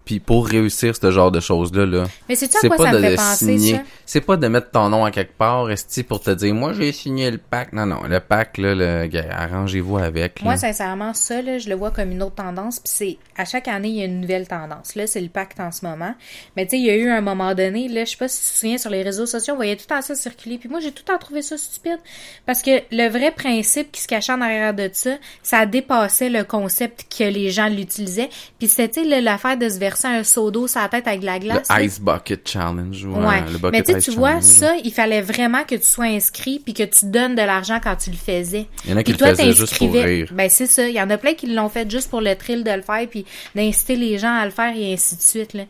Puis 0.05 0.19
pour 0.19 0.47
réussir 0.47 0.95
ce 0.97 1.11
genre 1.11 1.31
de 1.31 1.41
choses-là, 1.41 1.87
là, 1.87 2.05
Mais 2.29 2.35
c'est 2.35 2.49
pas 2.49 2.77
ça 2.77 2.91
de 2.91 2.99
fait 2.99 3.11
le 3.11 3.17
penser, 3.17 3.59
signer. 3.59 3.81
C'est 4.07 4.21
pas 4.21 4.37
de 4.37 4.49
mettre 4.49 4.71
ton 4.71 4.89
nom 4.89 5.05
à 5.05 5.11
quelque 5.11 5.37
part, 5.37 5.71
esti, 5.71 6.03
pour 6.03 6.21
te 6.21 6.31
dire, 6.31 6.55
moi, 6.55 6.73
j'ai 6.73 6.91
signé 6.93 7.31
le 7.31 7.39
pack. 7.39 7.73
Non, 7.73 7.87
non, 7.87 8.03
le 8.09 8.19
pack, 8.19 8.59
là, 8.59 8.75
le, 8.75 9.09
arrangez-vous 9.31 9.99
avec, 9.99 10.41
là. 10.41 10.45
Moi, 10.45 10.57
sincèrement, 10.57 11.15
ça, 11.15 11.43
là, 11.43 11.59
je 11.59 11.69
le 11.69 11.75
vois 11.75 11.91
comme 11.91 12.11
une 12.11 12.23
autre 12.23 12.37
tendance. 12.37 12.81
Puis 12.81 12.93
c'est 12.93 13.19
à 13.37 13.45
chaque 13.45 13.69
année, 13.69 13.89
il 13.89 13.97
y 13.97 14.03
a 14.03 14.07
une 14.07 14.21
nouvelle 14.21 14.49
tendance. 14.49 14.95
Là, 14.95 15.07
c'est 15.07 15.21
le 15.21 15.29
pacte 15.29 15.61
en 15.61 15.71
ce 15.71 15.85
moment. 15.85 16.15
Mais 16.57 16.65
tu 16.65 16.71
sais, 16.71 16.79
il 16.79 16.87
y 16.87 16.91
a 16.91 16.97
eu 16.97 17.09
un 17.09 17.21
moment 17.21 17.55
donné, 17.55 17.89
là, 17.89 18.05
je 18.05 18.11
sais 18.11 18.17
pas 18.17 18.29
si 18.29 18.41
tu 18.41 18.53
te 18.53 18.59
souviens, 18.59 18.79
sur 18.79 18.91
les 18.91 19.03
réseaux 19.03 19.27
sociaux, 19.27 19.55
on 19.55 19.57
voyait 19.57 19.77
tout 19.77 19.87
temps 19.87 20.03
ça 20.03 20.15
circuler. 20.15 20.59
Puis 20.59 20.69
moi, 20.69 20.81
j'ai 20.81 20.93
tout 20.93 21.05
temps 21.05 21.19
trouvé 21.19 21.43
ça 21.43 21.57
stupide. 21.57 21.99
Parce 22.47 22.63
que 22.63 22.83
le 22.91 23.09
vrai 23.09 23.31
principe 23.31 23.93
qui 23.93 24.01
se 24.01 24.09
cachait 24.09 24.33
en 24.33 24.41
arrière 24.41 24.75
de 24.75 24.91
ça, 24.93 25.17
ça 25.43 25.67
dépassait 25.67 26.31
le 26.31 26.45
concept 26.45 27.07
que 27.17 27.25
les 27.25 27.51
gens 27.51 27.69
l'utilisaient. 27.69 28.31
Puis 28.59 28.69
c'était, 28.69 29.05
l'affaire 29.21 29.57
de 29.57 29.69
se 29.69 29.79
verser 29.91 30.09
un 30.09 30.25
seau 30.25 30.51
d'eau 30.51 30.67
sur 30.67 30.81
la 30.81 30.89
tête 30.89 31.07
avec 31.07 31.21
de 31.21 31.27
la 31.27 31.39
glace. 31.39 31.69
là. 31.69 31.79
le 31.79 31.85
Ice 31.85 32.01
Bucket 32.01 32.49
Challenge. 32.49 33.05
Ouais, 33.05 33.27
Ouais. 33.27 33.41
le 33.53 33.59
Bucket 33.59 33.71
Mais 33.73 33.83
tu 33.83 33.93
sais, 33.93 33.99
Ice 33.99 34.05
tu 34.05 34.11
vois, 34.13 34.29
Challenge. 34.41 34.45
ça, 34.45 34.73
il 34.85 34.93
fallait 34.93 35.21
vraiment 35.23 35.65
que 35.65 35.75
tu 35.75 35.83
sois 35.87 36.07
inscrit 36.07 36.59
puis 36.59 36.75
que 36.75 36.83
tu 36.83 37.07
donnes 37.07 37.35
de 37.35 37.43
l'argent 37.43 37.79
quand 37.83 37.97
tu 37.97 38.11
le 38.11 38.17
faisais. 38.17 38.67
Il 38.85 38.91
y 38.91 38.95
en 38.95 38.97
a 38.97 39.03
qui 39.03 39.13
Puis 39.15 39.21
le 39.25 39.35
faisaient 39.35 39.53
juste 39.53 39.77
pour 39.79 39.93
rire. 39.93 40.29
Ben, 40.33 40.49
c'est 40.49 40.67
ça. 40.67 40.89
Il 40.89 40.95
y 40.95 41.01
en 41.03 41.11
a 41.11 41.19
plein 41.19 41.35
qui 41.35 41.47
l'ont 41.47 41.69
fait 41.69 41.91
juste 41.91 42.09
pour 42.11 42.21
le 42.21 42.35
thrill 42.37 42.65
de 42.65 42.71
le 42.71 42.83
faire 42.83 43.07
puis 43.09 43.25
d'inciter 43.55 43.97
les 43.97 44.19
gens 44.19 44.35
à 44.35 44.45
le 44.45 44.51
faire 44.51 44.75
et 44.77 44.93
ainsi 44.93 45.17
de 45.17 45.21
suite, 45.23 45.55
là. 45.55 45.65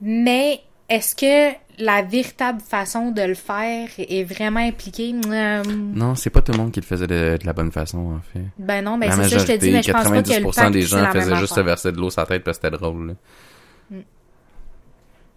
Mais, 0.00 0.60
est-ce 0.88 1.14
que 1.14 1.54
la 1.80 2.02
véritable 2.02 2.60
façon 2.60 3.10
de 3.10 3.22
le 3.22 3.34
faire 3.34 3.88
est 3.98 4.22
vraiment 4.24 4.60
impliquée? 4.60 5.14
Euh, 5.26 5.62
Non, 5.64 6.14
c'est 6.14 6.30
pas 6.30 6.42
tout 6.42 6.52
le 6.52 6.58
monde 6.58 6.70
qui 6.72 6.80
le 6.80 6.86
faisait 6.86 7.06
de, 7.06 7.38
de 7.40 7.46
la 7.46 7.52
bonne 7.52 7.72
façon, 7.72 7.98
en 8.16 8.20
fait. 8.32 8.44
ben 8.58 8.84
non, 8.84 8.98
ben 8.98 9.10
c'est 9.10 9.28
ça, 9.30 9.38
je 9.38 9.46
te 9.46 9.56
dis, 9.56 9.70
mais 9.72 9.82
je 9.82 9.90
pense 9.92 10.04
pas 10.04 10.22
que 10.22 10.28
le 10.28 10.34
90% 10.46 10.54
pacte, 10.54 10.70
des 10.72 10.82
gens 10.82 11.10
faisaient 11.12 11.36
juste 11.36 11.54
se 11.54 11.60
verser 11.60 11.92
de 11.92 11.96
l'eau 11.98 12.10
sur 12.10 12.20
la 12.20 12.26
tête 12.26 12.44
parce 12.44 12.58
que 12.58 12.66
c'était 12.68 12.76
drôle. 12.78 13.08
là. 13.08 13.14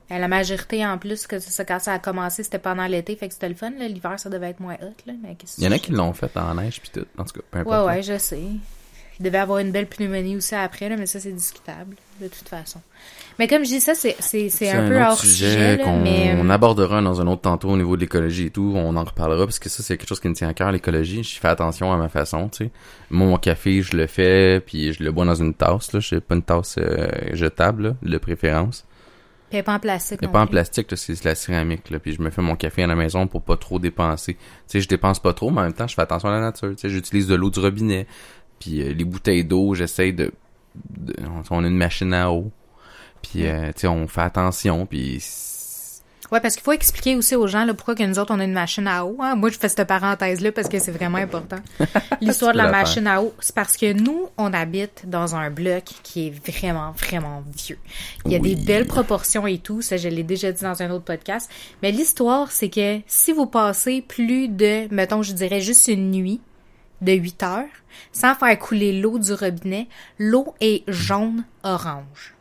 Ben, 0.10 0.20
La 0.20 0.28
majorité, 0.28 0.86
en 0.86 0.98
plus, 0.98 1.26
que 1.26 1.40
ça, 1.40 1.66
quand 1.66 1.80
ça 1.80 1.94
a 1.94 2.00
commencé, 2.00 2.44
c'était 2.44 2.60
pendant 2.60 2.86
l'été, 2.86 3.16
fait 3.16 3.28
que 3.28 3.34
c'était 3.34 3.50
le 3.50 3.56
fun. 3.56 3.72
L'hiver, 3.80 4.20
ça 4.20 4.30
devait 4.30 4.50
être 4.52 4.60
moins 4.60 4.76
hot, 4.76 4.94
là. 5.08 5.14
Mais 5.24 5.36
Il 5.58 5.64
y 5.64 5.68
en 5.68 5.72
a 5.72 5.80
qui 5.80 5.92
l'ont 5.92 6.14
fait 6.14 6.36
en 6.38 6.54
neige 6.56 6.80
puis 6.82 6.92
tout. 6.94 7.06
En 7.18 7.24
tout 7.24 7.40
cas, 7.40 7.46
peu 7.50 7.58
Ouais, 7.60 7.76
importe. 7.76 7.88
ouais, 7.88 8.04
je 8.04 8.18
sais. 8.20 8.42
Il 9.20 9.26
devait 9.26 9.38
avoir 9.38 9.60
une 9.60 9.72
belle 9.72 9.88
pneumonie 9.88 10.36
aussi 10.36 10.56
après, 10.56 10.90
là, 10.90 10.98
mais 10.98 11.06
ça, 11.06 11.20
c'est 11.20 11.32
discutable, 11.32 11.96
de 12.20 12.28
toute 12.28 12.50
façon. 12.50 12.82
Mais 13.40 13.48
comme 13.48 13.64
je 13.64 13.70
dis, 13.70 13.80
ça, 13.80 13.96
c'est, 13.96 14.16
c'est, 14.20 14.50
c'est 14.50 14.70
un, 14.70 14.88
peu 14.88 14.96
autre 14.96 15.12
hors 15.12 15.20
sujet, 15.20 15.78
là, 15.78 15.84
qu'on 15.84 16.00
mais... 16.00 16.36
on 16.38 16.50
euh, 16.50 16.54
abordera 16.54 17.02
dans 17.02 17.20
un 17.20 17.28
autre 17.28 17.42
tantôt 17.42 17.70
au 17.70 17.78
niveau 17.78 17.96
de 17.96 18.02
l'écologie 18.02 18.48
et 18.48 18.50
tout. 18.52 18.74
On 18.76 18.96
en 18.96 19.04
reparlera 19.04 19.46
parce 19.46 19.60
que 19.60 19.70
ça, 19.70 19.82
c'est 19.82 19.98
quelque 19.98 20.08
chose 20.08 20.20
qui 20.20 20.30
me 20.30 20.36
tient 20.36 20.48
à 20.48 20.54
cœur, 20.54 20.72
l'écologie. 20.72 21.24
Je 21.24 21.40
fais 21.40 21.48
attention 21.48 21.92
à 21.92 21.98
ma 21.98 22.10
façon, 22.10 22.50
tu 22.50 22.66
sais. 22.66 22.72
Moi, 23.10 23.28
mon 23.28 23.38
café, 23.38 23.82
je 23.82 23.98
le 23.98 24.08
fais 24.08 24.60
puis 24.60 24.94
je 24.94 25.04
le 25.04 25.12
bois 25.12 25.26
dans 25.26 25.36
une 25.36 25.54
tasse, 25.54 25.94
là. 25.94 26.00
Je 26.00 26.16
pas 26.18 26.36
une 26.36 26.44
tasse 26.44 26.76
euh, 26.78 27.08
jetable, 27.34 27.84
là, 27.84 27.96
de 28.04 28.18
préférence. 28.20 28.86
puis 29.50 29.58
elle 29.58 29.64
pas 29.64 29.74
en 29.74 29.80
plastique 29.80 30.22
pas 30.22 30.42
en 30.42 30.48
plastique, 30.48 30.92
là, 30.92 30.98
c'est 30.98 31.14
de 31.14 31.28
la 31.28 31.36
céramique, 31.36 31.90
là. 31.90 31.98
Puis 31.98 32.14
je 32.14 32.22
me 32.22 32.30
fais 32.30 32.44
mon 32.44 32.56
café 32.56 32.84
à 32.84 32.88
la 32.88 32.96
maison 32.96 33.26
pour 33.26 33.42
pas 33.42 33.58
trop 33.58 33.80
dépenser. 33.80 34.36
Tu 34.36 34.40
sais, 34.68 34.80
je 34.80 34.88
dépense 34.88 35.20
pas 35.20 35.34
trop, 35.34 35.50
mais 35.50 35.62
en 35.62 35.64
même 35.64 35.74
temps, 35.74 35.88
je 35.88 35.96
fais 35.96 36.04
attention 36.04 36.30
à 36.30 36.34
la 36.34 36.42
nature. 36.42 36.70
Tu 36.70 36.78
sais, 36.78 36.90
j'utilise 36.90 37.28
de 37.28 37.36
l'eau 37.36 37.50
du 37.50 37.60
robinet. 37.60 38.06
Puis 38.64 38.82
euh, 38.82 38.94
les 38.94 39.04
bouteilles 39.04 39.44
d'eau, 39.44 39.74
j'essaie 39.76 40.12
de, 40.14 40.32
de- 40.98 41.16
On 41.52 41.64
a 41.64 41.68
une 41.68 41.76
machine 41.78 42.14
à 42.14 42.32
eau. 42.32 42.50
Puis, 43.22 43.46
euh, 43.46 43.68
tu 43.74 43.82
sais, 43.82 43.88
on 43.88 44.08
fait 44.08 44.22
attention. 44.22 44.86
Puis... 44.86 45.22
Ouais, 46.32 46.40
parce 46.40 46.56
qu'il 46.56 46.64
faut 46.64 46.72
expliquer 46.72 47.16
aussi 47.16 47.36
aux 47.36 47.46
gens, 47.48 47.64
là, 47.66 47.74
pourquoi 47.74 47.94
que 47.96 48.04
nous 48.04 48.18
autres, 48.18 48.34
on 48.34 48.40
a 48.40 48.44
une 48.44 48.54
machine 48.54 48.88
à 48.88 49.06
eau. 49.06 49.18
hein. 49.20 49.36
Moi, 49.36 49.50
je 49.50 49.58
fais 49.60 49.70
cette 49.70 49.88
parenthèse-là 49.88 50.52
parce 50.52 50.68
que 50.68 50.80
c'est 50.80 50.92
vraiment 50.92 51.18
important. 51.20 51.58
L'histoire 52.22 52.54
de 52.54 52.58
la 52.58 52.72
machine 52.72 53.06
à 53.06 53.22
eau, 53.22 53.34
c'est 53.40 53.54
parce 53.54 53.78
que 53.78 53.94
nous, 53.94 54.28
on 54.38 54.52
habite 54.54 55.08
dans 55.08 55.36
un 55.36 55.50
bloc 55.52 55.84
qui 56.04 56.28
est 56.28 56.52
vraiment, 56.52 56.92
vraiment 56.92 57.44
vieux. 57.56 57.78
Il 58.26 58.32
y 58.32 58.36
a 58.36 58.40
Oui. 58.40 58.56
des 58.56 58.62
belles 58.66 58.88
proportions 58.88 59.46
et 59.46 59.60
tout, 59.60 59.82
ça, 59.82 59.98
je 59.98 60.08
l'ai 60.10 60.24
déjà 60.24 60.52
dit 60.52 60.64
dans 60.64 60.82
un 60.82 60.90
autre 60.92 61.04
podcast. 61.06 61.50
Mais 61.84 61.92
l'histoire, 61.92 62.50
c'est 62.52 62.70
que 62.70 63.00
si 63.06 63.32
vous 63.32 63.46
passez 63.46 64.02
plus 64.02 64.48
de, 64.48 64.94
mettons, 64.94 65.22
je 65.22 65.34
dirais 65.34 65.62
juste 65.62 65.88
une 65.88 66.12
nuit, 66.12 66.42
de 67.04 67.12
8 67.14 67.44
heures, 67.44 67.66
sans 68.12 68.36
faire 68.36 68.58
couler 68.60 69.00
l'eau 69.00 69.20
du 69.20 69.34
robinet, 69.34 69.88
l'eau 70.20 70.54
est 70.62 70.84
jaune-orange. 70.88 72.34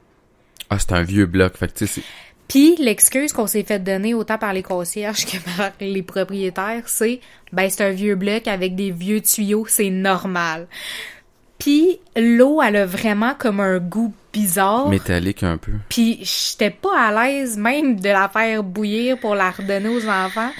Ah, 0.71 0.79
c'est 0.79 0.93
un 0.93 1.03
vieux 1.03 1.27
bloc. 1.27 1.57
Fait 1.57 1.73
que, 1.73 1.87
c'est- 1.87 2.03
Puis 2.49 2.77
l'excuse 2.79 3.33
qu'on 3.33 3.47
s'est 3.47 3.63
fait 3.63 3.79
donner 3.79 4.15
autant 4.15 4.39
par 4.39 4.53
les 4.53 4.63
concierges 4.63 5.25
que 5.27 5.37
par 5.57 5.73
les 5.81 6.03
propriétaires, 6.03 6.83
c'est 6.87 7.21
ben 7.53 7.69
c'est 7.71 7.85
un 7.85 7.91
vieux 7.91 8.15
bloc 8.15 8.47
avec 8.49 8.75
des 8.75 8.91
vieux 8.91 9.21
tuyaux, 9.21 9.67
c'est 9.69 9.91
normal. 9.91 10.67
Puis 11.59 12.01
l'eau, 12.17 12.61
elle 12.61 12.77
a 12.77 12.87
vraiment 12.87 13.35
comme 13.39 13.61
un 13.61 13.79
goût 13.79 14.13
bizarre. 14.33 14.89
métallique 14.89 15.43
un 15.45 15.59
peu. 15.59 15.73
Puis 15.89 16.19
j'étais 16.23 16.71
pas 16.71 16.99
à 17.09 17.13
l'aise 17.29 17.57
même 17.57 18.01
de 18.01 18.09
la 18.09 18.29
faire 18.29 18.63
bouillir 18.65 19.19
pour 19.19 19.35
la 19.35 19.51
redonner 19.51 19.89
aux 19.89 20.09
enfants. 20.09 20.51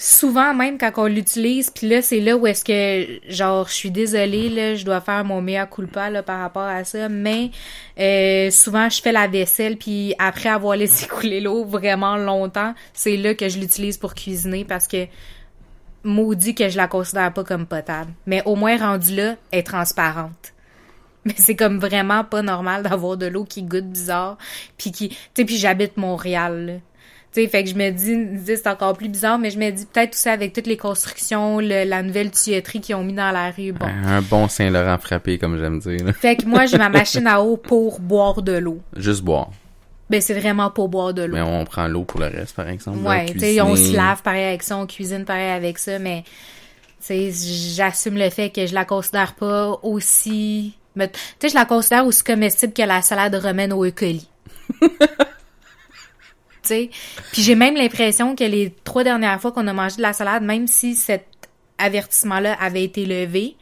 Souvent 0.00 0.54
même 0.54 0.78
quand 0.78 0.92
on 0.98 1.06
l'utilise, 1.06 1.70
puis 1.70 1.88
là 1.88 2.02
c'est 2.02 2.20
là 2.20 2.36
où 2.36 2.46
est-ce 2.46 2.64
que 2.64 3.20
genre 3.28 3.66
je 3.66 3.74
suis 3.74 3.90
désolée 3.90 4.48
là, 4.48 4.76
je 4.76 4.84
dois 4.84 5.00
faire 5.00 5.24
mon 5.24 5.42
mea 5.42 5.66
culpa 5.66 6.08
là 6.08 6.22
par 6.22 6.38
rapport 6.38 6.62
à 6.62 6.84
ça, 6.84 7.08
mais 7.08 7.50
euh, 7.98 8.48
souvent 8.52 8.88
je 8.88 9.02
fais 9.02 9.10
la 9.10 9.26
vaisselle 9.26 9.76
puis 9.76 10.14
après 10.20 10.50
avoir 10.50 10.76
laissé 10.76 11.06
couler 11.08 11.40
l'eau 11.40 11.64
vraiment 11.64 12.16
longtemps, 12.16 12.74
c'est 12.92 13.16
là 13.16 13.34
que 13.34 13.48
je 13.48 13.58
l'utilise 13.58 13.98
pour 13.98 14.14
cuisiner 14.14 14.64
parce 14.64 14.86
que 14.86 15.08
maudit 16.04 16.54
que 16.54 16.68
je 16.68 16.76
la 16.76 16.86
considère 16.86 17.32
pas 17.32 17.42
comme 17.42 17.66
potable. 17.66 18.12
Mais 18.26 18.42
au 18.44 18.54
moins 18.54 18.76
rendue 18.76 19.16
là, 19.16 19.34
elle 19.50 19.58
est 19.58 19.62
transparente. 19.64 20.54
Mais 21.24 21.34
c'est 21.36 21.56
comme 21.56 21.78
vraiment 21.78 22.22
pas 22.24 22.42
normal 22.42 22.84
d'avoir 22.84 23.16
de 23.16 23.26
l'eau 23.26 23.44
qui 23.44 23.62
goûte 23.62 23.88
bizarre. 23.88 24.38
Puis 24.76 24.92
qui. 24.92 25.08
Tu 25.08 25.16
sais, 25.34 25.44
puis 25.44 25.56
j'habite 25.56 25.96
Montréal. 25.96 26.80
Tu 27.32 27.42
sais, 27.42 27.48
fait 27.48 27.62
que 27.62 27.68
je 27.70 27.74
me 27.74 27.90
dis, 27.90 28.40
c'est 28.46 28.66
encore 28.66 28.96
plus 28.96 29.08
bizarre, 29.08 29.38
mais 29.38 29.50
je 29.50 29.58
me 29.58 29.70
dis 29.70 29.84
peut-être 29.84 30.14
aussi 30.14 30.28
avec 30.30 30.54
toutes 30.54 30.66
les 30.66 30.78
constructions, 30.78 31.60
le- 31.60 31.84
la 31.84 32.02
nouvelle 32.02 32.30
tuyauterie 32.30 32.80
qu'ils 32.80 32.94
ont 32.94 33.04
mis 33.04 33.12
dans 33.12 33.30
la 33.30 33.50
rue. 33.50 33.72
Bon. 33.72 33.84
Un 33.86 34.22
bon 34.22 34.48
Saint-Laurent 34.48 34.96
frappé, 34.98 35.36
comme 35.38 35.58
j'aime 35.58 35.78
dire. 35.78 36.04
là. 36.06 36.12
Fait 36.14 36.36
que 36.36 36.46
moi, 36.46 36.64
j'ai 36.64 36.78
ma 36.78 36.88
machine 36.88 37.26
à 37.26 37.42
eau 37.42 37.58
pour 37.58 38.00
boire 38.00 38.40
de 38.40 38.52
l'eau. 38.52 38.80
Juste 38.96 39.22
boire. 39.22 39.50
Ben, 40.08 40.22
c'est 40.22 40.32
vraiment 40.40 40.70
pour 40.70 40.88
boire 40.88 41.12
de 41.12 41.22
l'eau. 41.24 41.34
Mais 41.34 41.42
on 41.42 41.64
prend 41.66 41.86
l'eau 41.86 42.04
pour 42.04 42.18
le 42.20 42.28
reste, 42.28 42.56
par 42.56 42.66
exemple. 42.68 42.98
Ouais, 43.06 43.26
tu 43.26 43.40
sais, 43.40 43.60
on 43.60 43.76
se 43.76 43.94
lave 43.94 44.22
pareil 44.22 44.46
avec 44.46 44.62
ça, 44.62 44.78
on 44.78 44.86
cuisine 44.86 45.26
pareil 45.26 45.50
avec 45.50 45.78
ça, 45.78 45.98
mais 45.98 46.24
tu 47.06 47.30
sais, 47.30 47.30
j'assume 47.76 48.16
le 48.16 48.30
fait 48.30 48.48
que 48.48 48.66
je 48.66 48.72
la 48.72 48.86
considère 48.86 49.34
pas 49.34 49.78
aussi, 49.82 50.72
tu 50.98 51.04
sais, 51.40 51.48
je 51.50 51.54
la 51.54 51.66
considère 51.66 52.06
aussi 52.06 52.24
comestible 52.24 52.72
que 52.72 52.80
la 52.82 53.02
salade 53.02 53.34
romaine 53.34 53.74
au 53.74 53.84
E. 53.84 53.90
coli. 53.90 54.26
tu 56.68 56.74
sais, 56.74 56.90
puis 57.32 57.42
j'ai 57.42 57.54
même 57.54 57.74
l'impression 57.74 58.36
que 58.36 58.44
les 58.44 58.72
trois 58.84 59.04
dernières 59.04 59.40
fois 59.40 59.52
qu'on 59.52 59.66
a 59.66 59.72
mangé 59.72 59.96
de 59.96 60.02
la 60.02 60.12
salade, 60.12 60.42
même 60.42 60.66
si 60.66 60.94
cet 60.94 61.26
avertissement-là 61.78 62.54
avait 62.60 62.84
été 62.84 63.06
levé, 63.06 63.56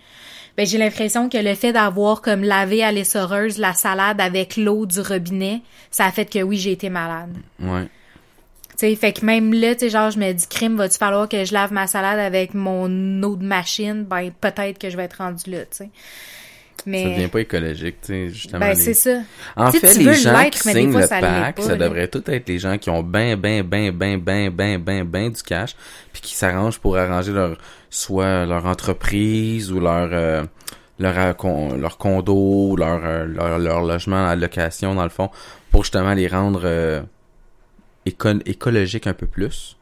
ben 0.57 0.67
j'ai 0.67 0.79
l'impression 0.79 1.29
que 1.29 1.37
le 1.37 1.55
fait 1.55 1.73
d'avoir 1.73 2.23
comme 2.23 2.43
lavé 2.43 2.83
à 2.83 2.91
l'essoreuse 2.91 3.59
la 3.59 3.75
salade 3.75 4.21
avec 4.21 4.57
l'eau 4.57 4.87
du 4.87 5.01
robinet, 5.01 5.61
ça 5.91 6.07
a 6.07 6.13
fait 6.13 6.25
que 6.25 6.43
oui, 6.43 6.57
j'ai 6.57 6.73
été 6.73 6.89
malade. 6.89 7.37
Ouais. 7.61 7.89
Tu 8.71 8.81
sais, 8.81 8.97
fait 8.97 9.13
que 9.13 9.25
même 9.25 9.55
là, 9.55 9.75
tu 9.75 9.81
sais, 9.81 9.91
genre, 9.91 10.11
je 10.11 10.19
me 10.19 10.33
dis, 10.33 10.47
crime, 10.49 10.77
va-tu 10.77 10.99
falloir 10.99 11.29
que 11.29 11.45
je 11.45 11.55
lave 11.55 11.73
ma 11.73 11.87
salade 11.87 12.19
avec 12.19 12.53
mon 12.53 13.23
eau 13.23 13.37
de 13.37 13.45
machine? 13.45 14.05
Ben, 14.05 14.31
peut-être 14.39 14.79
que 14.79 14.91
je 14.91 14.97
vais 14.97 15.05
être 15.05 15.19
rendu 15.19 15.51
là, 15.51 15.61
tu 15.61 15.77
sais. 15.79 15.91
Mais... 16.87 17.03
Ça 17.03 17.09
devient 17.11 17.29
pas 17.29 17.41
écologique, 17.41 17.97
tu 18.01 18.07
sais, 18.07 18.29
justement. 18.29 18.61
Ben, 18.61 18.69
les- 18.71 18.75
c'est 18.77 18.95
ça. 18.95 19.19
En 19.57 19.73
fait, 19.73 19.95
les 19.95 20.15
gens 20.15 20.31
qui 20.51 20.59
signent 20.61 20.93
fois, 20.93 21.01
le 21.01 21.07
ça 21.09 21.21
pack, 21.21 21.57
pas, 21.57 21.63
ça 21.63 21.77
devrait 21.77 22.09
tout 22.09 22.23
être 22.31 22.49
les 22.49 22.59
gens 22.61 22.79
qui 22.79 22.91
ont 22.91 23.03
ben, 23.03 23.37
ben, 23.37 23.63
ben, 23.65 23.91
ben, 23.91 24.21
ben, 24.21 24.51
ben, 24.51 24.79
ben, 24.81 25.05
ben 25.05 25.31
du 25.33 25.43
cash, 25.43 25.75
puis 26.13 26.23
qui 26.23 26.35
s'arrangent 26.37 26.79
pour 26.79 26.97
arranger 26.97 27.33
leur, 27.33 27.59
soit 27.91 28.47
leur 28.47 28.67
entreprise 28.67 29.73
ou 29.73 29.81
leur, 29.81 30.09
euh, 30.13 30.45
leur, 30.99 31.19
euh, 31.19 31.77
leur 31.77 31.99
condo, 31.99 32.77
leur, 32.77 33.01
euh, 33.05 33.27
leur, 33.27 33.59
leur 33.59 33.83
logement 33.83 34.29
à 34.29 34.37
location, 34.37 34.95
dans 34.95 35.03
le 35.05 35.11
fond, 35.11 35.29
pour 35.73 35.83
justement 35.83 36.15
les 36.15 36.29
rendre 36.29 36.63
euh, 36.65 37.03
éco- 38.07 38.41
écologiques 38.47 39.07
un 39.07 39.15
peu 39.15 39.27
plus. 39.27 39.76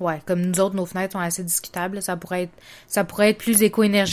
Ouais, 0.00 0.20
comme 0.26 0.40
nous 0.42 0.60
autres, 0.60 0.76
nos 0.76 0.86
fenêtres 0.86 1.14
sont 1.14 1.18
assez 1.18 1.42
discutables, 1.42 1.96
là, 1.96 2.00
ça 2.00 2.16
pourrait 2.16 2.44
être, 2.44 2.52
ça 2.86 3.02
pourrait 3.02 3.30
être 3.30 3.38
plus 3.38 3.54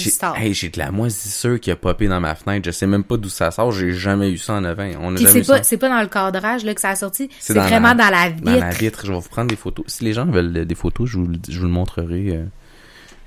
star. 0.10 0.36
hey, 0.36 0.54
j'ai 0.54 0.70
de 0.70 0.80
la 0.80 0.90
moisissure 0.92 1.60
qui 1.60 1.70
a 1.70 1.76
popé 1.76 2.08
dans 2.08 2.20
ma 2.20 2.34
fenêtre. 2.34 2.66
Je 2.66 2.72
sais 2.72 2.88
même 2.88 3.04
pas 3.04 3.18
d'où 3.18 3.30
ça 3.30 3.52
sort. 3.52 3.72
J'ai 3.72 3.92
jamais 3.94 4.32
eu 4.32 4.38
ça 4.40 4.54
en 4.54 4.64
avant. 4.64 4.90
On 5.00 5.16
c'est 5.18 5.40
pas, 5.48 5.64
c'est 5.64 5.78
pas 5.78 5.90
dans 5.90 6.02
le 6.02 6.08
cadrage, 6.08 6.66
là, 6.66 6.74
que 6.74 6.82
ça 6.82 6.90
a 6.90 6.96
sorti. 6.96 7.30
C'est 7.40 7.54
vraiment 7.70 7.90
la- 7.90 8.04
dans 8.06 8.10
la 8.10 8.30
vitre. 8.30 8.44
Dans 8.46 8.52
la 8.60 8.70
vitre, 8.72 9.02
je 9.06 9.12
vais 9.12 9.20
vous 9.20 9.30
prendre 9.30 9.48
des 9.50 9.56
photos. 9.56 9.86
Si 9.88 10.04
les 10.04 10.14
gens 10.14 10.26
veulent 10.26 10.66
des 10.66 10.76
photos, 10.76 11.08
je 11.08 11.18
vous, 11.20 11.28
le- 11.28 11.38
je 11.48 11.60
vous 11.60 11.66
le 11.66 11.72
montrerai. 11.72 12.30
euh. 12.36 12.46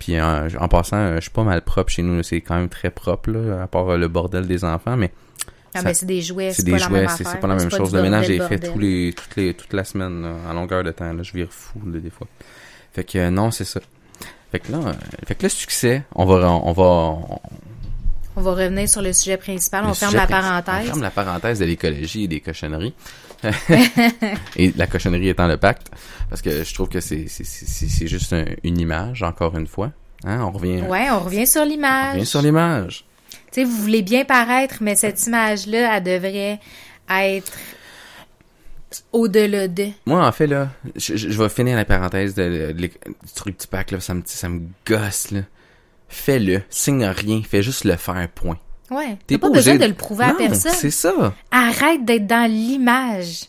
Puis 0.01 0.17
euh, 0.17 0.49
en 0.61 0.69
passant, 0.69 0.97
euh, 0.97 1.17
je 1.17 1.23
suis 1.23 1.31
pas 1.31 1.45
mal 1.45 1.61
propre 1.63 1.91
chez 1.91 2.03
nous. 2.03 2.23
C'est 2.23 2.41
quand 2.41 2.57
même 2.57 2.69
très 2.69 2.91
propre, 2.91 3.31
là, 3.31 3.63
à 3.63 3.67
part 3.67 3.89
euh, 3.91 3.97
le 3.99 4.09
bordel 4.09 4.47
des 4.47 4.65
enfants, 4.65 4.97
mais 4.97 5.11
Ah, 5.75 5.81
ça- 5.81 5.89
mais 5.89 5.95
c'est 5.95 6.07
des 6.07 6.23
jouets, 6.23 6.53
c'est 6.53 6.63
des 6.65 6.73
pas 6.73 6.79
la 6.79 6.87
jouets, 6.89 7.01
même 7.01 7.09
c'est 7.17 7.25
pas 7.41 7.47
la 7.47 7.69
chose. 7.71 7.95
Le 7.95 8.03
ménage 8.03 8.31
est 8.31 8.41
fait 8.49 8.59
tous 8.59 8.79
les, 8.79 9.13
toutes 9.15 9.37
les, 9.37 9.55
toute 9.55 9.73
la 9.73 9.85
semaine, 9.85 10.23
là, 10.23 10.35
à 10.51 10.55
longueur 10.55 10.83
de 10.85 10.91
temps. 10.91 11.13
Là, 11.13 11.23
je 11.23 11.33
vire 11.33 11.49
fou 11.51 11.81
là, 11.87 11.99
des 12.01 12.11
fois. 12.11 12.27
Fait 12.95 13.05
que 13.05 13.19
euh, 13.19 13.31
non, 13.31 13.51
c'est 13.51 13.65
ça. 13.65 13.81
Fait 14.51 14.61
que 14.61 14.73
là, 14.73 14.79
euh, 14.79 14.93
fait 15.27 15.35
que 15.35 15.43
le 15.43 15.49
succès, 15.51 16.05
on 16.15 16.25
va, 16.25 16.51
on 16.51 16.73
va, 16.73 16.83
on- 16.83 17.41
On 18.37 18.41
va 18.41 18.53
revenir 18.53 18.89
sur 18.89 19.03
le 19.03 19.13
sujet 19.13 19.37
principal, 19.37 19.85
Le 19.85 19.91
on 19.91 19.95
ferme 19.95 20.15
la 20.15 20.27
principal. 20.27 20.45
On 20.61 20.63
parenthèse. 20.63 20.87
ferme 20.87 21.03
la 21.03 21.11
parenthèse 21.11 21.59
de 21.59 21.65
l'écologie 21.67 22.25
et 22.25 22.29
des 22.29 22.41
cochonneries. 22.41 22.95
et 24.57 24.73
la 24.77 24.87
cochonnerie 24.87 25.29
étant 25.29 25.47
le 25.49 25.57
pacte. 25.57 25.89
Parce 26.31 26.43
que 26.43 26.65
je 26.65 26.75
trouve 26.75 26.89
que 26.89 27.01
c'est, 27.01 27.27
juste 28.07 28.33
un- 28.33 28.45
une 28.65 28.79
image, 28.79 29.23
encore 29.23 29.57
une 29.57 29.67
fois. 29.67 29.93
Hein, 30.25 30.41
on 30.43 30.51
revient, 30.51 30.83
Ouais, 30.83 31.09
on 31.11 31.21
revient 31.21 31.47
sur 31.47 31.63
on 31.63 31.65
l'image. 31.65 32.15
revient 32.15 32.27
sur 32.27 32.43
l'image. 32.43 33.05
Tu 33.53 33.61
sais, 33.61 33.65
vous 33.65 33.77
voulez 33.77 34.03
bien 34.03 34.25
paraître, 34.25 34.77
mais 34.81 34.95
cette 34.97 35.27
image-là, 35.27 35.97
elle 35.97 36.03
devrait 36.03 36.61
être 37.11 37.53
au-delà 39.13 39.69
de. 39.69 39.89
Moi, 40.07 40.27
en 40.27 40.33
fait, 40.33 40.47
là, 40.47 40.71
je, 40.97 41.17
je- 41.17 41.29
je 41.31 41.43
vais 41.43 41.49
finir 41.49 41.77
la 41.77 41.85
parenthèse 41.85 42.35
de, 42.35 42.73
du 42.73 42.91
truc 43.35 43.59
du 43.61 43.67
pacte, 43.67 43.91
là, 43.93 44.01
ça 44.01 44.15
me, 44.15 44.23
ça 44.25 44.49
me 44.49 44.63
gosse, 44.87 45.31
là. 45.31 45.41
Fais-le, 46.09 46.63
signe 46.71 47.05
rien, 47.05 47.43
fais 47.43 47.63
juste 47.63 47.85
le 47.85 47.97
faire, 47.97 48.29
point. 48.35 48.59
Ouais. 48.91 49.19
T'as 49.27 49.37
pas 49.37 49.49
obligé 49.49 49.73
besoin 49.73 49.87
de 49.87 49.91
le 49.91 49.97
prouver 49.97 50.25
à 50.25 50.33
personne. 50.33 50.73
c'est 50.75 50.91
ça. 50.91 51.35
Arrête 51.51 52.07
d'être 52.07 52.27
dans 52.27 52.51
l'image. 52.51 53.43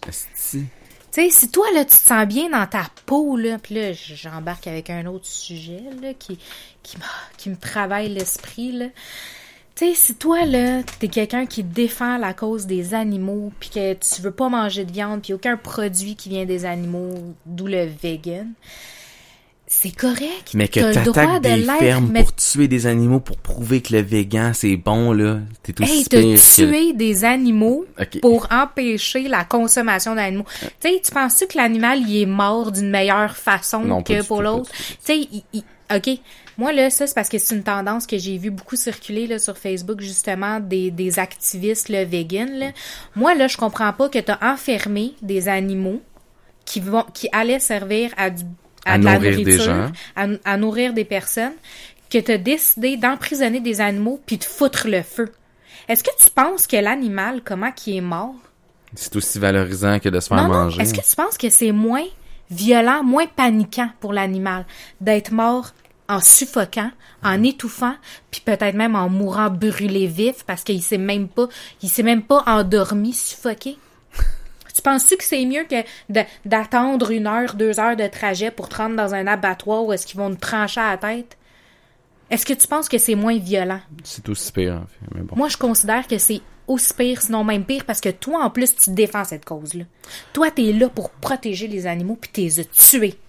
Tu 0.52 0.68
sais, 1.12 1.30
si 1.32 1.50
toi, 1.50 1.66
là, 1.74 1.86
tu 1.86 1.96
te 1.96 2.02
sens 2.02 2.26
bien 2.28 2.50
dans 2.50 2.68
ta 2.68 2.88
peau, 3.06 3.38
là, 3.38 3.58
puis 3.58 3.76
là, 3.76 3.94
j'embarque 3.94 4.68
avec 4.68 4.90
un 4.90 5.06
autre 5.06 5.26
sujet, 5.26 5.82
là, 6.02 6.14
qui, 6.14 6.38
qui, 6.84 6.98
me, 6.98 7.04
qui 7.38 7.50
me 7.50 7.56
travaille 7.56 8.10
l'esprit, 8.10 8.74
là. 8.74 8.86
Tu 9.80 9.86
sais, 9.86 9.94
si 9.96 10.16
toi, 10.16 10.46
là, 10.46 10.82
t'es 11.00 11.08
quelqu'un 11.08 11.46
qui 11.46 11.64
défend 11.64 12.18
la 12.18 12.34
cause 12.34 12.66
des 12.66 12.94
animaux, 12.94 13.54
puis 13.62 13.70
que 13.70 13.94
tu 13.94 14.22
veux 14.22 14.32
pas 14.32 14.50
manger 14.50 14.84
de 14.84 14.92
viande, 14.92 15.22
puis 15.22 15.32
aucun 15.34 15.56
produit 15.56 16.18
qui 16.18 16.28
vient 16.28 16.44
des 16.44 16.66
animaux, 16.66 17.14
d'où 17.46 17.68
le 17.68 17.86
vegan, 18.04 18.52
c'est 19.68 19.96
correct. 19.96 20.52
Mais 20.54 20.68
que 20.68 20.82
t'attaques 20.82 21.42
de 21.44 21.48
des 21.50 21.56
l'être, 21.58 21.78
fermes 21.80 22.10
mais 22.12 22.24
pour 22.24 22.36
tuer 22.36 22.68
des 22.68 22.88
animaux 22.88 23.22
pour 23.22 23.38
prouver 23.38 23.80
que 23.82 23.94
le 23.94 24.02
végan 24.02 24.52
c'est 24.54 24.76
bon, 24.76 25.14
là. 25.14 25.38
T'es 25.64 25.74
aussi 25.82 26.00
Hey, 26.00 26.04
t'as 26.06 26.22
que- 26.24 26.56
tué 26.56 26.92
des 26.94 27.24
animaux 27.24 27.86
pour 28.22 28.48
empêcher 28.52 29.30
la 29.30 29.46
consommation 29.46 30.14
d'animaux. 30.14 30.46
Tu 30.82 30.90
sais, 30.90 31.02
tu 31.06 31.12
penses-tu 31.12 31.48
que 31.48 31.58
l'animal, 31.58 32.02
il 32.02 32.24
est 32.24 32.26
mort 32.26 32.74
d'une 32.74 32.90
meilleure 32.90 33.38
façon 33.38 33.80
Non, 33.86 34.04
que 34.04 34.26
pour 34.28 34.38
tout, 34.40 34.44
l'autre? 34.44 34.72
tout, 34.72 34.84
Tu 35.06 35.14
sais, 35.24 35.30
il- 35.54 35.64
OK. 35.96 36.20
Moi, 36.60 36.74
là, 36.74 36.90
ça, 36.90 37.08
c'est 37.08 37.14
parce 37.14 37.30
que 37.30 37.38
c'est 37.38 37.56
une 37.56 37.64
tendance 37.64 38.06
que 38.06 38.18
j'ai 38.18 38.38
vu 38.38 38.52
beaucoup 38.52 38.76
circuler, 38.76 39.28
là, 39.28 39.40
sur 39.40 39.58
Facebook, 39.58 40.02
justement, 40.02 40.60
des, 40.60 40.92
des 40.92 41.18
activistes, 41.18 41.88
là, 41.88 42.04
vegan, 42.04 42.52
là. 42.52 42.72
Moi, 43.16 43.34
là, 43.34 43.48
je 43.48 43.56
comprends 43.56 43.94
pas 43.94 44.10
que 44.10 44.20
t'as 44.20 44.38
enfermé 44.42 45.14
des 45.22 45.48
animaux 45.48 46.02
qui 46.66 46.82
vont, 46.82 47.06
qui 47.14 47.30
allaient 47.32 47.60
servir 47.60 48.12
à 48.18 48.30
du, 48.30 48.44
à, 48.86 48.96
À 48.96 48.98
de 48.98 49.06
la 49.06 49.14
nourrir 49.14 49.38
des 49.38 49.44
nourriture, 49.44 49.64
gens. 49.64 49.92
à, 50.18 50.28
à 50.44 50.58
nourrir 50.58 50.94
des 50.94 51.06
personnes, 51.06 51.54
que 52.10 52.18
t'as 52.18 52.38
décidé 52.38 52.98
d'emprisonner 52.98 53.62
des 53.62 53.80
animaux 53.80 54.20
puis 54.26 54.38
de 54.38 54.44
foutre 54.44 54.90
le 54.90 55.02
feu. 55.02 55.32
Est-ce 55.88 56.04
que 56.04 56.12
tu 56.22 56.30
penses 56.30 56.68
que 56.68 56.76
l'animal, 56.76 57.40
comment 57.42 57.72
qu'il 57.72 57.96
est 57.96 58.02
mort? 58.02 58.36
C'est 58.96 59.16
aussi 59.16 59.40
valorisant 59.40 59.98
que 60.00 60.10
de 60.10 60.20
se 60.20 60.28
faire 60.28 60.44
non. 60.44 60.50
manger. 60.50 60.82
Est-ce 60.82 60.94
que 60.94 61.08
tu 61.08 61.16
penses 61.16 61.38
que 61.38 61.50
c'est 61.50 61.72
moins 61.72 62.06
violent, 62.52 63.02
moins 63.02 63.28
paniquant 63.28 63.90
pour 64.02 64.12
l'animal 64.12 64.66
d'être 65.00 65.32
mort 65.32 65.72
en 66.10 66.20
suffoquant, 66.20 66.92
en 67.24 67.44
étouffant, 67.44 67.96
puis 68.32 68.42
peut-être 68.42 68.76
même 68.76 68.96
en 68.96 69.10
mourant 69.10 69.50
brûlé 69.50 70.08
vif 70.08 70.44
parce 70.46 70.64
qu'il 70.64 70.82
s'est 70.82 70.98
même 70.98 71.30
pas, 71.30 71.48
il 71.82 71.90
s'est 71.90 72.04
même 72.04 72.24
pas 72.24 72.44
endormi, 72.46 73.14
suffoqué? 73.14 73.78
Tu 74.76 74.84
penses-tu 74.84 75.18
que 75.18 75.26
c'est 75.26 75.46
mieux 75.46 75.66
que 75.66 75.84
d'attendre 76.46 77.12
une 77.12 77.28
heure, 77.28 77.56
deux 77.56 77.82
heures 77.82 77.98
de 77.98 78.08
trajet 78.08 78.50
pour 78.50 78.70
te 78.70 78.78
rendre 78.78 78.96
dans 78.96 79.14
un 79.14 79.28
abattoir 79.28 79.84
où 79.84 79.92
est-ce 79.92 80.08
qu'ils 80.08 80.18
vont 80.18 80.34
te 80.34 80.40
trancher 80.40 80.80
à 80.80 80.92
la 80.92 80.98
tête? 80.98 81.38
Est-ce 82.30 82.46
que 82.46 82.54
tu 82.54 82.68
penses 82.68 82.88
que 82.88 82.98
c'est 82.98 83.16
moins 83.16 83.38
violent? 83.38 83.82
C'est 84.04 84.30
aussi 84.30 84.52
pire, 84.54 84.76
en 84.76 84.88
fait. 84.88 85.16
Mais 85.16 85.22
bon. 85.22 85.36
Moi, 85.36 85.50
je 85.50 85.58
considère 85.58 86.08
que 86.08 86.18
c'est 86.18 86.42
aussi 86.68 86.94
pire, 86.94 87.22
sinon 87.22 87.44
même 87.44 87.66
pire, 87.66 87.84
parce 87.84 88.00
que 88.00 88.10
toi, 88.10 88.44
en 88.44 88.50
plus, 88.50 88.74
tu 88.76 88.92
défends 88.92 89.26
cette 89.26 89.44
cause-là. 89.44 89.84
Toi, 90.32 90.52
t'es 90.52 90.72
là 90.72 90.88
pour 90.88 91.10
protéger 91.10 91.68
les 91.68 91.88
animaux, 91.88 92.18
puis 92.20 92.30
t'es 92.32 92.42
les 92.44 92.60
as 92.62 92.66
tués. 92.66 93.16
Bon. 93.16 93.29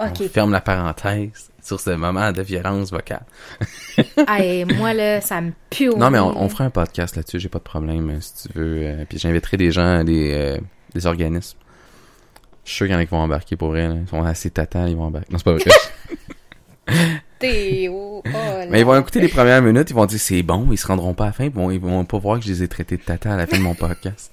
OK. 0.00 0.20
On 0.20 0.28
ferme 0.28 0.52
la 0.52 0.60
parenthèse 0.60 1.50
sur 1.62 1.78
ce 1.78 1.90
moment 1.90 2.32
de 2.32 2.42
violence 2.42 2.90
vocale. 2.90 3.24
Hey, 4.28 4.64
moi, 4.64 4.94
là, 4.94 5.20
ça 5.20 5.40
me 5.40 5.52
pue 5.68 5.90
Non, 5.90 6.10
mais 6.10 6.18
on, 6.18 6.48
fera 6.48 6.64
un 6.64 6.70
podcast 6.70 7.16
là-dessus, 7.16 7.38
j'ai 7.38 7.48
pas 7.48 7.58
de 7.58 7.64
problème, 7.64 8.10
euh, 8.10 8.20
si 8.20 8.48
tu 8.48 8.58
veux. 8.58 8.82
euh, 8.82 9.04
puis 9.08 9.18
j'inviterai 9.18 9.56
des 9.56 9.70
gens, 9.70 10.04
des, 10.04 10.32
euh, 10.32 10.58
des 10.94 11.06
organismes. 11.06 11.58
Je 12.64 12.70
suis 12.70 12.76
sûr 12.78 12.86
qu'il 12.86 12.94
y 12.94 12.96
en 12.96 13.00
a 13.00 13.04
qui 13.04 13.10
vont 13.10 13.18
embarquer 13.18 13.56
pour 13.56 13.68
vrai. 13.68 13.88
là. 13.88 13.94
Ils 14.00 14.08
sont 14.08 14.22
assez 14.22 14.50
tatans, 14.50 14.86
ils 14.86 14.96
vont 14.96 15.04
embarquer. 15.04 15.32
Non, 15.32 15.38
c'est 15.38 15.44
pas 15.44 15.54
vrai. 15.54 15.64
Oh 17.42 18.22
mais 18.68 18.80
ils 18.80 18.84
vont 18.84 19.00
écouter 19.00 19.18
les 19.18 19.28
premières 19.28 19.62
minutes, 19.62 19.88
ils 19.88 19.94
vont 19.94 20.04
dire 20.04 20.20
c'est 20.20 20.42
bon, 20.42 20.68
ils 20.70 20.76
se 20.76 20.86
rendront 20.86 21.14
pas 21.14 21.24
à 21.24 21.26
la 21.28 21.32
fin, 21.32 21.44
ils 21.44 21.50
vont, 21.50 21.70
ils 21.70 21.80
vont 21.80 22.04
pas 22.04 22.18
voir 22.18 22.38
que 22.38 22.44
je 22.44 22.50
les 22.50 22.62
ai 22.62 22.68
traités 22.68 22.98
de 22.98 23.02
tata 23.02 23.32
à 23.32 23.36
la 23.36 23.46
fin 23.46 23.56
de 23.56 23.62
mon 23.62 23.74
podcast. 23.74 24.30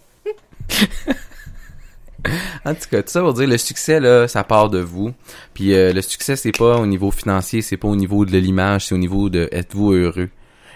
En 2.65 2.73
tout 2.73 2.87
cas, 2.91 3.01
tout 3.01 3.09
ça 3.09 3.21
pour 3.21 3.33
dire 3.33 3.47
le 3.47 3.57
succès 3.57 3.99
là, 3.99 4.27
ça 4.27 4.43
part 4.43 4.69
de 4.69 4.79
vous. 4.79 5.13
Puis 5.53 5.73
euh, 5.73 5.93
le 5.93 6.01
succès 6.01 6.35
c'est 6.35 6.51
pas 6.51 6.77
au 6.77 6.85
niveau 6.85 7.11
financier, 7.11 7.61
c'est 7.61 7.77
pas 7.77 7.87
au 7.87 7.95
niveau 7.95 8.25
de 8.25 8.37
l'image, 8.37 8.87
c'est 8.87 8.95
au 8.95 8.97
niveau 8.99 9.29
de 9.29 9.47
êtes-vous 9.51 9.91
heureux? 9.93 10.29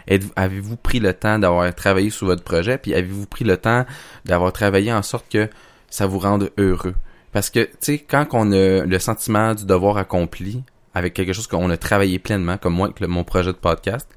Êtes- 0.07 0.31
Avez-vous 0.35 0.77
pris 0.77 0.99
le 0.99 1.13
temps 1.13 1.37
d'avoir 1.39 1.73
travaillé 1.75 2.09
sur 2.09 2.27
votre 2.27 2.43
projet, 2.43 2.77
puis 2.77 2.93
avez-vous 2.93 3.25
pris 3.27 3.45
le 3.45 3.57
temps 3.57 3.85
d'avoir 4.25 4.51
travaillé 4.53 4.91
en 4.91 5.01
sorte 5.03 5.29
que 5.31 5.49
ça 5.89 6.07
vous 6.07 6.19
rende 6.19 6.51
heureux? 6.57 6.95
Parce 7.31 7.49
que, 7.49 7.59
tu 7.65 7.71
sais, 7.79 7.99
quand 7.99 8.27
on 8.33 8.51
a 8.51 8.83
le 8.85 8.99
sentiment 8.99 9.53
du 9.53 9.65
devoir 9.65 9.97
accompli 9.97 10.63
avec 10.93 11.13
quelque 11.13 11.31
chose 11.33 11.47
qu'on 11.47 11.69
a 11.69 11.77
travaillé 11.77 12.19
pleinement, 12.19 12.57
comme 12.57 12.73
moi 12.73 12.87
avec 12.87 12.99
le- 12.99 13.07
mon 13.07 13.23
projet 13.23 13.53
de 13.53 13.57
podcast, 13.57 14.09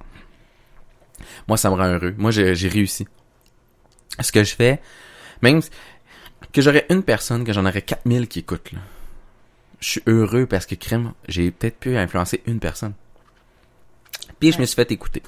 moi, 1.48 1.56
ça 1.56 1.70
me 1.70 1.74
rend 1.76 1.86
heureux. 1.88 2.14
Moi, 2.18 2.30
j'ai 2.30 2.54
j'ai 2.54 2.68
réussi. 2.68 3.06
Ce 4.20 4.32
que 4.32 4.42
je 4.44 4.54
fais, 4.54 4.80
même 5.42 5.60
que 6.54 6.62
j'aurais 6.62 6.86
une 6.88 7.02
personne, 7.02 7.44
que 7.44 7.52
j'en 7.52 7.66
aurais 7.66 7.82
4000 7.82 8.28
qui 8.28 8.38
écoutent, 8.38 8.72
là, 8.72 8.78
je 9.80 9.90
suis 9.90 10.02
heureux 10.06 10.46
parce 10.46 10.64
que, 10.64 10.76
crème, 10.76 11.12
j'ai 11.28 11.50
peut-être 11.50 11.78
pu 11.78 11.96
influencer 11.96 12.40
une 12.46 12.60
personne. 12.60 12.94
Puis, 14.40 14.52
je 14.52 14.60
me 14.60 14.64
suis 14.64 14.76
fait 14.76 14.90
écouter. 14.92 15.22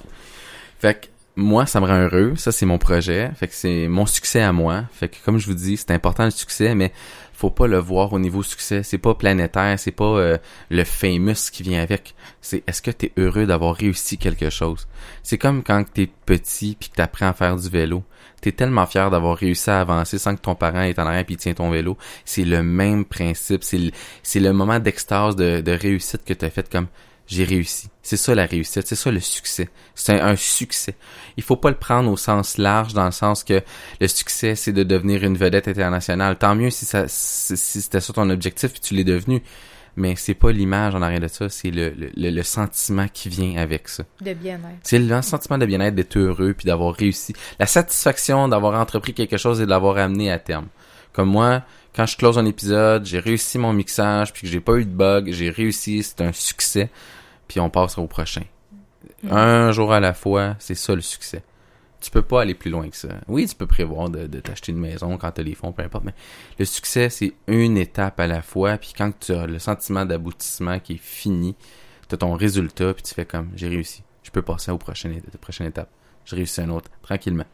Fait 0.79 0.99
que, 0.99 1.07
moi, 1.35 1.67
ça 1.67 1.79
me 1.79 1.85
rend 1.85 1.99
heureux. 1.99 2.35
Ça, 2.37 2.51
c'est 2.51 2.65
mon 2.65 2.79
projet. 2.79 3.29
Fait 3.35 3.47
que 3.47 3.53
c'est 3.53 3.87
mon 3.87 4.07
succès 4.07 4.41
à 4.41 4.51
moi. 4.51 4.85
Fait 4.93 5.09
que, 5.09 5.17
comme 5.23 5.37
je 5.37 5.45
vous 5.45 5.53
dis, 5.53 5.77
c'est 5.77 5.91
important 5.91 6.25
le 6.25 6.31
succès, 6.31 6.73
mais 6.73 6.91
faut 7.37 7.51
pas 7.51 7.67
le 7.67 7.77
voir 7.77 8.13
au 8.13 8.19
niveau 8.19 8.41
succès. 8.41 8.81
C'est 8.81 8.97
pas 8.97 9.13
planétaire, 9.13 9.77
c'est 9.77 9.91
pas 9.91 10.05
euh, 10.05 10.37
le 10.71 10.83
famous 10.83 11.51
qui 11.51 11.61
vient 11.61 11.83
avec. 11.83 12.15
C'est 12.41 12.63
est-ce 12.65 12.81
que 12.81 12.89
t'es 12.89 13.11
heureux 13.15 13.45
d'avoir 13.45 13.75
réussi 13.75 14.17
quelque 14.17 14.49
chose? 14.49 14.87
C'est 15.21 15.37
comme 15.37 15.61
quand 15.61 15.83
t'es 15.93 16.09
petit 16.25 16.75
puis 16.79 16.89
que 16.89 16.95
t'apprends 16.95 17.27
à 17.27 17.33
faire 17.33 17.55
du 17.55 17.69
vélo. 17.69 18.03
T'es 18.41 18.51
tellement 18.51 18.87
fier 18.87 19.11
d'avoir 19.11 19.37
réussi 19.37 19.69
à 19.69 19.81
avancer 19.81 20.17
sans 20.17 20.35
que 20.35 20.41
ton 20.41 20.55
parent 20.55 20.81
est 20.81 20.97
en 20.97 21.05
arrière 21.05 21.25
puis 21.25 21.37
tient 21.37 21.53
ton 21.53 21.69
vélo. 21.69 21.95
C'est 22.25 22.43
le 22.43 22.63
même 22.63 23.05
principe. 23.05 23.63
C'est 23.63 23.77
le, 23.77 23.91
le 24.35 24.51
moment 24.51 24.79
d'extase, 24.79 25.35
de, 25.35 25.61
de 25.61 25.71
réussite 25.71 26.25
que 26.25 26.33
t'as 26.33 26.49
fait 26.49 26.67
comme 26.67 26.87
j'ai 27.27 27.43
réussi. 27.43 27.89
C'est 28.01 28.17
ça 28.17 28.33
la 28.33 28.45
réussite, 28.45 28.87
c'est 28.87 28.95
ça 28.95 29.11
le 29.11 29.19
succès. 29.19 29.69
C'est 29.95 30.19
un, 30.19 30.35
succès. 30.37 30.95
Il 31.35 31.43
faut 31.43 31.57
pas 31.57 31.69
le 31.69 31.75
prendre 31.75 32.09
au 32.09 32.17
sens 32.17 32.57
large, 32.57 32.93
dans 32.93 33.05
le 33.05 33.11
sens 33.11 33.43
que 33.43 33.61
le 33.99 34.07
succès, 34.07 34.55
c'est 34.55 34.71
de 34.71 34.83
devenir 34.83 35.23
une 35.23 35.37
vedette 35.37 35.67
internationale. 35.67 36.37
Tant 36.37 36.55
mieux 36.55 36.69
si 36.69 36.85
ça, 36.85 37.05
si 37.07 37.57
c'était 37.57 37.99
ça 37.99 38.13
ton 38.13 38.29
objectif 38.29 38.71
et 38.75 38.79
tu 38.79 38.93
l'es 38.93 39.03
devenu. 39.03 39.43
Mais 39.97 40.15
c'est 40.15 40.35
pas 40.35 40.51
l'image 40.51 40.93
en 40.93 41.01
arrière 41.01 41.19
de 41.19 41.27
ça, 41.27 41.49
c'est 41.49 41.71
le, 41.71 41.89
le, 41.89 42.29
le, 42.29 42.43
sentiment 42.43 43.07
qui 43.11 43.29
vient 43.29 43.57
avec 43.57 43.89
ça. 43.89 44.03
De 44.21 44.31
bien-être. 44.33 44.77
C'est 44.83 44.99
le 44.99 45.21
sentiment 45.23 45.57
de 45.57 45.65
bien-être, 45.65 45.95
d'être 45.95 46.17
heureux, 46.17 46.53
puis 46.53 46.67
d'avoir 46.67 46.93
réussi. 46.93 47.33
La 47.59 47.65
satisfaction 47.65 48.47
d'avoir 48.47 48.79
entrepris 48.79 49.15
quelque 49.15 49.37
chose 49.37 49.59
et 49.59 49.65
de 49.65 49.71
l'avoir 49.71 49.97
amené 49.97 50.31
à 50.31 50.37
terme. 50.37 50.67
Comme 51.13 51.29
moi, 51.29 51.63
quand 51.95 52.05
je 52.05 52.15
close 52.15 52.37
un 52.37 52.45
épisode, 52.45 53.07
j'ai 53.07 53.17
réussi 53.17 53.57
mon 53.57 53.73
mixage, 53.73 54.31
puis 54.31 54.43
que 54.43 54.47
j'ai 54.47 54.59
pas 54.59 54.75
eu 54.75 54.85
de 54.85 54.91
bug, 54.91 55.31
j'ai 55.31 55.49
réussi, 55.49 56.03
c'est 56.03 56.21
un 56.21 56.31
succès, 56.31 56.91
puis 57.47 57.59
on 57.59 57.69
passe 57.69 57.97
au 57.97 58.07
prochain. 58.07 58.43
Un 59.29 59.71
jour 59.71 59.93
à 59.93 59.99
la 59.99 60.13
fois, 60.13 60.55
c'est 60.59 60.75
ça 60.75 60.95
le 60.95 61.01
succès. 61.01 61.43
Tu 61.99 62.11
peux 62.11 62.21
pas 62.21 62.41
aller 62.41 62.53
plus 62.53 62.69
loin 62.69 62.87
que 62.89 62.95
ça. 62.95 63.09
Oui, 63.27 63.47
tu 63.47 63.55
peux 63.55 63.65
prévoir 63.65 64.09
de, 64.09 64.27
t'acheter 64.39 64.71
une 64.71 64.77
maison 64.77 65.17
quand 65.17 65.31
tu 65.31 65.41
as 65.41 65.43
les 65.43 65.55
fonds, 65.55 65.71
peu 65.71 65.81
importe, 65.81 66.03
mais 66.03 66.13
le 66.59 66.65
succès, 66.65 67.09
c'est 67.09 67.33
une 67.47 67.77
étape 67.77 68.19
à 68.19 68.27
la 68.27 68.41
fois, 68.41 68.77
puis 68.77 68.93
quand 68.95 69.11
tu 69.19 69.31
as 69.33 69.47
le 69.47 69.57
sentiment 69.57 70.05
d'aboutissement 70.05 70.79
qui 70.79 70.93
est 70.93 71.01
fini, 71.01 71.55
tu 72.07 72.15
as 72.15 72.17
ton 72.19 72.33
résultat, 72.33 72.93
puis 72.93 73.03
tu 73.03 73.13
fais 73.13 73.25
comme, 73.25 73.49
j'ai 73.55 73.67
réussi. 73.67 74.03
Je 74.21 74.29
peux 74.29 74.43
passer 74.43 74.71
au 74.71 74.77
prochain, 74.77 75.09
la 75.09 75.39
prochaine 75.39 75.67
étape. 75.67 75.89
J'ai 76.25 76.35
réussi 76.35 76.61
un 76.61 76.69
autre, 76.69 76.91
tranquillement. 77.01 77.45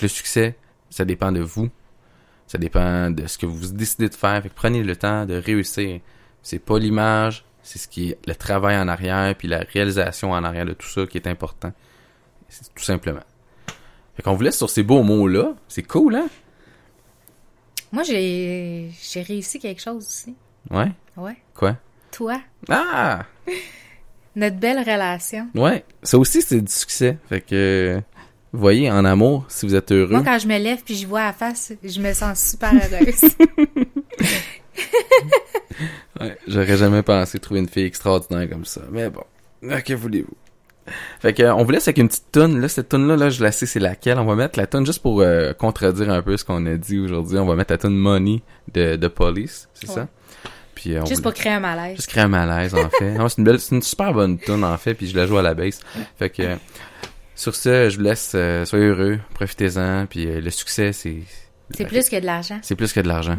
Le 0.00 0.08
succès, 0.08 0.56
ça 0.88 1.04
dépend 1.04 1.30
de 1.30 1.40
vous, 1.40 1.68
ça 2.46 2.58
dépend 2.58 3.10
de 3.10 3.26
ce 3.26 3.38
que 3.38 3.46
vous 3.46 3.72
décidez 3.72 4.08
de 4.08 4.14
faire. 4.14 4.42
Fait 4.42 4.48
prenez 4.48 4.82
le 4.82 4.96
temps 4.96 5.26
de 5.26 5.34
réussir. 5.34 6.00
C'est 6.42 6.58
pas 6.58 6.78
l'image, 6.78 7.44
c'est 7.62 7.78
ce 7.78 7.88
qui 7.88 8.10
est 8.10 8.18
le 8.26 8.34
travail 8.34 8.76
en 8.76 8.88
arrière, 8.88 9.34
puis 9.36 9.48
la 9.48 9.60
réalisation 9.72 10.32
en 10.32 10.44
arrière 10.44 10.66
de 10.66 10.72
tout 10.72 10.88
ça 10.88 11.06
qui 11.06 11.18
est 11.18 11.26
important. 11.26 11.72
C'est 12.48 12.74
tout 12.74 12.82
simplement. 12.82 13.22
Fait 14.14 14.22
qu'on 14.22 14.34
vous 14.34 14.42
laisse 14.42 14.58
sur 14.58 14.68
ces 14.68 14.82
beaux 14.82 15.02
mots-là. 15.02 15.54
C'est 15.68 15.82
cool, 15.84 16.16
hein? 16.16 16.28
Moi, 17.92 18.02
j'ai, 18.02 18.90
j'ai 19.02 19.22
réussi 19.22 19.58
quelque 19.58 19.80
chose 19.80 20.06
aussi. 20.06 20.34
Ouais? 20.70 20.92
Ouais. 21.16 21.36
Quoi? 21.54 21.76
Toi. 22.10 22.40
Ah! 22.68 23.24
Notre 24.36 24.56
belle 24.56 24.78
relation. 24.78 25.48
Ouais. 25.54 25.84
Ça 26.02 26.18
aussi, 26.18 26.42
c'est 26.42 26.60
du 26.60 26.72
succès. 26.72 27.18
Fait 27.28 27.40
que 27.40 28.02
vous 28.52 28.60
voyez, 28.60 28.90
en 28.90 29.04
amour, 29.04 29.46
si 29.48 29.66
vous 29.66 29.74
êtes 29.74 29.92
heureux. 29.92 30.10
Moi, 30.12 30.22
quand 30.22 30.38
je 30.38 30.46
me 30.46 30.58
lève 30.58 30.82
puis 30.84 30.94
je 30.94 31.06
vois 31.06 31.24
la 31.24 31.32
face, 31.32 31.72
je 31.82 32.00
me 32.00 32.12
sens 32.12 32.50
super 32.50 32.72
heureuse. 32.74 33.34
ouais, 36.20 36.38
j'aurais 36.46 36.76
jamais 36.76 37.02
pensé 37.02 37.38
trouver 37.38 37.60
une 37.60 37.68
fille 37.68 37.84
extraordinaire 37.84 38.48
comme 38.48 38.64
ça. 38.64 38.82
Mais 38.90 39.10
bon, 39.10 39.24
que 39.60 39.94
voulez-vous? 39.94 40.36
Fait 41.20 41.32
que, 41.32 41.44
on 41.44 41.62
vous 41.62 41.70
laisse 41.70 41.86
avec 41.86 41.98
une 41.98 42.08
petite 42.08 42.32
toune. 42.32 42.60
Là, 42.60 42.68
cette 42.68 42.88
toune 42.88 43.06
là 43.06 43.16
là, 43.16 43.30
je 43.30 43.42
la 43.42 43.52
sais 43.52 43.66
c'est 43.66 43.78
laquelle. 43.78 44.18
On 44.18 44.24
va 44.24 44.34
mettre 44.34 44.58
la 44.58 44.66
toune 44.66 44.84
juste 44.84 45.00
pour 45.00 45.20
euh, 45.20 45.52
contredire 45.52 46.10
un 46.10 46.22
peu 46.22 46.36
ce 46.36 46.44
qu'on 46.44 46.66
a 46.66 46.74
dit 46.74 46.98
aujourd'hui. 46.98 47.38
On 47.38 47.46
va 47.46 47.54
mettre 47.54 47.72
la 47.72 47.78
toune 47.78 47.96
Money 47.96 48.42
de, 48.72 48.96
de 48.96 49.08
Police, 49.08 49.68
c'est 49.74 49.86
ça? 49.86 50.08
Puis, 50.74 50.96
euh, 50.96 51.04
juste 51.06 51.22
pour 51.22 51.34
créer 51.34 51.52
un 51.52 51.60
malaise. 51.60 51.96
Juste 51.96 52.08
créer 52.08 52.24
un 52.24 52.28
malaise, 52.28 52.74
en 52.74 52.88
fait. 52.88 53.14
c'est 53.28 53.38
une 53.38 53.44
belle, 53.44 53.60
c'est 53.60 53.74
une 53.74 53.82
super 53.82 54.12
bonne 54.12 54.38
tune 54.38 54.64
en 54.64 54.76
fait, 54.78 54.94
puis 54.94 55.06
je 55.06 55.16
la 55.16 55.26
joue 55.26 55.38
à 55.38 55.42
la 55.42 55.54
base. 55.54 55.80
Fait 56.18 56.30
que, 56.30 56.56
sur 57.34 57.54
ce, 57.54 57.88
je 57.88 57.96
vous 57.96 58.02
laisse. 58.02 58.32
Euh, 58.34 58.64
soyez 58.64 58.86
heureux, 58.86 59.18
profitez-en. 59.34 60.06
Puis 60.06 60.26
euh, 60.26 60.40
le 60.40 60.50
succès, 60.50 60.92
c'est. 60.92 61.18
C'est 61.70 61.86
plus 61.86 62.08
que 62.08 62.20
de 62.20 62.26
l'argent. 62.26 62.58
C'est 62.62 62.76
plus 62.76 62.92
que 62.92 63.00
de 63.00 63.08
l'argent. 63.08 63.36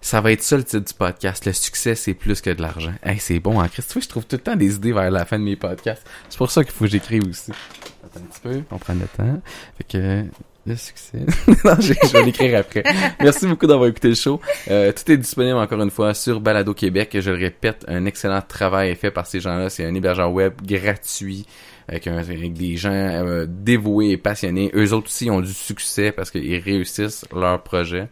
Ça 0.00 0.20
va 0.20 0.32
être 0.32 0.42
ça 0.42 0.56
le 0.56 0.64
titre 0.64 0.84
du 0.84 0.94
podcast. 0.94 1.44
Le 1.44 1.52
succès, 1.52 1.94
c'est 1.94 2.14
plus 2.14 2.40
que 2.40 2.50
de 2.50 2.62
l'argent. 2.62 2.94
Hey, 3.02 3.18
c'est 3.18 3.40
bon, 3.40 3.60
hein, 3.60 3.68
Chris. 3.68 3.82
Tu 3.86 3.94
vois, 3.94 4.02
je 4.02 4.08
trouve 4.08 4.26
tout 4.26 4.36
le 4.36 4.42
temps 4.42 4.56
des 4.56 4.76
idées 4.76 4.92
vers 4.92 5.10
la 5.10 5.24
fin 5.24 5.38
de 5.38 5.44
mes 5.44 5.56
podcasts. 5.56 6.06
C'est 6.28 6.38
pour 6.38 6.50
ça 6.50 6.62
qu'il 6.64 6.72
faut 6.72 6.84
que 6.84 6.90
j'écrive 6.90 7.24
aussi. 7.28 7.52
Attends 8.04 8.20
un 8.20 8.28
petit 8.28 8.40
peu, 8.40 8.62
on 8.70 8.78
prend 8.78 8.94
le 8.94 9.06
temps. 9.16 9.40
Fait 9.76 9.84
que 9.84 10.24
le 10.68 10.76
succès. 10.76 11.18
non, 11.64 11.74
je, 11.80 12.12
vais 12.12 12.24
l'écrire 12.24 12.58
après. 12.60 12.84
Merci 13.20 13.46
beaucoup 13.46 13.66
d'avoir 13.66 13.88
écouté 13.88 14.08
le 14.08 14.14
show. 14.14 14.40
Euh, 14.70 14.92
tout 14.92 15.10
est 15.10 15.16
disponible 15.16 15.56
encore 15.56 15.80
une 15.82 15.90
fois 15.90 16.14
sur 16.14 16.40
Balado 16.40 16.74
Québec. 16.74 17.16
Je 17.18 17.30
le 17.30 17.36
répète, 17.36 17.84
un 17.88 18.04
excellent 18.04 18.42
travail 18.42 18.90
est 18.90 18.94
fait 18.94 19.10
par 19.10 19.26
ces 19.26 19.40
gens-là. 19.40 19.70
C'est 19.70 19.84
un 19.84 19.94
hébergeur 19.94 20.32
web 20.32 20.52
gratuit 20.62 21.46
avec, 21.88 22.52
des 22.52 22.76
gens 22.76 22.90
euh, 22.92 23.46
dévoués 23.48 24.10
et 24.10 24.16
passionnés. 24.18 24.70
Eux 24.74 24.92
autres 24.92 25.06
aussi 25.06 25.30
ont 25.30 25.40
du 25.40 25.52
succès 25.52 26.12
parce 26.12 26.30
qu'ils 26.30 26.58
réussissent 26.58 27.24
leur 27.34 27.62
projet. 27.62 28.08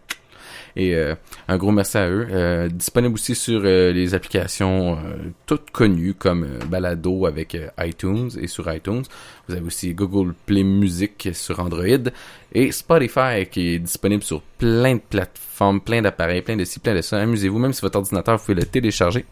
Et 0.77 0.95
euh, 0.95 1.15
un 1.49 1.57
gros 1.57 1.73
merci 1.73 1.97
à 1.97 2.09
eux. 2.09 2.29
Euh, 2.31 2.69
disponible 2.69 3.15
aussi 3.15 3.35
sur 3.35 3.61
les 3.61 4.15
applications 4.15 4.99
toutes 5.47 5.71
connues 5.71 6.15
comme 6.15 6.47
Balado 6.69 7.27
avec 7.27 7.57
iTunes 7.81 8.31
et 8.41 8.47
sur 8.47 8.73
iTunes. 8.73 9.03
Vous 9.49 9.55
avez 9.55 9.67
aussi 9.67 9.95
Google 9.95 10.35
Play 10.45 10.63
Music 10.63 11.31
sur 11.33 11.61
Android 11.61 12.11
et 12.53 12.73
Spotify 12.73 13.47
qui 13.51 13.75
est 13.75 13.79
disponible 13.79 14.23
sur 14.23 14.43
plein 14.43 14.97
de 14.97 15.01
plateformes, 15.01 15.81
plein 15.81 16.03
d'appareils, 16.03 16.43
plein 16.43 16.57
de 16.57 16.65
sites, 16.65 16.83
plein 16.83 16.95
de 16.95 17.03
ça. 17.03 17.19
Amusez-vous, 17.21 17.59
même 17.59 17.73
si 17.73 17.81
votre 17.81 17.99
ordinateur, 17.99 18.37
vous 18.37 18.45
pouvez 18.45 18.61
le 18.61 18.67
télécharger. 18.67 19.25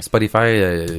Spotify, 0.00 0.96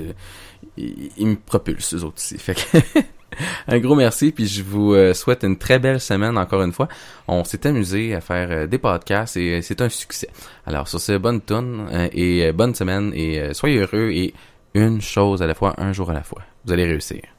ils, 0.77 1.27
me 1.27 1.35
propulsent, 1.35 1.93
eux 1.95 2.03
autres 2.03 2.17
aussi. 2.17 2.37
Fait 2.37 2.55
que 2.55 2.99
un 3.67 3.79
gros 3.79 3.95
merci, 3.95 4.31
puis 4.31 4.47
je 4.47 4.63
vous 4.63 4.93
euh, 4.93 5.13
souhaite 5.13 5.43
une 5.43 5.57
très 5.57 5.79
belle 5.79 5.99
semaine 5.99 6.37
encore 6.37 6.61
une 6.63 6.71
fois. 6.71 6.87
On 7.27 7.43
s'est 7.43 7.65
amusé 7.67 8.13
à 8.15 8.21
faire 8.21 8.47
euh, 8.51 8.67
des 8.67 8.77
podcasts 8.77 9.37
et 9.37 9.57
euh, 9.57 9.61
c'est 9.61 9.81
un 9.81 9.89
succès. 9.89 10.29
Alors 10.65 10.87
sur 10.87 10.99
ce, 10.99 11.17
bonne 11.17 11.41
tune 11.41 11.87
et 12.13 12.51
bonne 12.51 12.73
semaine 12.75 13.11
et 13.13 13.53
soyez 13.53 13.79
heureux 13.79 14.09
et 14.11 14.33
une 14.73 15.01
chose 15.01 15.41
à 15.41 15.47
la 15.47 15.53
fois, 15.53 15.73
un 15.77 15.93
jour 15.93 16.09
à 16.09 16.13
la 16.13 16.23
fois. 16.23 16.41
Vous 16.65 16.71
allez 16.71 16.85
réussir. 16.85 17.32